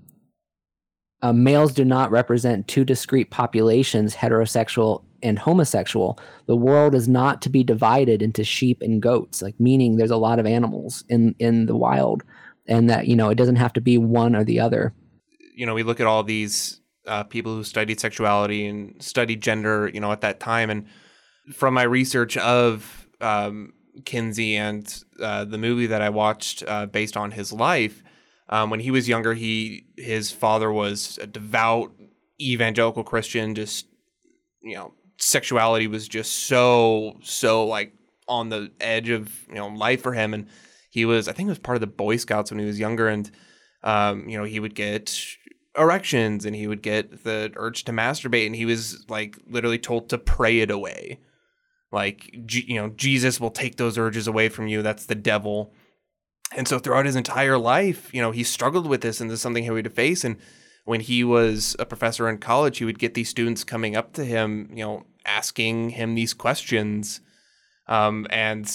uh, 1.22 1.32
males 1.32 1.72
do 1.72 1.84
not 1.84 2.10
represent 2.10 2.68
two 2.68 2.84
discrete 2.84 3.30
populations, 3.30 4.14
heterosexual 4.14 5.02
and 5.22 5.38
homosexual. 5.38 6.18
The 6.46 6.56
world 6.56 6.94
is 6.94 7.08
not 7.08 7.40
to 7.42 7.48
be 7.48 7.64
divided 7.64 8.22
into 8.22 8.44
sheep 8.44 8.82
and 8.82 9.00
goats, 9.00 9.42
like 9.42 9.58
meaning 9.58 9.96
there's 9.96 10.10
a 10.10 10.16
lot 10.16 10.38
of 10.38 10.46
animals 10.46 11.04
in, 11.08 11.34
in 11.38 11.66
the 11.66 11.76
wild 11.76 12.22
and 12.68 12.90
that, 12.90 13.06
you 13.06 13.16
know, 13.16 13.30
it 13.30 13.36
doesn't 13.36 13.56
have 13.56 13.72
to 13.74 13.80
be 13.80 13.98
one 13.98 14.36
or 14.36 14.44
the 14.44 14.60
other. 14.60 14.92
You 15.54 15.66
know, 15.66 15.74
we 15.74 15.82
look 15.82 16.00
at 16.00 16.06
all 16.06 16.22
these 16.22 16.80
uh, 17.06 17.24
people 17.24 17.54
who 17.54 17.64
studied 17.64 17.98
sexuality 17.98 18.66
and 18.66 19.02
studied 19.02 19.40
gender, 19.40 19.90
you 19.92 20.00
know, 20.00 20.12
at 20.12 20.20
that 20.20 20.38
time. 20.38 20.68
And 20.68 20.86
from 21.54 21.74
my 21.74 21.84
research 21.84 22.36
of 22.36 23.08
um, 23.20 23.72
Kinsey 24.04 24.56
and 24.56 25.04
uh, 25.20 25.44
the 25.44 25.58
movie 25.58 25.86
that 25.86 26.02
I 26.02 26.10
watched 26.10 26.62
uh, 26.66 26.86
based 26.86 27.16
on 27.16 27.30
his 27.30 27.52
life. 27.52 28.02
Um, 28.48 28.70
when 28.70 28.80
he 28.80 28.90
was 28.90 29.08
younger, 29.08 29.34
he 29.34 29.86
his 29.96 30.30
father 30.30 30.72
was 30.72 31.18
a 31.20 31.26
devout 31.26 31.92
evangelical 32.40 33.02
Christian. 33.02 33.54
Just 33.54 33.86
you 34.62 34.74
know, 34.74 34.94
sexuality 35.18 35.86
was 35.86 36.06
just 36.06 36.32
so 36.32 37.18
so 37.22 37.66
like 37.66 37.92
on 38.28 38.48
the 38.48 38.72
edge 38.80 39.08
of 39.08 39.32
you 39.48 39.54
know 39.54 39.68
life 39.68 40.02
for 40.02 40.12
him, 40.12 40.32
and 40.34 40.46
he 40.90 41.04
was 41.04 41.28
I 41.28 41.32
think 41.32 41.46
he 41.48 41.50
was 41.50 41.58
part 41.58 41.76
of 41.76 41.80
the 41.80 41.86
Boy 41.86 42.16
Scouts 42.16 42.50
when 42.50 42.60
he 42.60 42.66
was 42.66 42.78
younger, 42.78 43.08
and 43.08 43.30
um, 43.82 44.28
you 44.28 44.38
know 44.38 44.44
he 44.44 44.60
would 44.60 44.74
get 44.74 45.18
erections 45.76 46.46
and 46.46 46.56
he 46.56 46.66
would 46.66 46.82
get 46.82 47.24
the 47.24 47.52
urge 47.56 47.84
to 47.84 47.92
masturbate, 47.92 48.46
and 48.46 48.54
he 48.54 48.66
was 48.66 49.04
like 49.08 49.38
literally 49.48 49.78
told 49.78 50.08
to 50.10 50.18
pray 50.18 50.60
it 50.60 50.70
away 50.70 51.18
like 51.92 52.30
you 52.52 52.74
know 52.74 52.88
jesus 52.90 53.40
will 53.40 53.50
take 53.50 53.76
those 53.76 53.98
urges 53.98 54.26
away 54.26 54.48
from 54.48 54.68
you. 54.68 54.82
That's 54.82 55.06
the 55.06 55.14
devil. 55.14 55.72
And 56.52 56.68
so 56.68 56.78
throughout 56.78 57.06
his 57.06 57.16
entire 57.16 57.58
life 57.58 58.12
you 58.12 58.20
know 58.20 58.30
he 58.30 58.44
struggled 58.44 58.86
with 58.86 59.00
this 59.00 59.20
and 59.20 59.30
this 59.30 59.36
is 59.36 59.42
something 59.42 59.64
he 59.64 59.70
would 59.70 59.92
face. 59.92 60.24
And 60.24 60.36
when 60.84 61.00
he 61.00 61.24
was 61.24 61.74
a 61.78 61.86
professor 61.86 62.28
in 62.28 62.38
college 62.38 62.78
he 62.78 62.84
would 62.84 62.98
get 62.98 63.14
these 63.14 63.28
students 63.28 63.64
coming 63.64 63.96
up 63.96 64.12
to 64.14 64.24
him 64.24 64.70
you 64.70 64.84
know 64.84 65.04
asking 65.24 65.90
him 65.90 66.14
these 66.14 66.34
questions. 66.34 67.20
Um, 67.88 68.26
and 68.30 68.68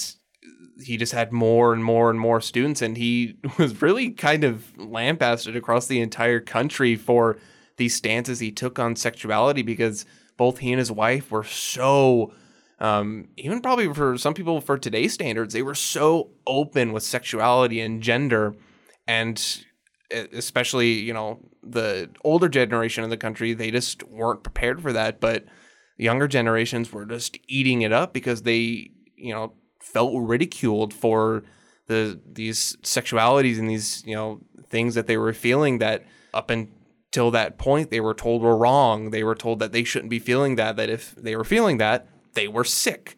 he 0.82 0.98
just 0.98 1.12
had 1.12 1.32
more 1.32 1.74
and 1.74 1.84
more 1.84 2.10
and 2.10 2.20
more 2.20 2.42
students 2.42 2.82
and 2.82 2.98
he 2.98 3.38
was 3.58 3.82
really 3.82 4.12
kind 4.12 4.44
of 4.44 4.78
lambasted 4.78 5.56
across 5.56 5.88
the 5.88 6.02
entire 6.02 6.40
country 6.40 6.96
for 6.96 7.38
these 7.78 7.96
stances 7.96 8.40
he 8.40 8.52
took 8.52 8.80
on 8.80 8.96
sexuality 8.96 9.62
because 9.62 10.06
both 10.38 10.60
he 10.60 10.72
and 10.72 10.80
his 10.80 10.92
wife 10.92 11.32
were 11.32 11.44
so 11.44 12.34
um, 12.82 13.28
even 13.38 13.62
probably 13.62 13.94
for 13.94 14.18
some 14.18 14.34
people 14.34 14.60
for 14.60 14.76
today's 14.76 15.14
standards, 15.14 15.54
they 15.54 15.62
were 15.62 15.76
so 15.76 16.32
open 16.48 16.94
with 16.94 17.04
sexuality 17.04 17.80
and 17.80 18.02
gender, 18.02 18.56
and 19.08 19.64
especially 20.12 20.94
you 20.94 21.14
know 21.14 21.40
the 21.62 22.10
older 22.24 22.50
generation 22.50 23.04
of 23.04 23.12
the 23.12 23.18
country, 23.18 23.54
they 23.54 23.70
just 23.70 24.02
weren't 24.04 24.42
prepared 24.42 24.82
for 24.82 24.92
that. 24.94 25.20
But 25.20 25.46
younger 25.98 26.28
generations 26.28 26.92
were 26.92 27.06
just 27.06 27.38
eating 27.48 27.84
it 27.84 27.94
up 27.94 28.14
because 28.14 28.42
they 28.42 28.90
you 29.16 29.32
know 29.32 29.54
felt 29.80 30.14
ridiculed 30.16 30.92
for 30.92 31.44
the 31.86 32.20
these 32.26 32.78
sexualities 32.78 33.60
and 33.60 33.70
these 33.70 34.04
you 34.08 34.16
know 34.16 34.42
things 34.70 34.96
that 34.96 35.06
they 35.06 35.18
were 35.18 35.34
feeling 35.34 35.78
that 35.78 36.04
up 36.34 36.50
until 36.50 37.30
that 37.30 37.60
point 37.60 37.92
they 37.92 38.00
were 38.00 38.16
told 38.16 38.42
were 38.42 38.58
wrong. 38.58 39.12
They 39.12 39.24
were 39.24 39.36
told 39.36 39.60
that 39.60 39.72
they 39.72 39.84
shouldn't 39.84 40.10
be 40.10 40.18
feeling 40.18 40.56
that. 40.56 40.78
That 40.78 40.90
if 40.90 41.14
they 41.14 41.36
were 41.36 41.44
feeling 41.44 41.78
that 41.78 42.08
they 42.34 42.48
were 42.48 42.64
sick 42.64 43.18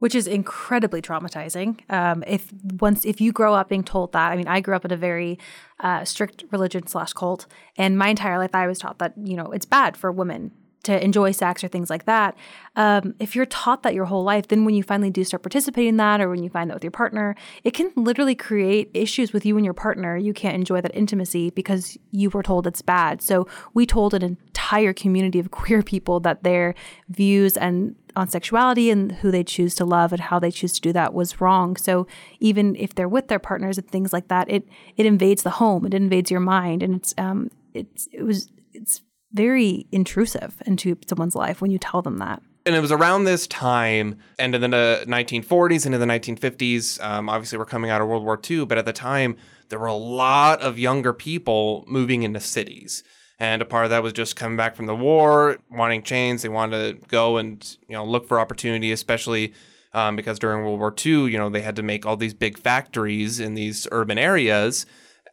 which 0.00 0.14
is 0.14 0.26
incredibly 0.26 1.00
traumatizing. 1.00 1.78
Um, 1.90 2.24
if 2.26 2.50
once 2.80 3.04
if 3.04 3.20
you 3.20 3.32
grow 3.32 3.54
up 3.54 3.68
being 3.68 3.84
told 3.84 4.12
that, 4.12 4.32
I 4.32 4.36
mean, 4.36 4.48
I 4.48 4.60
grew 4.60 4.74
up 4.74 4.84
in 4.84 4.90
a 4.90 4.96
very 4.96 5.38
uh, 5.78 6.04
strict 6.04 6.44
religion 6.50 6.86
slash 6.86 7.12
cult, 7.12 7.46
and 7.76 7.96
my 7.96 8.08
entire 8.08 8.38
life 8.38 8.54
I 8.54 8.66
was 8.66 8.78
taught 8.78 8.98
that 8.98 9.12
you 9.22 9.36
know 9.36 9.52
it's 9.52 9.66
bad 9.66 9.96
for 9.96 10.10
women 10.10 10.52
to 10.82 11.04
enjoy 11.04 11.30
sex 11.32 11.62
or 11.62 11.68
things 11.68 11.90
like 11.90 12.06
that. 12.06 12.36
Um, 12.76 13.14
if 13.18 13.36
you're 13.36 13.46
taught 13.46 13.82
that 13.82 13.94
your 13.94 14.06
whole 14.06 14.24
life, 14.24 14.48
then 14.48 14.64
when 14.64 14.74
you 14.74 14.82
finally 14.82 15.10
do 15.10 15.24
start 15.24 15.42
participating 15.42 15.90
in 15.90 15.96
that, 15.98 16.20
or 16.20 16.30
when 16.30 16.42
you 16.42 16.48
find 16.48 16.70
that 16.70 16.74
with 16.74 16.84
your 16.84 16.90
partner, 16.90 17.34
it 17.64 17.74
can 17.74 17.92
literally 17.96 18.34
create 18.34 18.90
issues 18.94 19.32
with 19.32 19.44
you 19.44 19.56
and 19.56 19.64
your 19.64 19.74
partner. 19.74 20.16
You 20.16 20.32
can't 20.32 20.54
enjoy 20.54 20.80
that 20.80 20.94
intimacy 20.94 21.50
because 21.50 21.98
you 22.10 22.30
were 22.30 22.42
told 22.42 22.66
it's 22.66 22.82
bad. 22.82 23.20
So 23.20 23.46
we 23.74 23.86
told 23.86 24.14
an 24.14 24.22
entire 24.22 24.92
community 24.92 25.38
of 25.38 25.50
queer 25.60 25.82
people 25.82 26.20
that 26.20 26.42
their 26.42 26.74
views 27.08 27.56
and 27.56 27.96
on 28.16 28.28
sexuality 28.28 28.90
and 28.90 29.12
who 29.12 29.30
they 29.30 29.44
choose 29.44 29.74
to 29.76 29.84
love 29.84 30.12
and 30.12 30.20
how 30.20 30.38
they 30.38 30.50
choose 30.50 30.72
to 30.72 30.80
do 30.80 30.92
that 30.92 31.14
was 31.14 31.40
wrong. 31.40 31.76
So 31.76 32.06
even 32.40 32.74
if 32.76 32.94
they're 32.94 33.08
with 33.08 33.28
their 33.28 33.38
partners 33.38 33.78
and 33.78 33.88
things 33.88 34.12
like 34.12 34.28
that, 34.28 34.50
it 34.50 34.66
it 34.96 35.06
invades 35.06 35.42
the 35.42 35.50
home, 35.50 35.86
it 35.86 35.94
invades 35.94 36.30
your 36.30 36.40
mind, 36.40 36.82
and 36.82 36.94
it's 36.94 37.14
um 37.18 37.50
it's 37.74 38.08
it 38.12 38.22
was 38.22 38.48
it's 38.72 39.02
very 39.32 39.86
intrusive 39.92 40.62
into 40.66 40.96
someone's 41.06 41.34
life 41.34 41.60
when 41.60 41.70
you 41.70 41.78
tell 41.78 42.02
them 42.02 42.18
that. 42.18 42.42
And 42.66 42.74
it 42.74 42.80
was 42.80 42.92
around 42.92 43.24
this 43.24 43.46
time, 43.46 44.18
end 44.38 44.54
of 44.54 44.60
the 44.60 44.68
1940s, 44.68 45.86
into 45.86 45.98
the 45.98 46.04
1950s. 46.04 47.02
Um, 47.02 47.28
obviously, 47.28 47.58
we're 47.58 47.64
coming 47.64 47.90
out 47.90 48.02
of 48.02 48.08
World 48.08 48.24
War 48.24 48.38
II, 48.48 48.66
but 48.66 48.76
at 48.76 48.84
the 48.84 48.92
time, 48.92 49.36
there 49.70 49.78
were 49.78 49.86
a 49.86 49.94
lot 49.94 50.60
of 50.60 50.78
younger 50.78 51.12
people 51.12 51.84
moving 51.88 52.22
into 52.22 52.40
cities. 52.40 53.02
And 53.38 53.62
a 53.62 53.64
part 53.64 53.84
of 53.84 53.90
that 53.90 54.02
was 54.02 54.12
just 54.12 54.36
coming 54.36 54.58
back 54.58 54.76
from 54.76 54.84
the 54.84 54.94
war, 54.94 55.58
wanting 55.70 56.02
change. 56.02 56.42
They 56.42 56.50
wanted 56.50 57.00
to 57.00 57.06
go 57.08 57.38
and 57.38 57.76
you 57.88 57.94
know 57.94 58.04
look 58.04 58.28
for 58.28 58.38
opportunity, 58.38 58.92
especially 58.92 59.54
um, 59.94 60.14
because 60.14 60.38
during 60.38 60.62
World 60.62 60.78
War 60.78 60.94
II, 60.94 61.30
you 61.30 61.38
know, 61.38 61.48
they 61.48 61.62
had 61.62 61.76
to 61.76 61.82
make 61.82 62.04
all 62.04 62.18
these 62.18 62.34
big 62.34 62.58
factories 62.58 63.40
in 63.40 63.54
these 63.54 63.88
urban 63.90 64.18
areas, 64.18 64.84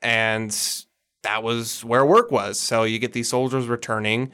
and 0.01 0.53
that 1.27 1.43
was 1.43 1.83
where 1.83 2.05
work 2.05 2.31
was. 2.31 2.57
So 2.57 2.83
you 2.83 2.99
get 2.99 3.11
these 3.11 3.27
soldiers 3.27 3.67
returning, 3.67 4.31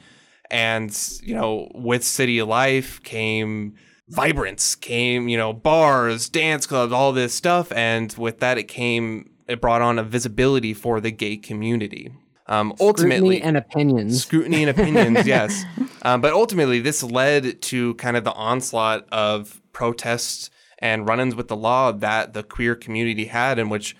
and 0.48 0.96
you 1.22 1.34
know, 1.34 1.68
with 1.74 2.04
city 2.04 2.40
life 2.42 3.02
came 3.02 3.74
vibrance, 4.08 4.76
came 4.76 5.28
you 5.28 5.36
know 5.36 5.52
bars, 5.52 6.28
dance 6.28 6.66
clubs, 6.66 6.92
all 6.92 7.12
this 7.12 7.34
stuff, 7.34 7.72
and 7.72 8.12
with 8.16 8.38
that 8.38 8.58
it 8.58 8.68
came 8.68 9.30
it 9.48 9.60
brought 9.60 9.82
on 9.82 9.98
a 9.98 10.04
visibility 10.04 10.72
for 10.72 11.00
the 11.00 11.10
gay 11.10 11.36
community. 11.36 12.12
Um, 12.46 12.74
ultimately, 12.78 13.42
and 13.42 13.56
opinions, 13.56 14.22
scrutiny 14.22 14.62
and 14.62 14.70
opinions, 14.70 15.26
yes. 15.26 15.64
Um, 16.02 16.20
but 16.20 16.32
ultimately, 16.32 16.78
this 16.78 17.02
led 17.02 17.60
to 17.62 17.94
kind 17.94 18.16
of 18.16 18.22
the 18.22 18.34
onslaught 18.34 19.08
of 19.10 19.60
protests 19.72 20.48
and 20.78 21.08
run-ins 21.08 21.34
with 21.34 21.48
the 21.48 21.56
law 21.56 21.90
that 21.90 22.34
the 22.34 22.44
queer 22.44 22.76
community 22.76 23.24
had, 23.24 23.58
in 23.58 23.68
which 23.68 23.96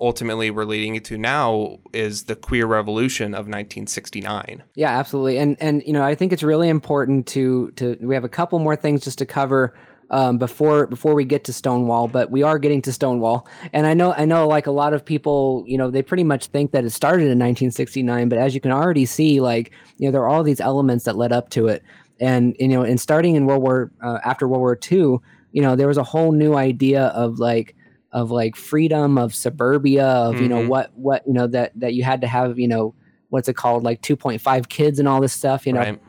ultimately 0.00 0.50
we're 0.50 0.64
leading 0.64 0.94
it 0.94 1.04
to 1.04 1.18
now 1.18 1.78
is 1.92 2.24
the 2.24 2.36
queer 2.36 2.66
revolution 2.66 3.34
of 3.34 3.46
1969 3.46 4.62
yeah 4.74 4.98
absolutely. 4.98 5.38
And 5.38 5.56
and 5.60 5.82
you 5.86 5.92
know 5.92 6.04
i 6.04 6.14
think 6.14 6.32
it's 6.32 6.42
really 6.42 6.68
important 6.68 7.26
to 7.28 7.70
to 7.72 7.96
we 8.00 8.14
have 8.14 8.24
a 8.24 8.28
couple 8.28 8.58
more 8.58 8.76
things 8.76 9.02
just 9.02 9.18
to 9.18 9.26
cover 9.26 9.74
um, 10.10 10.38
before 10.38 10.86
before 10.86 11.14
we 11.14 11.26
get 11.26 11.44
to 11.44 11.52
Stonewall, 11.52 12.08
but 12.08 12.30
we 12.30 12.42
are 12.42 12.58
getting 12.58 12.80
to 12.80 12.94
Stonewall, 12.94 13.46
and 13.74 13.86
I 13.86 13.92
know 13.92 14.14
I 14.14 14.24
know 14.24 14.48
like 14.48 14.66
a 14.66 14.70
lot 14.70 14.94
of 14.94 15.04
people, 15.04 15.64
you 15.66 15.76
know, 15.76 15.90
they 15.90 16.00
pretty 16.00 16.24
much 16.24 16.46
think 16.46 16.70
that 16.72 16.82
it 16.86 16.90
started 16.90 17.24
in 17.24 17.38
1969, 17.38 18.30
but 18.30 18.38
as 18.38 18.54
you 18.54 18.60
can 18.62 18.72
already 18.72 19.04
see, 19.04 19.42
like 19.42 19.70
you 19.98 20.08
know, 20.08 20.12
there 20.12 20.22
are 20.22 20.28
all 20.28 20.42
these 20.42 20.60
elements 20.60 21.04
that 21.04 21.16
led 21.16 21.30
up 21.30 21.50
to 21.50 21.68
it, 21.68 21.82
and 22.20 22.56
you 22.58 22.68
know 22.68 22.82
and 22.82 23.00
starting 23.00 23.36
in 23.36 23.46
world 23.46 23.62
war 23.62 23.90
uh, 24.02 24.18
after 24.24 24.48
world 24.48 24.60
war 24.60 24.78
ii 24.90 25.18
you 25.52 25.62
know 25.62 25.76
there 25.76 25.88
was 25.88 25.96
a 25.96 26.02
whole 26.02 26.32
new 26.32 26.54
idea 26.54 27.06
of 27.08 27.38
like 27.38 27.74
of 28.12 28.30
like 28.30 28.56
freedom 28.56 29.18
of 29.18 29.34
suburbia 29.34 30.06
of 30.06 30.34
mm-hmm. 30.34 30.42
you 30.42 30.48
know 30.48 30.60
mm-hmm. 30.60 30.68
what 30.68 30.90
what 30.94 31.26
you 31.26 31.32
know 31.32 31.46
that 31.46 31.72
that 31.74 31.94
you 31.94 32.02
had 32.02 32.20
to 32.20 32.26
have 32.26 32.58
you 32.58 32.68
know 32.68 32.94
what's 33.30 33.48
it 33.48 33.56
called 33.56 33.82
like 33.82 34.00
2.5 34.00 34.68
kids 34.68 34.98
and 34.98 35.06
all 35.06 35.20
this 35.20 35.32
stuff 35.32 35.66
you 35.66 35.72
know 35.72 35.80
right. 35.80 36.00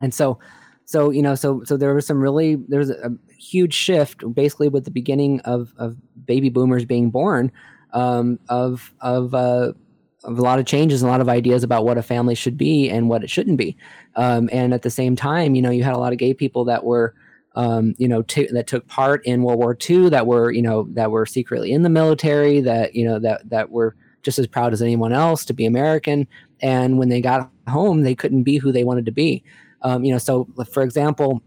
and 0.00 0.14
so 0.14 0.38
so 0.84 1.10
you 1.10 1.22
know 1.22 1.34
so 1.34 1.62
so 1.64 1.76
there 1.76 1.94
was 1.94 2.06
some 2.06 2.20
really 2.20 2.56
there 2.68 2.78
was 2.78 2.90
a 2.90 3.10
huge 3.38 3.74
shift 3.74 4.24
basically 4.34 4.68
with 4.68 4.84
the 4.84 4.90
beginning 4.90 5.40
of 5.40 5.74
of 5.76 5.96
baby 6.24 6.48
boomers 6.48 6.84
being 6.84 7.10
born 7.10 7.52
um 7.92 8.38
of 8.48 8.94
of 9.00 9.34
uh 9.34 9.72
of 10.24 10.38
a 10.38 10.42
lot 10.42 10.58
of 10.58 10.66
changes 10.66 11.02
and 11.02 11.08
a 11.08 11.12
lot 11.12 11.20
of 11.20 11.28
ideas 11.28 11.62
about 11.62 11.84
what 11.84 11.98
a 11.98 12.02
family 12.02 12.34
should 12.34 12.56
be 12.56 12.88
and 12.88 13.08
what 13.08 13.24
it 13.24 13.30
shouldn't 13.30 13.56
be. 13.56 13.76
Um, 14.16 14.48
and 14.52 14.72
at 14.72 14.82
the 14.82 14.90
same 14.90 15.16
time, 15.16 15.54
you 15.54 15.62
know, 15.62 15.70
you 15.70 15.82
had 15.82 15.94
a 15.94 15.98
lot 15.98 16.12
of 16.12 16.18
gay 16.18 16.34
people 16.34 16.64
that 16.66 16.84
were, 16.84 17.14
um, 17.54 17.94
you 17.98 18.08
know, 18.08 18.22
t- 18.22 18.48
that 18.52 18.66
took 18.66 18.86
part 18.88 19.24
in 19.26 19.42
World 19.42 19.58
War 19.58 19.76
II, 19.88 20.08
that 20.10 20.26
were, 20.26 20.50
you 20.50 20.62
know, 20.62 20.86
that 20.90 21.10
were 21.10 21.26
secretly 21.26 21.72
in 21.72 21.82
the 21.82 21.90
military, 21.90 22.60
that 22.60 22.94
you 22.94 23.04
know, 23.04 23.18
that 23.18 23.48
that 23.50 23.70
were 23.70 23.94
just 24.22 24.38
as 24.38 24.46
proud 24.46 24.72
as 24.72 24.80
anyone 24.80 25.12
else 25.12 25.44
to 25.44 25.52
be 25.52 25.66
American. 25.66 26.26
And 26.60 26.98
when 26.98 27.08
they 27.08 27.20
got 27.20 27.50
home, 27.68 28.02
they 28.02 28.14
couldn't 28.14 28.44
be 28.44 28.56
who 28.56 28.72
they 28.72 28.84
wanted 28.84 29.06
to 29.06 29.12
be. 29.12 29.42
Um, 29.82 30.04
you 30.04 30.12
know, 30.12 30.18
so 30.18 30.48
for 30.70 30.82
example, 30.82 31.42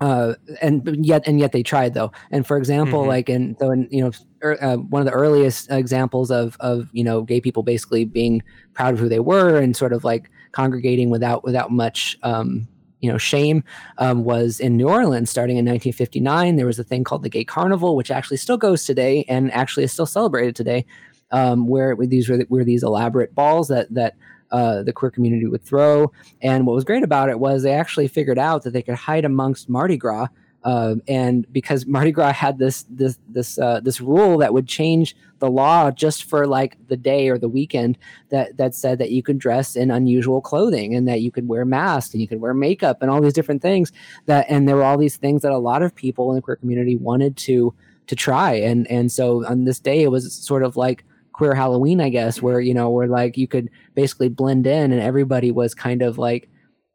uh, 0.00 0.34
and 0.60 1.06
yet 1.06 1.22
and 1.28 1.38
yet 1.38 1.52
they 1.52 1.62
tried 1.62 1.94
though. 1.94 2.10
And 2.32 2.44
for 2.44 2.56
example, 2.56 3.00
mm-hmm. 3.00 3.08
like 3.08 3.28
in 3.28 3.56
so 3.60 3.70
in 3.70 3.86
you 3.90 4.02
know 4.02 4.10
er, 4.42 4.58
uh, 4.60 4.76
one 4.76 5.00
of 5.00 5.06
the 5.06 5.12
earliest 5.12 5.70
examples 5.70 6.30
of 6.30 6.56
of 6.58 6.88
you 6.92 7.04
know 7.04 7.22
gay 7.22 7.40
people 7.40 7.62
basically 7.62 8.04
being 8.04 8.42
proud 8.74 8.94
of 8.94 9.00
who 9.00 9.08
they 9.08 9.20
were 9.20 9.58
and 9.58 9.76
sort 9.76 9.92
of 9.92 10.02
like 10.02 10.28
congregating 10.50 11.08
without 11.08 11.44
without 11.44 11.70
much 11.70 12.18
um, 12.24 12.66
you 13.02 13.10
know 13.10 13.18
shame 13.18 13.62
um, 13.98 14.24
was 14.24 14.58
in 14.58 14.76
New 14.76 14.88
Orleans 14.88 15.28
starting 15.28 15.56
in 15.56 15.66
1959. 15.66 16.56
There 16.56 16.66
was 16.66 16.78
a 16.78 16.84
thing 16.84 17.04
called 17.04 17.22
the 17.22 17.28
Gay 17.28 17.44
Carnival, 17.44 17.94
which 17.94 18.10
actually 18.10 18.38
still 18.38 18.56
goes 18.56 18.84
today 18.84 19.24
and 19.28 19.52
actually 19.52 19.84
is 19.84 19.92
still 19.92 20.06
celebrated 20.06 20.56
today, 20.56 20.86
um, 21.32 21.66
where 21.66 21.94
these 21.96 22.30
were, 22.30 22.46
were 22.48 22.64
these 22.64 22.82
elaborate 22.82 23.34
balls 23.34 23.68
that 23.68 23.92
that 23.92 24.14
uh, 24.52 24.82
the 24.82 24.92
queer 24.92 25.10
community 25.10 25.46
would 25.46 25.62
throw. 25.62 26.12
And 26.40 26.66
what 26.66 26.74
was 26.74 26.84
great 26.84 27.02
about 27.02 27.28
it 27.28 27.40
was 27.40 27.62
they 27.62 27.72
actually 27.72 28.06
figured 28.06 28.38
out 28.38 28.62
that 28.62 28.72
they 28.72 28.82
could 28.82 28.94
hide 28.94 29.24
amongst 29.24 29.68
Mardi 29.68 29.96
Gras. 29.96 30.28
Uh, 30.64 30.96
and 31.08 31.50
because 31.52 31.86
Mardi 31.86 32.12
Gras 32.12 32.32
had 32.32 32.58
this 32.58 32.84
this 32.88 33.18
this 33.28 33.58
uh, 33.58 33.80
this 33.80 34.00
rule 34.00 34.38
that 34.38 34.54
would 34.54 34.68
change 34.68 35.16
the 35.40 35.50
law 35.50 35.90
just 35.90 36.24
for 36.24 36.46
like 36.46 36.76
the 36.86 36.96
day 36.96 37.28
or 37.28 37.36
the 37.36 37.48
weekend 37.48 37.98
that 38.28 38.56
that 38.56 38.74
said 38.74 38.98
that 38.98 39.10
you 39.10 39.22
could 39.22 39.38
dress 39.38 39.74
in 39.74 39.90
unusual 39.90 40.40
clothing 40.40 40.94
and 40.94 41.08
that 41.08 41.20
you 41.20 41.32
could 41.32 41.48
wear 41.48 41.64
masks 41.64 42.14
and 42.14 42.20
you 42.20 42.28
could 42.28 42.40
wear 42.40 42.54
makeup 42.54 43.02
and 43.02 43.10
all 43.10 43.20
these 43.20 43.32
different 43.32 43.60
things 43.60 43.90
that 44.26 44.46
and 44.48 44.68
there 44.68 44.76
were 44.76 44.84
all 44.84 44.98
these 44.98 45.16
things 45.16 45.42
that 45.42 45.50
a 45.50 45.58
lot 45.58 45.82
of 45.82 45.94
people 45.94 46.30
in 46.30 46.36
the 46.36 46.42
queer 46.42 46.56
community 46.56 46.94
wanted 46.94 47.36
to 47.36 47.74
to 48.06 48.16
try. 48.16 48.52
And 48.52 48.86
and 48.90 49.10
so 49.10 49.44
on 49.46 49.64
this 49.64 49.80
day 49.80 50.02
it 50.02 50.10
was 50.10 50.32
sort 50.32 50.62
of 50.62 50.76
like 50.76 51.04
queer 51.32 51.54
Halloween, 51.54 52.00
I 52.00 52.08
guess, 52.08 52.42
where 52.42 52.60
you 52.60 52.74
know 52.74 52.90
where 52.90 53.08
like 53.08 53.36
you 53.36 53.48
could 53.48 53.70
basically 53.94 54.28
blend 54.28 54.66
in 54.66 54.92
and 54.92 55.00
everybody 55.00 55.50
was 55.50 55.74
kind 55.74 56.02
of 56.02 56.18
like 56.18 56.48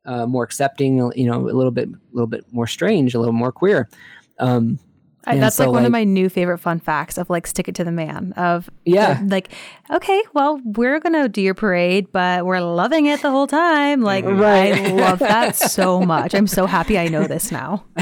uh, 0.07 0.25
more 0.25 0.43
accepting, 0.43 0.97
you 1.15 1.29
know, 1.29 1.41
a 1.41 1.53
little 1.53 1.71
bit, 1.71 1.89
a 1.89 1.97
little 2.13 2.27
bit 2.27 2.45
more 2.51 2.67
strange, 2.67 3.13
a 3.13 3.19
little 3.19 3.33
more 3.33 3.51
queer. 3.51 3.87
Um, 4.39 4.79
I, 5.27 5.37
that's 5.37 5.57
so, 5.57 5.63
like 5.65 5.73
one 5.73 5.83
like, 5.83 5.87
of 5.87 5.91
my 5.91 6.03
new 6.05 6.29
favorite 6.29 6.59
fun 6.59 6.79
facts 6.79 7.17
of 7.17 7.29
like 7.29 7.45
stick 7.47 7.67
it 7.67 7.75
to 7.75 7.83
the 7.83 7.91
man 7.91 8.31
of 8.37 8.69
yeah. 8.85 9.21
like 9.27 9.49
okay 9.91 10.23
well 10.33 10.61
we're 10.63 11.01
gonna 11.01 11.27
do 11.27 11.41
your 11.41 11.53
parade 11.53 12.09
but 12.13 12.45
we're 12.45 12.61
loving 12.61 13.07
it 13.07 13.21
the 13.21 13.29
whole 13.29 13.47
time. 13.47 14.01
Like 14.01 14.23
right. 14.23 14.73
I 14.73 14.91
love 14.93 15.19
that 15.19 15.57
so 15.57 16.01
much. 16.01 16.33
I'm 16.33 16.47
so 16.47 16.65
happy 16.65 16.97
I 16.97 17.09
know 17.09 17.27
this 17.27 17.51
now. 17.51 17.83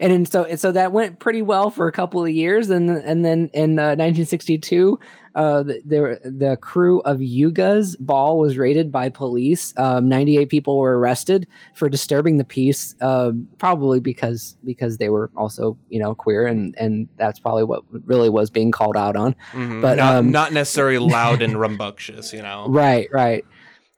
And, 0.00 0.12
and 0.12 0.28
so 0.28 0.44
and 0.44 0.58
so 0.58 0.72
that 0.72 0.92
went 0.92 1.18
pretty 1.18 1.42
well 1.42 1.70
for 1.70 1.88
a 1.88 1.92
couple 1.92 2.22
of 2.24 2.30
years 2.30 2.70
and 2.70 2.90
and 2.90 3.24
then 3.24 3.50
in 3.52 3.78
uh, 3.78 3.94
1962 3.96 4.98
uh, 5.34 5.64
the, 5.64 5.82
the, 5.84 6.20
the 6.30 6.56
Krewe 6.58 7.02
of 7.04 7.18
Yuga's 7.18 7.96
ball 7.96 8.38
was 8.38 8.56
raided 8.56 8.92
by 8.92 9.08
police. 9.08 9.74
Um, 9.76 10.08
98 10.08 10.48
people 10.48 10.78
were 10.78 10.98
arrested 10.98 11.48
for 11.74 11.88
disturbing 11.88 12.38
the 12.38 12.44
peace, 12.44 12.94
uh, 13.00 13.32
probably 13.58 13.98
because 13.98 14.56
because 14.64 14.98
they 14.98 15.08
were 15.08 15.30
also 15.36 15.76
you 15.88 15.98
know 15.98 16.14
queer, 16.14 16.46
and 16.46 16.74
and 16.78 17.08
that's 17.16 17.40
probably 17.40 17.64
what 17.64 17.82
really 18.06 18.30
was 18.30 18.50
being 18.50 18.70
called 18.70 18.96
out 18.96 19.16
on. 19.16 19.34
Mm-hmm. 19.52 19.80
But 19.80 19.96
not, 19.96 20.14
um, 20.16 20.30
not 20.30 20.52
necessarily 20.52 20.98
loud 21.10 21.42
and 21.42 21.58
rambunctious, 21.58 22.32
you 22.32 22.42
know. 22.42 22.66
Right, 22.68 23.08
right, 23.12 23.44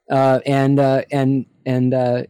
uh, 0.09 0.39
and 0.45 0.79
uh, 0.79 1.03
and 1.11 1.45
and 1.65 1.93
uh, 1.93 2.23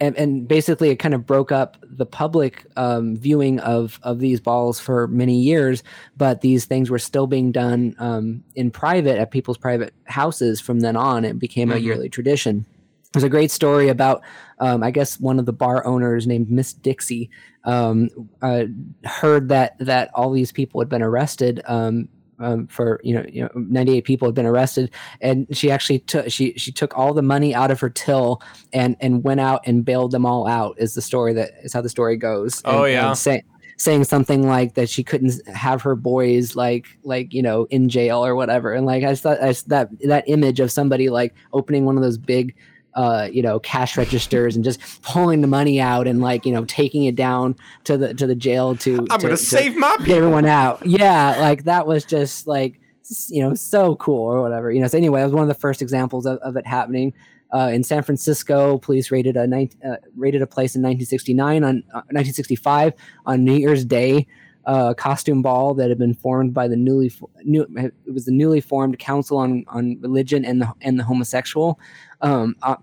and, 0.00 0.16
and 0.16 0.48
basically 0.48 0.90
it 0.90 0.96
kind 0.96 1.14
of 1.14 1.24
broke 1.24 1.52
up 1.52 1.76
the 1.82 2.06
public 2.06 2.66
um, 2.76 3.16
viewing 3.16 3.60
of 3.60 3.98
of 4.02 4.18
these 4.18 4.40
balls 4.40 4.80
for 4.80 5.06
many 5.08 5.38
years 5.38 5.82
but 6.16 6.40
these 6.40 6.64
things 6.64 6.90
were 6.90 6.98
still 6.98 7.26
being 7.26 7.52
done 7.52 7.94
um, 7.98 8.42
in 8.54 8.70
private 8.70 9.18
at 9.18 9.30
people's 9.30 9.58
private 9.58 9.94
houses 10.04 10.60
from 10.60 10.80
then 10.80 10.96
on 10.96 11.24
it 11.24 11.38
became 11.38 11.68
mm-hmm. 11.68 11.78
a 11.78 11.80
yearly 11.80 12.08
tradition 12.08 12.66
there's 13.12 13.24
a 13.24 13.28
great 13.28 13.50
story 13.50 13.88
about 13.88 14.22
um, 14.58 14.82
i 14.82 14.90
guess 14.90 15.20
one 15.20 15.38
of 15.38 15.46
the 15.46 15.52
bar 15.52 15.86
owners 15.86 16.26
named 16.26 16.50
miss 16.50 16.72
dixie 16.72 17.30
um, 17.64 18.10
uh, 18.42 18.64
heard 19.04 19.48
that 19.48 19.76
that 19.78 20.10
all 20.14 20.30
these 20.30 20.52
people 20.52 20.80
had 20.80 20.88
been 20.88 21.02
arrested 21.02 21.62
um, 21.66 22.08
um, 22.38 22.66
for 22.66 23.00
you 23.02 23.14
know, 23.14 23.24
you 23.28 23.42
know 23.42 23.50
98 23.54 24.04
people 24.04 24.28
had 24.28 24.34
been 24.34 24.46
arrested. 24.46 24.90
And 25.20 25.46
she 25.56 25.70
actually 25.70 26.00
took 26.00 26.30
she 26.30 26.54
she 26.56 26.72
took 26.72 26.96
all 26.96 27.14
the 27.14 27.22
money 27.22 27.54
out 27.54 27.70
of 27.70 27.80
her 27.80 27.90
till 27.90 28.42
and 28.72 28.96
and 29.00 29.24
went 29.24 29.40
out 29.40 29.62
and 29.66 29.84
bailed 29.84 30.10
them 30.10 30.26
all 30.26 30.46
out 30.46 30.76
is 30.78 30.94
the 30.94 31.02
story 31.02 31.32
that 31.34 31.50
is 31.62 31.72
how 31.72 31.80
the 31.80 31.88
story 31.88 32.16
goes. 32.16 32.62
Oh 32.64 32.84
yeah 32.84 33.08
and 33.08 33.18
say, 33.18 33.42
saying 33.76 34.04
something 34.04 34.46
like 34.46 34.74
that 34.74 34.88
she 34.88 35.02
couldn't 35.02 35.46
have 35.48 35.82
her 35.82 35.96
boys 35.96 36.54
like 36.54 36.86
like 37.02 37.32
you 37.34 37.42
know 37.42 37.64
in 37.70 37.88
jail 37.88 38.24
or 38.24 38.34
whatever. 38.34 38.72
And 38.72 38.86
like 38.86 39.04
i 39.04 39.10
just 39.10 39.22
thought 39.22 39.42
I 39.42 39.48
just, 39.48 39.68
that 39.68 39.88
that 40.02 40.24
image 40.28 40.60
of 40.60 40.70
somebody 40.70 41.08
like 41.08 41.34
opening 41.52 41.84
one 41.84 41.96
of 41.96 42.02
those 42.02 42.18
big 42.18 42.54
uh, 42.94 43.28
you 43.32 43.42
know, 43.42 43.58
cash 43.58 43.96
registers 43.96 44.54
and 44.54 44.64
just 44.64 44.80
pulling 45.02 45.40
the 45.40 45.46
money 45.46 45.80
out 45.80 46.06
and 46.06 46.20
like, 46.20 46.46
you 46.46 46.52
know, 46.52 46.64
taking 46.64 47.04
it 47.04 47.16
down 47.16 47.56
to 47.84 47.96
the 47.96 48.14
to 48.14 48.26
the 48.26 48.34
jail 48.34 48.76
to 48.76 48.98
I'm 48.98 49.06
to, 49.06 49.18
gonna 49.18 49.28
to 49.30 49.36
save 49.36 49.76
my 49.76 49.96
get 49.98 50.18
everyone 50.18 50.46
out. 50.46 50.84
Yeah, 50.86 51.36
like 51.40 51.64
that 51.64 51.86
was 51.86 52.04
just 52.04 52.46
like 52.46 52.80
you 53.28 53.42
know 53.42 53.54
so 53.54 53.96
cool 53.96 54.22
or 54.22 54.40
whatever. 54.42 54.70
You 54.70 54.80
know, 54.80 54.86
so 54.86 54.98
anyway, 54.98 55.20
that 55.20 55.26
was 55.26 55.34
one 55.34 55.42
of 55.42 55.48
the 55.48 55.54
first 55.54 55.82
examples 55.82 56.26
of, 56.26 56.38
of 56.38 56.56
it 56.56 56.66
happening. 56.66 57.12
Uh, 57.52 57.70
in 57.72 57.84
San 57.84 58.02
Francisco, 58.02 58.78
police 58.78 59.10
raided 59.10 59.36
a 59.36 59.68
uh, 59.86 59.96
raided 60.16 60.42
a 60.42 60.46
place 60.46 60.74
in 60.74 60.82
1969 60.82 61.62
on 61.62 61.84
uh, 61.90 62.02
1965 62.10 62.94
on 63.26 63.44
New 63.44 63.54
Year's 63.54 63.84
Day. 63.84 64.26
Uh, 64.66 64.94
costume 64.94 65.42
ball 65.42 65.74
that 65.74 65.90
had 65.90 65.98
been 65.98 66.14
formed 66.14 66.54
by 66.54 66.66
the 66.66 66.76
newly 66.76 67.12
new 67.42 67.66
it 67.76 67.92
was 68.12 68.24
the 68.24 68.32
newly 68.32 68.60
formed 68.60 68.98
Council 68.98 69.36
on 69.36 69.64
on 69.68 69.98
Religion 70.00 70.44
and 70.44 70.62
the 70.62 70.72
and 70.80 70.98
the 70.98 71.04
Homosexual. 71.04 71.78
Um, 72.20 72.56
uh, 72.62 72.76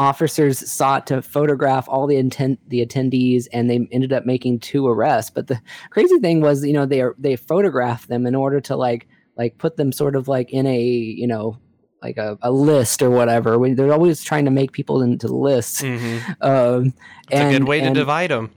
officers 0.00 0.66
sought 0.70 1.06
to 1.06 1.20
photograph 1.20 1.86
all 1.86 2.06
the 2.06 2.16
intent 2.16 2.58
the 2.68 2.84
attendees, 2.84 3.46
and 3.52 3.68
they 3.68 3.86
ended 3.92 4.12
up 4.12 4.24
making 4.24 4.58
two 4.60 4.88
arrests. 4.88 5.30
But 5.30 5.48
the 5.48 5.60
crazy 5.90 6.18
thing 6.18 6.40
was, 6.40 6.64
you 6.64 6.72
know, 6.72 6.86
they 6.86 7.02
are 7.02 7.14
they 7.18 7.36
photographed 7.36 8.08
them 8.08 8.26
in 8.26 8.34
order 8.34 8.60
to 8.62 8.76
like 8.76 9.06
like 9.36 9.58
put 9.58 9.76
them 9.76 9.92
sort 9.92 10.16
of 10.16 10.26
like 10.26 10.50
in 10.52 10.66
a 10.66 10.80
you 10.80 11.26
know 11.26 11.58
like 12.02 12.16
a, 12.16 12.38
a 12.42 12.50
list 12.50 13.02
or 13.02 13.10
whatever. 13.10 13.58
They're 13.74 13.92
always 13.92 14.22
trying 14.22 14.46
to 14.46 14.50
make 14.50 14.72
people 14.72 15.02
into 15.02 15.28
lists. 15.28 15.82
Mm-hmm. 15.82 16.32
Um, 16.40 16.94
and, 17.30 17.48
a 17.48 17.58
good 17.58 17.68
way 17.68 17.80
and, 17.80 17.94
to 17.94 18.00
divide 18.00 18.30
them. 18.30 18.50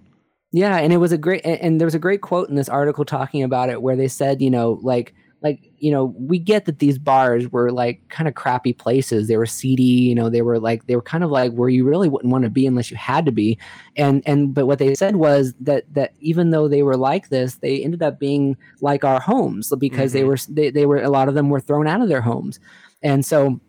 Yeah, 0.56 0.78
and 0.78 0.94
it 0.94 0.98
was 0.98 1.12
a 1.12 1.18
great 1.18 1.42
and, 1.44 1.82
there 1.82 1.88
was 1.88 1.96
a 1.96 2.00
great 2.00 2.22
quote 2.22 2.48
in 2.48 2.54
this 2.56 2.70
article 2.70 3.06
talking 3.06 3.42
about 3.42 3.70
it 3.70 3.82
where 3.82 3.96
they 3.96 4.08
said, 4.08 4.40
you 4.40 4.52
know, 4.52 4.80
like 4.84 5.16
like 5.42 5.60
you 5.80 5.92
know 5.92 6.14
we 6.16 6.38
get 6.38 6.66
that 6.66 6.78
these 6.78 7.00
bars 7.00 7.52
were 7.52 7.72
like 7.72 8.08
kind 8.10 8.28
of 8.28 8.36
crappy 8.36 8.72
places. 8.72 9.28
They 9.28 9.36
were 9.36 9.48
seedy 9.48 9.84
you 9.84 10.14
know 10.14 10.30
they 10.30 10.44
were 10.44 10.60
like 10.60 10.86
they 10.86 10.96
were 10.96 11.02
kind 11.02 11.24
of 11.24 11.32
like 11.32 11.54
where 11.54 11.70
you 11.70 11.84
really 11.84 12.08
wouldn't 12.08 12.32
want 12.32 12.44
to 12.44 12.52
be 12.52 12.68
unless 12.68 12.92
you 12.92 12.98
had 12.98 13.26
to 13.26 13.32
be. 13.32 13.58
And 13.98 14.22
and 14.28 14.54
but 14.54 14.68
what 14.68 14.78
they 14.78 14.94
said 14.94 15.16
was 15.16 15.56
that 15.60 15.92
that 15.96 16.14
even 16.20 16.52
though 16.52 16.68
they 16.68 16.84
were 16.84 16.98
like 16.98 17.30
this 17.30 17.56
they 17.56 17.84
ended 17.84 18.04
up 18.04 18.20
being 18.20 18.56
like 18.80 19.04
our 19.04 19.20
homes 19.20 19.74
because 19.80 20.12
mm-hmm. 20.12 20.20
they 20.20 20.24
were 20.24 20.38
they, 20.50 20.70
they 20.70 20.86
were 20.86 21.02
a 21.02 21.10
lot 21.10 21.30
of 21.30 21.34
them 21.34 21.50
were 21.50 21.62
thrown 21.62 21.88
out 21.88 22.02
of 22.02 22.10
their 22.10 22.22
homes. 22.22 22.60
And 23.02 23.26
so 23.26 23.60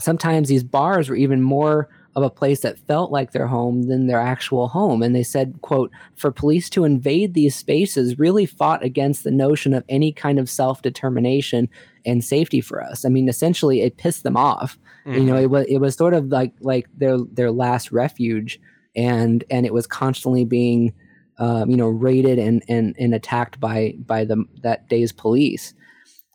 sometimes 0.00 0.48
these 0.48 0.64
bars 0.64 1.10
were 1.10 1.16
even 1.16 1.42
more 1.42 1.90
of 2.16 2.22
a 2.22 2.30
place 2.30 2.60
that 2.60 2.78
felt 2.86 3.12
like 3.12 3.32
their 3.32 3.46
home 3.46 3.84
than 3.84 4.06
their 4.06 4.20
actual 4.20 4.68
home 4.68 5.02
and 5.02 5.14
they 5.14 5.22
said 5.22 5.54
quote 5.62 5.90
for 6.16 6.32
police 6.32 6.68
to 6.68 6.84
invade 6.84 7.34
these 7.34 7.54
spaces 7.54 8.18
really 8.18 8.46
fought 8.46 8.84
against 8.84 9.22
the 9.22 9.30
notion 9.30 9.72
of 9.72 9.84
any 9.88 10.12
kind 10.12 10.38
of 10.38 10.50
self-determination 10.50 11.68
and 12.04 12.24
safety 12.24 12.60
for 12.60 12.82
us 12.82 13.04
i 13.04 13.08
mean 13.08 13.28
essentially 13.28 13.82
it 13.82 13.96
pissed 13.96 14.24
them 14.24 14.36
off 14.36 14.76
mm-hmm. 15.06 15.18
you 15.18 15.24
know 15.24 15.34
mm-hmm. 15.34 15.44
it 15.44 15.50
was 15.50 15.66
it 15.66 15.78
was 15.78 15.94
sort 15.94 16.14
of 16.14 16.26
like 16.28 16.52
like 16.60 16.86
their 16.96 17.18
their 17.32 17.52
last 17.52 17.92
refuge 17.92 18.60
and 18.96 19.44
and 19.50 19.64
it 19.64 19.72
was 19.72 19.86
constantly 19.86 20.44
being 20.44 20.92
um, 21.38 21.70
you 21.70 21.76
know 21.76 21.88
raided 21.88 22.38
and 22.38 22.62
and 22.68 22.94
and 22.98 23.14
attacked 23.14 23.60
by 23.60 23.94
by 24.04 24.24
the 24.24 24.44
that 24.62 24.88
day's 24.88 25.12
police 25.12 25.74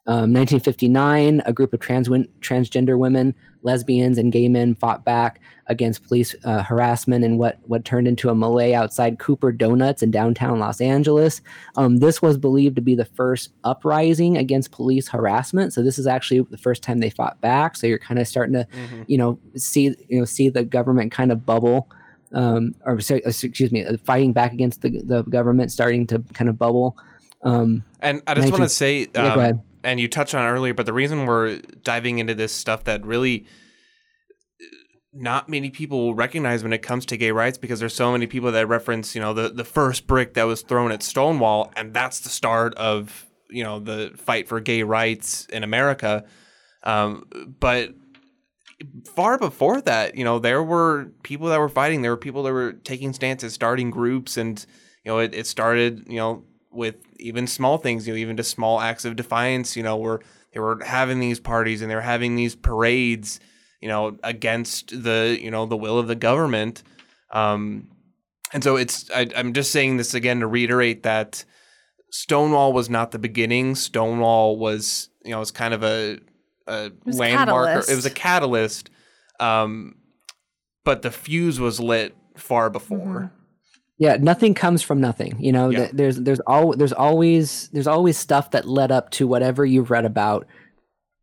Um, 0.08 0.34
1959, 0.34 1.42
a 1.48 1.54
group 1.54 1.74
of 1.74 1.80
trans 1.80 2.08
transgender 2.08 2.96
women, 2.96 3.34
lesbians, 3.64 4.20
and 4.20 4.32
gay 4.32 4.48
men 4.48 4.76
fought 4.76 5.04
back 5.04 5.42
against 5.66 6.04
police 6.04 6.36
uh, 6.44 6.62
harassment 6.62 7.26
in 7.26 7.40
what 7.40 7.58
what 7.64 7.86
turned 7.86 8.08
into 8.08 8.30
a 8.30 8.36
melee 8.36 8.74
outside 8.74 9.18
Cooper 9.18 9.52
Donuts 9.52 10.04
in 10.04 10.12
downtown 10.12 10.60
Los 10.60 10.80
Angeles. 10.80 11.42
Um, 11.76 11.98
this 11.98 12.22
was 12.22 12.38
believed 12.38 12.76
to 12.76 12.84
be 12.84 12.94
the 12.94 13.06
first 13.06 13.50
uprising 13.64 14.38
against 14.38 14.72
police 14.72 15.08
harassment. 15.08 15.74
So 15.74 15.82
this 15.82 15.98
is 15.98 16.06
actually 16.06 16.42
the 16.52 16.58
first 16.58 16.84
time 16.84 17.00
they 17.00 17.10
fought 17.10 17.42
back. 17.42 17.76
So 17.76 17.88
you're 17.88 17.98
kind 17.98 18.20
of 18.20 18.28
starting 18.28 18.54
to, 18.54 18.68
mm-hmm. 18.72 19.04
you 19.08 19.18
know, 19.18 19.40
see 19.56 19.96
you 20.08 20.20
know 20.20 20.26
see 20.26 20.50
the 20.50 20.64
government 20.64 21.12
kind 21.12 21.32
of 21.32 21.46
bubble. 21.46 21.90
Um, 22.32 22.76
or 22.86 23.00
uh, 23.00 23.14
excuse 23.26 23.72
me, 23.72 23.86
uh, 23.86 23.98
fighting 24.04 24.34
back 24.34 24.54
against 24.54 24.82
the, 24.82 25.02
the 25.04 25.24
government 25.24 25.72
starting 25.72 26.06
to 26.08 26.20
kind 26.34 26.50
of 26.50 26.60
bubble. 26.60 26.96
Um, 27.42 27.84
and 28.02 28.22
I 28.28 28.34
just 28.34 28.50
19- 28.50 28.52
want 28.52 28.64
to 28.64 28.70
say, 28.70 29.04
um, 29.16 29.40
yeah, 29.40 29.52
and 29.86 30.00
you 30.00 30.08
touched 30.08 30.36
on 30.36 30.46
earlier, 30.46 30.74
but 30.74 30.86
the 30.86 30.94
reason 30.94 31.26
we're 31.26 31.60
diving 31.84 32.20
into 32.20 32.34
this 32.34 32.52
stuff 32.52 32.84
that 32.86 33.06
really 33.06 33.46
not 35.14 35.48
many 35.48 35.70
people 35.70 36.14
recognize 36.14 36.62
when 36.62 36.74
it 36.74 36.82
comes 36.82 37.06
to 37.06 37.16
gay 37.16 37.32
rights 37.32 37.58
because 37.58 37.80
there's 37.80 37.94
so 37.94 38.12
many 38.12 38.28
people 38.28 38.52
that 38.52 38.68
reference, 38.68 39.16
you 39.16 39.22
know, 39.22 39.34
the, 39.34 39.50
the 39.50 39.64
first 39.64 40.08
brick 40.08 40.34
that 40.34 40.44
was 40.44 40.62
thrown 40.62 40.92
at 40.92 41.02
Stonewall, 41.02 41.72
and 41.78 41.94
that's 41.94 42.20
the 42.20 42.30
start 42.30 42.74
of, 42.76 43.26
you 43.50 43.64
know, 43.64 43.80
the 43.80 44.12
fight 44.18 44.50
for 44.50 44.60
gay 44.60 44.84
rights 44.84 45.46
in 45.46 45.64
America. 45.64 46.26
Um, 46.84 47.26
but 47.60 47.94
far 49.16 49.38
before 49.38 49.80
that, 49.82 50.16
you 50.16 50.26
know, 50.26 50.40
there 50.40 50.62
were 50.62 51.12
people 51.24 51.48
that 51.48 51.60
were 51.60 51.70
fighting. 51.70 52.02
There 52.02 52.12
were 52.12 52.18
people 52.18 52.44
that 52.44 52.52
were 52.52 52.74
taking 52.74 53.14
stances, 53.14 53.54
starting 53.54 53.92
groups, 53.92 54.36
and 54.36 54.64
you 55.06 55.12
know, 55.12 55.20
it, 55.20 55.34
it 55.34 55.48
started, 55.48 56.06
you 56.08 56.18
know, 56.18 56.44
with 56.76 56.96
even 57.18 57.48
small 57.48 57.78
things, 57.78 58.08
you 58.08 58.14
know, 58.14 58.18
even 58.18 58.38
just 58.38 58.52
small 58.52 58.80
acts 58.80 59.06
of 59.06 59.16
defiance, 59.16 59.76
you 59.76 59.84
know, 59.84 59.96
where 59.96 60.20
they 60.54 60.60
were 60.60 60.84
having 60.84 61.20
these 61.20 61.40
parties 61.40 61.82
and 61.82 61.90
they 61.90 61.96
were 61.96 62.02
having 62.02 62.36
these 62.36 62.56
parades, 62.56 63.40
you 63.82 63.88
know, 63.88 64.18
against 64.24 65.04
the, 65.04 65.38
you 65.42 65.52
know, 65.52 65.66
the 65.66 65.78
will 65.78 65.98
of 65.98 66.08
the 66.08 66.16
government. 66.16 66.84
Um, 67.32 67.90
and 68.54 68.64
so 68.64 68.76
it's, 68.76 69.10
I, 69.12 69.28
I'm 69.36 69.54
just 69.54 69.72
saying 69.72 69.98
this 69.98 70.14
again 70.14 70.40
to 70.40 70.48
reiterate 70.48 71.04
that 71.04 71.44
Stonewall 72.12 72.72
was 72.72 72.90
not 72.90 73.12
the 73.12 73.20
beginning. 73.20 73.76
Stonewall 73.76 74.58
was, 74.58 75.10
you 75.24 75.32
know, 75.32 75.40
was 75.40 75.52
kind 75.52 75.74
of 75.74 75.84
a, 75.84 76.20
a 76.68 76.92
landmark. 77.06 77.90
It 77.90 77.96
was 77.96 78.06
a 78.06 78.12
catalyst. 78.12 78.90
Um, 79.40 79.96
but 80.84 81.02
the 81.02 81.12
fuse 81.12 81.60
was 81.60 81.80
lit 81.80 82.16
far 82.38 82.70
before. 82.70 82.98
Mm-hmm 82.98 83.45
yeah 83.98 84.18
nothing 84.20 84.54
comes 84.54 84.82
from 84.82 85.00
nothing 85.00 85.36
you 85.40 85.52
know 85.52 85.70
yeah. 85.70 85.90
there's 85.94 86.18
there's 86.18 86.40
all 86.42 86.76
there's 86.76 86.94
always 86.94 87.70
there's 87.70 87.88
always 87.88 88.18
stuff 88.18 88.52
that 88.52 88.68
led 88.68 88.92
up 88.92 89.10
to 89.12 89.28
whatever 89.28 89.66
you've 89.66 89.92
read 89.92 90.06
about 90.06 90.48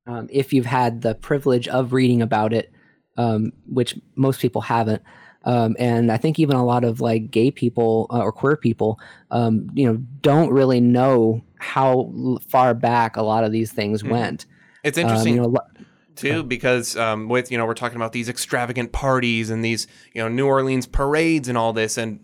um, 0.06 0.28
if 0.30 0.52
you've 0.52 0.66
had 0.66 1.02
the 1.02 1.14
privilege 1.14 1.68
of 1.68 1.92
reading 1.92 2.22
about 2.22 2.52
it 2.52 2.72
um, 3.16 3.52
which 3.66 3.98
most 4.16 4.40
people 4.40 4.62
haven't 4.62 5.02
um, 5.44 5.76
and 5.78 6.10
i 6.10 6.16
think 6.16 6.38
even 6.38 6.56
a 6.56 6.64
lot 6.64 6.84
of 6.84 7.00
like 7.00 7.30
gay 7.30 7.50
people 7.50 8.06
uh, 8.10 8.20
or 8.20 8.32
queer 8.32 8.56
people 8.56 8.98
um, 9.30 9.68
you 9.74 9.86
know 9.86 9.96
don't 10.20 10.50
really 10.50 10.80
know 10.80 11.42
how 11.58 12.38
far 12.48 12.74
back 12.74 13.16
a 13.16 13.22
lot 13.22 13.44
of 13.44 13.52
these 13.52 13.70
things 13.72 14.02
mm-hmm. 14.02 14.12
went 14.12 14.46
it's 14.82 14.98
um, 14.98 15.02
interesting 15.02 15.36
you 15.36 15.42
know, 15.42 15.56
too 16.16 16.42
because 16.42 16.96
um, 16.96 17.28
with 17.28 17.50
you 17.50 17.58
know 17.58 17.66
we're 17.66 17.74
talking 17.74 17.96
about 17.96 18.12
these 18.12 18.28
extravagant 18.28 18.92
parties 18.92 19.50
and 19.50 19.64
these 19.64 19.86
you 20.12 20.22
know 20.22 20.28
New 20.28 20.46
Orleans 20.46 20.86
parades 20.86 21.48
and 21.48 21.56
all 21.56 21.72
this 21.72 21.96
and 21.96 22.20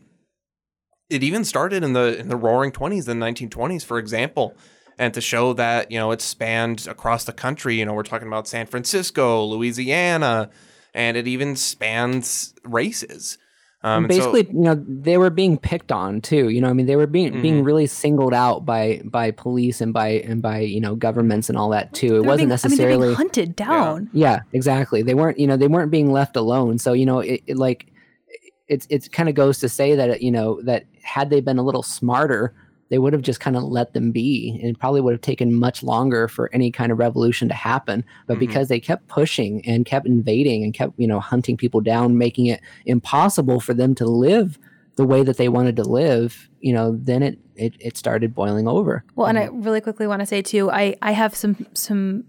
it 1.11 1.23
even 1.23 1.45
started 1.45 1.83
in 1.83 1.93
the 1.93 2.19
in 2.19 2.29
the 2.29 2.37
Roaring 2.37 2.73
Twenties, 2.73 3.07
the 3.07 3.15
1920s, 3.15 3.85
for 3.85 3.99
example, 3.99 4.57
and 4.99 5.15
to 5.15 5.21
show 5.21 5.53
that 5.55 5.91
you 5.91 5.99
know 5.99 6.11
it 6.11 6.21
spanned 6.21 6.87
across 6.87 7.25
the 7.25 7.33
country. 7.33 7.79
You 7.79 7.85
know, 7.85 7.95
we're 7.95 8.03
talking 8.03 8.29
about 8.29 8.49
San 8.49 8.67
Francisco, 8.67 9.45
Louisiana, 9.45 10.51
and 10.95 11.17
it 11.17 11.27
even 11.27 11.57
spans 11.57 12.55
races. 12.65 13.39
Um, 13.85 14.09
basically, 14.09 14.45
so, 14.45 14.51
you 14.51 14.61
know, 14.61 14.85
they 14.89 15.19
were 15.19 15.31
being 15.31 15.57
picked 15.57 15.93
on 15.93 16.21
too. 16.21 16.49
You 16.49 16.61
know, 16.61 16.69
I 16.69 16.73
mean, 16.73 16.87
they 16.87 16.97
were 16.97 17.07
being 17.07 17.33
mm-hmm. 17.33 17.43
being 17.43 17.65
really 17.65 17.87
singled 17.87 18.35
out 18.35 18.67
by 18.67 19.01
by 19.05 19.31
police 19.31 19.81
and 19.81 19.93
by 19.93 20.09
and 20.09 20.43
by 20.43 20.61
you 20.61 20.81
know 20.81 20.97
governments 20.97 21.49
and 21.49 21.57
all 21.57 21.71
that 21.71 21.95
too. 21.95 22.17
It 22.17 22.25
wasn't 22.25 22.39
being, 22.39 22.49
necessarily 22.49 23.07
I 23.07 23.11
mean, 23.11 23.17
hunted 23.17 23.57
down. 23.57 24.11
Yeah. 24.13 24.31
yeah. 24.31 24.41
exactly. 24.53 25.03
They 25.03 25.15
weren't. 25.15 25.39
You 25.39 25.47
know, 25.47 25.57
they 25.57 25.69
weren't 25.69 25.93
being 25.93 26.11
left 26.11 26.37
alone. 26.37 26.79
So 26.79 26.93
you 26.93 27.07
know, 27.07 27.21
it, 27.21 27.43
it 27.47 27.57
like 27.57 27.87
it's 28.69 28.87
it 28.91 29.11
kind 29.13 29.29
of 29.29 29.35
goes 29.35 29.59
to 29.61 29.69
say 29.69 29.95
that 29.95 30.23
you 30.23 30.31
know 30.31 30.61
that 30.63 30.85
had 31.03 31.31
they 31.31 31.41
been 31.41 31.59
a 31.59 31.63
little 31.63 31.83
smarter, 31.83 32.55
they 32.91 32.99
would 32.99 33.13
have 33.13 33.23
just 33.23 33.41
kind 33.41 33.57
of 33.57 33.65
let 33.65 33.93
them 33.93 34.13
be 34.13 34.61
and 34.63 34.79
probably 34.79 35.01
would 35.01 35.13
have 35.13 35.21
taken 35.21 35.55
much 35.55 35.83
longer 35.83 36.29
for 36.29 36.51
any 36.53 36.71
kind 36.71 36.93
of 36.93 36.99
revolution 36.99 37.49
to 37.49 37.55
happen. 37.55 38.05
But 38.27 38.35
mm-hmm. 38.35 38.41
because 38.41 38.69
they 38.69 38.81
kept 38.81 39.09
pushing 39.09 39.65
and 39.67 39.85
kept 39.85 40.07
invading 40.07 40.65
and 40.65 40.75
kept, 40.75 40.93
you 40.99 41.07
know, 41.07 41.21
hunting 41.21 41.57
people 41.57 41.81
down, 41.81 42.19
making 42.19 42.47
it 42.47 42.61
impossible 42.87 43.61
for 43.61 43.75
them 43.75 43.95
to 43.97 44.07
live 44.07 44.59
the 44.97 45.07
way 45.07 45.23
that 45.23 45.37
they 45.37 45.49
wanted 45.49 45.77
to 45.77 45.85
live, 45.85 46.49
you 46.61 46.73
know, 46.73 46.99
then 47.01 47.23
it 47.23 47.39
it, 47.55 47.75
it 47.81 47.97
started 47.97 48.35
boiling 48.35 48.69
over. 48.69 49.05
Well, 49.17 49.27
and 49.27 49.39
I 49.39 49.47
really 49.47 49.81
quickly 49.81 50.07
want 50.07 50.21
to 50.21 50.27
say 50.27 50.43
too, 50.43 50.71
I 50.71 50.97
I 51.03 51.13
have 51.13 51.35
some 51.35 51.67
some 51.75 52.25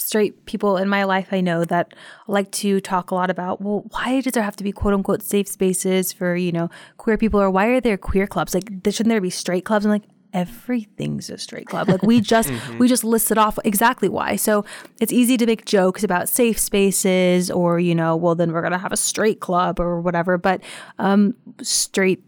straight 0.00 0.46
people 0.46 0.76
in 0.76 0.88
my 0.88 1.04
life 1.04 1.28
I 1.32 1.40
know 1.40 1.64
that 1.66 1.94
like 2.26 2.50
to 2.52 2.80
talk 2.80 3.10
a 3.10 3.14
lot 3.14 3.30
about, 3.30 3.60
well, 3.60 3.84
why 3.90 4.20
does 4.20 4.32
there 4.32 4.42
have 4.42 4.56
to 4.56 4.64
be 4.64 4.72
quote 4.72 4.94
unquote 4.94 5.22
safe 5.22 5.48
spaces 5.48 6.12
for, 6.12 6.34
you 6.36 6.52
know, 6.52 6.70
queer 6.96 7.16
people 7.16 7.40
or 7.40 7.50
why 7.50 7.66
are 7.66 7.80
there 7.80 7.96
queer 7.96 8.26
clubs? 8.26 8.54
Like, 8.54 8.68
shouldn't 8.84 9.08
there 9.08 9.20
be 9.20 9.30
straight 9.30 9.64
clubs? 9.64 9.84
I'm 9.84 9.90
like, 9.90 10.04
everything's 10.32 11.28
a 11.30 11.38
straight 11.38 11.66
club. 11.66 11.88
Like 11.88 12.02
we 12.02 12.20
just 12.34 12.48
mm-hmm. 12.48 12.78
we 12.78 12.88
just 12.88 13.04
listed 13.04 13.38
off 13.38 13.58
exactly 13.64 14.08
why. 14.08 14.36
So 14.36 14.64
it's 15.00 15.12
easy 15.12 15.36
to 15.36 15.46
make 15.46 15.64
jokes 15.64 16.04
about 16.04 16.28
safe 16.28 16.58
spaces 16.58 17.50
or, 17.50 17.78
you 17.78 17.94
know, 17.94 18.16
well 18.16 18.34
then 18.34 18.52
we're 18.52 18.62
gonna 18.62 18.78
have 18.78 18.92
a 18.92 18.96
straight 18.96 19.40
club 19.40 19.80
or 19.80 20.00
whatever. 20.00 20.38
But 20.38 20.62
um 20.98 21.34
straight 21.62 22.22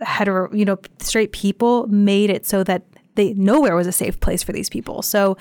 hetero, 0.00 0.52
you 0.54 0.64
know, 0.64 0.78
straight 1.00 1.32
people 1.32 1.86
made 1.88 2.30
it 2.30 2.46
so 2.46 2.64
that 2.64 2.82
they 3.14 3.34
nowhere 3.34 3.74
was 3.74 3.86
a 3.86 3.92
safe 3.92 4.20
place 4.20 4.42
for 4.42 4.52
these 4.52 4.68
people. 4.68 5.02
So 5.02 5.36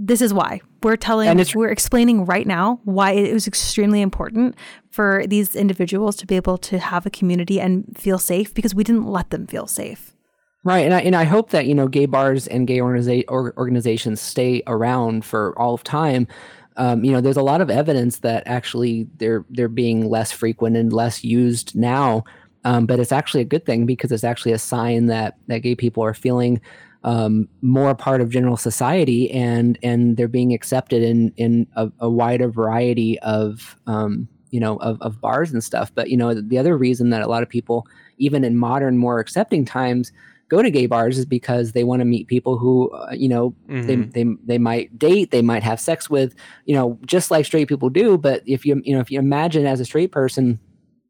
this 0.00 0.22
is 0.22 0.32
why. 0.32 0.60
We're 0.82 0.96
telling 0.96 1.44
we're 1.54 1.70
explaining 1.70 2.24
right 2.24 2.46
now 2.46 2.80
why 2.84 3.12
it 3.12 3.32
was 3.32 3.48
extremely 3.48 4.00
important 4.00 4.54
for 4.90 5.24
these 5.26 5.56
individuals 5.56 6.16
to 6.16 6.26
be 6.26 6.36
able 6.36 6.56
to 6.58 6.78
have 6.78 7.04
a 7.04 7.10
community 7.10 7.60
and 7.60 7.84
feel 7.98 8.18
safe 8.18 8.54
because 8.54 8.76
we 8.76 8.84
didn't 8.84 9.06
let 9.06 9.30
them 9.30 9.48
feel 9.48 9.66
safe. 9.66 10.14
Right 10.62 10.80
and 10.80 10.94
I, 10.94 11.00
and 11.00 11.16
I 11.16 11.24
hope 11.24 11.50
that 11.50 11.66
you 11.66 11.74
know 11.74 11.88
gay 11.88 12.06
bars 12.06 12.46
and 12.46 12.66
gay 12.66 12.78
organiza- 12.78 13.26
organizations 13.28 14.20
stay 14.20 14.62
around 14.68 15.24
for 15.24 15.58
all 15.58 15.74
of 15.74 15.82
time. 15.82 16.28
Um, 16.76 17.04
you 17.04 17.10
know 17.10 17.20
there's 17.20 17.36
a 17.36 17.42
lot 17.42 17.60
of 17.60 17.68
evidence 17.68 18.18
that 18.20 18.44
actually 18.46 19.08
they're 19.16 19.44
they're 19.50 19.68
being 19.68 20.08
less 20.08 20.30
frequent 20.30 20.76
and 20.76 20.92
less 20.92 21.24
used 21.24 21.74
now 21.74 22.22
um, 22.64 22.86
but 22.86 23.00
it's 23.00 23.12
actually 23.12 23.40
a 23.40 23.46
good 23.46 23.64
thing 23.64 23.86
because 23.86 24.12
it's 24.12 24.24
actually 24.24 24.52
a 24.52 24.58
sign 24.58 25.06
that 25.06 25.38
that 25.46 25.58
gay 25.58 25.74
people 25.74 26.04
are 26.04 26.14
feeling 26.14 26.60
um, 27.04 27.48
more 27.62 27.94
part 27.94 28.20
of 28.20 28.30
general 28.30 28.56
society 28.56 29.30
and 29.30 29.78
and 29.82 30.16
they're 30.16 30.28
being 30.28 30.52
accepted 30.52 31.02
in 31.02 31.32
in 31.36 31.66
a, 31.76 31.90
a 32.00 32.10
wider 32.10 32.48
variety 32.48 33.18
of 33.20 33.76
um, 33.86 34.28
you 34.50 34.60
know 34.60 34.76
of, 34.78 35.00
of 35.00 35.20
bars 35.20 35.52
and 35.52 35.62
stuff 35.62 35.92
but 35.94 36.10
you 36.10 36.16
know 36.16 36.34
the 36.34 36.58
other 36.58 36.76
reason 36.76 37.10
that 37.10 37.22
a 37.22 37.28
lot 37.28 37.42
of 37.42 37.48
people 37.48 37.86
even 38.18 38.44
in 38.44 38.56
modern 38.56 38.98
more 38.98 39.20
accepting 39.20 39.64
times 39.64 40.12
go 40.48 40.62
to 40.62 40.70
gay 40.70 40.86
bars 40.86 41.18
is 41.18 41.26
because 41.26 41.72
they 41.72 41.84
want 41.84 42.00
to 42.00 42.06
meet 42.06 42.26
people 42.26 42.58
who 42.58 42.90
uh, 42.90 43.12
you 43.12 43.28
know 43.28 43.54
mm-hmm. 43.68 43.86
they, 43.86 43.96
they 43.96 44.36
they 44.44 44.58
might 44.58 44.98
date 44.98 45.30
they 45.30 45.42
might 45.42 45.62
have 45.62 45.80
sex 45.80 46.10
with 46.10 46.34
you 46.64 46.74
know 46.74 46.98
just 47.04 47.30
like 47.30 47.44
straight 47.44 47.68
people 47.68 47.90
do 47.90 48.18
but 48.18 48.42
if 48.46 48.66
you 48.66 48.80
you 48.84 48.94
know 48.94 49.00
if 49.00 49.10
you 49.10 49.18
imagine 49.18 49.66
as 49.66 49.78
a 49.78 49.84
straight 49.84 50.10
person 50.10 50.58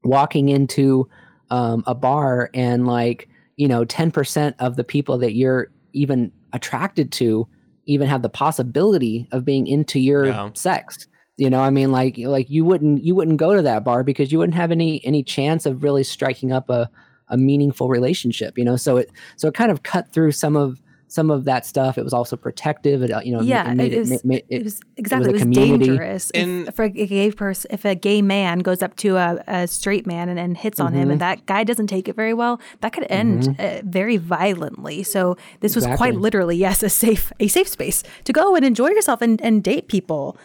walking 0.05 0.49
into 0.49 1.09
um, 1.51 1.83
a 1.87 1.95
bar 1.95 2.51
and 2.53 2.87
like 2.87 3.29
you 3.57 3.69
know 3.69 3.85
10% 3.85 4.55
of 4.59 4.77
the 4.77 4.85
people 4.85 5.19
that 5.19 5.35
you're 5.35 5.71
even 5.99 6.33
attracted 6.53 7.13
to 7.13 7.47
even 7.87 8.07
have 8.07 8.23
the 8.23 8.29
possibility 8.29 9.27
of 9.33 9.45
being 9.45 9.67
into 9.67 9.99
your 9.99 10.27
yeah. 10.27 10.51
sex 10.55 11.07
you 11.37 11.51
know 11.51 11.61
i 11.61 11.71
mean 11.71 11.91
like 11.91 12.17
like 12.19 12.49
you 12.49 12.65
wouldn't 12.65 13.03
you 13.03 13.15
wouldn't 13.15 13.39
go 13.39 13.55
to 13.55 13.63
that 13.63 13.85
bar 13.85 14.05
because 14.05 14.31
you 14.31 14.39
wouldn't 14.39 14.55
have 14.55 14.71
any 14.71 15.05
any 15.05 15.23
chance 15.23 15.67
of 15.67 15.83
really 15.83 16.05
striking 16.05 16.53
up 16.53 16.69
a 16.71 16.91
a 17.29 17.37
meaningful 17.37 17.89
relationship 17.89 18.57
you 18.57 18.65
know 18.65 18.77
so 18.77 18.97
it 18.97 19.11
so 19.37 19.49
it 19.49 19.55
kind 19.55 19.71
of 19.71 19.83
cut 19.83 20.13
through 20.13 20.33
some 20.33 20.57
of 20.57 20.81
some 21.09 21.31
of 21.31 21.45
that 21.47 21.67
stuff. 21.67 21.99
It 21.99 22.05
was 22.05 22.13
also 22.13 22.37
protective. 22.37 23.03
It, 23.03 23.11
you 23.25 23.33
know, 23.33 23.41
yeah, 23.41 23.73
it, 23.73 23.93
it, 23.93 23.99
was, 23.99 24.11
it, 24.13 24.23
it, 24.25 24.47
it 24.49 24.65
was 24.65 24.81
exactly. 24.97 25.31
It 25.31 25.33
was, 25.33 25.45
dangerous. 25.45 26.31
if, 26.35 26.75
for 26.75 26.85
a 26.85 26.91
gay 26.91 27.33
person, 27.33 27.71
if 27.73 27.85
a 27.85 27.95
gay 27.95 28.23
man 28.23 28.61
goes 28.61 28.83
up 28.83 28.95
to 28.97 29.17
a, 29.17 29.43
a 29.47 29.67
straight 29.67 30.07
man 30.07 30.29
and, 30.29 30.39
and 30.39 30.57
hits 30.57 30.79
on 30.79 30.93
mm-hmm. 30.93 31.03
him, 31.03 31.11
and 31.11 31.21
that 31.21 31.47
guy 31.47 31.65
doesn't 31.65 31.89
take 31.89 32.09
it 32.09 32.15
very 32.15 32.35
well, 32.35 32.61
that 32.81 32.93
could 32.93 33.07
end 33.11 33.45
mm-hmm. 33.45 33.79
uh, 33.87 33.91
very 33.91 34.19
violently. 34.19 35.03
So 35.03 35.37
this 35.61 35.75
was 35.75 35.85
exactly. 35.85 35.97
quite 35.97 36.21
literally, 36.21 36.57
yes, 36.57 36.83
a 36.83 36.89
safe 36.89 37.33
a 37.41 37.49
safe 37.49 37.69
space 37.69 38.05
to 38.25 38.33
go 38.33 38.55
and 38.55 38.65
enjoy 38.65 38.89
yourself 38.89 39.23
and, 39.23 39.41
and 39.41 39.65
date 39.65 39.89
people. 39.89 40.37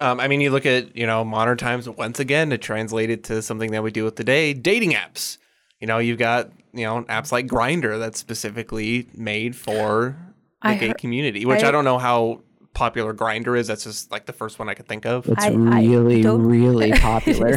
Um, 0.00 0.18
I 0.18 0.26
mean, 0.28 0.40
you 0.40 0.50
look 0.50 0.66
at 0.66 0.94
you 0.96 1.06
know 1.06 1.24
modern 1.24 1.56
times 1.56 1.88
once 1.88 2.20
again 2.20 2.50
to 2.50 2.58
translate 2.58 3.08
it 3.08 3.24
to 3.24 3.40
something 3.40 3.70
that 3.72 3.82
we 3.82 3.90
deal 3.90 4.04
with 4.04 4.16
today: 4.16 4.52
dating 4.52 4.92
apps. 4.92 5.38
You 5.80 5.86
know, 5.86 5.98
you've 5.98 6.18
got 6.18 6.50
you 6.72 6.84
know 6.84 7.02
apps 7.04 7.32
like 7.32 7.46
Grindr 7.46 7.98
that's 7.98 8.18
specifically 8.18 9.08
made 9.14 9.56
for 9.56 10.16
the 10.62 10.68
I 10.68 10.74
gay 10.76 10.88
heard, 10.88 10.98
community, 10.98 11.44
which 11.44 11.62
I, 11.62 11.68
I, 11.68 11.70
don't 11.70 11.84
know 11.84 11.98
how 11.98 12.40
popular 12.74 13.14
Grindr 13.14 13.58
is. 13.58 13.66
That's 13.66 13.84
just 13.84 14.10
like 14.10 14.26
the 14.26 14.32
first 14.32 14.58
one 14.58 14.68
I 14.68 14.74
could 14.74 14.88
think 14.88 15.06
of. 15.06 15.28
It's 15.28 15.44
I- 15.44 15.48
I 15.48 15.84
really, 15.84 16.22
don't- 16.22 16.42
really 16.46 16.92
popular. 16.92 17.54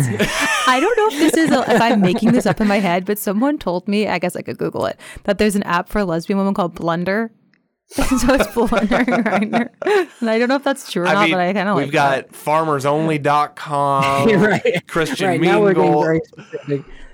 I 0.68 0.80
don't 0.80 0.98
know 0.98 1.08
if 1.08 1.34
this 1.34 1.46
is 1.46 1.52
a, 1.52 1.76
if 1.76 1.82
I'm 1.82 2.02
making 2.02 2.32
this 2.32 2.46
up 2.46 2.60
in 2.60 2.68
my 2.68 2.80
head, 2.80 3.06
but 3.06 3.18
someone 3.18 3.58
told 3.58 3.88
me, 3.88 4.08
I 4.08 4.20
guess 4.20 4.36
I 4.36 4.42
could 4.42 4.58
Google 4.58 4.86
it, 4.86 5.00
that 5.24 5.38
there's 5.38 5.56
an 5.56 5.64
app 5.64 5.90
for 5.90 6.00
a 6.00 6.06
lesbian 6.06 6.38
woman 6.38 6.54
called 6.54 6.76
Blunder. 6.76 7.32
so 7.88 8.34
it's 8.34 8.54
Blunder 8.54 9.06
Grindr. 9.06 9.70
And 10.20 10.30
I 10.30 10.40
don't 10.40 10.50
know 10.50 10.56
if 10.56 10.64
that's 10.64 10.92
true 10.92 11.04
or 11.04 11.06
not, 11.06 11.30
but 11.30 11.40
I 11.40 11.54
kind 11.54 11.70
of 11.70 11.76
like 11.76 11.86
we've 11.86 11.94
got 11.94 12.30
farmersonly.com, 12.30 14.30
right. 14.42 14.88
Christian 14.88 15.28
right 15.28 15.40
now 15.40 15.62
we're 15.62 16.20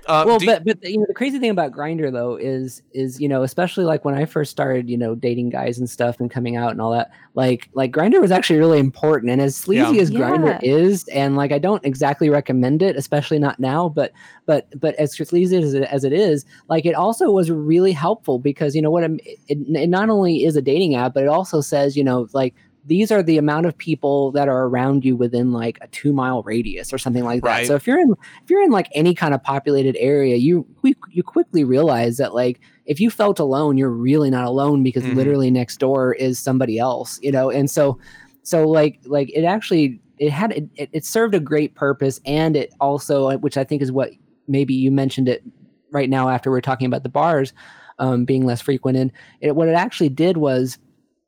getting 0.06 0.24
Mingle. 0.24 0.24
very 0.24 0.24
specific. 0.24 0.24
Uh, 0.24 0.24
well, 0.26 0.38
do- 0.38 0.46
but 0.46 0.64
but 0.80 0.90
you 0.90 0.98
know 0.98 1.04
the 1.08 1.14
crazy 1.14 1.38
thing 1.38 1.50
about 1.50 1.72
Grindr 1.72 2.10
though 2.12 2.36
is 2.36 2.82
is 2.92 3.20
you 3.20 3.28
know 3.28 3.42
especially 3.42 3.84
like 3.84 4.04
when 4.04 4.14
I 4.14 4.24
first 4.24 4.50
started 4.50 4.88
you 4.90 4.96
know 4.98 5.14
dating 5.14 5.50
guys 5.50 5.78
and 5.78 5.88
stuff 5.88 6.18
and 6.20 6.30
coming 6.30 6.56
out 6.56 6.72
and 6.72 6.80
all 6.80 6.90
that 6.92 7.10
like 7.34 7.68
like 7.74 7.92
Grindr 7.92 8.20
was 8.20 8.30
actually 8.30 8.58
really 8.58 8.78
important 8.78 9.30
and 9.30 9.40
as 9.40 9.54
sleazy 9.56 9.96
Yeah. 9.96 10.02
as 10.02 10.10
Grindr 10.10 10.62
is 10.62 11.06
and 11.08 11.36
like 11.36 11.52
I 11.52 11.58
don't 11.58 11.84
exactly 11.84 12.30
recommend 12.30 12.82
it 12.82 12.96
especially 12.96 13.38
not 13.38 13.58
now 13.60 13.88
but 13.88 14.12
but 14.46 14.68
but 14.80 14.94
as 14.96 15.12
sleazy 15.16 15.56
as 15.56 15.74
it, 15.74 15.84
as 15.84 16.04
it 16.04 16.12
is 16.12 16.44
like 16.68 16.84
it 16.86 16.94
also 16.94 17.30
was 17.30 17.50
really 17.50 17.92
helpful 17.92 18.38
because 18.38 18.74
you 18.74 18.82
know 18.82 18.90
what 18.90 19.02
I'm- 19.04 19.20
it, 19.24 19.38
it 19.48 19.88
not 19.88 20.10
only 20.10 20.44
is 20.44 20.56
a 20.56 20.62
dating 20.62 20.94
app 20.94 21.14
but 21.14 21.22
it 21.22 21.28
also 21.28 21.60
says 21.60 21.96
you 21.96 22.04
know 22.04 22.26
like 22.32 22.54
these 22.84 23.12
are 23.12 23.22
the 23.22 23.38
amount 23.38 23.66
of 23.66 23.78
people 23.78 24.32
that 24.32 24.48
are 24.48 24.64
around 24.66 25.04
you 25.04 25.14
within 25.16 25.52
like 25.52 25.78
a 25.80 25.86
two 25.88 26.12
mile 26.12 26.42
radius 26.42 26.92
or 26.92 26.98
something 26.98 27.24
like 27.24 27.42
that. 27.42 27.48
Right. 27.48 27.66
So 27.66 27.74
if 27.76 27.86
you're 27.86 28.00
in 28.00 28.12
if 28.42 28.50
you're 28.50 28.62
in 28.62 28.70
like 28.72 28.88
any 28.92 29.14
kind 29.14 29.34
of 29.34 29.42
populated 29.42 29.96
area, 29.98 30.36
you 30.36 30.66
we, 30.82 30.94
you 31.10 31.22
quickly 31.22 31.62
realize 31.64 32.16
that 32.16 32.34
like 32.34 32.60
if 32.86 32.98
you 32.98 33.08
felt 33.10 33.38
alone, 33.38 33.78
you're 33.78 33.90
really 33.90 34.30
not 34.30 34.44
alone 34.46 34.82
because 34.82 35.04
Mhm. 35.04 35.14
literally 35.14 35.50
next 35.50 35.78
door 35.78 36.14
is 36.14 36.38
somebody 36.40 36.78
else, 36.78 37.20
you 37.22 37.30
know. 37.30 37.50
And 37.50 37.70
so 37.70 37.98
so 38.42 38.66
like 38.66 38.98
like 39.04 39.30
it 39.30 39.44
actually 39.44 40.00
it 40.18 40.30
had 40.30 40.52
it, 40.76 40.90
it 40.92 41.04
served 41.04 41.34
a 41.34 41.40
great 41.40 41.74
purpose 41.76 42.20
and 42.26 42.56
it 42.56 42.72
also 42.80 43.36
which 43.38 43.56
I 43.56 43.62
think 43.64 43.82
is 43.82 43.92
what 43.92 44.10
maybe 44.48 44.74
you 44.74 44.90
mentioned 44.90 45.28
it 45.28 45.44
right 45.92 46.10
now 46.10 46.28
after 46.28 46.50
we're 46.50 46.60
talking 46.60 46.86
about 46.86 47.04
the 47.04 47.08
bars 47.08 47.52
um, 48.00 48.24
being 48.24 48.44
less 48.44 48.60
frequent 48.60 48.96
and 48.96 49.12
it, 49.40 49.54
what 49.54 49.68
it 49.68 49.74
actually 49.74 50.08
did 50.08 50.36
was 50.38 50.78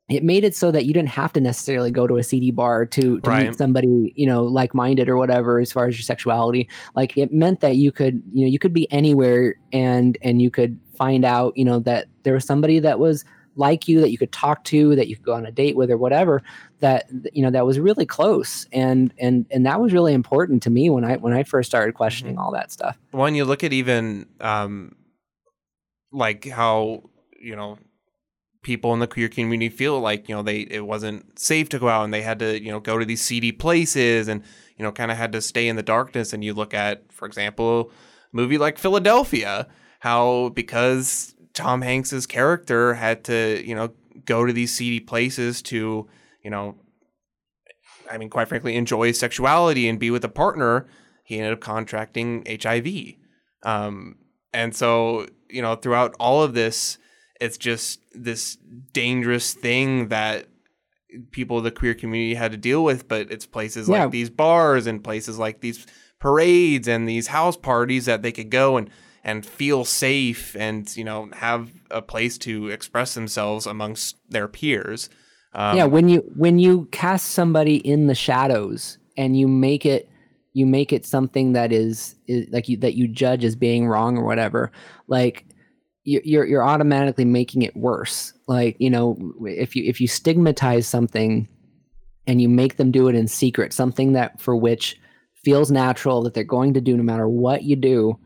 it 0.07 0.23
made 0.23 0.43
it 0.43 0.55
so 0.55 0.71
that 0.71 0.85
you 0.85 0.93
didn't 0.93 1.09
have 1.09 1.33
to 1.33 1.41
necessarily 1.41 1.89
go 1.89 2.05
to 2.05 2.17
a 2.17 2.23
seedy 2.23 2.51
bar 2.51 2.85
to, 2.85 3.19
to 3.21 3.29
Right. 3.29 3.47
meet 3.49 3.57
somebody, 3.57 4.13
you 4.15 4.27
know, 4.27 4.43
like-minded 4.43 5.09
or 5.09 5.17
whatever 5.17 5.59
as 5.59 5.71
far 5.71 5.87
as 5.87 5.97
your 5.97 6.03
sexuality. 6.03 6.69
Like 6.95 7.17
it 7.17 7.33
meant 7.33 7.61
that 7.61 7.77
you 7.77 7.91
could, 7.91 8.21
you 8.31 8.45
know, 8.45 8.51
you 8.51 8.59
could 8.59 8.73
be 8.73 8.91
anywhere 8.91 9.55
and 9.73 10.17
and 10.21 10.41
you 10.41 10.51
could 10.51 10.79
find 10.95 11.25
out, 11.25 11.57
you 11.57 11.65
know, 11.65 11.79
that 11.79 12.05
there 12.23 12.33
was 12.35 12.45
somebody 12.45 12.77
that 12.79 12.99
was 12.99 13.25
like 13.57 13.87
you 13.87 13.99
that 14.01 14.11
you 14.11 14.17
could 14.17 14.31
talk 14.33 14.63
to, 14.65 14.95
that 14.95 15.07
you 15.07 15.15
could 15.15 15.25
go 15.25 15.33
on 15.33 15.45
a 15.45 15.51
date 15.51 15.75
with 15.75 15.89
or 15.89 15.97
whatever, 15.97 16.43
that 16.81 17.09
you 17.33 17.41
know, 17.41 17.49
that 17.49 17.65
was 17.65 17.79
really 17.79 18.05
close. 18.05 18.67
And 18.71 19.11
and 19.17 19.45
and 19.49 19.65
that 19.65 19.81
was 19.81 19.91
really 19.91 20.13
important 20.13 20.61
to 20.63 20.69
me 20.69 20.89
when 20.91 21.03
I 21.03 21.15
when 21.17 21.33
I 21.33 21.41
first 21.43 21.67
started 21.71 21.95
questioning 21.95 22.37
all 22.37 22.51
that 22.51 22.71
stuff. 22.71 22.95
when 23.11 23.33
you 23.33 23.43
look 23.43 23.63
at 23.63 23.73
even 23.73 24.27
um 24.39 24.95
like 26.11 26.45
how 26.47 27.09
you 27.39 27.55
know 27.55 27.77
people 28.65 28.93
in 28.93 28.99
the 28.99 29.07
queer 29.07 29.29
community 29.29 29.69
feel 29.69 29.99
like 29.99 30.27
you 30.27 30.35
know 30.35 30.41
they 30.41 30.61
it 30.61 30.85
wasn't 30.85 31.39
safe 31.39 31.69
to 31.69 31.79
go 31.79 31.87
out 31.87 32.03
and 32.03 32.13
they 32.13 32.21
had 32.21 32.39
to 32.39 32.61
you 32.61 32.71
know 32.71 32.79
go 32.79 32.97
to 32.97 33.05
these 33.05 33.21
seedy 33.21 33.51
places 33.51 34.27
and 34.27 34.43
you 34.77 34.83
know 34.83 34.91
kind 34.91 35.11
of 35.11 35.17
had 35.17 35.31
to 35.31 35.41
stay 35.41 35.67
in 35.67 35.77
the 35.77 35.83
darkness. 35.83 36.33
And 36.33 36.43
you 36.43 36.53
look 36.53 36.73
at 36.73 37.13
for 37.13 37.25
example 37.25 37.91
a 38.33 38.35
movie 38.35 38.57
like 38.57 38.77
Philadelphia 38.77 39.67
how 39.99 40.49
because 40.49 41.33
Tom 41.53 41.81
Hanks's 41.81 42.25
character 42.25 42.95
had 42.95 43.23
to 43.25 43.63
you 43.65 43.75
know 43.75 43.93
go 44.25 44.45
to 44.45 44.51
these 44.51 44.73
seedy 44.73 44.99
places 44.99 45.61
to 45.61 46.07
you 46.43 46.49
know 46.49 46.75
I 48.11 48.17
mean 48.17 48.29
quite 48.29 48.49
frankly 48.49 48.75
enjoy 48.75 49.13
sexuality 49.13 49.87
and 49.87 49.99
be 49.99 50.11
with 50.11 50.25
a 50.25 50.29
partner 50.29 50.87
he 51.23 51.37
ended 51.37 51.53
up 51.53 51.61
contracting 51.61 52.45
HIV 52.61 53.15
um, 53.65 54.17
and 54.53 54.73
so, 54.73 55.27
you 55.49 55.61
know, 55.61 55.75
throughout 55.75 56.15
all 56.19 56.41
of 56.41 56.53
this, 56.53 56.97
it's 57.41 57.57
just 57.57 57.99
this 58.13 58.57
dangerous 58.93 59.53
thing 59.53 60.07
that 60.09 60.47
people 61.31 61.57
of 61.59 61.63
the 61.63 61.71
queer 61.71 61.93
community 61.93 62.33
had 62.35 62.51
to 62.51 62.57
deal 62.57 62.83
with. 62.83 63.07
But 63.07 63.31
it's 63.31 63.45
places 63.45 63.87
Yeah. 63.89 64.03
like 64.03 64.11
these 64.11 64.29
bars 64.29 64.87
and 64.87 65.03
places 65.03 65.37
like 65.37 65.61
these 65.61 65.85
parades 66.19 66.87
and 66.87 67.07
these 67.07 67.27
house 67.27 67.57
parties 67.57 68.05
that 68.05 68.21
they 68.21 68.31
could 68.31 68.49
go 68.49 68.77
and 68.77 68.89
and 69.23 69.43
feel 69.45 69.83
safe 69.83 70.55
and 70.55 70.95
you 70.95 71.03
know 71.03 71.29
have 71.33 71.71
a 71.91 72.01
place 72.01 72.37
to 72.37 72.69
express 72.69 73.13
themselves 73.15 73.65
amongst 73.65 74.15
their 74.29 74.47
peers. 74.47 75.09
Um, 75.53 75.77
yeah 75.77 75.85
when 75.85 76.09
you 76.09 76.19
when 76.35 76.59
you 76.59 76.87
cast 76.91 77.27
somebody 77.27 77.77
in 77.77 78.07
the 78.07 78.15
shadows 78.15 78.97
and 79.17 79.37
you 79.37 79.47
make 79.47 79.85
it 79.85 80.09
you 80.53 80.65
make 80.65 80.93
it 80.93 81.05
something 81.05 81.51
that 81.53 81.71
is, 81.73 82.15
is 82.27 82.47
like 82.49 82.69
you 82.69 82.77
that 82.77 82.95
you 82.95 83.07
judge 83.07 83.43
as 83.43 83.55
being 83.55 83.87
wrong 83.87 84.17
or 84.17 84.23
whatever 84.25 84.71
like 85.07 85.45
you're 86.05 86.45
you're 86.45 86.63
automatically 86.63 87.25
making 87.25 87.63
it 87.63 87.75
worse. 87.75 88.33
Like 88.47 88.77
you 88.79 88.89
know 88.89 89.17
if 89.45 89.75
you 89.75 89.83
if 89.83 89.99
you 89.99 90.07
stigmatize 90.07 90.87
something 90.87 91.47
and 92.27 92.41
you 92.41 92.47
make 92.47 92.77
them 92.77 92.91
do 92.91 93.07
it 93.07 93.15
in 93.15 93.27
secret 93.27 93.73
something 93.73 94.13
that 94.13 94.39
for 94.39 94.55
which 94.55 94.99
feels 95.33 95.69
natural 95.69 96.23
that 96.23 96.33
they're 96.33 96.43
going 96.43 96.73
to 96.73 96.81
do 96.81 96.97
no 96.97 97.03
matter 97.03 97.27
what 97.27 97.63
you 97.63 97.75
do 97.75 98.17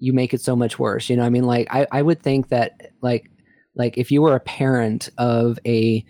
you 0.00 0.12
make 0.12 0.32
it 0.32 0.40
so 0.40 0.54
much 0.54 0.78
worse. 0.78 1.08
You 1.08 1.16
know 1.16 1.24
i 1.24 1.30
mean? 1.30 1.44
Like 1.44 1.68
i 1.70 1.86
i 1.92 2.02
would 2.02 2.22
think 2.22 2.48
that 2.48 2.92
like 3.00 3.30
like 3.74 3.96
if 3.96 4.10
you 4.10 4.22
were 4.22 4.34
a 4.34 4.40
parent 4.40 5.08
of 5.18 5.58
a 5.64 6.04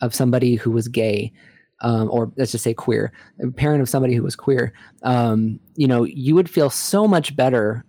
of 0.00 0.14
somebody 0.14 0.54
who 0.54 0.70
was 0.70 0.88
gay 0.88 1.32
um, 1.80 2.08
or 2.10 2.32
let's 2.36 2.52
just 2.52 2.64
say 2.64 2.74
queer 2.74 3.12
a 3.42 3.50
parent 3.50 3.82
of 3.82 3.88
somebody 3.88 4.14
who 4.14 4.22
was 4.22 4.36
queer 4.36 4.72
um, 5.02 5.58
you 5.76 5.86
know 5.86 6.04
you 6.04 6.34
would 6.34 6.48
feel 6.48 6.70
so 6.70 7.08
much 7.08 7.34
better 7.34 7.84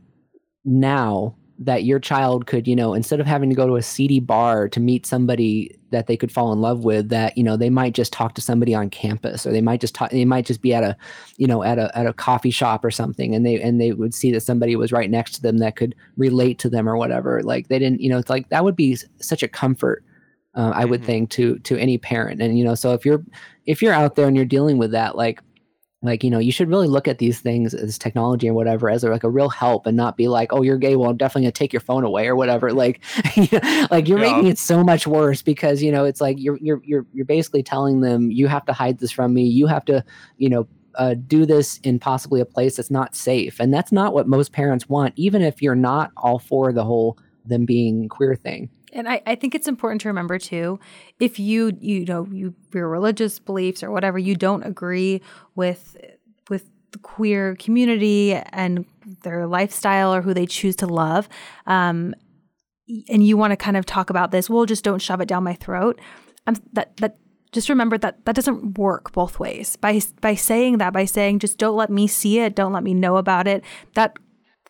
now 0.64 1.36
that 1.58 1.86
your 1.86 2.00
child 2.00 2.48
could 2.48 2.68
you 2.68 2.76
know 2.76 2.94
instead 2.94 3.20
of 3.22 3.26
having 3.26 3.50
to 3.50 3.56
go 3.56 3.66
to 3.66 3.78
a 3.78 3.82
seedy 3.82 4.20
bar 4.20 4.68
to 4.68 4.80
meet 4.80 5.06
somebody 5.06 5.74
that 5.92 6.08
they 6.08 6.18
could 6.18 6.32
fall 6.32 6.52
in 6.52 6.60
love 6.60 6.84
with 6.84 7.08
that 7.10 7.38
you 7.38 7.44
know 7.44 7.56
they 7.56 7.70
might 7.70 7.94
just 7.94 8.12
talk 8.12 8.34
to 8.36 8.42
somebody 8.42 8.76
on 8.76 8.90
campus 8.90 9.46
or 9.46 9.52
they 9.54 9.62
might 9.62 9.80
just 9.80 9.96
talk 9.96 10.12
they 10.12 10.26
might 10.26 10.46
just 10.46 10.62
be 10.62 10.74
at 10.74 10.84
a 10.84 10.98
you 11.38 11.48
know 11.48 11.64
at 11.64 11.80
a 11.80 11.98
at 11.98 12.06
a 12.06 12.12
coffee 12.14 12.52
shop 12.52 12.84
or 12.84 12.92
something 12.92 13.34
and 13.34 13.46
they 13.46 13.62
and 13.62 13.80
they 13.80 13.94
would 13.94 14.14
see 14.14 14.32
that 14.32 14.42
somebody 14.42 14.76
was 14.76 14.92
right 14.92 15.10
next 15.10 15.32
to 15.32 15.42
them 15.42 15.60
that 15.60 15.78
could 15.78 15.96
relate 16.18 16.60
to 16.60 16.70
them 16.70 16.90
or 16.90 16.98
whatever 16.98 17.42
like 17.44 17.70
they 17.70 17.80
didn't 17.80 18.02
you 18.02 18.10
know 18.10 18.18
it's 18.18 18.30
like 18.30 18.50
that 18.50 18.64
would 18.66 18.76
be 18.76 18.98
such 19.22 19.42
a 19.42 19.48
comfort 19.48 20.04
uh, 20.56 20.72
I 20.74 20.86
would 20.86 21.02
Mhm. 21.02 21.06
think 21.06 21.30
to 21.32 21.60
to 21.60 21.78
any 21.78 21.98
parent 21.98 22.42
and 22.42 22.58
you 22.58 22.66
know 22.66 22.76
so 22.76 22.94
if 22.94 23.06
you're 23.06 23.24
if 23.66 23.82
you're 23.82 23.94
out 23.94 24.16
there 24.16 24.28
and 24.28 24.36
you're 24.36 24.46
dealing 24.46 24.78
with 24.78 24.92
that 24.92 25.16
like 25.16 25.42
like 26.06 26.24
you 26.24 26.30
know 26.30 26.40
you 26.40 26.52
should 26.52 26.70
really 26.70 26.88
look 26.88 27.08
at 27.08 27.18
these 27.18 27.40
things 27.40 27.74
as 27.74 27.98
technology 27.98 28.48
or 28.48 28.54
whatever 28.54 28.90
as 28.90 29.04
like 29.04 29.24
a 29.24 29.30
real 29.30 29.50
help 29.50 29.86
and 29.86 29.98
not 29.98 30.16
be 30.18 30.28
like 30.28 30.54
oh 30.54 30.62
you're 30.62 30.78
gay. 30.78 30.96
Well 30.96 31.10
i'm 31.10 31.18
definitely 31.18 31.44
gonna 31.44 31.52
take 31.54 31.74
your 31.74 31.80
phone 31.82 32.04
away 32.04 32.28
or 32.28 32.36
whatever. 32.36 32.70
Like 32.76 33.02
you 33.36 33.48
know, 33.52 33.88
like 33.92 34.08
you're 34.08 34.20
Yeah. 34.20 34.34
making 34.34 34.48
it 34.52 34.58
so 34.60 34.84
much 34.84 35.08
worse 35.08 35.42
because 35.42 35.82
you 35.82 35.92
know 35.92 36.06
it's 36.06 36.22
like 36.22 36.38
you're 36.40 36.58
you're 36.62 36.82
you're 36.86 37.06
you're 37.14 37.26
basically 37.26 37.64
telling 37.64 38.02
them 38.02 38.32
you 38.32 38.48
have 38.48 38.66
to 38.66 38.74
hide 38.74 39.00
this 39.00 39.12
from 39.12 39.34
me. 39.34 39.44
You 39.44 39.68
have 39.68 39.86
to 39.86 40.04
you 40.38 40.50
know 40.50 40.68
uh, 40.96 41.14
do 41.28 41.46
this 41.46 41.80
in 41.84 42.00
possibly 42.00 42.40
a 42.40 42.46
place 42.46 42.78
that's 42.78 42.90
not 42.92 43.16
safe. 43.16 43.60
And 43.60 43.74
that's 43.74 43.92
not 43.92 44.14
what 44.14 44.28
most 44.28 44.54
parents 44.54 44.88
want 44.88 45.14
even 45.18 45.42
if 45.42 45.62
you're 45.62 45.76
not 45.76 46.12
all 46.16 46.40
for 46.40 46.72
the 46.72 46.86
whole 46.86 47.18
them 47.46 47.66
being 47.66 48.08
queer 48.10 48.34
thing 48.36 48.70
And 48.96 49.10
I, 49.10 49.22
I 49.28 49.36
think 49.36 49.54
it's 49.54 49.68
important 49.68 50.02
to 50.02 50.08
remember 50.08 50.40
too, 50.40 50.80
if 51.20 51.38
you 51.38 51.78
you 51.80 52.06
know 52.06 52.28
you 52.32 52.56
your 52.74 52.88
religious 52.88 53.38
beliefs 53.40 53.84
or 53.84 53.92
whatever 53.92 54.18
you 54.18 54.36
don't 54.36 54.64
agree 54.64 55.22
with 55.54 55.98
with 56.50 56.70
the 56.92 57.00
queer 57.00 57.56
community 57.58 58.34
and 58.34 58.86
their 59.24 59.46
lifestyle 59.46 60.16
or 60.16 60.22
who 60.22 60.34
they 60.34 60.46
choose 60.46 60.78
to 60.78 60.88
love, 60.88 61.28
um, 61.68 62.16
and 63.10 63.28
you 63.28 63.36
want 63.36 63.52
to 63.52 63.58
kind 63.58 63.76
of 63.78 63.86
talk 63.86 64.10
about 64.10 64.32
this, 64.32 64.50
well, 64.50 64.66
just 64.66 64.84
don't 64.84 65.02
shove 65.02 65.20
it 65.20 65.28
down 65.28 65.44
my 65.44 65.54
throat. 65.54 66.00
Um, 66.48 66.56
that 66.74 66.96
that 66.98 67.18
just 67.52 67.68
remember 67.68 67.98
that 67.98 68.24
that 68.26 68.36
doesn't 68.36 68.78
work 68.78 69.12
both 69.12 69.40
ways. 69.40 69.76
By 69.76 70.02
by 70.22 70.36
saying 70.36 70.78
that, 70.78 70.94
by 70.94 71.04
saying 71.04 71.40
just 71.40 71.58
don't 71.58 71.76
let 71.76 71.90
me 71.90 72.08
see 72.08 72.40
it, 72.40 72.56
don't 72.56 72.74
let 72.74 72.84
me 72.84 72.94
know 72.94 73.18
about 73.18 73.46
it, 73.46 73.64
that 73.96 74.18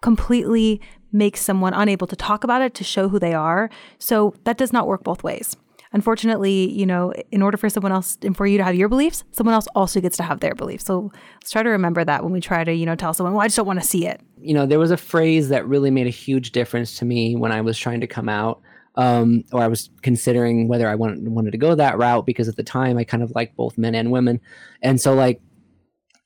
completely 0.02 0.82
makes 1.16 1.42
someone 1.42 1.74
unable 1.74 2.08
to 2.08 2.16
talk 2.16 2.44
about 2.44 2.62
it 2.62 2.74
to 2.76 2.84
show 2.84 3.08
who 3.10 3.20
they 3.20 3.34
are. 3.34 3.70
So 3.98 4.36
that 4.44 4.58
does 4.58 4.74
not 4.74 4.86
work 4.88 5.04
both 5.04 5.24
ways. 5.24 5.56
Unfortunately, 5.94 6.70
you 6.70 6.86
know, 6.86 7.14
in 7.32 7.42
order 7.42 7.56
for 7.56 7.70
someone 7.70 7.94
else 7.94 8.18
and 8.22 8.36
for 8.36 8.46
you 8.46 8.58
to 8.58 8.64
have 8.66 8.76
your 8.76 8.90
beliefs, 8.90 9.24
someone 9.32 9.54
else 9.54 9.68
also 9.76 10.02
gets 10.02 10.18
to 10.18 10.24
have 10.24 10.42
their 10.42 10.54
beliefs. 10.54 10.84
So 10.84 11.10
let's 11.36 11.52
try 11.52 11.64
to 11.64 11.70
remember 11.70 12.04
that 12.04 12.22
when 12.22 12.34
we 12.34 12.42
try 12.42 12.66
to, 12.66 12.74
you 12.74 12.86
know, 12.86 12.96
tell 12.96 13.14
someone, 13.14 13.34
well, 13.34 13.42
I 13.42 13.48
just 13.48 13.56
don't 13.56 13.66
want 13.66 13.80
to 13.80 13.88
see 13.88 14.06
it. 14.06 14.20
you 14.46 14.54
know, 14.54 14.66
there 14.66 14.80
was 14.80 14.92
a 14.92 14.98
phrase 14.98 15.50
that 15.50 15.68
really 15.68 15.90
made 15.90 16.08
a 16.08 16.12
huge 16.12 16.52
difference 16.52 16.98
to 17.00 17.06
me 17.06 17.36
when 17.36 17.52
I 17.52 17.62
was 17.62 17.78
trying 17.78 18.02
to 18.02 18.08
come 18.08 18.30
out, 18.30 18.62
um, 18.96 19.44
or 19.52 19.62
I 19.62 19.68
was 19.68 19.90
considering 20.02 20.68
whether 20.68 20.88
I 20.88 20.96
wanted 20.96 21.28
wanted 21.28 21.52
to 21.52 21.58
go 21.58 21.74
that 21.76 21.98
route 21.98 22.26
because 22.26 22.48
at 22.48 22.56
the 22.56 22.64
time 22.64 22.98
I 22.98 23.04
kind 23.04 23.24
of 23.24 23.32
liked 23.34 23.56
both 23.56 23.78
men 23.78 23.96
and 23.96 24.12
women, 24.12 24.40
and 24.82 25.02
so 25.02 25.14
like, 25.14 25.42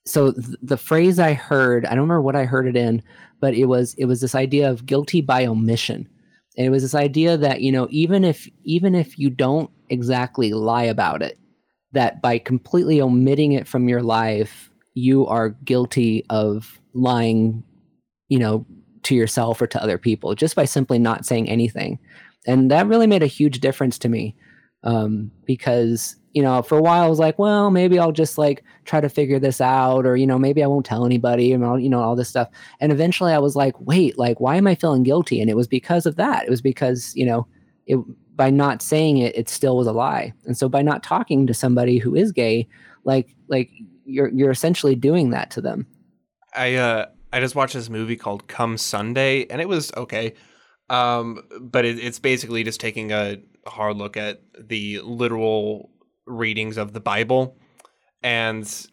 so 0.09 0.31
th- 0.31 0.57
the 0.61 0.77
phrase 0.77 1.19
I 1.19 1.33
heard, 1.33 1.85
I 1.85 1.89
don't 1.89 1.99
remember 1.99 2.21
what 2.21 2.35
I 2.35 2.45
heard 2.45 2.67
it 2.67 2.75
in, 2.75 3.03
but 3.39 3.53
it 3.53 3.65
was 3.65 3.93
it 3.95 4.05
was 4.05 4.21
this 4.21 4.35
idea 4.35 4.69
of 4.69 4.85
guilty 4.85 5.21
by 5.21 5.45
omission, 5.45 6.07
and 6.57 6.65
it 6.65 6.69
was 6.69 6.83
this 6.83 6.95
idea 6.95 7.37
that 7.37 7.61
you 7.61 7.71
know 7.71 7.87
even 7.91 8.23
if 8.23 8.47
even 8.63 8.95
if 8.95 9.19
you 9.19 9.29
don't 9.29 9.69
exactly 9.89 10.53
lie 10.53 10.83
about 10.83 11.21
it, 11.21 11.37
that 11.93 12.21
by 12.21 12.39
completely 12.39 13.01
omitting 13.01 13.53
it 13.53 13.67
from 13.67 13.87
your 13.87 14.01
life, 14.01 14.69
you 14.93 15.27
are 15.27 15.49
guilty 15.49 16.25
of 16.29 16.79
lying, 16.93 17.63
you 18.29 18.39
know, 18.39 18.65
to 19.03 19.15
yourself 19.15 19.61
or 19.61 19.67
to 19.67 19.81
other 19.81 19.97
people 19.97 20.35
just 20.35 20.55
by 20.55 20.65
simply 20.65 20.99
not 20.99 21.25
saying 21.25 21.49
anything. 21.49 21.99
And 22.47 22.71
that 22.71 22.87
really 22.87 23.07
made 23.07 23.23
a 23.23 23.27
huge 23.27 23.59
difference 23.59 23.97
to 23.99 24.09
me 24.09 24.35
um, 24.83 25.31
because 25.45 26.15
you 26.33 26.41
know 26.41 26.61
for 26.61 26.77
a 26.77 26.81
while 26.81 27.03
I 27.03 27.07
was 27.07 27.19
like, 27.19 27.39
well, 27.39 27.71
maybe 27.71 27.99
I'll 27.99 28.11
just 28.11 28.37
like 28.37 28.63
try 28.85 29.01
to 29.01 29.09
figure 29.09 29.39
this 29.39 29.61
out, 29.61 30.05
or 30.05 30.15
you 30.15 30.27
know 30.27 30.39
maybe 30.39 30.63
I 30.63 30.67
won't 30.67 30.85
tell 30.85 31.05
anybody, 31.05 31.51
and 31.53 31.63
all 31.63 31.79
you 31.79 31.89
know 31.89 32.01
all 32.01 32.15
this 32.15 32.29
stuff. 32.29 32.49
And 32.79 32.91
eventually 32.91 33.33
I 33.33 33.39
was 33.39 33.55
like, 33.55 33.79
wait, 33.79 34.17
like 34.17 34.39
why 34.39 34.55
am 34.55 34.67
I 34.67 34.75
feeling 34.75 35.03
guilty? 35.03 35.41
And 35.41 35.49
it 35.49 35.55
was 35.57 35.67
because 35.67 36.05
of 36.05 36.15
that. 36.17 36.45
It 36.45 36.49
was 36.49 36.61
because 36.61 37.13
you 37.15 37.25
know 37.25 37.47
it 37.85 37.97
by 38.35 38.49
not 38.49 38.81
saying 38.81 39.17
it, 39.17 39.35
it 39.35 39.49
still 39.49 39.75
was 39.75 39.87
a 39.87 39.91
lie. 39.91 40.33
And 40.45 40.57
so 40.57 40.69
by 40.69 40.81
not 40.81 41.03
talking 41.03 41.45
to 41.47 41.53
somebody 41.53 41.97
who 41.97 42.15
is 42.15 42.31
gay, 42.31 42.67
like 43.03 43.35
like 43.47 43.69
you're 44.05 44.29
you're 44.29 44.51
essentially 44.51 44.95
doing 44.95 45.31
that 45.31 45.51
to 45.51 45.61
them. 45.61 45.87
I 46.55 46.75
uh 46.75 47.07
I 47.31 47.39
just 47.39 47.55
watched 47.55 47.73
this 47.73 47.89
movie 47.89 48.15
called 48.15 48.47
Come 48.47 48.77
Sunday, 48.77 49.45
and 49.47 49.61
it 49.61 49.67
was 49.67 49.91
okay. 49.95 50.33
Um, 50.89 51.43
but 51.61 51.85
it, 51.85 51.99
it's 51.99 52.19
basically 52.19 52.63
just 52.63 52.79
taking 52.79 53.11
a 53.11 53.37
hard 53.67 53.97
look 53.97 54.17
at 54.17 54.41
the 54.57 54.99
literal 55.01 55.91
readings 56.29 56.77
of 56.77 56.93
the 56.93 56.99
Bible, 56.99 57.57
and 58.23 58.87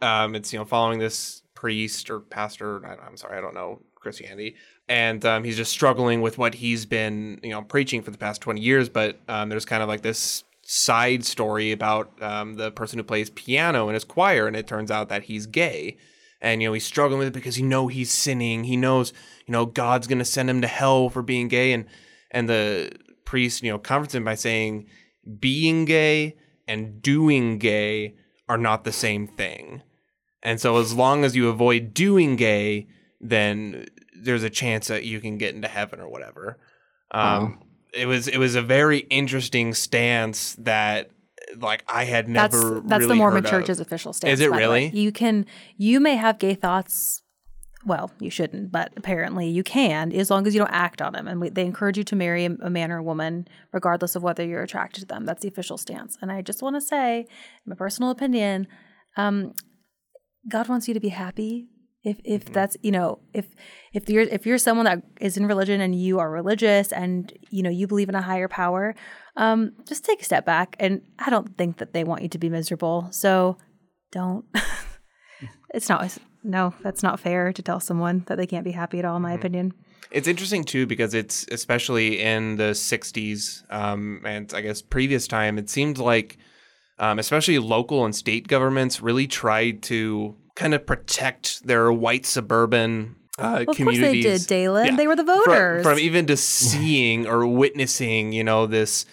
um, 0.00 0.34
it's 0.34 0.52
you 0.52 0.58
know 0.58 0.64
following 0.64 0.98
this 0.98 1.42
priest 1.54 2.10
or 2.10 2.20
pastor. 2.20 2.84
I, 2.84 3.06
am 3.06 3.16
sorry, 3.16 3.38
I 3.38 3.40
don't 3.40 3.54
know 3.54 3.82
Christianity, 3.94 4.56
and 4.88 5.24
um, 5.24 5.44
he's 5.44 5.56
just 5.56 5.70
struggling 5.70 6.22
with 6.22 6.38
what 6.38 6.54
he's 6.54 6.86
been 6.86 7.38
you 7.42 7.50
know 7.50 7.62
preaching 7.62 8.02
for 8.02 8.10
the 8.10 8.18
past 8.18 8.40
20 8.40 8.60
years. 8.60 8.88
But 8.88 9.20
um, 9.28 9.48
there's 9.48 9.64
kind 9.64 9.82
of 9.82 9.88
like 9.88 10.02
this 10.02 10.44
side 10.62 11.24
story 11.24 11.72
about 11.72 12.22
um, 12.22 12.54
the 12.54 12.70
person 12.70 12.98
who 12.98 13.02
plays 13.04 13.30
piano 13.30 13.88
in 13.88 13.94
his 13.94 14.04
choir, 14.04 14.46
and 14.46 14.56
it 14.56 14.66
turns 14.66 14.90
out 14.90 15.08
that 15.08 15.24
he's 15.24 15.46
gay. 15.46 15.96
And 16.42 16.62
you 16.62 16.68
know 16.68 16.72
he's 16.72 16.86
struggling 16.86 17.18
with 17.18 17.28
it 17.28 17.34
because 17.34 17.56
he 17.56 17.62
know 17.62 17.88
he's 17.88 18.10
sinning. 18.10 18.64
He 18.64 18.76
knows 18.76 19.12
you 19.46 19.52
know 19.52 19.66
god's 19.66 20.06
to 20.06 20.24
send 20.24 20.48
him 20.48 20.62
to 20.62 20.66
hell 20.66 21.10
for 21.10 21.22
being 21.22 21.48
gay. 21.48 21.72
And 21.72 21.84
and 22.30 22.48
the 22.48 22.92
priest 23.26 23.62
you 23.62 23.70
know 23.70 23.78
comforts 23.78 24.14
him 24.14 24.24
by 24.24 24.34
saying 24.34 24.86
being 25.38 25.84
gay 25.84 26.36
and 26.70 27.02
doing 27.02 27.58
gay 27.58 28.14
are 28.48 28.58
not 28.58 28.84
the 28.84 28.92
same 28.92 29.26
thing 29.26 29.82
and 30.42 30.60
so 30.60 30.78
as 30.78 30.94
long 30.94 31.24
as 31.24 31.36
you 31.36 31.48
avoid 31.48 31.92
doing 31.92 32.36
gay 32.36 32.86
then 33.20 33.86
there's 34.22 34.42
a 34.42 34.50
chance 34.50 34.88
that 34.88 35.04
you 35.04 35.20
can 35.20 35.38
get 35.38 35.54
into 35.54 35.68
heaven 35.68 36.00
or 36.00 36.08
whatever 36.08 36.58
um, 37.10 37.58
oh. 37.60 37.66
it 37.92 38.06
was 38.06 38.28
it 38.28 38.38
was 38.38 38.54
a 38.54 38.62
very 38.62 38.98
interesting 38.98 39.74
stance 39.74 40.54
that 40.58 41.10
like 41.58 41.84
I 41.88 42.04
had 42.04 42.28
never. 42.28 42.56
That's, 42.56 42.88
that's 42.88 43.00
really 43.00 43.08
the 43.08 43.14
Mormon 43.16 43.44
of. 43.44 43.50
Church's 43.50 43.80
official 43.80 44.12
stance. 44.12 44.34
Is 44.34 44.40
it 44.40 44.50
really? 44.50 44.88
You 44.88 45.12
can 45.12 45.46
you 45.76 46.00
may 46.00 46.16
have 46.16 46.38
gay 46.38 46.54
thoughts. 46.54 47.22
Well, 47.86 48.10
you 48.20 48.30
shouldn't, 48.30 48.70
but 48.70 48.92
apparently 48.96 49.48
you 49.48 49.62
can, 49.62 50.12
as 50.12 50.30
long 50.30 50.46
as 50.46 50.54
you 50.54 50.60
don't 50.60 50.70
act 50.70 51.00
on 51.00 51.14
them. 51.14 51.26
And 51.26 51.40
we, 51.40 51.48
they 51.48 51.64
encourage 51.64 51.96
you 51.96 52.04
to 52.04 52.16
marry 52.16 52.44
a, 52.44 52.50
a 52.62 52.68
man 52.68 52.92
or 52.92 52.98
a 52.98 53.02
woman, 53.02 53.48
regardless 53.72 54.16
of 54.16 54.22
whether 54.22 54.44
you're 54.44 54.62
attracted 54.62 55.00
to 55.00 55.06
them. 55.06 55.24
That's 55.24 55.42
the 55.42 55.48
official 55.48 55.78
stance. 55.78 56.18
And 56.20 56.30
I 56.30 56.42
just 56.42 56.62
want 56.62 56.76
to 56.76 56.80
say, 56.80 57.26
my 57.64 57.74
personal 57.74 58.10
opinion, 58.10 58.66
um, 59.16 59.54
God 60.48 60.68
wants 60.68 60.88
you 60.88 60.94
to 60.94 61.00
be 61.00 61.08
happy 61.08 61.68
if 62.02 62.18
if 62.24 62.44
mm-hmm. 62.44 62.54
that's 62.54 62.78
you 62.82 62.90
know 62.90 63.18
if 63.34 63.46
if 63.92 64.08
you're 64.08 64.22
if 64.22 64.46
you're 64.46 64.56
someone 64.56 64.86
that 64.86 65.02
is 65.20 65.36
in 65.36 65.44
religion 65.44 65.82
and 65.82 65.94
you 65.94 66.18
are 66.18 66.30
religious 66.30 66.92
and 66.92 67.30
you 67.50 67.62
know 67.62 67.68
you 67.68 67.86
believe 67.86 68.08
in 68.08 68.14
a 68.14 68.22
higher 68.22 68.48
power 68.48 68.94
um, 69.36 69.72
just 69.86 70.04
take 70.04 70.20
a 70.20 70.24
step 70.24 70.44
back. 70.44 70.76
And 70.78 71.02
I 71.18 71.30
don't 71.30 71.56
think 71.56 71.78
that 71.78 71.92
they 71.92 72.04
want 72.04 72.22
you 72.22 72.28
to 72.28 72.38
be 72.38 72.48
miserable. 72.48 73.08
So 73.10 73.56
don't. 74.12 74.44
it's 75.74 75.88
not, 75.88 76.18
no, 76.42 76.74
that's 76.82 77.02
not 77.02 77.20
fair 77.20 77.52
to 77.52 77.62
tell 77.62 77.80
someone 77.80 78.24
that 78.26 78.36
they 78.36 78.46
can't 78.46 78.64
be 78.64 78.72
happy 78.72 78.98
at 78.98 79.04
all, 79.04 79.16
in 79.16 79.22
my 79.22 79.30
mm-hmm. 79.30 79.38
opinion. 79.38 79.74
It's 80.10 80.26
interesting 80.26 80.64
too 80.64 80.86
because 80.86 81.14
it's 81.14 81.46
especially 81.52 82.20
in 82.20 82.56
the 82.56 82.72
60s 82.72 83.62
um, 83.70 84.22
and 84.24 84.52
I 84.52 84.60
guess 84.60 84.82
previous 84.82 85.28
time, 85.28 85.56
it 85.58 85.70
seemed 85.70 85.98
like 85.98 86.38
um, 86.98 87.18
especially 87.18 87.58
local 87.58 88.04
and 88.04 88.14
state 88.14 88.48
governments 88.48 89.00
really 89.00 89.26
tried 89.26 89.82
to 89.84 90.36
kind 90.56 90.74
of 90.74 90.84
protect 90.84 91.66
their 91.66 91.92
white 91.92 92.26
suburban 92.26 93.16
uh, 93.38 93.64
well, 93.66 93.70
of 93.70 93.76
communities. 93.76 94.24
course 94.24 94.24
they 94.24 94.38
did, 94.38 94.46
Dalen. 94.46 94.86
Yeah. 94.86 94.96
They 94.96 95.06
were 95.06 95.16
the 95.16 95.24
voters. 95.24 95.82
From, 95.82 95.94
from 95.94 95.98
even 95.98 96.26
just 96.26 96.46
seeing 96.48 97.26
or 97.26 97.46
witnessing, 97.46 98.32
you 98.32 98.44
know, 98.44 98.66
this 98.66 99.06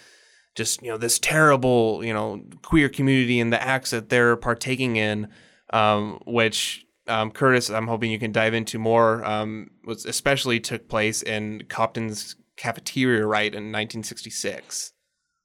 just 0.54 0.82
you 0.82 0.90
know 0.90 0.98
this 0.98 1.18
terrible 1.18 2.04
you 2.04 2.12
know 2.12 2.42
queer 2.62 2.88
community 2.88 3.40
and 3.40 3.52
the 3.52 3.62
acts 3.62 3.90
that 3.90 4.08
they're 4.08 4.36
partaking 4.36 4.96
in, 4.96 5.28
um, 5.70 6.20
which 6.26 6.84
um, 7.08 7.30
Curtis, 7.30 7.70
I'm 7.70 7.86
hoping 7.86 8.10
you 8.10 8.18
can 8.18 8.32
dive 8.32 8.54
into 8.54 8.78
more. 8.78 9.24
Um, 9.24 9.70
was 9.84 10.04
especially 10.04 10.60
took 10.60 10.88
place 10.88 11.22
in 11.22 11.64
Compton's 11.68 12.36
cafeteria 12.56 13.26
right 13.26 13.52
in 13.52 13.72
1966. 13.72 14.92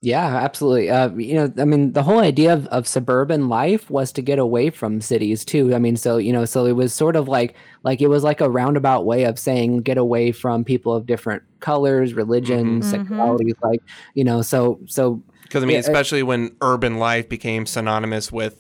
Yeah, 0.04 0.36
absolutely. 0.36 0.90
Uh, 0.90 1.12
you 1.16 1.36
know, 1.36 1.54
I 1.58 1.64
mean, 1.64 1.94
the 1.94 2.04
whole 2.04 2.20
idea 2.20 2.52
of, 2.52 2.68
of 2.68 2.86
suburban 2.86 3.48
life 3.48 3.90
was 3.90 4.12
to 4.12 4.22
get 4.22 4.38
away 4.38 4.70
from 4.70 5.00
cities 5.00 5.46
too. 5.46 5.74
I 5.74 5.80
mean, 5.80 5.96
so 5.96 6.18
you 6.18 6.34
know, 6.34 6.44
so 6.44 6.66
it 6.66 6.74
was 6.74 6.94
sort 6.94 7.16
of 7.16 7.30
like 7.30 7.56
like 7.84 8.02
it 8.02 8.08
was 8.08 8.22
like 8.22 8.42
a 8.42 8.50
roundabout 8.50 9.06
way 9.06 9.24
of 9.24 9.40
saying 9.40 9.84
get 9.84 9.98
away 9.98 10.34
from 10.34 10.66
people 10.66 10.94
of 10.94 11.06
different 11.06 11.42
colors, 11.62 12.14
religions, 12.14 12.92
mm-hmm. 12.92 13.14
sexualities. 13.14 13.56
Like 13.64 13.80
you 14.14 14.26
know, 14.26 14.42
so 14.42 14.78
so 14.88 15.24
because 15.44 15.64
I 15.64 15.68
mean, 15.68 15.76
yeah, 15.76 15.80
especially 15.80 16.22
uh, 16.22 16.26
when 16.26 16.58
urban 16.60 16.98
life 16.98 17.30
became 17.30 17.66
synonymous 17.66 18.30
with 18.30 18.60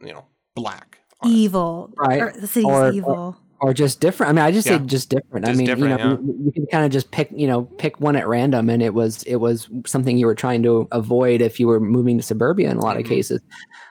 you 0.00 0.14
know 0.14 0.24
black, 0.54 0.89
evil, 1.24 1.92
right? 1.96 2.22
Or 2.22 2.32
the 2.32 2.46
city's 2.46 2.64
or, 2.64 2.92
evil. 2.92 3.12
Or, 3.12 3.36
or 3.60 3.74
just 3.74 4.00
different. 4.00 4.30
I 4.30 4.32
mean, 4.32 4.44
I 4.44 4.52
just 4.52 4.66
yeah. 4.66 4.78
say 4.78 4.84
just 4.86 5.10
different. 5.10 5.44
Just 5.44 5.54
I 5.54 5.58
mean, 5.58 5.66
different, 5.66 6.00
you 6.00 6.06
know, 6.06 6.18
yeah. 6.22 6.44
you 6.44 6.52
can 6.52 6.66
kind 6.66 6.84
of 6.84 6.90
just 6.90 7.10
pick, 7.10 7.28
you 7.30 7.46
know, 7.46 7.64
pick 7.64 8.00
one 8.00 8.16
at 8.16 8.26
random, 8.26 8.70
and 8.70 8.82
it 8.82 8.94
was 8.94 9.22
it 9.24 9.36
was 9.36 9.68
something 9.86 10.16
you 10.16 10.26
were 10.26 10.34
trying 10.34 10.62
to 10.62 10.88
avoid 10.92 11.42
if 11.42 11.60
you 11.60 11.66
were 11.66 11.78
moving 11.78 12.16
to 12.16 12.22
suburbia 12.22 12.70
in 12.70 12.78
a 12.78 12.80
lot 12.80 12.92
mm-hmm. 12.92 13.00
of 13.00 13.06
cases. 13.06 13.40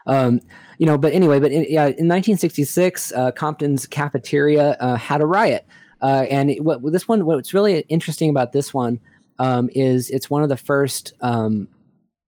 Um, 0.08 0.42
you 0.80 0.86
know, 0.86 0.98
but 0.98 1.14
anyway, 1.14 1.40
but 1.40 1.52
in, 1.52 1.64
yeah, 1.64 1.84
in 1.84 2.08
1966, 2.08 3.12
uh, 3.12 3.32
Compton's 3.32 3.86
cafeteria 3.86 4.72
uh, 4.80 4.96
had 4.96 5.22
a 5.22 5.26
riot, 5.26 5.68
uh, 6.02 6.26
and 6.30 6.50
it, 6.50 6.64
what 6.64 6.82
this 6.92 7.08
one, 7.08 7.26
what's 7.26 7.54
really 7.54 7.80
interesting 7.90 8.30
about 8.30 8.54
this 8.54 8.74
one 8.74 9.00
um, 9.38 9.70
is 9.74 10.10
it's 10.10 10.30
one 10.30 10.42
of 10.42 10.50
the 10.50 10.58
first 10.58 11.14
um, 11.22 11.68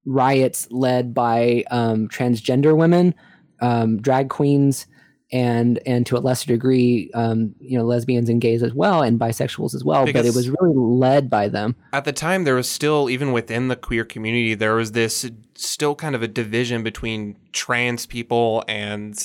riots 0.06 0.68
led 0.69 1.14
by 1.14 1.64
um, 1.72 2.07
transgender 2.07 2.78
women, 2.78 3.15
um, 3.61 3.99
drag 3.99 4.30
queens 4.30 4.86
and 5.32 5.80
and 5.86 6.06
to 6.08 6.18
a 6.18 6.20
lesser 6.20 6.48
degree, 6.48 7.10
um, 7.14 7.56
you 7.60 7.78
know, 7.78 7.86
lesbians 7.86 8.30
and 8.30 8.41
gays 8.41 8.64
as 8.64 8.74
well, 8.74 9.02
and 9.02 9.20
bisexuals 9.20 9.74
as 9.74 9.84
well. 9.84 10.06
Because 10.06 10.24
but 10.24 10.30
it 10.30 10.36
was 10.36 10.49
really 10.49 10.76
led 10.76 11.30
by 11.30 11.48
them. 11.48 11.76
At 11.94 12.06
the 12.06 12.14
time, 12.14 12.44
there 12.44 12.56
was 12.56 12.70
still, 12.70 13.10
even 13.10 13.32
within 13.32 13.68
the 13.68 13.76
queer 13.76 14.03
community, 14.06 14.53
there 14.56 14.76
was 14.76 14.91
this 14.91 15.30
still 15.56 15.95
kind 15.95 16.16
of 16.16 16.22
a 16.22 16.28
division 16.28 16.84
between 16.84 17.38
trans 17.52 18.06
people 18.06 18.64
and 18.68 19.18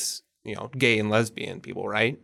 you 0.47 0.55
know, 0.55 0.71
gay 0.79 0.99
and 0.99 1.11
lesbian 1.11 1.61
people, 1.61 1.89
right? 1.89 2.19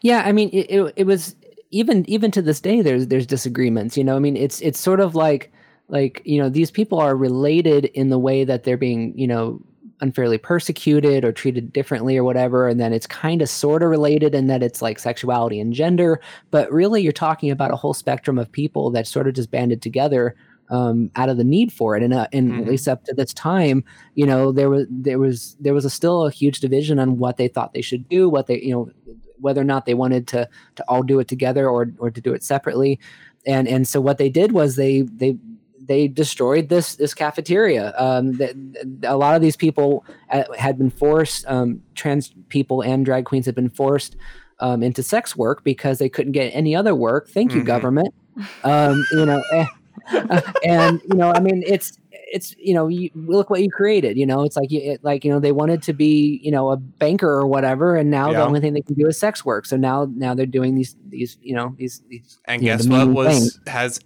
Yeah, 0.00 0.22
I 0.24 0.32
mean, 0.32 0.48
it, 0.52 0.70
it, 0.70 0.92
it 0.96 1.04
was 1.04 1.36
even 1.70 2.08
even 2.08 2.30
to 2.32 2.42
this 2.42 2.60
day. 2.60 2.80
There's 2.80 3.08
there's 3.08 3.26
disagreements. 3.26 3.96
You 3.96 4.04
know, 4.04 4.16
I 4.16 4.20
mean, 4.20 4.36
it's 4.36 4.60
it's 4.62 4.80
sort 4.80 5.00
of 5.00 5.14
like 5.14 5.52
like 5.88 6.22
you 6.24 6.40
know 6.40 6.48
these 6.48 6.70
people 6.70 6.98
are 6.98 7.14
related 7.14 7.84
in 7.86 8.08
the 8.08 8.18
way 8.18 8.44
that 8.44 8.64
they're 8.64 8.76
being 8.76 9.16
you 9.18 9.26
know 9.26 9.60
unfairly 10.02 10.36
persecuted 10.36 11.24
or 11.24 11.32
treated 11.32 11.72
differently 11.72 12.18
or 12.18 12.24
whatever 12.24 12.68
and 12.68 12.80
then 12.80 12.92
it's 12.92 13.06
kind 13.06 13.40
of 13.40 13.48
sort 13.48 13.82
of 13.82 13.88
related 13.88 14.34
in 14.34 14.48
that 14.48 14.62
it's 14.62 14.82
like 14.82 14.98
sexuality 14.98 15.60
and 15.60 15.72
gender 15.72 16.20
but 16.50 16.70
really 16.70 17.00
you're 17.00 17.12
talking 17.12 17.50
about 17.50 17.70
a 17.70 17.76
whole 17.76 17.94
spectrum 17.94 18.36
of 18.36 18.50
people 18.50 18.90
that 18.90 19.06
sort 19.06 19.28
of 19.28 19.34
just 19.34 19.50
banded 19.52 19.80
together 19.80 20.34
um, 20.70 21.10
out 21.16 21.28
of 21.28 21.36
the 21.36 21.44
need 21.44 21.72
for 21.72 21.96
it 21.96 22.02
and, 22.02 22.12
uh, 22.12 22.26
and 22.32 22.50
mm-hmm. 22.50 22.62
at 22.62 22.66
least 22.66 22.88
up 22.88 23.04
to 23.04 23.14
this 23.14 23.32
time 23.32 23.84
you 24.14 24.26
know 24.26 24.50
there 24.50 24.68
was 24.68 24.86
there 24.90 25.20
was 25.20 25.56
there 25.60 25.74
was 25.74 25.84
a 25.84 25.90
still 25.90 26.26
a 26.26 26.30
huge 26.30 26.58
division 26.58 26.98
on 26.98 27.18
what 27.18 27.36
they 27.36 27.46
thought 27.46 27.72
they 27.72 27.80
should 27.80 28.08
do 28.08 28.28
what 28.28 28.48
they 28.48 28.60
you 28.60 28.72
know 28.72 28.90
whether 29.38 29.60
or 29.60 29.64
not 29.64 29.86
they 29.86 29.94
wanted 29.94 30.26
to 30.26 30.48
to 30.74 30.84
all 30.88 31.02
do 31.02 31.20
it 31.20 31.28
together 31.28 31.68
or 31.68 31.92
or 31.98 32.10
to 32.10 32.20
do 32.20 32.32
it 32.32 32.42
separately 32.42 32.98
and 33.46 33.68
and 33.68 33.86
so 33.86 34.00
what 34.00 34.18
they 34.18 34.28
did 34.28 34.52
was 34.52 34.74
they 34.74 35.02
they 35.02 35.36
they 35.84 36.08
destroyed 36.08 36.68
this 36.68 36.96
this 36.96 37.14
cafeteria. 37.14 37.94
Um, 37.96 38.32
the, 38.32 38.76
a 39.04 39.16
lot 39.16 39.36
of 39.36 39.42
these 39.42 39.56
people 39.56 40.04
uh, 40.30 40.44
had 40.56 40.78
been 40.78 40.90
forced, 40.90 41.44
um, 41.46 41.82
trans 41.94 42.32
people 42.48 42.82
and 42.82 43.04
drag 43.04 43.24
queens 43.24 43.46
had 43.46 43.54
been 43.54 43.70
forced 43.70 44.16
um, 44.60 44.82
into 44.82 45.02
sex 45.02 45.36
work 45.36 45.64
because 45.64 45.98
they 45.98 46.08
couldn't 46.08 46.32
get 46.32 46.50
any 46.50 46.74
other 46.74 46.94
work. 46.94 47.28
Thank 47.28 47.52
you, 47.52 47.58
mm-hmm. 47.58 47.66
government. 47.66 48.14
Um, 48.64 49.04
you 49.12 49.26
know, 49.26 49.42
and, 49.52 50.42
and 50.64 51.00
you 51.08 51.16
know, 51.16 51.32
I 51.32 51.40
mean, 51.40 51.62
it's 51.66 51.98
it's 52.32 52.56
you 52.58 52.74
know 52.74 52.88
you 52.88 53.10
look 53.14 53.50
what 53.50 53.62
you 53.62 53.70
created 53.70 54.16
you 54.16 54.26
know 54.26 54.42
it's 54.42 54.56
like 54.56 54.70
you 54.70 54.98
like 55.02 55.24
you 55.24 55.30
know 55.30 55.38
they 55.38 55.52
wanted 55.52 55.82
to 55.82 55.92
be 55.92 56.40
you 56.42 56.50
know 56.50 56.70
a 56.70 56.76
banker 56.76 57.28
or 57.28 57.46
whatever 57.46 57.96
and 57.96 58.10
now 58.10 58.30
yeah. 58.30 58.38
the 58.38 58.44
only 58.44 58.60
thing 58.60 58.72
they 58.72 58.80
can 58.80 58.94
do 58.94 59.06
is 59.06 59.18
sex 59.18 59.44
work 59.44 59.66
so 59.66 59.76
now 59.76 60.08
now 60.16 60.34
they're 60.34 60.46
doing 60.46 60.74
these 60.74 60.96
these 61.08 61.38
you 61.42 61.54
know 61.54 61.74
these 61.78 62.02
these 62.08 62.38
and 62.46 62.62
guess 62.62 62.86
know, 62.86 63.06
what 63.06 63.14
was 63.14 63.38
things. 63.38 63.60
has 63.66 64.00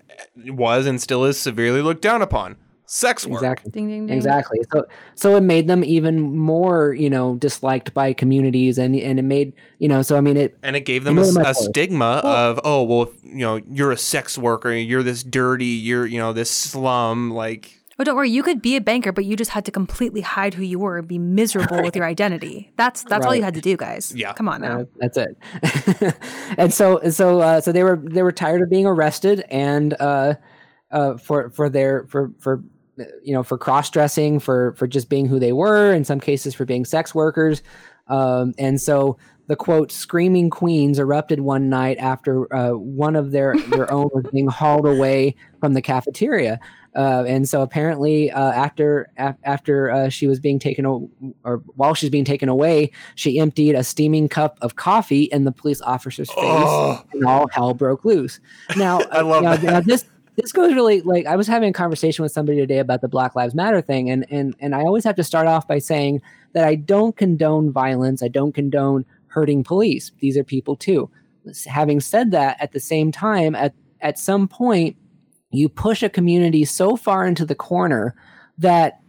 was 0.49 0.87
and 0.87 1.01
still 1.01 1.25
is 1.25 1.39
severely 1.39 1.81
looked 1.81 2.03
down 2.03 2.21
upon 2.21 2.57
sex 2.87 3.27
work. 3.27 3.43
Exactly. 3.43 3.71
Ding 3.73 3.89
ding 3.89 4.07
ding. 4.07 4.17
Exactly. 4.17 4.59
So 4.73 4.87
so 5.17 5.37
it 5.37 5.43
made 5.43 5.67
them 5.67 5.85
even 5.85 6.37
more, 6.37 6.95
you 6.95 7.11
know, 7.11 7.37
disliked 7.37 7.93
by 7.93 8.13
communities 8.13 8.79
and 8.79 8.95
and 8.97 9.19
it 9.19 9.23
made, 9.23 9.53
you 9.79 9.89
know, 9.89 10.03
so 10.03 10.17
I 10.17 10.21
mean 10.21 10.37
it 10.37 10.57
And 10.63 10.77
it 10.77 10.81
gave 10.81 11.05
them 11.05 11.19
a, 11.19 11.23
It 11.23 11.25
made 11.25 11.35
them 11.35 11.37
a 11.43 11.49
much 11.49 11.57
worse. 11.57 11.67
stigma 11.67 12.21
of, 12.25 12.61
oh, 12.65 12.83
well, 12.85 13.03
if, 13.03 13.25
you 13.25 13.39
know, 13.39 13.61
you're 13.71 13.93
a 13.93 13.97
sex 13.99 14.39
worker, 14.39 14.73
you're 14.73 15.03
this 15.03 15.23
dirty, 15.23 15.67
you're, 15.67 16.07
you 16.07 16.19
know, 16.19 16.33
this 16.33 16.51
slum, 16.51 17.33
like, 17.33 17.76
Oh, 17.99 18.05
don't 18.05 18.15
worry. 18.15 18.31
You 18.31 18.43
could 18.43 18.61
be 18.61 18.77
a 18.77 18.81
banker, 18.81 19.11
but 19.11 19.25
you 19.25 19.37
just 19.37 19.53
had 19.53 19.65
to 19.65 19.71
completely 19.71 20.21
hide 20.21 20.53
who 20.53 20.63
you 20.63 20.79
were 20.79 20.99
and 20.99 21.09
be 21.09 21.19
miserable 21.19 21.83
with 21.83 21.97
your 21.97 22.05
identity. 22.05 22.71
That's 22.77 23.03
that's 23.05 23.25
all 23.25 23.33
Right. 23.33 23.39
you 23.39 23.43
had 23.45 23.55
to 23.55 23.63
do, 23.63 23.77
guys. 23.77 24.15
Yeah. 24.15 24.35
Come 24.35 24.49
on 24.49 24.61
now. 24.61 24.81
Uh, 24.81 24.85
that's 24.97 25.17
it. 25.17 26.17
and 26.59 26.75
so 26.75 27.01
so 27.11 27.41
uh, 27.41 27.61
so 27.63 27.73
they 27.73 27.83
were 27.83 27.97
they 28.03 28.23
were 28.23 28.33
tired 28.33 28.61
of 28.61 28.69
being 28.69 28.87
arrested 28.87 29.45
and 29.49 29.95
uh, 29.99 30.35
uh, 30.91 31.17
for 31.17 31.49
for 31.51 31.71
their 31.71 32.07
for 32.09 32.33
for 32.39 32.63
you 33.23 33.33
know 33.35 33.43
for 33.43 33.57
cross 33.59 33.89
dressing 33.91 34.41
for 34.41 34.75
for 34.75 34.87
just 34.87 35.09
being 35.09 35.27
who 35.27 35.39
they 35.39 35.53
were 35.53 35.93
in 35.93 36.05
some 36.05 36.21
cases 36.21 36.55
for 36.55 36.65
being 36.65 36.85
sex 36.85 37.15
workers 37.15 37.63
um, 38.09 38.55
and 38.59 38.81
so 38.81 39.19
the 39.49 39.57
quote 39.57 39.93
screaming 39.93 40.49
queens 40.49 40.99
erupted 40.99 41.41
one 41.41 41.69
night 41.69 41.99
after 41.99 42.53
uh, 42.55 42.71
one 42.71 43.15
of 43.15 43.33
their 43.33 43.55
their 43.69 43.91
own 43.93 44.09
was 44.15 44.25
being 44.33 44.49
hauled 44.49 44.87
away 44.87 45.35
from 45.61 45.75
the 45.75 45.83
cafeteria 45.83 46.59
uh, 46.97 47.25
and 47.27 47.49
so 47.49 47.63
apparently 47.63 48.31
uh, 48.31 48.53
after 48.53 49.11
af- 49.19 49.37
after 49.45 49.91
uh, 49.91 50.09
she 50.09 50.27
was 50.27 50.41
being 50.41 50.59
taken 50.59 50.85
o- 50.87 51.11
or 51.45 51.63
while 51.77 51.95
she's 51.95 52.11
being 52.11 52.25
taken 52.25 52.49
away 52.49 52.91
she 53.15 53.39
emptied 53.39 53.75
a 53.75 53.85
steaming 53.85 54.29
cup 54.29 54.59
of 54.63 54.77
coffee 54.77 55.25
in 55.25 55.45
the 55.45 55.53
police 55.53 55.81
officer's 55.83 56.31
face 56.31 56.39
oh, 56.39 57.05
and 57.13 57.25
all 57.25 57.47
hell 57.49 57.75
broke 57.75 58.05
loose. 58.05 58.41
Now, 58.77 59.01
I 59.13 59.21
love 59.21 59.63
now, 59.63 59.81
this 59.81 60.05
this 60.37 60.53
goes 60.53 60.75
really 60.75 61.01
like 61.03 61.27
I 61.27 61.37
was 61.37 61.47
having 61.47 61.71
a 61.71 61.73
conversation 61.73 62.23
with 62.23 62.33
somebody 62.33 62.59
today 62.59 62.79
about 62.79 63.01
the 63.01 63.09
Black 63.09 63.35
Lives 63.35 63.55
Matter 63.55 63.81
thing, 63.81 64.11
and 64.11 64.27
and 64.31 64.55
and 64.61 64.75
I 64.75 64.81
always 64.81 65.05
have 65.05 65.17
to 65.17 65.25
start 65.25 65.47
off 65.47 65.67
by 65.67 65.79
saying 65.79 66.23
that 66.53 66.65
I 66.65 66.75
don't 66.75 67.17
condone 67.17 67.73
violence. 67.73 68.23
I 68.23 68.29
don't 68.29 68.53
condone 68.53 69.05
hurting 69.29 69.65
police. 69.65 70.13
These 70.21 70.37
are 70.37 70.45
people 70.45 70.77
too. 70.77 71.11
Having 71.67 72.01
said 72.01 72.31
that, 72.33 72.57
at 72.61 72.73
the 72.73 72.81
same 72.81 73.13
time, 73.13 73.55
at 73.55 73.75
at 74.01 74.19
some 74.19 74.47
point, 74.47 74.97
you 75.51 75.69
push 75.69 76.03
a 76.03 76.09
community 76.09 76.65
so 76.65 76.97
far 76.97 77.27
into 77.27 77.45
the 77.45 77.55
corner 77.55 78.15
that 78.59 79.01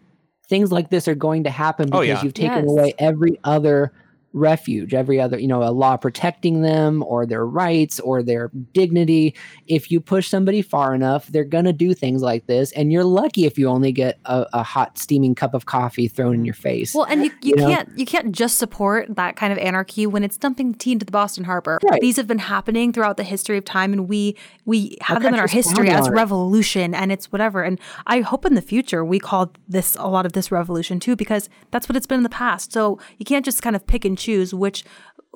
things 0.47 0.71
like 0.71 0.89
this 0.89 1.07
are 1.07 1.15
going 1.15 1.43
to 1.43 1.49
happen 1.49 1.89
Oh, 1.91 2.01
because 2.01 2.07
yeah. 2.19 2.23
you've 2.23 2.33
taken 2.33 2.63
Yes. 2.63 2.69
away 2.69 2.93
every 2.99 3.39
other 3.43 3.91
refuge, 4.33 4.93
every 4.93 5.19
other, 5.19 5.39
you 5.39 5.47
know, 5.47 5.63
a 5.63 5.71
law 5.71 5.97
protecting 5.97 6.61
them 6.61 7.03
or 7.03 7.25
their 7.25 7.45
rights 7.45 7.99
or 7.99 8.23
their 8.23 8.49
dignity. 8.73 9.35
If 9.67 9.91
you 9.91 9.99
push 9.99 10.29
somebody 10.29 10.61
far 10.61 10.95
enough, 10.95 11.27
they're 11.27 11.43
going 11.43 11.65
to 11.65 11.73
do 11.73 11.93
things 11.93 12.21
like 12.21 12.47
this. 12.47 12.71
And 12.71 12.91
you're 12.91 13.03
lucky 13.03 13.45
if 13.45 13.57
you 13.57 13.67
only 13.67 13.91
get 13.91 14.19
a, 14.25 14.45
a 14.53 14.63
hot, 14.63 14.97
steaming 14.97 15.35
cup 15.35 15.53
of 15.53 15.65
coffee 15.65 16.07
thrown 16.07 16.33
in 16.33 16.41
mm. 16.41 16.45
your 16.45 16.53
face. 16.53 16.93
Well, 16.93 17.05
and 17.05 17.25
you, 17.25 17.31
you, 17.41 17.55
You 17.57 17.75
can't 17.75 17.97
you 17.97 18.05
can't 18.05 18.31
just 18.31 18.57
support 18.57 19.15
that 19.15 19.35
kind 19.35 19.51
of 19.51 19.59
anarchy 19.59 20.05
when 20.05 20.23
it's 20.23 20.37
dumping 20.37 20.73
tea 20.73 20.93
into 20.93 21.05
the 21.05 21.11
Boston 21.11 21.43
Harbor. 21.43 21.79
Right. 21.83 22.01
These 22.01 22.17
have 22.17 22.27
been 22.27 22.39
happening 22.39 22.93
throughout 22.93 23.17
the 23.17 23.23
history 23.23 23.57
of 23.57 23.65
time, 23.65 23.93
and 23.93 24.07
we 24.07 24.35
we 24.65 24.97
have 25.01 25.21
them 25.21 25.33
in 25.33 25.39
our 25.39 25.47
history 25.47 25.89
as 25.89 26.09
revolution, 26.09 26.93
and 26.93 27.11
it's 27.11 27.31
whatever. 27.31 27.63
And 27.63 27.79
I 28.05 28.21
hope 28.21 28.45
in 28.45 28.55
the 28.55 28.61
future 28.61 29.03
we 29.03 29.19
call 29.19 29.51
this 29.67 29.95
a 29.99 30.07
lot 30.07 30.25
of 30.25 30.33
this 30.33 30.51
revolution 30.51 30.99
too, 30.99 31.15
because 31.15 31.49
that's 31.71 31.89
what 31.89 31.95
it's 31.95 32.07
been 32.07 32.17
in 32.19 32.23
the 32.23 32.29
past. 32.29 32.71
So 32.71 32.99
you 33.17 33.25
can't 33.25 33.45
just 33.45 33.61
kind 33.61 33.75
of 33.75 33.85
pick 33.87 34.05
and 34.05 34.16
choose 34.17 34.53
which 34.53 34.83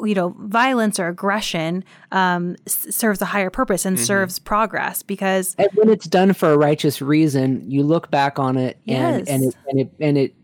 you 0.04 0.16
know 0.16 0.36
violence 0.40 1.00
or 1.00 1.08
aggression 1.08 1.84
um, 2.12 2.56
s- 2.66 2.88
serves 2.96 3.22
a 3.22 3.26
higher 3.26 3.50
purpose 3.50 3.86
and 3.86 4.00
serves 4.00 4.40
progress 4.40 5.04
because 5.04 5.56
and 5.60 5.70
when 5.76 5.90
it's 5.90 6.08
done 6.08 6.34
for 6.34 6.52
a 6.52 6.58
righteous 6.58 7.02
reason, 7.02 7.70
you 7.70 7.84
look 7.84 8.10
back 8.10 8.40
on 8.40 8.58
it 8.58 8.80
and 8.88 9.28
and 9.30 9.44
it 9.44 9.56
and 9.70 9.80
it 9.80 9.94
and 10.00 10.18
it 10.18 10.36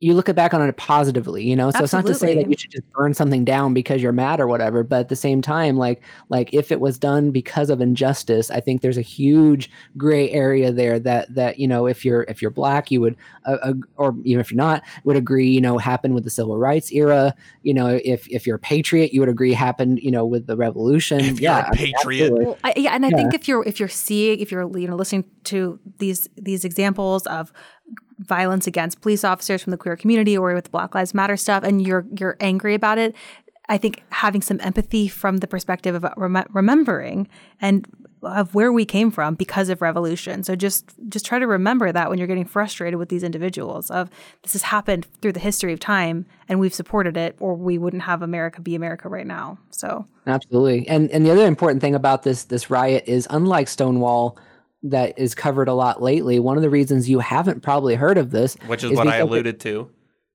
you 0.00 0.12
look 0.12 0.32
back 0.34 0.52
on 0.52 0.60
it 0.68 0.76
positively, 0.76 1.42
you 1.42 1.56
know. 1.56 1.70
So 1.70 1.82
it's 1.82 1.92
not 1.92 2.06
to 2.06 2.14
say 2.14 2.34
that 2.34 2.50
you 2.50 2.54
should 2.58 2.70
just 2.70 2.84
burn 2.92 3.14
something 3.14 3.44
down 3.44 3.72
because 3.72 4.02
you're 4.02 4.12
mad 4.12 4.40
or 4.40 4.46
whatever, 4.46 4.82
but 4.82 5.00
at 5.00 5.08
the 5.08 5.16
same 5.16 5.40
time, 5.40 5.78
like 5.78 6.02
like 6.28 6.52
if 6.52 6.70
it 6.70 6.80
was 6.80 6.98
done 6.98 7.30
because 7.30 7.70
of 7.70 7.80
injustice, 7.80 8.50
I 8.50 8.60
think 8.60 8.82
there's 8.82 8.98
a 8.98 9.02
huge 9.02 9.70
gray 9.96 10.30
area 10.30 10.70
there 10.70 10.98
that 11.00 11.34
that 11.34 11.58
you 11.58 11.66
know 11.66 11.86
if 11.86 12.04
you're 12.04 12.24
if 12.24 12.42
you're 12.42 12.50
black, 12.50 12.90
you 12.90 13.00
would 13.00 13.16
uh, 13.46 13.56
uh, 13.62 13.72
or 13.96 14.14
even 14.24 14.40
if 14.40 14.50
you're 14.50 14.56
not 14.56 14.82
would 15.04 15.16
agree, 15.16 15.48
you 15.48 15.62
know, 15.62 15.78
happened 15.78 16.14
with 16.14 16.24
the 16.24 16.30
civil 16.30 16.58
rights 16.58 16.92
era. 16.92 17.34
You 17.62 17.72
know, 17.72 17.98
if 18.04 18.28
if 18.28 18.46
you're 18.46 18.56
a 18.56 18.60
patriot, 18.60 19.14
you 19.14 19.20
would 19.20 19.30
agree 19.30 19.54
happened, 19.54 20.00
you 20.02 20.10
know, 20.10 20.26
with 20.26 20.46
the 20.46 20.56
revolution. 20.58 21.20
If 21.20 21.40
you're 21.40 21.56
a 21.56 21.64
yeah, 21.64 21.70
patriot. 21.72 22.32
Well, 22.32 22.58
I, 22.64 22.74
yeah, 22.76 22.90
and 22.94 23.06
I 23.06 23.10
Yeah. 23.10 23.16
think 23.16 23.32
if 23.32 23.48
you're 23.48 23.64
if 23.66 23.80
you're 23.80 23.88
seeing 23.88 24.40
if 24.40 24.52
you're 24.52 24.78
you 24.78 24.88
know 24.88 24.96
listening 24.96 25.24
to 25.44 25.80
these 25.98 26.28
these 26.36 26.64
examples 26.66 27.26
of 27.28 27.50
violence 28.18 28.66
against 28.66 29.00
police 29.00 29.24
officers 29.24 29.62
from 29.62 29.70
the 29.70 29.76
queer 29.76 29.96
community 29.96 30.36
or 30.36 30.54
with 30.54 30.70
Black 30.70 30.94
Lives 30.94 31.14
Matter 31.14 31.36
stuff, 31.36 31.62
and 31.64 31.86
you're 31.86 32.06
you're 32.18 32.36
angry 32.40 32.74
about 32.74 32.98
it, 32.98 33.14
I 33.68 33.78
think 33.78 34.02
having 34.10 34.42
some 34.42 34.60
empathy 34.62 35.08
from 35.08 35.38
the 35.38 35.46
perspective 35.46 35.94
of 35.94 36.04
uh, 36.04 36.14
rem- 36.16 36.46
remembering 36.50 37.28
and 37.60 37.86
of 38.22 38.54
where 38.54 38.72
we 38.72 38.84
came 38.84 39.10
from 39.10 39.34
because 39.34 39.68
of 39.68 39.82
revolution. 39.82 40.42
So 40.42 40.56
just 40.56 40.94
just 41.08 41.26
try 41.26 41.38
to 41.38 41.46
remember 41.46 41.92
that 41.92 42.08
when 42.08 42.18
you're 42.18 42.26
getting 42.26 42.44
frustrated 42.44 42.98
with 42.98 43.08
these 43.08 43.22
individuals 43.22 43.90
of 43.90 44.10
this 44.42 44.54
has 44.54 44.62
happened 44.62 45.06
through 45.20 45.32
the 45.32 45.40
history 45.40 45.72
of 45.72 45.80
time 45.80 46.26
and 46.48 46.58
we've 46.58 46.74
supported 46.74 47.16
it 47.16 47.36
or 47.40 47.54
we 47.54 47.78
wouldn't 47.78 48.02
have 48.02 48.22
America 48.22 48.60
be 48.60 48.74
America 48.74 49.08
right 49.08 49.26
now. 49.26 49.58
So 49.70 50.06
Absolutely. 50.26 50.88
And 50.88 51.10
and 51.10 51.24
the 51.26 51.30
other 51.30 51.46
important 51.46 51.80
thing 51.80 51.94
about 51.94 52.22
this 52.22 52.44
this 52.44 52.70
riot 52.70 53.04
is 53.06 53.26
unlike 53.30 53.68
Stonewall 53.68 54.38
that 54.82 55.18
is 55.18 55.34
covered 55.34 55.68
a 55.68 55.74
lot 55.74 56.02
lately, 56.02 56.38
one 56.38 56.56
of 56.56 56.62
the 56.62 56.70
reasons 56.70 57.08
you 57.08 57.18
haven't 57.18 57.62
probably 57.62 57.94
heard 57.94 58.18
of 58.18 58.30
this, 58.30 58.56
which 58.66 58.84
is 58.84 58.92
is 58.92 58.96
what 58.96 59.06
I 59.08 59.18
because 59.18 59.20
it- 59.20 59.22
alluded 59.30 59.60
to. 59.60 59.90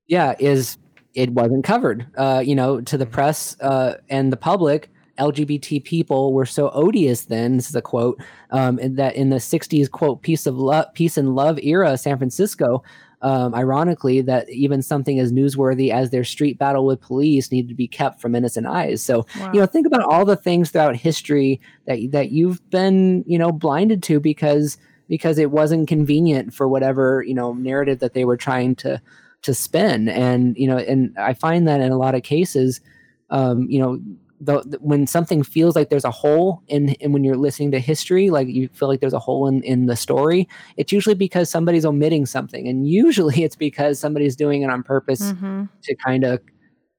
yeah, 0.07 0.35
is 0.39 0.77
it 1.13 1.29
wasn't 1.31 1.63
covered. 1.65 2.07
Uh, 2.17 2.41
you 2.45 2.55
know, 2.55 2.81
to 2.81 2.97
the 2.97 3.05
Mm-hmm. 3.05 3.13
press 3.13 3.57
uh, 3.61 3.95
and 4.09 4.31
the 4.31 4.37
public, 4.37 4.89
LGBT 5.19 5.83
people 5.83 6.33
were 6.33 6.45
so 6.45 6.69
odious 6.71 7.25
then, 7.25 7.57
this 7.57 7.69
is 7.69 7.75
a 7.75 7.81
quote, 7.81 8.19
um, 8.51 8.79
that 8.95 9.15
in 9.15 9.29
the 9.29 9.35
60s, 9.37 9.91
quote, 9.91 10.21
peace 10.23 10.47
of 10.47 10.57
love, 10.57 10.85
peace 10.93 11.17
and 11.17 11.35
love 11.35 11.59
era, 11.61 11.97
San 11.97 12.17
Francisco, 12.17 12.81
um, 13.21 13.53
ironically, 13.53 14.21
that 14.21 14.49
even 14.49 14.81
something 14.81 15.19
as 15.19 15.31
newsworthy 15.31 15.91
as 15.91 16.09
their 16.09 16.23
street 16.23 16.57
battle 16.57 16.85
with 16.85 17.01
police 17.01 17.51
needed 17.51 17.69
to 17.69 17.75
be 17.75 17.87
kept 17.87 18.19
from 18.19 18.35
innocent 18.35 18.67
eyes. 18.67 19.03
So, 19.03 19.25
Wow. 19.39 19.51
you 19.53 19.59
know, 19.59 19.65
think 19.65 19.85
about 19.85 20.03
all 20.03 20.25
the 20.25 20.35
things 20.35 20.71
throughout 20.71 20.95
history 20.95 21.61
that 21.85 21.99
that 22.11 22.31
you've 22.31 22.67
been, 22.69 23.23
you 23.27 23.37
know, 23.37 23.51
blinded 23.51 24.01
to 24.03 24.19
because 24.19 24.77
because 25.07 25.37
it 25.37 25.51
wasn't 25.51 25.87
convenient 25.87 26.53
for 26.53 26.67
whatever 26.67 27.23
you 27.27 27.33
know 27.33 27.53
narrative 27.53 27.99
that 27.99 28.13
they 28.13 28.25
were 28.25 28.37
trying 28.37 28.75
to 28.75 29.01
to 29.43 29.53
spin. 29.53 30.09
And 30.09 30.55
you 30.57 30.67
know, 30.67 30.77
and 30.77 31.15
I 31.17 31.33
find 31.33 31.67
that 31.67 31.81
in 31.81 31.91
a 31.91 31.97
lot 31.97 32.15
of 32.15 32.23
cases, 32.23 32.81
um, 33.29 33.67
you 33.69 33.79
know. 33.79 33.99
The, 34.43 34.61
the- 34.65 34.79
when 34.81 35.05
something 35.05 35.43
feels 35.43 35.75
like 35.75 35.89
there's 35.89 36.03
a 36.03 36.09
hole 36.11 36.63
in, 36.67 36.89
in 36.95 37.11
when 37.13 37.23
you're 37.23 37.37
listening 37.37 37.69
to 37.71 37.79
history, 37.79 38.31
like 38.31 38.47
you 38.47 38.69
feel 38.73 38.87
like 38.87 38.99
there's 38.99 39.13
a 39.13 39.19
hole 39.19 39.47
in, 39.47 39.61
in 39.63 39.85
the 39.85 39.95
story, 39.95 40.47
it's 40.77 40.91
usually 40.91 41.13
because 41.15 41.47
somebody's 41.49 41.85
omitting 41.85 42.25
something. 42.25 42.67
And 42.67 42.87
usually 42.87 43.43
it's 43.45 43.55
because 43.55 43.99
somebody's 43.99 44.35
doing 44.35 44.63
it 44.63 44.69
on 44.71 44.81
purpose 44.83 45.21
Mhm. 45.33 45.69
to 45.83 45.95
kind 45.95 46.23
of, 46.23 46.39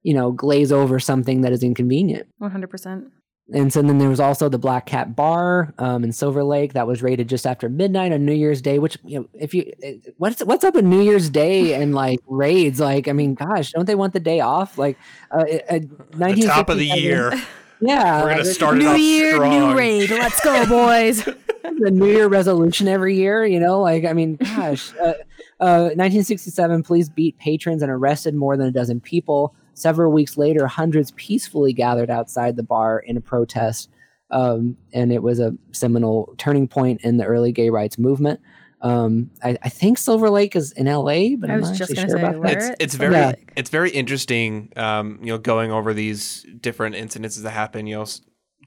you 0.04 0.14
know, 0.14 0.30
glaze 0.32 0.70
over 0.70 1.00
something 1.00 1.40
that 1.42 1.52
is 1.52 1.62
inconvenient. 1.64 2.28
100%. 2.40 3.10
And 3.54 3.72
so 3.72 3.82
then 3.82 3.98
there 3.98 4.08
was 4.08 4.20
also 4.20 4.48
the 4.48 4.58
Black 4.58 4.86
Cat 4.86 5.14
Bar 5.16 5.74
um, 5.78 6.04
in 6.04 6.12
Silver 6.12 6.42
Lake 6.44 6.72
that 6.74 6.86
was 6.86 7.02
raided 7.02 7.28
just 7.28 7.46
after 7.46 7.68
midnight 7.68 8.12
on 8.12 8.24
New 8.24 8.32
Year's 8.32 8.62
Day. 8.62 8.78
Which 8.78 8.96
you 9.04 9.20
know, 9.20 9.28
if 9.34 9.52
you 9.52 9.70
eh, 9.82 9.94
what's 10.16 10.42
what's 10.44 10.64
up 10.64 10.74
with 10.74 10.84
New 10.84 11.02
Year's 11.02 11.28
Day 11.28 11.74
and 11.74 11.94
like 11.94 12.20
raids? 12.26 12.80
Like, 12.80 13.08
I 13.08 13.12
mean, 13.12 13.34
gosh, 13.34 13.72
don't 13.72 13.84
they 13.86 13.94
want 13.96 14.12
the 14.12 14.20
day 14.20 14.40
off? 14.40 14.78
Like, 14.78 14.96
uh, 15.30 15.44
uh, 15.68 15.78
The 16.12 16.44
top 16.46 16.68
of 16.68 16.78
the 16.78 16.86
year. 16.86 17.32
Yeah, 17.84 18.22
We're 18.22 18.30
gonna 18.30 18.44
start 18.44 18.76
it 18.76 18.78
New 18.78 18.86
off 18.90 18.98
year, 19.00 19.32
strong. 19.32 19.50
new 19.50 19.76
raid. 19.76 20.08
Let's 20.08 20.40
go, 20.44 20.64
boys. 20.68 21.24
the 21.24 21.90
New 21.90 22.06
Year 22.06 22.28
resolution 22.28 22.86
every 22.86 23.16
year. 23.16 23.44
You 23.44 23.58
know, 23.58 23.80
like 23.80 24.04
I 24.04 24.12
mean, 24.12 24.36
gosh, 24.36 24.92
uh, 25.02 25.14
uh, 25.58 25.90
1967, 25.96 26.84
police 26.84 27.08
beat 27.08 27.36
patrons 27.38 27.82
and 27.82 27.90
arrested 27.90 28.36
more 28.36 28.56
than 28.56 28.68
a 28.68 28.70
dozen 28.70 29.00
people. 29.00 29.56
Several 29.74 30.12
weeks 30.12 30.36
later, 30.36 30.66
hundreds 30.66 31.12
peacefully 31.12 31.72
gathered 31.72 32.10
outside 32.10 32.56
the 32.56 32.62
bar 32.62 32.98
in 32.98 33.16
a 33.16 33.20
protest, 33.20 33.88
um, 34.30 34.76
and 34.92 35.12
it 35.12 35.22
was 35.22 35.40
a 35.40 35.54
seminal 35.72 36.34
turning 36.38 36.68
point 36.68 37.00
in 37.02 37.16
the 37.16 37.24
early 37.24 37.52
gay 37.52 37.70
rights 37.70 37.98
movement. 37.98 38.40
Um, 38.80 39.30
I, 39.44 39.56
I 39.62 39.68
think 39.68 39.96
Silver 39.96 40.28
Lake 40.28 40.56
is 40.56 40.72
in 40.72 40.88
L.A., 40.88 41.36
but 41.36 41.50
I 41.50 41.54
I'm 41.54 41.60
was 41.60 41.70
not 41.70 41.78
just 41.78 41.92
actually 41.92 42.08
gonna 42.08 42.08
sure 42.08 42.32
say, 42.32 42.36
about 42.36 42.50
it's 42.52 42.66
it? 42.66 42.76
it's 42.80 42.94
very 42.96 43.14
Yeah. 43.14 43.32
it's 43.56 43.70
very 43.70 43.90
interesting 43.90 44.72
um 44.76 45.20
you 45.22 45.28
know 45.28 45.38
going 45.38 45.70
over 45.70 45.94
these 45.94 46.44
different 46.60 46.96
incidences 46.96 47.42
that 47.42 47.50
happen 47.50 47.86
you 47.86 47.94
know 47.96 48.06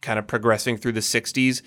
kind 0.02 0.18
of 0.18 0.26
progressing 0.26 0.77
through 0.77 0.94
the 0.94 1.02
60s 1.02 1.61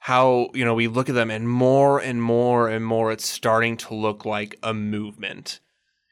how 0.00 0.48
you 0.54 0.64
know 0.64 0.74
we 0.74 0.88
look 0.88 1.08
at 1.08 1.14
them 1.14 1.30
and 1.30 1.48
more 1.48 2.00
and 2.00 2.20
more 2.20 2.68
and 2.68 2.84
more 2.84 3.12
it's 3.12 3.26
starting 3.28 3.76
to 3.76 3.94
look 3.94 4.24
like 4.24 4.58
a 4.64 4.74
movement 4.74 5.60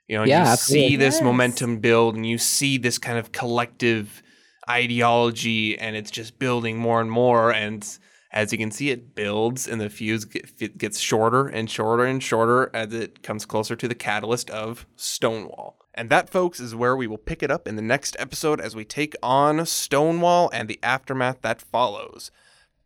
you 0.08 0.16
know 0.16 0.24
Yeah, 0.24 0.38
you 0.40 0.44
absolutely. 0.46 0.90
see 0.90 0.96
this 0.96 1.20
Yes. 1.20 1.22
momentum 1.22 1.78
build 1.78 2.16
and 2.16 2.26
you 2.26 2.38
see 2.38 2.78
this 2.78 2.98
kind 2.98 3.18
of 3.18 3.32
collective 3.32 4.22
ideology 4.68 5.78
and 5.78 5.96
it's 5.96 6.10
just 6.10 6.38
building 6.38 6.78
more 6.78 7.00
and 7.00 7.10
more 7.10 7.52
and 7.52 7.98
As 8.34 8.50
you 8.50 8.56
can 8.56 8.70
see, 8.70 8.90
it 8.90 9.14
builds 9.14 9.68
and 9.68 9.78
the 9.78 9.90
fuse 9.90 10.24
get, 10.24 10.78
gets 10.78 10.98
shorter 10.98 11.48
and 11.48 11.68
shorter 11.70 12.04
and 12.06 12.22
shorter 12.22 12.70
as 12.72 12.94
it 12.94 13.22
comes 13.22 13.44
closer 13.44 13.76
to 13.76 13.86
the 13.86 13.94
catalyst 13.94 14.48
of 14.50 14.86
Stonewall. 14.96 15.76
And 15.94 16.08
that, 16.08 16.30
folks, 16.30 16.58
is 16.58 16.74
where 16.74 16.96
we 16.96 17.06
will 17.06 17.18
pick 17.18 17.42
it 17.42 17.50
up 17.50 17.68
in 17.68 17.76
the 17.76 17.82
next 17.82 18.16
episode 18.18 18.58
as 18.58 18.74
we 18.74 18.86
take 18.86 19.14
on 19.22 19.66
Stonewall 19.66 20.48
and 20.54 20.66
the 20.66 20.78
aftermath 20.82 21.42
that 21.42 21.60
follows. 21.60 22.30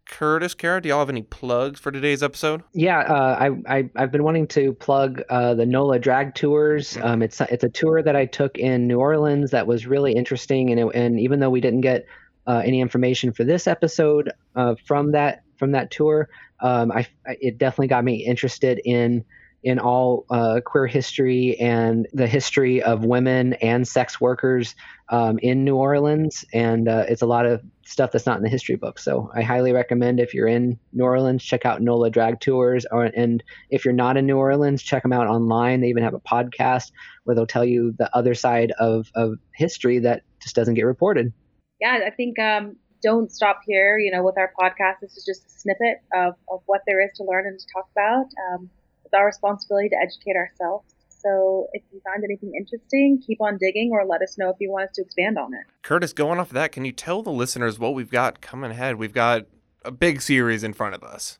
Curtis, 0.06 0.54
Kara, 0.54 0.80
do 0.80 0.88
y'all 0.88 1.00
have 1.00 1.10
any 1.10 1.22
plugs 1.22 1.80
for 1.80 1.90
today's 1.90 2.22
episode? 2.22 2.62
Yeah, 2.72 3.00
uh, 3.00 3.36
I, 3.38 3.78
I 3.78 3.90
have 3.96 4.12
been 4.12 4.22
wanting 4.22 4.46
to 4.48 4.72
plug 4.72 5.22
uh, 5.28 5.54
the 5.54 5.66
NOLA 5.66 5.98
Drag 5.98 6.34
Tours. 6.34 6.96
Um, 7.02 7.22
it's 7.22 7.40
it's 7.40 7.64
a 7.64 7.68
tour 7.68 8.02
that 8.02 8.14
I 8.14 8.24
took 8.24 8.56
in 8.56 8.86
New 8.86 8.98
Orleans 8.98 9.50
that 9.50 9.66
was 9.66 9.86
really 9.86 10.12
interesting, 10.14 10.70
and 10.70 10.80
it, 10.80 10.86
and 10.94 11.20
even 11.20 11.40
though 11.40 11.50
we 11.50 11.60
didn't 11.60 11.80
get 11.80 12.06
uh, 12.46 12.62
any 12.64 12.80
information 12.80 13.32
for 13.32 13.44
this 13.44 13.66
episode 13.66 14.30
uh, 14.54 14.76
from 14.86 15.12
that 15.12 15.42
from 15.56 15.72
that 15.72 15.90
tour, 15.90 16.28
um, 16.60 16.92
I 16.92 17.06
it 17.26 17.58
definitely 17.58 17.88
got 17.88 18.04
me 18.04 18.24
interested 18.24 18.80
in 18.84 19.24
in 19.66 19.80
all 19.80 20.24
uh, 20.30 20.60
queer 20.64 20.86
history 20.86 21.58
and 21.58 22.06
the 22.12 22.28
history 22.28 22.80
of 22.80 23.04
women 23.04 23.54
and 23.54 23.86
sex 23.86 24.20
workers 24.20 24.76
um, 25.08 25.40
in 25.40 25.64
New 25.64 25.74
Orleans. 25.74 26.44
And 26.54 26.88
uh, 26.88 27.06
it's 27.08 27.20
a 27.20 27.26
lot 27.26 27.46
of 27.46 27.62
stuff 27.84 28.12
that's 28.12 28.26
not 28.26 28.36
in 28.36 28.44
the 28.44 28.48
history 28.48 28.76
book. 28.76 29.00
So 29.00 29.28
I 29.34 29.42
highly 29.42 29.72
recommend 29.72 30.20
if 30.20 30.34
you're 30.34 30.46
in 30.46 30.78
New 30.92 31.02
Orleans, 31.02 31.42
check 31.42 31.66
out 31.66 31.82
NOLA 31.82 32.10
Drag 32.10 32.38
Tours. 32.38 32.86
Or, 32.92 33.06
and 33.06 33.42
if 33.68 33.84
you're 33.84 33.92
not 33.92 34.16
in 34.16 34.24
New 34.24 34.36
Orleans, 34.36 34.84
check 34.84 35.02
them 35.02 35.12
out 35.12 35.26
online. 35.26 35.80
They 35.80 35.88
even 35.88 36.04
have 36.04 36.14
a 36.14 36.20
podcast 36.20 36.92
where 37.24 37.34
they'll 37.34 37.44
tell 37.44 37.64
you 37.64 37.92
the 37.98 38.08
other 38.16 38.34
side 38.34 38.70
of, 38.78 39.10
of 39.16 39.36
history 39.52 39.98
that 39.98 40.22
just 40.40 40.54
doesn't 40.54 40.74
get 40.74 40.84
reported. 40.84 41.32
Yeah, 41.80 41.98
I 42.06 42.10
think 42.10 42.38
um, 42.38 42.76
don't 43.02 43.32
stop 43.32 43.62
here. 43.66 43.98
You 43.98 44.12
know, 44.12 44.22
with 44.22 44.38
our 44.38 44.52
podcast, 44.56 45.00
this 45.02 45.16
is 45.16 45.24
just 45.24 45.44
a 45.44 45.50
snippet 45.50 46.02
of, 46.14 46.34
of 46.48 46.60
what 46.66 46.82
there 46.86 47.04
is 47.04 47.10
to 47.16 47.24
learn 47.24 47.48
and 47.48 47.58
to 47.58 47.66
talk 47.74 47.88
about. 47.96 48.26
Um, 48.52 48.70
it's 49.06 49.14
our 49.14 49.26
responsibility 49.26 49.88
to 49.88 49.96
educate 49.96 50.36
ourselves. 50.36 50.92
So 51.08 51.68
if 51.72 51.82
you 51.92 52.00
find 52.04 52.22
anything 52.22 52.52
interesting, 52.56 53.22
keep 53.26 53.40
on 53.40 53.58
digging 53.58 53.90
or 53.92 54.04
let 54.04 54.22
us 54.22 54.36
know 54.38 54.50
if 54.50 54.56
you 54.60 54.70
want 54.70 54.90
us 54.90 54.96
to 54.96 55.02
expand 55.02 55.38
on 55.38 55.54
it. 55.54 55.60
Curtis, 55.82 56.12
going 56.12 56.38
off 56.38 56.48
of 56.48 56.54
that, 56.54 56.72
can 56.72 56.84
you 56.84 56.92
tell 56.92 57.22
the 57.22 57.30
listeners 57.30 57.78
what 57.78 57.94
we've 57.94 58.10
got 58.10 58.40
coming 58.40 58.70
ahead? 58.70 58.96
We've 58.96 59.12
got 59.12 59.46
a 59.84 59.90
big 59.90 60.20
series 60.20 60.62
in 60.62 60.72
front 60.72 60.94
of 60.94 61.02
us. 61.02 61.38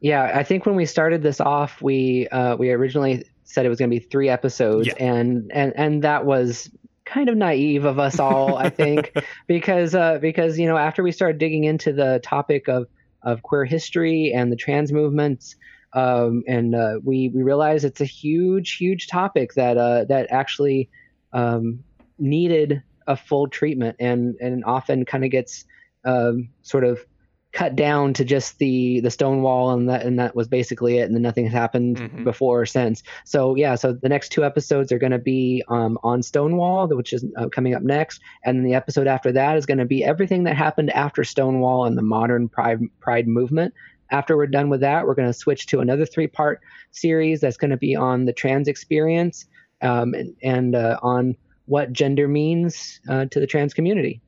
Yeah, 0.00 0.30
I 0.34 0.42
think 0.42 0.66
when 0.66 0.74
we 0.74 0.84
started 0.84 1.22
this 1.22 1.40
off, 1.40 1.80
we 1.80 2.28
uh, 2.28 2.56
we 2.56 2.70
originally 2.70 3.24
said 3.44 3.64
it 3.64 3.70
was 3.70 3.78
going 3.78 3.90
to 3.90 3.96
be 3.96 4.04
three 4.04 4.28
episodes, 4.28 4.88
yeah. 4.88 4.94
and 4.98 5.50
and 5.50 5.72
and 5.76 6.04
that 6.04 6.26
was 6.26 6.70
kind 7.06 7.28
of 7.28 7.36
naive 7.36 7.84
of 7.84 7.98
us 7.98 8.18
all, 8.18 8.56
I 8.56 8.68
think, 8.68 9.16
because 9.46 9.94
uh, 9.94 10.18
because 10.18 10.58
you 10.58 10.66
know 10.66 10.76
after 10.76 11.02
we 11.02 11.10
started 11.10 11.38
digging 11.38 11.64
into 11.64 11.92
the 11.92 12.20
topic 12.22 12.68
of 12.68 12.86
of 13.22 13.42
queer 13.42 13.64
history 13.64 14.32
and 14.34 14.52
the 14.52 14.56
trans 14.56 14.92
movements, 14.92 15.56
um, 15.94 16.42
and 16.46 16.74
uh, 16.74 16.98
we 17.02 17.28
we 17.28 17.42
realize 17.42 17.84
it's 17.84 18.00
a 18.00 18.06
huge 18.06 18.76
huge 18.76 19.06
topic 19.06 19.54
that 19.54 19.78
uh, 19.78 20.04
that 20.04 20.26
actually 20.30 20.90
um, 21.32 21.82
needed 22.18 22.82
a 23.06 23.16
full 23.16 23.48
treatment 23.48 23.96
and 24.00 24.34
and 24.40 24.64
often 24.64 25.04
kind 25.04 25.24
of 25.24 25.30
gets 25.30 25.64
um, 26.04 26.48
sort 26.62 26.84
of 26.84 27.04
cut 27.52 27.76
down 27.76 28.12
to 28.12 28.24
just 28.24 28.58
the 28.58 28.98
the 29.00 29.10
Stonewall 29.10 29.70
and 29.70 29.88
that 29.88 30.04
and 30.04 30.18
that 30.18 30.34
was 30.34 30.48
basically 30.48 30.98
it 30.98 31.02
and 31.02 31.14
then 31.14 31.22
nothing 31.22 31.44
has 31.44 31.52
happened 31.52 31.98
mm-hmm. 31.98 32.24
before 32.24 32.62
or 32.62 32.66
since. 32.66 33.04
So 33.24 33.54
yeah 33.54 33.76
so 33.76 33.92
the 33.92 34.08
next 34.08 34.30
two 34.30 34.44
episodes 34.44 34.90
are 34.90 34.98
going 34.98 35.12
to 35.12 35.18
be 35.20 35.62
um, 35.68 35.96
on 36.02 36.24
Stonewall 36.24 36.88
which 36.88 37.12
is 37.12 37.24
uh, 37.36 37.48
coming 37.48 37.72
up 37.72 37.82
next. 37.82 38.20
And 38.44 38.58
then 38.58 38.64
the 38.64 38.74
episode 38.74 39.06
after 39.06 39.30
that 39.30 39.56
is 39.56 39.66
going 39.66 39.78
to 39.78 39.84
be 39.84 40.02
everything 40.02 40.42
that 40.44 40.56
happened 40.56 40.90
after 40.90 41.22
Stonewall 41.22 41.84
and 41.84 41.96
the 41.96 42.02
modern 42.02 42.48
pride 42.48 42.80
pride 42.98 43.28
movement 43.28 43.72
after 44.10 44.36
we're 44.36 44.46
done 44.46 44.68
with 44.68 44.80
that, 44.80 45.06
we're 45.06 45.14
going 45.14 45.28
to 45.28 45.34
switch 45.34 45.66
to 45.66 45.80
another 45.80 46.06
three 46.06 46.26
part 46.26 46.60
series 46.90 47.40
that's 47.40 47.56
going 47.56 47.70
to 47.70 47.76
be 47.76 47.96
on 47.96 48.24
the 48.24 48.32
trans 48.32 48.68
experience 48.68 49.46
um, 49.82 50.14
and, 50.14 50.34
and 50.42 50.74
uh, 50.74 50.98
on 51.02 51.36
what 51.66 51.92
gender 51.92 52.28
means 52.28 53.00
uh, 53.08 53.24
to 53.26 53.40
the 53.40 53.46
trans 53.46 53.74
community. 53.74 54.20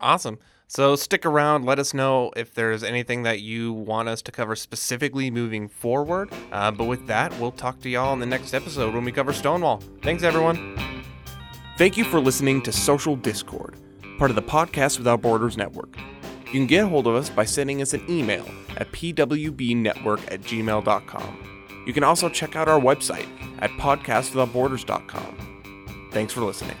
Awesome. 0.00 0.38
So 0.68 0.94
stick 0.94 1.26
around. 1.26 1.64
Let 1.64 1.80
us 1.80 1.92
know 1.92 2.30
if 2.36 2.54
there's 2.54 2.84
anything 2.84 3.24
that 3.24 3.40
you 3.40 3.72
want 3.72 4.08
us 4.08 4.22
to 4.22 4.30
cover 4.30 4.54
specifically 4.54 5.28
moving 5.28 5.68
forward. 5.68 6.30
Uh, 6.52 6.70
but 6.70 6.84
with 6.84 7.08
that, 7.08 7.36
we'll 7.40 7.50
talk 7.50 7.80
to 7.80 7.88
y'all 7.88 8.12
in 8.12 8.20
the 8.20 8.26
next 8.26 8.54
episode 8.54 8.94
when 8.94 9.04
we 9.04 9.10
cover 9.10 9.32
Stonewall. 9.32 9.82
Thanks, 10.02 10.22
everyone. 10.22 10.78
Thank 11.76 11.96
you 11.96 12.04
for 12.04 12.20
listening 12.20 12.62
to 12.62 12.72
Social 12.72 13.16
Discord, 13.16 13.74
part 14.16 14.30
of 14.30 14.36
the 14.36 14.42
Podcast 14.42 14.98
Without 14.98 15.20
Borders 15.20 15.56
Network. 15.56 15.96
You 16.52 16.58
can 16.58 16.66
get 16.66 16.84
a 16.84 16.88
hold 16.88 17.06
of 17.06 17.14
us 17.14 17.30
by 17.30 17.44
sending 17.44 17.80
us 17.80 17.94
an 17.94 18.02
email 18.08 18.44
at 18.76 18.90
pwbnetwork 18.90 20.32
at 20.32 20.40
gmail.com. 20.40 21.84
You 21.86 21.92
can 21.92 22.02
also 22.02 22.28
check 22.28 22.56
out 22.56 22.68
our 22.68 22.80
website 22.80 23.28
at 23.60 23.70
podcastwithoutborders.com. 23.72 26.08
Thanks 26.10 26.32
for 26.32 26.40
listening. 26.40 26.76